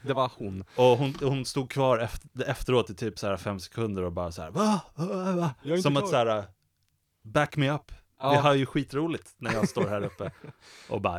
Det 0.03 0.13
var 0.13 0.33
hon. 0.37 0.65
Och 0.77 0.99
hon, 0.99 1.15
hon 1.23 1.45
stod 1.45 1.71
kvar 1.71 1.99
efter, 1.99 2.45
efteråt 2.51 2.91
i 2.91 2.95
typ 2.95 3.19
så 3.19 3.27
här 3.27 3.37
fem 3.37 3.61
sekunder 3.61 4.03
och 4.03 4.13
bara 4.13 4.33
så 4.33 4.43
här, 4.43 4.51
va? 4.51 4.81
va, 4.95 5.33
va, 5.65 5.77
Som 5.83 5.97
att 5.97 6.03
klar. 6.03 6.11
så 6.27 6.31
här, 6.31 6.45
back 7.23 7.57
me 7.57 7.71
up. 7.71 7.93
Ja. 8.25 8.31
Vi 8.31 8.37
har 8.37 8.55
ju 8.55 8.67
skitroligt 8.67 9.35
när 9.39 9.53
jag 9.53 9.69
står 9.69 9.87
här 9.89 10.03
uppe 10.05 10.31
och 10.89 11.01
bara. 11.01 11.19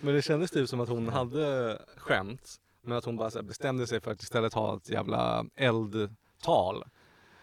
Men 0.00 0.14
det 0.14 0.22
kändes 0.22 0.50
typ 0.50 0.68
som 0.68 0.80
att 0.80 0.88
hon 0.88 1.08
hade 1.08 1.78
skämt, 1.96 2.54
men 2.82 2.96
att 2.98 3.04
hon 3.04 3.16
bara 3.16 3.42
bestämde 3.42 3.86
sig 3.86 4.00
för 4.00 4.10
att 4.10 4.22
istället 4.22 4.54
ha 4.54 4.76
ett 4.76 4.88
jävla 4.88 5.44
eldtal. 5.56 6.84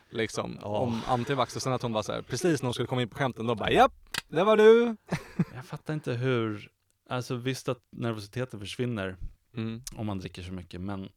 Liksom, 0.09 0.57
Ja. 0.61 0.67
om 0.79 1.01
antivax. 1.07 1.55
Och 1.55 1.61
sen 1.61 1.73
att 1.73 1.81
hon 1.81 1.93
bara 1.93 2.03
så 2.03 2.11
här, 2.13 2.21
precis 2.21 2.61
när 2.61 2.67
hon 2.67 2.73
skulle 2.73 2.87
komma 2.87 3.01
in 3.01 3.09
på 3.09 3.17
skämten, 3.17 3.47
då 3.47 3.55
bara 3.55 3.71
japp, 3.71 3.93
det 4.27 4.43
var 4.43 4.57
du. 4.57 4.95
Jag 5.55 5.65
fattar 5.65 5.93
inte 5.93 6.13
hur, 6.13 6.69
alltså 7.09 7.35
visst 7.35 7.69
att 7.69 7.79
nervositeten 7.89 8.59
försvinner 8.59 9.17
Mm. 9.55 9.81
om 9.95 10.05
man 10.05 10.19
dricker 10.19 10.41
så 10.43 10.51
mycket, 10.53 10.81
men 10.81 11.09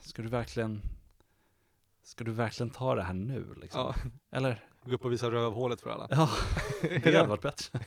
ska 0.00 0.22
du 0.22 0.28
verkligen, 0.28 0.82
ska 2.04 2.24
du 2.24 2.32
verkligen 2.32 2.70
ta 2.70 2.94
det 2.94 3.02
här 3.02 3.14
nu 3.14 3.54
liksom? 3.56 3.80
Ja, 3.80 3.94
Eller? 4.38 4.64
gå 4.84 4.94
upp 4.94 5.04
och 5.04 5.12
visa 5.12 5.30
rövhålet 5.30 5.80
för 5.80 5.90
alla. 5.90 6.06
Ja, 6.10 6.30
det 6.82 7.16
hade 7.16 7.26
varit 7.28 7.42
bättre. 7.42 7.78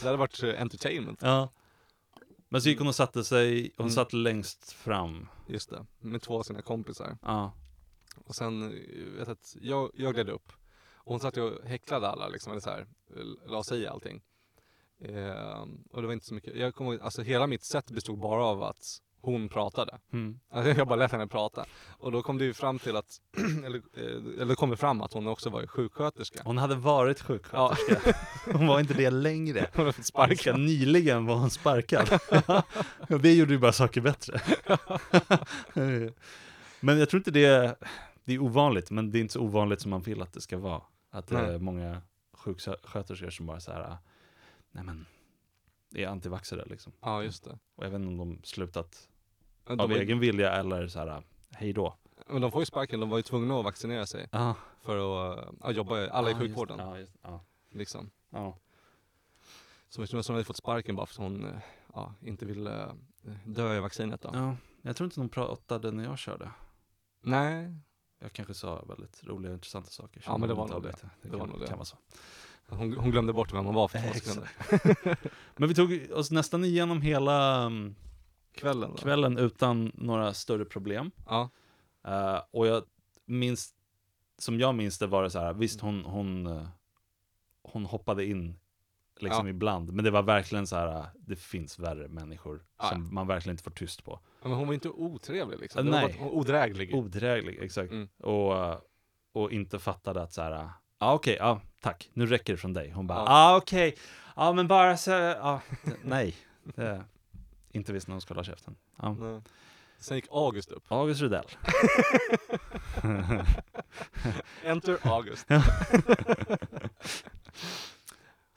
det 0.00 0.04
hade 0.04 0.16
varit 0.16 0.42
eh, 0.42 0.60
entertainment. 0.62 1.18
Ja. 1.22 1.48
Men 2.48 2.62
så 2.62 2.68
gick 2.68 2.78
hon 2.78 2.88
och 2.88 2.94
satte 2.94 3.24
sig, 3.24 3.72
hon 3.76 3.84
Mm. 3.86 3.90
satt 3.94 4.12
längst 4.12 4.72
fram. 4.72 5.28
Just 5.46 5.70
det, 5.70 5.86
med 6.00 6.22
två 6.22 6.38
av 6.38 6.42
sina 6.42 6.62
kompisar. 6.62 7.18
Ja. 7.22 7.52
Och 8.24 8.34
sen, 8.34 8.62
eh, 8.62 8.68
vet 9.18 9.28
jag, 9.28 9.30
att 9.30 9.56
jag, 9.60 9.90
jag 9.94 10.14
gled 10.14 10.28
upp. 10.28 10.52
Och 11.04 11.10
hon 11.12 11.20
satt 11.20 11.36
ju 11.36 11.42
och 11.42 11.64
häcklade 11.68 12.08
alla 12.08 12.28
liksom, 12.28 12.52
eller 12.52 12.60
så 12.60 12.70
här, 12.70 12.86
la 13.46 13.62
sig 13.64 13.80
i 13.80 13.86
allting. 13.86 14.22
Eh, 15.00 15.66
och 15.90 16.00
det 16.02 16.06
var 16.06 16.12
inte 16.12 16.26
så 16.26 16.34
mycket, 16.34 16.56
jag 16.56 16.74
kommer 16.74 16.98
alltså 16.98 17.22
hela 17.22 17.46
mitt 17.46 17.64
set 17.64 17.90
bestod 17.90 18.18
bara 18.18 18.44
av 18.44 18.62
att 18.62 19.00
hon 19.22 19.48
pratade. 19.48 19.98
Mm. 20.12 20.40
Alltså 20.50 20.72
jag 20.72 20.88
bara 20.88 20.96
lät 20.96 21.12
henne 21.12 21.26
prata. 21.26 21.64
Och 21.98 22.12
då 22.12 22.22
kom 22.22 22.38
det 22.38 22.44
ju 22.44 22.54
fram 22.54 22.78
till 22.78 22.96
att, 22.96 23.20
eller, 23.66 23.82
eh, 23.96 24.42
eller 24.42 24.54
kom 24.54 24.70
det 24.70 24.76
fram 24.76 25.00
att 25.00 25.12
hon 25.12 25.26
också 25.26 25.50
var 25.50 25.66
sjuksköterska. 25.66 26.42
Hon 26.44 26.58
hade 26.58 26.74
varit 26.74 27.20
sjuksköterska. 27.20 28.12
Hon 28.52 28.66
var 28.66 28.80
inte 28.80 28.94
det 28.94 29.10
längre. 29.10 29.66
Hon 29.72 29.80
hade 29.80 29.92
fått 29.92 29.96
Ganska 29.96 30.36
sparken. 30.36 30.64
nyligen 30.64 31.26
var 31.26 31.36
hon 31.36 31.50
sparkad. 31.50 32.20
Och 33.10 33.20
det 33.20 33.34
gjorde 33.34 33.52
ju 33.52 33.58
bara 33.58 33.72
saker 33.72 34.00
bättre. 34.00 34.40
men 36.80 36.98
jag 36.98 37.08
tror 37.08 37.20
inte 37.20 37.30
det, 37.30 37.76
det 38.24 38.34
är 38.34 38.38
ovanligt, 38.38 38.90
men 38.90 39.10
det 39.10 39.18
är 39.18 39.20
inte 39.20 39.32
så 39.32 39.40
ovanligt 39.40 39.80
som 39.80 39.90
man 39.90 40.02
vill 40.02 40.22
att 40.22 40.32
det 40.32 40.40
ska 40.40 40.58
vara. 40.58 40.82
Att 41.10 41.26
det 41.26 41.36
är 41.38 41.46
Nej. 41.48 41.58
många 41.58 42.02
sjuksköterskor 42.32 43.30
som 43.30 43.46
bara 43.46 43.60
så 43.60 43.72
här, 43.72 43.96
nej 44.72 44.84
men, 44.84 45.06
är 45.94 46.06
antivaxxare 46.06 46.64
liksom. 46.66 46.92
Ja, 47.00 47.22
just 47.22 47.44
det. 47.44 47.58
Och 47.74 47.84
inte 47.84 47.96
om 47.96 48.16
de 48.16 48.40
slutat 48.42 49.08
Av 49.66 49.76
de, 49.76 49.90
är- 49.92 49.96
egen 50.00 50.18
vilja 50.20 50.52
eller 50.52 50.88
så 50.88 50.98
här, 50.98 51.22
hej 51.50 51.72
då. 51.72 51.94
men 52.26 52.42
de 52.42 52.50
får 52.52 52.62
ju 52.62 52.66
sparken, 52.66 53.00
de 53.00 53.10
var 53.10 53.16
ju 53.18 53.22
tvungna 53.22 53.58
att 53.58 53.64
vaccinera 53.64 54.06
sig 54.06 54.28
Ja, 54.32 54.54
för 54.82 54.96
att 55.32 55.44
ja, 55.62 55.70
jobba, 55.70 56.08
alla 56.08 56.28
i 56.30 56.32
ja, 56.32 56.38
sjukvården. 56.38 56.78
Just, 56.78 56.88
ja, 56.90 56.98
just, 56.98 57.12
ja, 57.22 57.40
Liksom. 57.70 58.10
ja. 58.30 58.56
Så 59.88 60.06
som 60.06 60.22
som 60.22 60.34
hade 60.34 60.44
fått 60.44 60.56
sparken 60.56 60.96
bara 60.96 61.06
för 61.06 61.14
att 61.14 61.18
hon 61.30 61.44
eh, 61.44 61.50
ja, 61.94 62.14
inte 62.20 62.46
ville 62.46 62.82
eh, 62.82 63.32
dö 63.44 63.76
i 63.76 63.80
vaccinet 63.80 64.20
då. 64.22 64.30
ja, 64.32 64.56
jag 64.82 64.96
tror 64.96 65.04
inte 65.04 65.20
de 65.20 65.28
pratade 65.28 65.90
när 65.90 66.04
jag 66.04 66.18
körde. 66.18 66.50
Nej, 67.22 67.74
Jag 68.18 68.32
kanske 68.32 68.54
sa 68.54 68.82
väldigt 68.88 69.24
roliga 69.24 69.50
och 69.50 69.54
intressanta 69.54 69.90
saker. 69.90 70.22
Ja, 70.26 70.38
men 70.38 70.48
det 70.48 70.54
var 70.54 70.62
inte 70.62 70.74
nog 70.74 70.82
det. 70.82 70.94
Det 71.22 71.28
kan, 71.30 71.38
var 71.38 71.46
nog 71.46 71.60
det. 71.60 71.66
kan 71.66 71.76
vara 71.78 71.84
så. 71.84 71.96
hon, 72.68 72.96
hon 72.96 73.10
glömde 73.10 73.32
bort 73.32 73.52
vem 73.54 73.64
hon 73.64 73.74
var 73.74 73.88
för 73.88 73.98
två 73.98 74.14
sekunder. 74.14 74.50
Men 75.56 75.68
vi 75.68 75.74
tog 75.74 76.06
oss 76.14 76.30
nästan 76.30 76.64
igenom 76.64 77.02
hela 77.02 77.62
mm, 77.62 77.94
Kvällen 78.54 78.90
då? 78.90 78.96
kvällen 78.96 79.38
utan 79.38 79.92
några 79.94 80.34
större 80.34 80.64
problem. 80.64 81.10
Ja, 81.26 81.50
Eh, 82.04 82.40
och 82.50 82.66
jag 82.66 82.82
minns, 83.24 83.74
som 84.38 84.60
jag 84.60 84.74
minns 84.74 84.98
det 84.98 85.06
var 85.06 85.22
det 85.22 85.30
så 85.30 85.38
här, 85.38 85.52
visst 85.52 85.80
hon, 85.80 86.04
hon, 86.04 86.66
hon 87.62 87.84
hoppade 87.84 88.24
in 88.24 88.58
liksom 89.20 89.46
Ja. 89.46 89.50
ibland, 89.50 89.92
men 89.92 90.04
det 90.04 90.10
var 90.10 90.22
verkligen 90.22 90.66
så 90.66 90.76
här, 90.76 91.06
det 91.14 91.36
finns 91.36 91.78
värre 91.78 92.08
människor 92.08 92.62
Ja. 92.78 92.84
som 92.88 93.14
man 93.14 93.26
verkligen 93.26 93.54
inte 93.54 93.62
får 93.64 93.70
tyst 93.70 94.04
på. 94.04 94.20
Ja, 94.42 94.48
men 94.48 94.58
hon 94.58 94.66
var 94.66 94.74
inte 94.74 94.88
otrevlig 94.88 95.58
liksom. 95.58 95.84
Var 95.90 95.92
nej. 95.92 96.18
Odräglig. 96.32 96.94
Odräglig, 96.94 97.58
exakt. 97.62 97.92
Mm. 97.92 98.08
Och, 98.22 98.52
och 99.32 99.52
inte 99.52 99.78
fattade 99.78 100.22
att 100.22 100.32
så 100.32 100.42
här, 100.42 100.70
ja 100.98 101.12
okej, 101.14 101.36
ja 101.40 101.60
tack, 101.80 102.10
nu 102.12 102.26
räcker 102.26 102.52
det 102.52 102.56
från 102.56 102.72
dig. 102.72 102.90
Hon 102.90 103.06
bara, 103.06 103.18
ja 103.18 103.24
ah, 103.28 103.56
okej, 103.56 103.96
ja 104.36 104.52
men 104.52 104.68
bara 104.68 104.96
så, 104.96 105.10
d- 105.10 105.92
nej. 106.04 106.36
Det, 106.64 107.04
inte 107.72 107.92
visst 107.92 108.08
när 108.08 108.12
hon 108.14 108.20
skulle 108.20 108.40
ha 108.40 108.44
käften. 108.44 108.76
Ja. 109.02 109.16
Nej. 109.20 109.40
Sen 109.98 110.16
gick 110.16 110.26
August 110.30 110.70
upp. 110.70 110.84
August 110.88 111.20
Rydell. 111.20 111.46
Enter 114.64 114.98
August. 115.02 115.46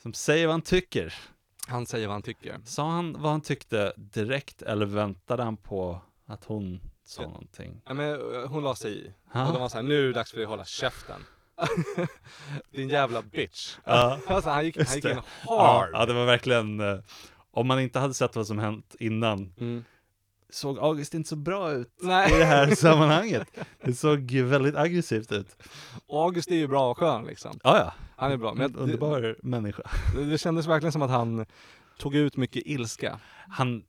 Som 0.01 0.13
säger 0.13 0.47
vad 0.47 0.53
han 0.53 0.61
tycker. 0.61 1.13
Han 1.67 1.85
säger 1.85 2.07
vad 2.07 2.13
han 2.15 2.21
tycker. 2.21 2.59
Sa 2.65 2.89
han 2.91 3.13
vad 3.21 3.31
han 3.31 3.41
tyckte 3.41 3.93
direkt 3.97 4.61
eller 4.61 4.85
väntade 4.85 5.43
han 5.43 5.57
på 5.57 6.01
att 6.25 6.43
hon 6.45 6.79
sa 7.05 7.21
Ja. 7.21 7.27
någonting? 7.27 7.81
Ja, 7.85 7.93
men, 7.93 8.33
eh, 8.35 8.47
hon 8.49 8.63
la 8.63 8.75
sig 8.75 8.91
i. 8.97 9.13
Ja. 9.33 9.47
Och 9.47 9.53
de 9.53 9.61
var 9.61 9.69
såhär, 9.69 9.83
nu 9.83 9.99
är 10.03 10.07
det 10.07 10.13
dags 10.13 10.29
för 10.31 10.37
dig 10.37 10.43
att 10.43 10.49
hålla 10.49 10.65
käften. 10.65 11.25
Din 12.71 12.89
jävla 12.89 13.21
bitch. 13.21 13.77
Ja. 13.83 14.19
Alltså, 14.27 14.49
han 14.49 14.65
gick, 14.65 14.77
han 14.77 14.95
gick 14.95 15.05
in 15.05 15.19
hard. 15.47 15.89
ja, 15.93 16.05
det 16.05 16.13
var 16.13 16.25
verkligen, 16.25 16.79
eh, 16.79 16.97
om 17.55 17.67
man 17.67 17.79
inte 17.79 17.99
hade 17.99 18.13
sett 18.13 18.35
vad 18.35 18.47
som 18.47 18.59
hänt 18.59 18.95
innan, 18.99 19.53
Mm. 19.59 19.83
såg 20.49 20.79
August 20.79 21.13
inte 21.13 21.29
så 21.29 21.35
bra 21.35 21.71
ut 21.71 21.87
i 22.01 22.05
Nej, 22.05 22.31
det 22.39 22.45
här 22.45 22.75
sammanhanget. 22.75 23.47
Det 23.83 23.93
såg 23.93 24.31
väldigt 24.31 24.75
aggressivt 24.75 25.31
ut. 25.31 25.55
August 26.09 26.51
är 26.51 26.55
ju 26.55 26.67
bra 26.67 26.91
och 26.91 26.97
skön 26.97 27.25
liksom. 27.25 27.59
Ja, 27.63 27.77
ja. 27.77 27.93
Han 28.15 28.31
är 28.31 28.37
bra. 28.37 28.53
Men 28.53 28.71
det, 28.71 28.79
Underbar 28.79 29.35
människa. 29.43 29.83
det, 30.15 30.25
det 30.25 30.37
kändes 30.37 30.67
verkligen 30.67 30.91
som 30.91 31.01
att 31.01 31.09
han 31.09 31.45
tog 31.97 32.15
ut 32.15 32.37
mycket 32.37 32.63
ilska. 32.65 33.19
Han, 33.49 33.83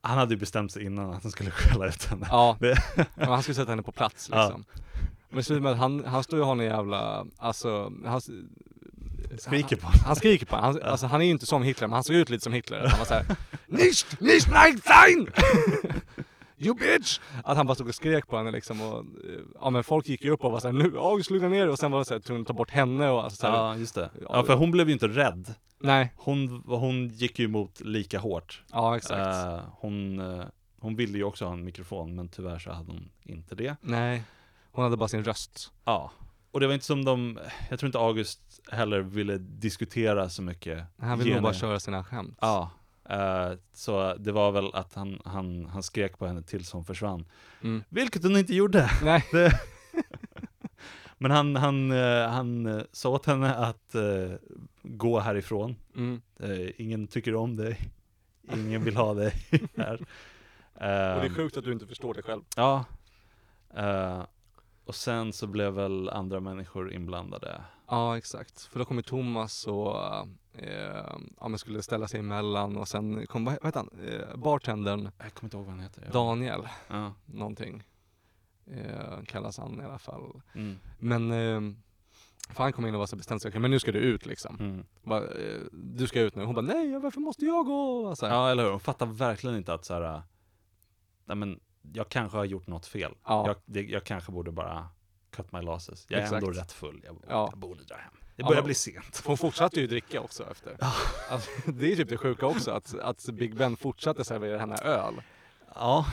han 0.00 0.18
hade 0.18 0.34
ju 0.34 0.40
bestämt 0.40 0.72
sig 0.72 0.84
innan 0.84 1.10
att 1.10 1.22
han 1.22 1.32
skulle 1.32 1.50
skälla 1.50 1.86
ut 1.88 2.04
henne. 2.04 2.26
Ja, 2.30 2.56
Det- 2.60 2.82
men 3.16 3.28
han 3.28 3.42
skulle 3.42 3.54
sätta 3.54 3.70
henne 3.72 3.82
på 3.82 3.92
plats 3.92 4.28
Ja. 4.32 4.42
liksom. 4.44 4.64
Men 5.28 5.36
det 5.36 5.42
slutar 5.44 5.62
med 5.62 5.72
att 5.72 5.78
han, 5.78 6.04
han 6.04 6.24
står 6.24 6.36
ju 6.36 6.40
och 6.40 6.46
har 6.46 6.56
en 6.56 6.64
jävla, 6.64 7.26
alltså, 7.38 7.92
han, 8.04 8.20
Skriker 9.38 9.76
på 9.76 9.86
han, 9.86 9.98
han 10.06 10.16
skriker 10.16 10.46
på 10.46 10.56
honom. 10.56 10.78
han, 10.82 10.90
alltså, 10.90 11.06
han 11.06 11.20
är 11.20 11.24
ju 11.24 11.30
inte 11.30 11.46
som 11.46 11.62
Hitler, 11.62 11.88
men 11.88 11.94
han 11.94 12.04
såg 12.04 12.16
ut 12.16 12.30
lite 12.30 12.44
som 12.44 12.52
Hitler. 12.52 12.86
Han 12.88 12.98
var 12.98 13.06
såhär, 13.06 13.24
Nicht, 13.66 14.20
nicht 14.20 14.48
nein 14.50 14.80
sein! 14.84 15.28
You 16.58 16.74
bitch! 16.74 17.20
Att 17.44 17.56
han 17.56 17.66
bara 17.66 17.74
stod 17.74 17.88
och 17.88 17.94
skrek 17.94 18.26
på 18.26 18.36
henne 18.36 18.50
liksom 18.50 18.80
och, 18.82 18.98
eh, 18.98 19.40
ja 19.60 19.70
men 19.70 19.84
folk 19.84 20.08
gick 20.08 20.24
ju 20.24 20.30
upp 20.30 20.44
och 20.44 20.52
var 20.52 20.60
såhär, 20.60 20.72
nu, 20.72 20.98
August 20.98 21.30
lugna 21.30 21.48
ner 21.48 21.68
och 21.68 21.78
sen 21.78 21.90
var 21.90 21.98
det 21.98 22.04
såhär, 22.04 22.20
tvungen 22.20 22.40
att 22.42 22.46
ta 22.46 22.52
bort 22.54 22.70
henne 22.70 23.08
och 23.10 23.24
alltså, 23.24 23.36
såhär, 23.40 23.54
Ja, 23.54 23.76
just 23.76 23.94
det. 23.94 24.10
Ja, 24.28 24.44
för 24.44 24.54
hon 24.56 24.70
blev 24.70 24.86
ju 24.88 24.92
inte 24.92 25.08
rädd. 25.08 25.54
nej, 25.80 26.12
Hon, 26.16 26.62
hon 26.66 27.08
gick 27.08 27.38
ju 27.38 27.44
emot 27.44 27.80
lika 27.80 28.18
hårt. 28.18 28.62
ja 28.72 28.96
exakt. 28.96 29.46
Eh, 29.46 29.60
hon, 29.72 30.20
eh, 30.38 30.44
hon 30.80 30.96
ville 30.96 31.18
ju 31.18 31.24
också 31.24 31.44
ha 31.44 31.52
en 31.52 31.64
mikrofon, 31.64 32.14
men 32.14 32.28
tyvärr 32.28 32.58
så 32.58 32.70
hade 32.72 32.92
hon 32.92 33.10
inte 33.22 33.54
det. 33.54 33.76
Nej, 33.80 34.22
hon 34.72 34.84
hade 34.84 34.96
bara 34.96 35.08
sin 35.08 35.24
röst. 35.24 35.72
Ja. 35.84 36.10
Och 36.54 36.60
det 36.60 36.66
var 36.66 36.74
inte 36.74 36.86
som 36.86 37.04
de, 37.04 37.38
jag 37.70 37.78
tror 37.78 37.86
inte 37.86 37.98
August 37.98 38.40
heller 38.70 39.00
ville 39.00 39.38
diskutera 39.38 40.28
så 40.28 40.42
mycket. 40.42 40.84
Han 40.98 41.18
ville 41.18 41.34
nog 41.34 41.42
bara 41.42 41.54
köra 41.54 41.80
sina 41.80 42.04
skämt. 42.04 42.38
Ja. 42.40 42.70
eh, 43.08 43.52
så 43.72 44.14
det 44.14 44.32
var 44.32 44.52
väl 44.52 44.74
att 44.74 44.94
han, 44.94 45.20
han, 45.24 45.66
han 45.66 45.82
skrek 45.82 46.18
på 46.18 46.26
henne 46.26 46.42
tills 46.42 46.72
hon 46.72 46.84
försvann. 46.84 47.24
Mm. 47.62 47.84
Vilket 47.88 48.22
hon 48.22 48.36
inte 48.36 48.54
gjorde. 48.54 48.90
Nej, 49.02 49.24
Det... 49.32 49.60
Men 51.18 51.30
han, 51.30 51.56
han, 51.56 51.92
eh, 51.92 52.28
han 52.28 52.66
eh, 52.66 52.82
sa 52.92 53.10
åt 53.10 53.26
henne 53.26 53.54
att 53.54 53.94
eh, 53.94 54.32
gå 54.82 55.20
härifrån. 55.20 55.76
mm. 55.96 56.20
Ingen 56.76 57.06
tycker 57.06 57.34
om 57.34 57.56
dig. 57.56 57.80
Ingen 58.52 58.84
vill 58.84 58.96
ha 58.96 59.14
dig 59.14 59.32
här. 59.76 59.94
och 59.94 61.20
det 61.20 61.26
är 61.26 61.34
sjukt 61.34 61.56
att 61.56 61.64
du 61.64 61.72
inte 61.72 61.86
förstår 61.86 62.14
det 62.14 62.22
själv. 62.22 62.42
Ja. 62.56 62.84
Och 64.84 64.94
sen 64.94 65.32
så 65.32 65.46
blev 65.46 65.72
väl 65.72 66.08
andra 66.08 66.40
människor 66.40 66.92
inblandade. 66.92 67.60
Ja 67.88 68.16
exakt, 68.18 68.62
för 68.62 68.78
då 68.78 68.84
kom 68.84 68.96
ju 68.96 69.02
Thomas 69.02 69.66
och 69.66 69.96
eh, 70.52 71.16
ja, 71.40 71.48
men 71.48 71.58
skulle 71.58 71.82
ställa 71.82 72.08
sig 72.08 72.20
emellan 72.20 72.76
och 72.76 72.88
sen 72.88 73.26
kom, 73.26 73.44
vad 73.44 73.54
heter 73.54 73.80
han, 73.80 73.90
eh, 74.08 74.36
bartendern 74.36 75.10
Jag 75.18 75.34
kommer 75.34 75.46
inte 75.46 75.56
ihåg 75.56 75.66
vad 75.66 75.74
han 75.74 75.82
heter. 75.82 76.10
Daniel, 76.12 76.68
Ja. 76.88 77.12
någonting. 77.26 77.82
Eh, 78.66 79.22
kallas 79.26 79.58
han 79.58 79.80
i 79.80 79.84
alla 79.84 79.98
fall. 79.98 80.40
Mm. 80.54 80.78
Men, 80.98 81.30
eh, 81.30 81.74
för 82.54 82.62
han 82.62 82.72
kom 82.72 82.86
in 82.86 82.94
och 82.94 83.00
var 83.00 83.06
så 83.06 83.16
bestämd 83.16 83.42
sig, 83.42 83.48
okej 83.48 83.60
men 83.60 83.70
nu 83.70 83.78
ska 83.80 83.92
du 83.92 83.98
ut 83.98 84.26
liksom. 84.26 84.56
Mm. 84.60 84.84
Bara, 85.02 85.24
eh, 85.24 85.60
du 85.72 86.06
ska 86.06 86.20
ut 86.20 86.34
nu. 86.34 86.44
Hon 86.44 86.54
bara, 86.54 86.66
nej 86.66 86.98
varför 86.98 87.20
måste 87.20 87.44
jag 87.44 87.66
gå? 87.66 88.16
Så 88.16 88.26
här. 88.26 88.34
Ja, 88.34 88.50
eller 88.50 88.62
hur? 88.62 88.70
De 88.70 88.80
fattar 88.80 89.06
verkligen 89.06 89.56
inte 89.56 89.74
att 89.74 89.84
så 89.84 89.94
här, 89.94 90.22
nej 91.24 91.36
men, 91.36 91.60
jag 91.92 92.08
kanske 92.08 92.38
har 92.38 92.44
gjort 92.44 92.66
något 92.66 92.86
fel. 92.86 93.12
Ja. 93.24 93.46
Jag, 93.46 93.56
det, 93.64 93.82
jag 93.82 94.04
kanske 94.04 94.32
borde 94.32 94.50
bara 94.50 94.88
cut 95.30 95.52
my 95.52 95.60
losses. 95.60 96.06
Jag 96.08 96.18
är 96.20 96.24
Exakt. 96.24 96.42
ändå 96.44 96.60
rätt 96.60 96.72
full. 96.72 97.00
Jag, 97.04 97.16
Ja. 97.28 97.48
jag 97.50 97.58
borde 97.58 97.84
dra 97.84 97.94
hem. 97.96 98.12
Det 98.36 98.42
Ja, 98.42 98.46
börjar 98.46 98.60
men- 98.62 98.64
bli 98.66 98.74
sent. 98.74 99.22
Hon 99.26 99.36
fortsatte 99.36 99.80
ju 99.80 99.86
dricka 99.86 100.20
också 100.20 100.50
efter. 100.50 100.76
Alltså, 101.30 101.50
det 101.66 101.92
är 101.92 101.96
typ 101.96 102.08
det 102.08 102.16
sjuka 102.16 102.46
också, 102.46 102.70
att, 102.70 102.98
att 102.98 103.24
Big 103.32 103.56
Ben 103.56 103.76
fortsatte 103.76 104.24
servera 104.24 104.58
henne 104.58 104.76
öl. 104.76 105.14
Ja, 105.74 106.06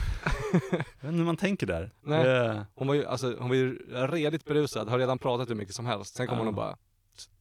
jag 0.52 0.78
vet 0.78 0.86
inte 1.02 1.08
hur 1.08 1.24
man 1.24 1.36
tänker 1.36 1.66
där. 1.66 1.90
Nej. 2.00 2.24
Det, 2.24 2.66
Hon 2.74 2.86
var 2.88 2.94
ju, 2.94 3.06
alltså, 3.06 3.36
hon 3.38 3.48
var 3.48 3.56
ju 3.56 3.78
redigt 3.90 4.44
berusad, 4.44 4.88
har 4.88 4.98
redan 4.98 5.18
pratat 5.18 5.50
hur 5.50 5.54
mycket 5.54 5.74
som 5.74 5.86
helst. 5.86 6.14
Sen 6.14 6.26
kom 6.26 6.34
Ja. 6.34 6.40
hon 6.40 6.48
och 6.48 6.54
bara 6.54 6.76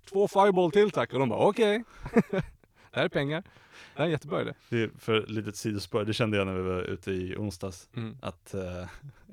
Två 0.10 0.28
fireball 0.28 0.72
till 0.72 0.92
tack 0.92 1.14
och 1.14 1.20
de 1.20 1.30
bara 1.30 1.40
okej. 1.48 1.84
det 2.32 2.44
här 2.92 3.04
är 3.06 3.10
pengar. 3.10 3.44
Det 3.96 4.02
är 4.02 4.06
en 4.06 4.12
jättebra 4.12 4.42
idé. 4.42 4.54
det 4.70 4.84
är 4.84 4.90
för 5.00 5.26
litet 5.28 5.56
sidospår, 5.56 6.04
det 6.04 6.14
kände 6.14 6.38
jag 6.38 6.48
när 6.48 6.54
vi 6.54 6.62
var 6.62 6.82
ute 6.82 7.12
i 7.12 7.36
onsdags. 7.38 7.90
Mm. 7.96 8.18
Att 8.22 8.54
eh, 8.54 8.86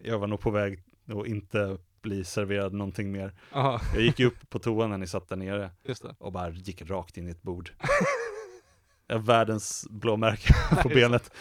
jag 0.03 0.19
var 0.19 0.27
nog 0.27 0.41
på 0.41 0.51
väg 0.51 0.83
att 1.07 1.27
inte 1.27 1.79
bli 2.03 2.25
serverad 2.25 2.73
någonting 2.73 3.13
mer. 3.13 3.33
Aha, 3.53 3.81
Jag 3.95 4.03
gick 4.03 4.19
ju 4.19 4.27
upp 4.27 4.51
på 4.51 4.59
toan 4.59 4.91
när 4.91 4.99
ni 4.99 5.07
satt 5.07 5.29
där 5.29 5.37
nere 5.37 5.71
det. 5.83 6.15
och 6.19 6.33
bara 6.33 6.51
gick 6.51 6.83
rakt 6.91 7.17
in 7.17 7.29
i 7.29 7.31
ett 7.31 7.43
bord. 7.43 7.71
Jag 9.11 9.19
världens 9.19 9.87
blåmärke 9.91 10.55
på 10.83 10.89
benet. 10.89 11.33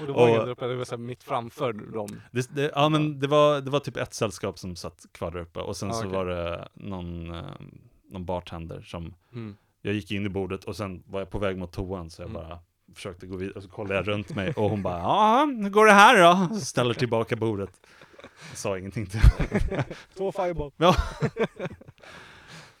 Och 0.00 0.06
då 0.06 0.12
var 0.12 0.22
Och- 0.22 0.28
ingen 0.28 0.40
där 0.40 0.48
uppe, 0.50 0.66
det 0.66 0.76
var 0.76 0.84
så 0.84 0.90
här 0.96 0.98
mitt 1.02 1.22
framför 1.22 1.72
dem. 1.72 2.20
Det, 2.30 2.54
det, 2.54 2.70
ja 2.74 2.88
men 2.88 3.20
det 3.20 3.26
var, 3.26 3.60
det 3.60 3.70
var 3.70 3.80
typ 3.80 3.96
ett 3.96 4.14
sällskap 4.14 4.58
som 4.58 4.76
satt 4.76 5.06
kvar 5.12 5.30
där 5.30 5.40
uppe 5.40 5.60
och 5.60 5.76
sen 5.76 5.90
Ah, 5.90 5.92
så 5.92 5.98
okej. 6.00 6.10
var 6.12 6.26
det 6.26 6.68
någon, 6.74 7.34
eh, 7.34 7.44
någon 8.10 8.24
bartender 8.24 8.80
som, 8.82 9.14
Mm. 9.32 9.56
Jag 9.82 9.94
gick 9.94 10.10
in 10.10 10.26
i 10.26 10.28
bordet 10.28 10.64
och 10.64 10.76
sen 10.76 11.02
var 11.06 11.20
jag 11.20 11.30
på 11.30 11.38
väg 11.38 11.58
mot 11.58 11.72
toan 11.72 12.10
så 12.10 12.22
jag 12.22 12.30
Mm. 12.30 12.42
bara 12.42 12.58
försökte 12.94 13.26
gå 13.26 13.36
vidare 13.36 13.56
och 13.56 13.62
så 13.62 13.68
kollade 13.68 13.94
jag 13.94 14.08
runt 14.08 14.34
mig 14.34 14.52
och 14.52 14.70
hon 14.70 14.82
bara 14.82 14.98
ja, 14.98 15.46
hur 15.62 15.70
går 15.70 15.86
det 15.86 15.92
här 15.92 16.48
då? 16.48 16.54
Så 16.54 16.60
ställer 16.64 16.94
tillbaka 16.94 17.36
bordet. 17.36 17.80
Jag 18.50 18.58
sa 18.58 18.78
ingenting 18.78 19.06
till 19.06 19.20
Två 20.16 20.32
fireball. 20.32 20.70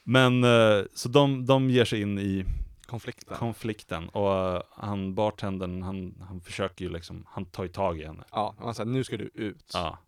Men 0.02 0.44
eh, 0.44 0.84
så 0.94 1.08
de, 1.08 1.46
de 1.46 1.70
ger 1.70 1.84
sig 1.84 2.00
in 2.00 2.18
i 2.18 2.44
Konflikten. 2.86 3.36
konflikten 3.36 4.08
och 4.08 4.34
eh, 4.34 4.62
han 4.70 5.14
bartendern 5.14 5.82
han, 5.82 6.14
han 6.28 6.40
försöker 6.40 6.84
ju 6.84 6.90
liksom, 6.92 7.24
han 7.28 7.44
tar 7.44 7.62
ju 7.62 7.68
tag 7.68 8.00
i 8.00 8.04
henne. 8.06 8.24
ja, 8.32 8.54
han 8.58 8.74
sa 8.74 8.84
nu 8.84 9.04
ska 9.04 9.16
du 9.16 9.30
ut. 9.34 9.70
Ja, 9.74 9.98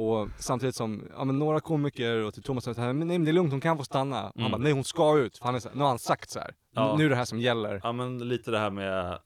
Och 0.00 0.28
samtidigt 0.38 0.74
som, 0.76 1.08
ja 1.16 1.24
men 1.24 1.38
några 1.38 1.60
komiker 1.60 2.16
och 2.16 2.34
till 2.34 2.42
Thomas 2.42 2.64
sa 2.64 2.74
så 2.74 2.80
här, 2.80 2.92
men 2.92 3.08
nej 3.08 3.18
men 3.18 3.24
det 3.24 3.30
är 3.30 3.32
lugnt, 3.32 3.50
hon 3.52 3.60
kan 3.60 3.76
få 3.78 3.84
stanna. 3.84 4.16
Och 4.30 4.32
Han 4.34 4.40
Mm. 4.46 4.50
bara, 4.50 4.58
nej 4.62 4.72
hon 4.72 4.84
ska 4.84 5.18
ut. 5.18 5.38
För 5.38 5.44
han 5.44 5.54
är 5.54 5.58
så 5.58 5.68
här, 5.68 5.76
nu 5.76 5.82
har 5.82 5.88
han 5.88 5.98
sagt 5.98 6.30
så 6.30 6.38
här. 6.38 6.54
Ja. 6.74 6.94
nu 6.98 7.04
är 7.04 7.08
det 7.10 7.16
här 7.16 7.24
som 7.24 7.38
gäller. 7.38 7.80
ja 7.84 7.92
men 7.92 8.28
lite 8.28 8.50
det 8.50 8.58
här 8.58 8.70
med 8.70 9.18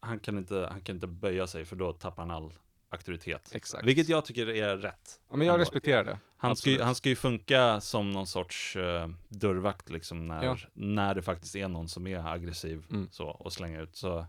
han 0.00 0.18
kan, 0.18 0.38
inte, 0.38 0.68
han 0.70 0.80
kan 0.80 0.94
inte 0.94 1.06
böja 1.06 1.46
sig 1.46 1.64
för 1.64 1.76
då 1.76 1.92
tappar 1.92 2.22
han 2.22 2.30
all 2.30 2.52
auktoritet. 2.90 3.54
Exakt. 3.54 3.84
Vilket 3.86 4.08
jag 4.08 4.24
tycker 4.24 4.48
är 4.48 4.76
rätt. 4.76 5.20
Ja, 5.30 5.36
men 5.36 5.46
jag 5.46 5.60
respekterar 5.60 6.04
det. 6.04 6.18
Han 6.36 6.56
ska, 6.56 6.70
ju, 6.70 6.82
han 6.82 6.94
ska 6.94 7.08
ju 7.08 7.16
funka 7.16 7.80
som 7.80 8.10
någon 8.10 8.26
sorts 8.26 8.76
uh, 8.76 9.08
dörrvakt 9.28 9.90
liksom 9.90 10.26
när, 10.26 10.44
Ja. 10.44 10.56
när 10.72 11.14
det 11.14 11.22
faktiskt 11.22 11.56
är 11.56 11.68
någon 11.68 11.88
som 11.88 12.06
är 12.06 12.32
aggressiv 12.32 12.84
Mm. 12.90 13.08
så, 13.10 13.26
och 13.28 13.52
slänga 13.52 13.80
ut. 13.80 13.96
Så 13.96 14.26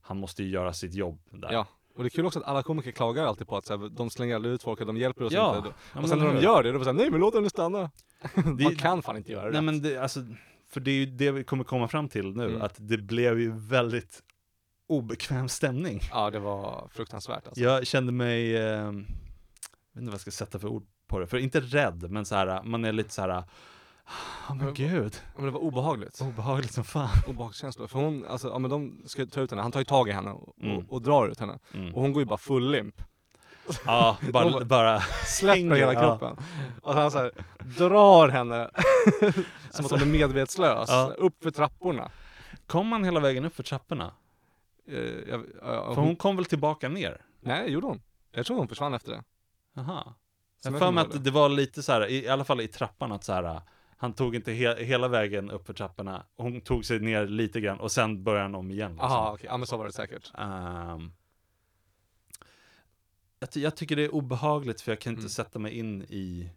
han 0.00 0.16
måste 0.16 0.42
ju 0.42 0.48
göra 0.50 0.72
sitt 0.72 0.94
jobb 0.94 1.18
där. 1.30 1.52
Ja. 1.52 1.66
Och 1.94 2.02
det 2.02 2.08
är 2.08 2.10
kul 2.10 2.26
också 2.26 2.38
att 2.38 2.44
alla 2.44 2.62
komiker 2.62 2.90
klagar 2.90 3.24
alltid 3.26 3.46
på 3.48 3.56
att 3.56 3.66
så 3.66 3.76
här, 3.78 3.88
de 3.88 4.10
slänger 4.10 4.34
aldrig 4.34 4.54
ut 4.54 4.62
folk 4.62 4.80
och 4.80 4.86
de 4.86 4.96
hjälper 4.96 5.24
oss 5.24 5.32
Ja, 5.32 5.56
inte. 5.56 5.68
Och 6.02 6.08
sen 6.08 6.18
när 6.18 6.34
de 6.34 6.40
gör 6.42 6.62
det, 6.62 6.68
då 6.68 6.74
är 6.74 6.78
det 6.78 6.84
såhär, 6.84 6.96
nej 6.98 7.10
men 7.10 7.20
låt 7.20 7.34
henne 7.34 7.50
stanna. 7.50 7.90
Det- 8.34 8.64
Man 8.64 8.76
kan 8.76 9.02
fan 9.02 9.16
inte 9.16 9.32
göra 9.32 9.44
det. 9.46 9.52
Nej 9.52 9.62
men 9.62 9.82
det, 9.82 9.96
alltså, 9.98 10.20
för 10.70 10.80
det 10.80 10.90
är 10.90 10.94
ju 10.94 11.06
det 11.06 11.30
vi 11.30 11.44
kommer 11.44 11.64
komma 11.64 11.88
fram 11.88 12.08
till 12.08 12.36
nu, 12.36 12.44
Mm. 12.48 12.62
att 12.62 12.74
det 12.78 12.96
blev 12.98 13.40
ju 13.40 13.52
väldigt 13.56 14.22
obekväm 14.86 15.48
stämning. 15.48 16.00
Ja, 16.10 16.30
det 16.30 16.38
var 16.38 16.88
fruktansvärt 16.92 17.46
alltså. 17.46 17.60
Jag 17.62 17.86
kände 17.86 18.12
mig, 18.12 18.56
eh, 18.56 18.62
jag 18.62 18.92
vet 18.92 18.96
inte 19.96 20.04
vad 20.04 20.12
jag 20.12 20.20
ska 20.20 20.30
sätta 20.30 20.58
för 20.58 20.68
ord 20.68 20.86
på 21.06 21.18
det, 21.18 21.26
för 21.26 21.36
inte 21.38 21.60
rädd, 21.60 22.10
men 22.10 22.24
så 22.24 22.34
här, 22.34 22.62
man 22.62 22.84
är 22.84 22.92
lite 22.92 23.10
så 23.14 23.22
här. 23.22 23.44
Ja 24.48 24.54
men 24.54 24.64
Men- 24.64 24.74
gud, 24.74 25.16
Men 25.36 25.44
det 25.44 25.50
var 25.50 25.60
obehagligt. 25.60 26.20
obehagligt 26.20 26.72
som 26.72 26.84
fan. 26.84 27.08
Obehagskänslor. 27.26 27.86
För 27.86 27.98
hon, 27.98 28.26
alltså, 28.26 28.48
ja 28.48 28.58
men 28.58 28.70
de 28.70 29.02
ska 29.06 29.26
ta 29.26 29.40
ut 29.40 29.50
henne, 29.50 29.62
han 29.62 29.72
tar 29.72 29.80
ju 29.80 29.84
tag 29.84 30.08
i 30.08 30.12
henne 30.12 30.30
och, 30.30 30.54
Mm. 30.62 30.76
och, 30.78 30.92
och 30.92 31.02
drar 31.02 31.28
ut 31.28 31.40
henne. 31.40 31.58
Mm. 31.74 31.94
Och 31.94 32.00
hon 32.02 32.12
går 32.12 32.22
ju 32.22 32.26
bara 32.26 32.38
full 32.38 32.70
limp. 32.70 33.02
Ja, 33.86 34.16
bara, 34.32 34.50
bara- 34.50 34.64
bara 34.64 35.00
Släpper 35.26 35.76
hela 35.76 35.92
ja. 35.94 36.00
kroppen. 36.00 36.36
Och 36.82 36.94
han 36.94 37.10
så 37.10 37.18
här, 37.18 37.30
drar 37.78 38.28
henne 38.28 38.70
som 39.70 39.84
att 39.84 39.90
hon 39.90 40.00
är 40.02 40.06
medvetslös, 40.06 40.88
Ja. 40.90 41.12
upp 41.18 41.42
för 41.42 41.50
trapporna. 41.50 42.10
Kom 42.66 42.86
man 42.88 43.04
hela 43.04 43.20
vägen 43.20 43.44
upp 43.44 43.54
för 43.56 43.62
trapporna? 43.62 44.12
Eh, 44.88 44.98
jag, 45.28 45.44
ja, 45.62 45.94
För 45.94 46.00
hon 46.02 46.16
kom 46.16 46.36
väl 46.36 46.44
tillbaka 46.44 46.88
ner? 46.88 47.20
Nej, 47.40 47.70
gjorde 47.72 47.86
hon? 47.86 48.02
Jag 48.32 48.46
tror 48.46 48.56
hon 48.58 48.68
försvann 48.68 48.94
efter 48.94 49.10
det. 49.12 49.22
Jaha. 49.74 50.14
Jag 50.64 50.78
för 50.78 50.90
mig 50.90 51.02
att 51.04 51.24
det 51.24 51.30
var 51.30 51.48
lite 51.48 51.82
så 51.82 51.92
här, 51.92 52.06
i, 52.06 52.24
i 52.24 52.28
alla 52.28 52.44
fall 52.44 52.60
i 52.60 52.68
trappan 52.68 53.12
att 53.12 53.24
så 53.24 53.32
här, 53.32 53.60
han 54.02 54.12
tog 54.12 54.34
inte 54.34 54.52
he, 54.52 54.84
hela 54.84 55.08
vägen 55.08 55.50
upp 55.50 55.66
för 55.66 55.74
trapporna, 55.74 56.26
hon 56.36 56.60
tog 56.60 56.84
sig 56.84 57.00
ner 57.00 57.26
lite 57.26 57.60
grann 57.60 57.80
och 57.80 57.92
sen 57.92 58.24
började 58.24 58.44
han 58.44 58.54
om 58.54 58.70
igen. 58.70 58.92
Liksom. 58.92 59.10
Okej. 59.12 59.46
Ja 59.50 59.56
men 59.56 59.66
så 59.66 59.76
var 59.76 59.84
det 59.86 59.92
säkert. 59.92 60.32
Ehm, 60.38 61.12
jag, 63.40 63.50
ty- 63.50 63.60
jag 63.60 63.76
tycker 63.76 63.96
det 63.96 64.02
är 64.04 64.14
obehagligt 64.14 64.80
för 64.80 64.92
jag 64.92 65.00
kan 65.00 65.10
inte 65.10 65.20
Mm. 65.20 65.30
sätta 65.30 65.58
mig 65.58 65.72
in 65.78 66.02
i 66.02 66.50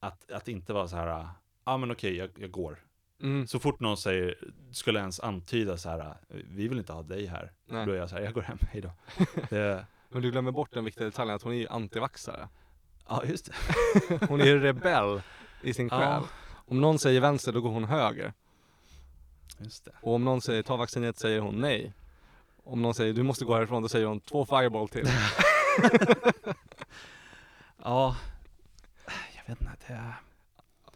att, 0.00 0.30
att 0.32 0.48
inte 0.48 0.72
vara 0.72 0.88
så 0.88 0.96
här, 0.96 1.06
ja 1.06 1.28
ah, 1.64 1.76
men 1.76 1.90
okej, 1.90 2.16
jag, 2.16 2.30
jag 2.38 2.50
går. 2.50 2.78
Mm. 3.22 3.46
Så 3.46 3.58
fort 3.58 3.80
någon 3.80 3.96
säger, 3.96 4.38
skulle 4.72 4.98
ens 5.00 5.20
antyda 5.20 5.76
så 5.76 5.88
här, 5.88 6.16
vi 6.28 6.68
vill 6.68 6.78
inte 6.78 6.92
ha 6.92 7.02
dig 7.02 7.26
här. 7.26 7.52
Nej. 7.66 7.86
Då 7.86 7.92
är 7.92 7.96
jag 7.96 8.08
så 8.10 8.16
här, 8.16 8.22
jag 8.22 8.34
går 8.34 8.42
hem, 8.42 8.58
hejdå. 8.72 8.90
det, 9.50 9.86
Men 10.08 10.22
du 10.22 10.30
glömmer 10.30 10.52
bort 10.52 10.72
den 10.72 10.84
viktiga 10.84 11.04
detaljen 11.04 11.36
att 11.36 11.42
hon 11.42 11.52
är 11.52 11.56
ju 11.56 11.68
antivaxare. 11.68 12.48
ja, 13.08 13.22
just 13.24 13.46
det. 13.46 14.26
Hon 14.28 14.40
är 14.40 14.44
ju 14.46 14.60
rebell 14.60 15.22
i 15.64 15.74
sin 15.74 15.88
Ja. 15.92 15.98
själ. 15.98 16.22
Om 16.54 16.80
någon 16.80 16.98
säger 16.98 17.20
vänster, 17.20 17.52
då 17.52 17.60
går 17.60 17.70
hon 17.70 17.84
höger. 17.84 18.32
Just 19.58 19.84
det. 19.84 19.90
Och 20.02 20.14
om 20.14 20.24
någon 20.24 20.40
säger 20.40 20.62
ta 20.62 20.76
vaccinet, 20.76 21.18
säger 21.18 21.40
hon 21.40 21.54
nej. 21.60 21.92
Om 22.64 22.82
någon 22.82 22.94
säger 22.94 23.12
du 23.12 23.22
måste 23.22 23.44
gå 23.44 23.54
härifrån, 23.54 23.82
då 23.82 23.88
säger 23.88 24.06
hon 24.06 24.20
två 24.20 24.46
fireball 24.46 24.88
till. 24.88 25.08
Ja, 27.84 28.16
jag 29.36 29.42
vet 29.54 29.60
inte. 29.60 29.76
Det... 29.86 30.14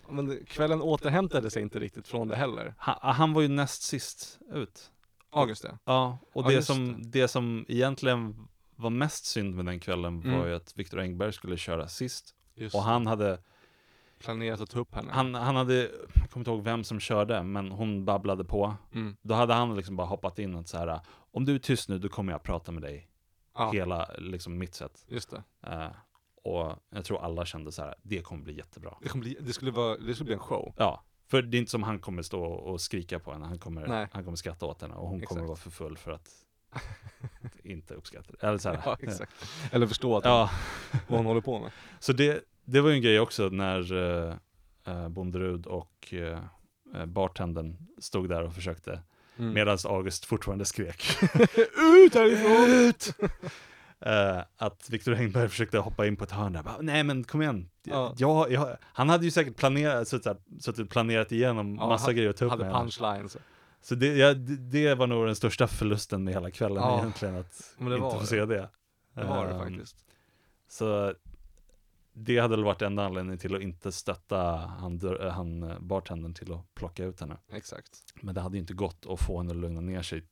Men 0.09 0.45
kvällen 0.47 0.83
återhämtade 0.83 1.51
sig 1.51 1.63
inte 1.63 1.79
riktigt 1.79 2.09
från 2.09 2.29
det 2.29 2.37
heller. 2.37 2.75
Han, 2.79 3.15
han 3.15 3.33
var 3.33 3.43
ju 3.43 3.49
näst 3.49 3.83
sist 3.83 4.39
ut. 4.53 4.91
August 5.31 5.63
det. 5.63 5.79
Ja, 5.85 6.19
och 6.33 6.45
Ja, 6.45 6.49
det, 6.49 6.55
just 6.55 6.67
som, 6.67 6.97
det. 7.11 7.29
som 7.29 7.65
egentligen 7.69 8.49
var 8.77 8.91
mest 8.91 9.25
synd 9.27 9.55
med 9.55 9.67
den 9.67 9.81
kvällen 9.81 10.21
var 10.21 10.31
Mm. 10.39 10.49
ju 10.49 10.55
att 10.55 10.73
Viktor 10.77 11.01
Engberg 11.01 11.33
skulle 11.33 11.57
köra 11.57 11.89
sist. 11.89 12.35
Just 12.55 12.75
Och 12.75 12.83
han 12.83 13.07
hade, 13.07 13.39
planerat 14.19 14.61
att 14.61 14.71
ta 14.71 14.79
upp 14.79 14.95
henne. 14.95 15.13
han, 15.13 15.35
han 15.35 15.57
hade, 15.57 15.75
jag 16.15 16.31
kommer 16.31 16.41
inte 16.41 16.51
ihåg 16.51 16.63
vem 16.65 16.85
som 16.85 17.01
körde, 17.01 17.43
men 17.43 17.73
hon 17.73 18.05
babblade 18.05 18.45
på. 18.45 18.75
Mm. 18.95 19.17
Då 19.23 19.35
hade 19.35 19.55
han 19.55 19.77
liksom 19.77 19.97
bara 19.97 20.07
hoppat 20.07 20.39
in 20.39 20.55
och 20.55 20.69
så 20.69 20.79
här, 20.79 21.01
om 21.33 21.45
du 21.45 21.55
är 21.55 21.59
tyst 21.59 21.89
nu, 21.89 21.99
då 21.99 22.09
kommer 22.09 22.33
jag 22.33 22.43
prata 22.43 22.73
med 22.73 22.83
dig. 22.83 23.09
Ja, 23.55 23.71
Hela, 23.73 24.11
liksom 24.19 24.59
mitt 24.59 24.75
sätt. 24.75 25.05
just 25.09 25.31
det. 25.31 25.43
Eh, 25.67 25.87
och 26.45 26.73
jag 26.91 27.05
tror 27.05 27.25
alla 27.25 27.45
kände 27.45 27.73
så 27.73 27.83
här, 27.83 27.95
det 28.03 28.23
kommer 28.23 28.43
bli 28.45 28.57
jättebra. 28.57 28.99
Det, 29.03 29.09
kommer 29.09 29.25
bli, 29.25 29.37
det, 29.41 29.53
skulle 29.53 29.71
vara, 29.71 29.97
det 29.97 30.15
skulle 30.15 30.25
bli 30.27 30.35
en 30.35 30.41
show. 30.41 30.75
Ja, 30.77 31.03
för 31.31 31.43
det 31.43 31.57
är 31.57 31.59
inte 31.59 31.71
som 31.71 31.83
han 31.83 31.99
kommer 31.99 32.23
stå 32.23 32.43
och 32.45 32.81
skrika 32.81 33.19
på 33.19 33.33
henne, 33.33 33.47
han 33.47 33.59
kommer, 33.59 33.87
Nej. 33.87 34.09
han 34.13 34.25
kommer 34.25 34.37
skratta 34.37 34.67
åt 34.67 34.83
henne 34.83 34.95
och 34.95 35.09
hon 35.09 35.21
kommer 35.21 35.23
Exakt. 35.43 35.49
vara 35.49 35.57
för 35.57 35.71
full 35.71 35.97
för 35.97 36.11
att 36.13 36.29
inte 37.65 37.95
uppskatta 37.95 38.33
det. 38.41 38.47
Eller 38.47 38.59
så 38.59 38.69
här. 38.69 38.83
Ja, 38.85 38.97
exakt. 39.01 39.33
Eller 39.73 39.87
förstå 39.87 40.17
att 40.17 40.25
Ja, 40.25 40.51
vad 41.09 41.19
hon 41.19 41.27
håller 41.27 41.41
på 41.41 41.59
med. 41.59 41.71
så 42.01 42.13
det, 42.13 42.45
det 42.69 42.81
var 42.81 42.91
ju 42.91 42.97
en 42.97 43.03
grej 43.03 43.21
också 43.21 43.49
när 43.49 43.93
uh, 43.93 44.35
uh, 44.89 45.09
Bonderud 45.09 45.67
och 45.67 46.09
uh, 46.13 46.39
uh, 46.95 47.07
bartendern 47.07 47.77
stod 47.99 48.29
där 48.29 48.43
och 48.43 48.55
försökte, 48.55 49.03
Mm. 49.39 49.53
medan 49.55 49.79
August 49.85 50.25
fortfarande 50.25 50.65
skrek. 50.65 51.03
Ut 52.05 52.15
härifrån! 52.15 52.71
Ut! 52.71 53.15
Eh, 54.01 54.39
att 54.57 54.91
Viktor 54.91 55.15
Engberg 55.15 55.49
försökte 55.49 55.79
hoppa 55.79 56.07
in 56.07 56.17
på 56.17 56.25
ett 56.25 56.31
hörn 56.31 56.53
där, 56.53 56.63
bara, 56.63 56.77
nej 56.81 57.05
men 57.05 57.25
kom 57.25 57.43
igen. 57.43 57.71
Ja. 57.83 58.15
Ja. 58.17 58.47
Jag, 58.49 58.77
han 58.83 59.09
hade 59.09 59.25
ju 59.25 59.31
säkert 59.31 59.57
planerat, 59.57 60.09
suttit, 60.09 60.37
suttit 60.61 60.91
planerat 60.91 61.33
igenom 61.33 61.77
Ja, 61.81 61.89
massa 61.89 62.07
han 62.07 62.15
grejer 62.17 62.31
att 62.31 62.37
ta 62.37 62.45
upp 62.45 62.51
Hade 62.51 62.65
med 62.65 62.73
punchlines. 62.75 63.37
Så 63.83 63.95
det, 63.95 64.07
ja, 64.17 64.35
det, 64.35 64.57
det 64.57 64.95
var 64.95 65.07
nog 65.07 65.27
den 65.27 65.37
största 65.37 65.67
förlusten 65.69 66.25
med 66.25 66.35
hela 66.35 66.51
kvällen 66.51 66.77
Ja, 66.83 66.99
egentligen, 67.01 67.37
att 67.37 67.77
inte 67.81 67.99
få 67.99 68.21
det. 68.21 68.27
se 68.27 68.45
det. 68.45 68.69
Det 69.15 69.25
var 69.25 69.47
det 69.47 69.53
Ehm, 69.53 69.59
faktiskt. 69.59 69.97
Så 70.69 71.15
det 72.19 72.39
hade 72.39 72.57
väl 72.57 72.65
varit 72.65 72.83
enda 72.83 73.05
anledningen 73.05 73.39
till 73.39 73.55
att 73.57 73.63
inte 73.63 73.93
stötta 73.93 74.57
han, 74.57 74.99
dör- 74.99 75.29
han 75.31 75.63
eh, 75.63 75.79
bartendern 75.81 76.35
till 76.35 76.53
att 76.53 76.75
plocka 76.75 77.05
ut 77.05 77.21
henne. 77.21 77.37
Exakt. 77.53 77.89
Men 78.23 78.35
det 78.35 78.41
hade 78.41 78.57
ju 78.57 78.61
inte 78.61 78.75
gått 78.75 79.07
att 79.09 79.21
få 79.21 79.39
henne 79.39 79.51
att 79.51 79.57
lugna 79.57 79.81
ner 79.81 80.03
sig 80.03 80.25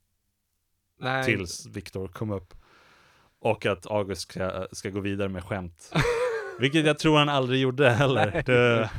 Nej. 1.01 1.25
tills 1.25 1.67
Viktor 1.67 2.09
kom 2.09 2.31
upp. 2.31 2.55
Och 3.39 3.67
att 3.67 3.87
August 3.87 4.21
ska, 4.23 4.67
ska 4.73 4.91
gå 4.91 5.01
vidare 5.01 5.29
med 5.29 5.45
skämt. 5.45 5.93
Vilket 6.61 6.87
jag 6.87 6.99
tror 6.99 7.19
han 7.19 7.29
aldrig 7.29 7.61
gjorde 7.61 7.91
heller. 7.91 8.43
Det, 8.47 8.91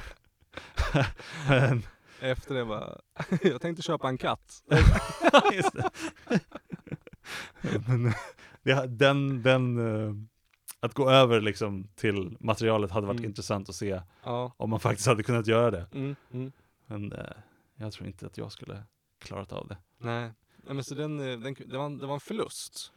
men, 1.50 1.84
Efter 2.20 2.56
det 2.56 2.66
bara, 2.66 2.98
jag 3.42 3.62
tänkte 3.62 3.84
köpa 3.84 4.08
en 4.08 4.18
katt. 4.18 4.64
just 5.54 5.74
det. 5.74 5.90
Men, 7.88 8.14
den, 8.98 9.44
den, 9.44 9.78
eh, 9.78 10.14
att 10.80 10.94
gå 10.94 11.10
över 11.10 11.42
liksom 11.42 11.88
till 11.96 12.38
materialet 12.40 12.92
hade 12.92 13.08
varit 13.08 13.20
Mm. 13.20 13.30
intressant 13.30 13.70
att 13.70 13.76
se 13.76 14.02
Ja. 14.24 14.52
om 14.58 14.70
man 14.70 14.80
faktiskt 14.80 15.08
hade 15.08 15.24
kunnat 15.24 15.48
göra 15.48 15.72
det. 15.72 15.88
Mm, 15.94 16.16
mm. 16.32 16.52
Men 16.86 17.12
eh, 17.14 17.26
jag 17.76 17.94
tror 17.94 18.08
inte 18.08 18.26
att 18.26 18.38
jag 18.38 18.52
skulle 18.52 18.84
klarat 19.20 19.52
av 19.54 19.68
det. 19.68 19.78
Nej. 19.98 20.32
Nej 20.58 20.74
men 20.76 20.84
så 20.84 20.96
den, 20.96 21.20
eh, 21.20 21.40
den, 21.40 21.56
det, 21.66 21.78
var 21.78 21.86
en, 21.86 21.98
det 21.98 22.06
var 22.08 22.14
en 22.14 22.20
förlust. 22.20 22.92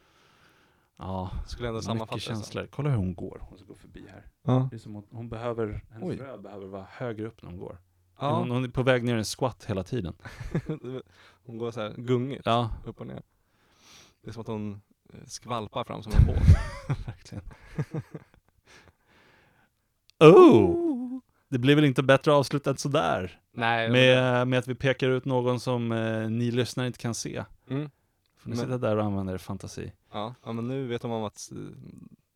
Ja, 0.97 1.31
Skulle 1.47 1.67
ändå 1.67 1.81
sammanfatta 1.81 2.15
mycket 2.15 2.27
känslor. 2.27 2.67
Kolla 2.71 2.89
hur 2.89 2.97
hon 2.97 3.15
går. 3.15 3.37
Hon 3.49 3.57
ska 3.57 3.67
gå 3.67 3.75
förbi 3.75 4.07
här. 4.09 4.25
Ja. 4.43 4.67
Det 4.71 4.75
är 4.75 4.79
som 4.79 4.95
att 4.95 5.05
hon 5.11 5.29
behöver, 5.29 5.83
hennes 5.89 6.09
Oj. 6.09 6.15
röv 6.17 6.41
behöver 6.41 6.67
vara 6.67 6.87
högre 6.89 7.27
upp 7.27 7.41
när 7.41 7.49
hon 7.49 7.59
går. 7.59 7.77
Ja. 8.19 8.35
Hon, 8.39 8.51
hon 8.51 8.63
är 8.63 8.69
på 8.69 8.83
väg 8.83 9.03
ner 9.03 9.15
i 9.15 9.17
en 9.17 9.23
squat 9.25 9.65
hela 9.65 9.83
tiden. 9.83 10.13
hon 11.45 11.57
går 11.57 11.71
så 11.71 11.81
här 11.81 11.93
gungigt 11.97 12.41
Ja, 12.45 12.69
upp 12.85 12.99
och 13.01 13.07
ner. 13.07 13.21
Det 14.21 14.29
är 14.29 14.33
som 14.33 14.41
att 14.41 14.47
hon 14.47 14.81
eh, 15.13 15.19
skvalpar 15.25 15.83
fram 15.83 16.03
som 16.03 16.11
en 16.11 16.25
båt. 16.27 16.37
verkligen. 17.31 18.03
Oh! 20.19 21.19
Det 21.49 21.59
blir 21.59 21.75
väl 21.75 21.85
inte 21.85 22.03
bättre 22.03 22.33
avslutat 22.33 22.79
sådär? 22.79 23.39
Nej. 23.53 23.89
Med, 23.89 24.47
med 24.47 24.59
att 24.59 24.67
vi 24.67 24.75
pekar 24.75 25.09
ut 25.09 25.25
någon 25.25 25.59
som 25.59 25.91
eh, 25.91 26.29
ni 26.29 26.51
lyssnare 26.51 26.87
inte 26.87 26.99
kan 26.99 27.13
se. 27.15 27.43
Mm. 27.69 27.89
Får 28.37 28.49
ni 28.49 28.55
Men- 28.55 28.65
sitta 28.65 28.77
där 28.77 28.97
och 28.97 29.03
använda 29.03 29.33
er 29.33 29.37
fantasi. 29.37 29.91
Ja. 30.13 30.35
ja 30.45 30.51
men 30.51 30.67
nu 30.67 30.87
vet 30.87 31.01
de 31.01 31.11
om 31.11 31.23
att 31.23 31.49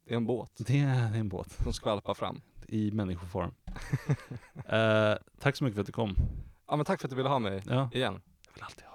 det 0.05 0.13
är 0.13 0.17
en 0.17 0.25
båt 0.25 0.51
Det 0.57 0.79
är, 0.79 0.85
det 1.11 1.17
är 1.17 1.19
en 1.19 1.29
båt 1.29 1.51
som 1.63 1.73
skvalpar 1.73 2.13
fram. 2.13 2.41
i 2.67 2.91
människoform. 2.91 3.51
eh, 4.65 5.13
tack 5.39 5.55
så 5.55 5.63
mycket 5.63 5.75
för 5.75 5.81
att 5.81 5.87
du 5.87 5.91
kom. 5.93 6.15
Ja 6.67 6.75
men 6.75 6.85
tack 6.85 7.01
för 7.01 7.07
att 7.07 7.09
du 7.09 7.15
ville 7.15 7.29
ha 7.29 7.39
mig 7.39 7.63
Ja, 7.67 7.89
igen. 7.93 8.21
jag 8.47 8.53
vill 8.53 8.63
alltid 8.63 8.83
ha. 8.85 8.94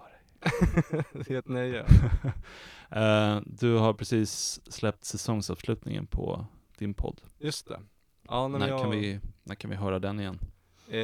Det 1.12 1.30
är 1.30 1.38
ett 1.38 1.48
nöje. 1.48 1.86
Eh, 2.92 3.40
du 3.46 3.76
har 3.76 3.92
precis 3.94 4.60
släppt 4.72 5.04
säsongsavslutningen 5.04 6.06
på 6.06 6.46
din 6.78 6.94
podd. 6.94 7.20
Just 7.38 7.68
det. 7.68 7.80
Ja, 8.28 8.48
När, 8.48 8.68
jag, 8.68 8.80
kan 8.80 8.90
vi, 8.90 9.20
när 9.44 9.54
kan 9.54 9.70
vi 9.70 9.76
höra 9.76 9.98
den 9.98 10.20
igen? 10.20 10.38
eh, 10.88 10.98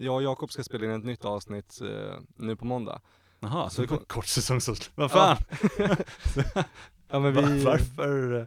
jag 0.00 0.14
och 0.14 0.22
Jakob 0.22 0.52
ska 0.52 0.64
spela 0.64 0.84
in 0.84 0.90
ett 0.90 1.04
nytt 1.04 1.24
avsnitt 1.24 1.80
eh, 1.80 2.14
nu 2.36 2.56
på 2.56 2.64
måndag. 2.64 3.00
Jaha, 3.40 3.70
Så 3.70 3.82
så 3.82 3.88
kom- 3.88 4.04
kort 4.06 4.26
säsongsavslutning. 4.26 5.08
Vad 5.08 5.10
fan? 5.10 5.36
Ja 7.08 7.18
men 7.18 7.32
vi... 7.34 7.64
Varför? 7.64 8.46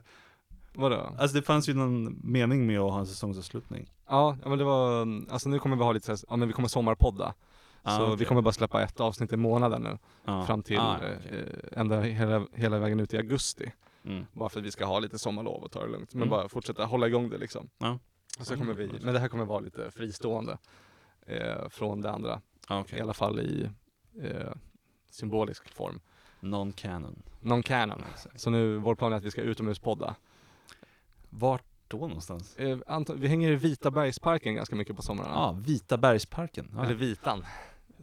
Vadå? 0.73 1.15
Alltså 1.19 1.37
det 1.37 1.43
fanns 1.43 1.69
ju 1.69 1.73
någon 1.73 2.19
mening 2.23 2.67
med 2.67 2.79
att 2.79 2.91
ha 2.91 2.99
en 2.99 3.07
säsongsavslutning. 3.07 3.91
Ja, 4.07 4.37
ja 4.43 4.49
men 4.49 4.57
det 4.57 4.63
var, 4.63 5.07
alltså 5.29 5.49
nu 5.49 5.59
kommer 5.59 5.75
vi 5.75 5.83
ha 5.83 5.91
lite 5.91 6.05
så 6.05 6.11
här, 6.11 6.19
ja 6.29 6.35
men 6.35 6.47
vi 6.47 6.53
kommer 6.53 6.67
sommarpodda. 6.67 7.33
Ah, 7.89 7.97
så 7.97 8.03
okej. 8.03 8.15
vi 8.17 8.25
kommer 8.25 8.41
bara 8.41 8.51
släppa 8.53 8.81
ett 8.83 8.99
avsnitt 8.99 9.33
i 9.33 9.37
månaden 9.37 9.81
nu. 9.81 9.97
Ja. 10.25 10.45
Fram 10.45 10.63
till, 10.63 10.79
Ah, 10.79 10.95
okej. 10.97 11.17
eh, 11.31 11.79
ända 11.79 12.01
hela, 12.01 12.45
hela 12.53 12.79
vägen 12.79 12.99
ut 12.99 13.13
i 13.13 13.17
augusti. 13.17 13.71
Mm. 14.05 14.25
Bara 14.33 14.49
för 14.49 14.59
att 14.59 14.65
vi 14.65 14.71
ska 14.71 14.85
ha 14.85 14.99
lite 14.99 15.19
sommarlov 15.19 15.63
och 15.63 15.71
ta 15.71 15.81
det 15.85 15.91
lugnt. 15.91 16.13
Men 16.13 16.21
Mm. 16.21 16.29
bara 16.29 16.49
fortsätta 16.49 16.85
hålla 16.85 17.07
igång 17.07 17.29
det 17.29 17.37
liksom. 17.37 17.69
Ja. 17.77 17.99
Och 18.39 18.47
så 18.47 18.55
kommer 18.57 18.73
vi, 18.73 18.87
men 19.01 19.13
det 19.13 19.19
här 19.19 19.27
kommer 19.27 19.45
vara 19.45 19.59
lite 19.59 19.91
fristående 19.91 20.57
eh, 21.25 21.69
från 21.69 22.01
det 22.01 22.11
andra. 22.11 22.41
Ah, 22.67 22.79
okej. 22.79 22.99
I 22.99 23.01
alla 23.01 23.13
fall 23.13 23.39
i 23.39 23.69
eh, 24.21 24.51
symbolisk 25.09 25.69
form. 25.73 25.99
Non-canon. 26.39 27.21
Non-canon. 27.41 28.03
Så 28.35 28.49
nu, 28.49 28.77
vår 28.77 28.95
plan 28.95 29.13
är 29.13 29.17
att 29.17 29.23
vi 29.23 29.31
ska 29.31 29.41
utomhuspodda. 29.41 30.15
Vart 31.29 31.63
då 31.87 31.97
någonstans? 31.97 32.55
Eh, 32.55 32.77
vi 33.15 33.27
hänger 33.27 33.51
i 33.51 33.55
Vitabergsparken 33.55 34.55
ganska 34.55 34.75
mycket 34.75 34.95
på 34.95 35.01
somrarna. 35.01 35.29
Ja, 35.29 35.35
ah, 35.39 35.51
Vitabergsparken. 35.51 36.71
Ja. 36.75 36.83
Eller 36.83 36.93
Vitan. 36.95 37.45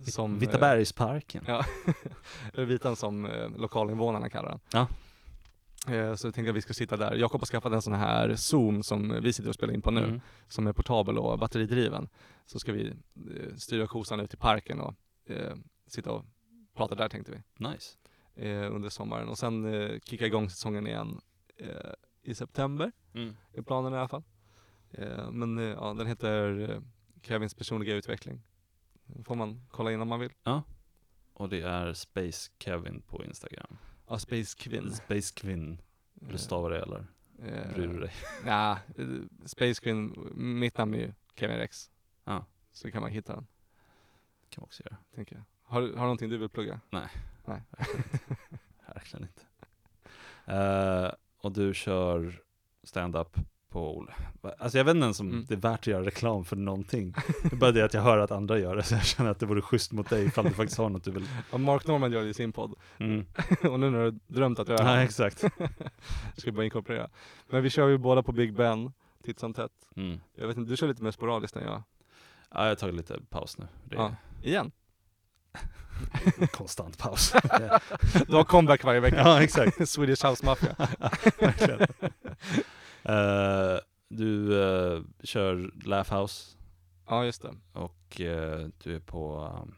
Som, 0.04 0.34
eh, 0.34 0.38
Vitabergsparken. 0.38 1.44
Ja, 1.46 1.64
eller 2.54 2.64
Vitan 2.64 2.96
som 2.96 3.26
eh, 3.26 3.48
lokalinvånarna 3.56 4.30
kallar 4.30 4.48
den. 4.48 4.60
Ja. 4.72 4.88
Eh, 5.94 6.14
så 6.14 6.26
jag 6.26 6.34
tänkte 6.34 6.50
att 6.50 6.56
vi 6.56 6.60
ska 6.60 6.74
sitta 6.74 6.96
där. 6.96 7.14
Jakob 7.14 7.40
har 7.40 7.46
skaffat 7.46 7.72
en 7.72 7.82
sån 7.82 7.92
här 7.92 8.36
Zoom 8.36 8.82
som 8.82 9.20
vi 9.22 9.32
sitter 9.32 9.48
och 9.48 9.54
spelar 9.54 9.74
in 9.74 9.82
på 9.82 9.90
nu. 9.90 10.04
Mm. 10.04 10.20
Som 10.48 10.66
är 10.66 10.72
portabel 10.72 11.18
och 11.18 11.38
batteridriven. 11.38 12.08
Så 12.46 12.58
ska 12.58 12.72
vi 12.72 12.86
eh, 12.88 13.54
styra 13.56 13.86
kosan 13.86 14.20
ut 14.20 14.30
till 14.30 14.38
parken 14.38 14.80
och 14.80 14.94
eh, 15.26 15.56
sitta 15.86 16.12
och 16.12 16.24
prata 16.76 16.94
där 16.94 17.08
tänkte 17.08 17.32
vi. 17.32 17.66
Nice. 17.68 17.96
Eh, 18.34 18.74
under 18.74 18.88
sommaren. 18.88 19.28
Och 19.28 19.38
sen 19.38 19.74
eh, 19.74 19.98
kicka 20.04 20.26
igång 20.26 20.50
säsongen 20.50 20.86
igen 20.86 21.20
eh, 21.56 21.92
i 22.22 22.34
september. 22.34 22.92
Mm. 23.14 23.36
är 23.52 23.62
planen 23.62 23.94
i 23.94 23.96
alla 23.96 24.08
fall. 24.08 24.22
Eh, 24.90 25.30
men 25.30 25.58
eh, 25.58 25.64
ja, 25.64 25.94
den 25.94 26.06
heter 26.06 26.70
eh, 26.70 26.80
Kevins 27.22 27.54
personliga 27.54 27.94
utveckling. 27.94 28.42
Får 29.24 29.34
man 29.34 29.66
kolla 29.70 29.92
in 29.92 30.00
om 30.00 30.08
man 30.08 30.20
vill. 30.20 30.32
Och 31.32 31.48
det 31.48 31.60
är 31.62 31.92
Space 31.92 32.50
Kevin 32.58 33.02
på 33.02 33.24
Instagram. 33.24 33.78
Ja, 34.08 34.18
Space 34.18 34.56
Queen. 34.58 34.92
Space 34.94 35.34
Quinn. 35.36 35.80
Vill 36.14 36.32
du 36.32 36.38
stava 36.38 36.68
det 36.68 36.82
eller 36.82 37.06
Eh, 37.38 37.74
bryr 37.74 37.86
du 37.88 38.00
dig? 38.00 38.12
Ja, 38.46 38.78
eh, 38.98 39.06
Space 39.46 39.80
Queen, 39.82 40.14
mitt 40.34 40.78
namn 40.78 40.94
är 40.94 40.98
ju 40.98 41.12
Kevin 41.34 41.56
Rex. 41.56 41.90
Ja. 42.24 42.44
Så 42.72 42.90
kan 42.90 43.02
man 43.02 43.10
hitta 43.10 43.34
den, 43.34 43.46
kan 44.48 44.62
man 44.62 44.64
också 44.66 44.82
göra. 44.82 44.96
tänker 45.14 45.36
jag. 45.36 45.44
Har, 45.62 45.80
har 45.80 45.88
du 45.88 45.96
någonting 45.96 46.30
du 46.30 46.38
vill 46.38 46.48
plugga? 46.48 46.80
Verkligen 48.86 49.28
inte. 49.28 49.42
Eh, 50.52 51.12
och 51.38 51.52
du 51.52 51.74
kör 51.74 52.42
stand-up 52.82 53.36
på 53.76 54.06
Alltså 54.58 54.78
jag 54.78 54.84
vet 54.84 54.94
inte 54.94 55.04
ens 55.04 55.20
om 55.20 55.28
Mm. 55.30 55.44
det 55.48 55.54
är 55.54 55.58
värt 55.58 55.80
att 55.80 55.86
göra 55.86 56.04
reklam 56.06 56.44
för 56.44 56.56
någonting. 56.56 57.14
Det 57.42 57.52
är 57.52 57.56
bara 57.56 57.72
det 57.72 57.82
att 57.84 57.94
jag 57.94 58.02
hör 58.02 58.18
att 58.18 58.30
andra 58.30 58.58
gör 58.58 58.76
det, 58.76 58.82
så 58.82 58.94
jag 58.94 59.04
känner 59.04 59.30
att 59.30 59.38
det 59.38 59.46
vore 59.46 59.62
schysst 59.62 59.92
mot 59.92 60.10
dig 60.10 60.24
ifall 60.26 60.44
du 60.44 60.50
faktiskt 60.50 60.78
har 60.78 60.88
något 60.88 61.04
du 61.04 61.10
vill. 61.10 61.28
Ja, 61.52 61.58
Mark 61.58 61.86
Norman 61.86 62.12
gör 62.12 62.22
det 62.22 62.28
i 62.28 62.34
sin 62.34 62.52
podd. 62.52 62.74
Mm. 62.98 63.26
och 63.72 63.80
nu 63.80 63.90
när 63.90 64.04
du 64.04 64.18
drömt 64.26 64.58
att 64.58 64.68
göra 64.68 64.90
Ja, 64.90 64.96
det, 64.96 65.02
exakt. 65.02 65.44
ska 66.36 66.52
bara 66.52 66.64
inkorporera. 66.64 67.08
Men 67.48 67.62
vi 67.62 67.70
kör 67.70 67.88
ju 67.88 67.98
båda 67.98 68.22
på 68.22 68.32
Big 68.32 68.54
Ben, 68.54 68.92
titt 69.24 69.38
som 69.38 69.54
tätt. 69.54 69.72
Mm. 69.96 70.20
Jag 70.34 70.46
vet 70.48 70.56
inte, 70.56 70.70
du 70.70 70.76
kör 70.76 70.88
lite 70.88 71.02
mer 71.02 71.10
sporadiskt 71.10 71.56
än 71.56 71.62
jag. 71.64 71.82
Ja, 72.50 72.62
jag 72.62 72.68
har 72.68 72.74
tagit 72.74 72.94
lite 72.94 73.18
paus 73.30 73.58
nu. 73.58 73.66
Det 73.84 73.96
är 73.96 74.00
Ja. 74.00 74.14
Igen? 74.42 74.70
konstant 76.52 76.98
paus. 76.98 77.32
Du 78.28 78.34
har 78.36 78.44
comeback 78.44 78.84
varje 78.84 79.00
vecka. 79.00 79.16
ja, 79.16 79.42
exakt. 79.42 79.88
Swedish 79.88 80.26
House 80.26 80.44
Mafia. 80.46 80.76
Eh, 83.08 83.78
du 84.08 84.62
eh, 84.62 85.02
kör 85.22 85.70
Laugh 85.84 86.14
House 86.20 86.56
Ja, 87.08 87.24
just 87.24 87.42
det. 87.42 87.54
och 87.72 88.20
eh, 88.20 88.68
du 88.82 88.96
är 88.96 89.00
på 89.00 89.44
um, 89.62 89.74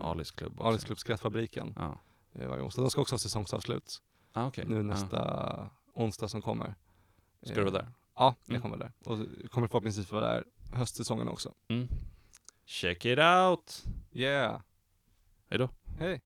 Alis 0.00 0.30
klubb 0.30 0.52
också. 0.52 0.64
Alis 0.68 0.84
Klubb 0.84 0.98
Skrattfabriken 0.98 1.74
Ja. 1.76 1.98
varje 2.32 2.62
onsdag. 2.62 2.82
De 2.82 2.90
ska 2.90 3.00
också 3.00 3.14
ha 3.14 3.18
säsongsavslut 3.18 4.02
Ah, 4.32 4.46
okej. 4.46 4.64
nu 4.68 4.76
Ja. 4.76 4.82
nästa 4.82 5.70
onsdag 5.94 6.28
som 6.28 6.42
kommer. 6.42 6.74
Ska 7.42 7.54
du 7.54 7.60
vara 7.60 7.70
där? 7.82 7.88
Ja, 8.16 8.34
jag 8.44 8.50
Mm. 8.50 8.62
kommer 8.62 8.76
där. 8.76 8.92
Och 9.04 9.18
kommer 9.50 9.68
förhoppningsvis 9.68 10.12
vara 10.12 10.26
där 10.26 10.44
höstsäsongen 10.72 11.28
också. 11.28 11.54
Mm. 11.68 11.88
Check 12.64 13.04
it 13.04 13.18
out! 13.18 13.84
Yeah! 14.12 14.60
Hej 15.50 15.58
då. 15.58 15.68
Hej! 15.98 16.22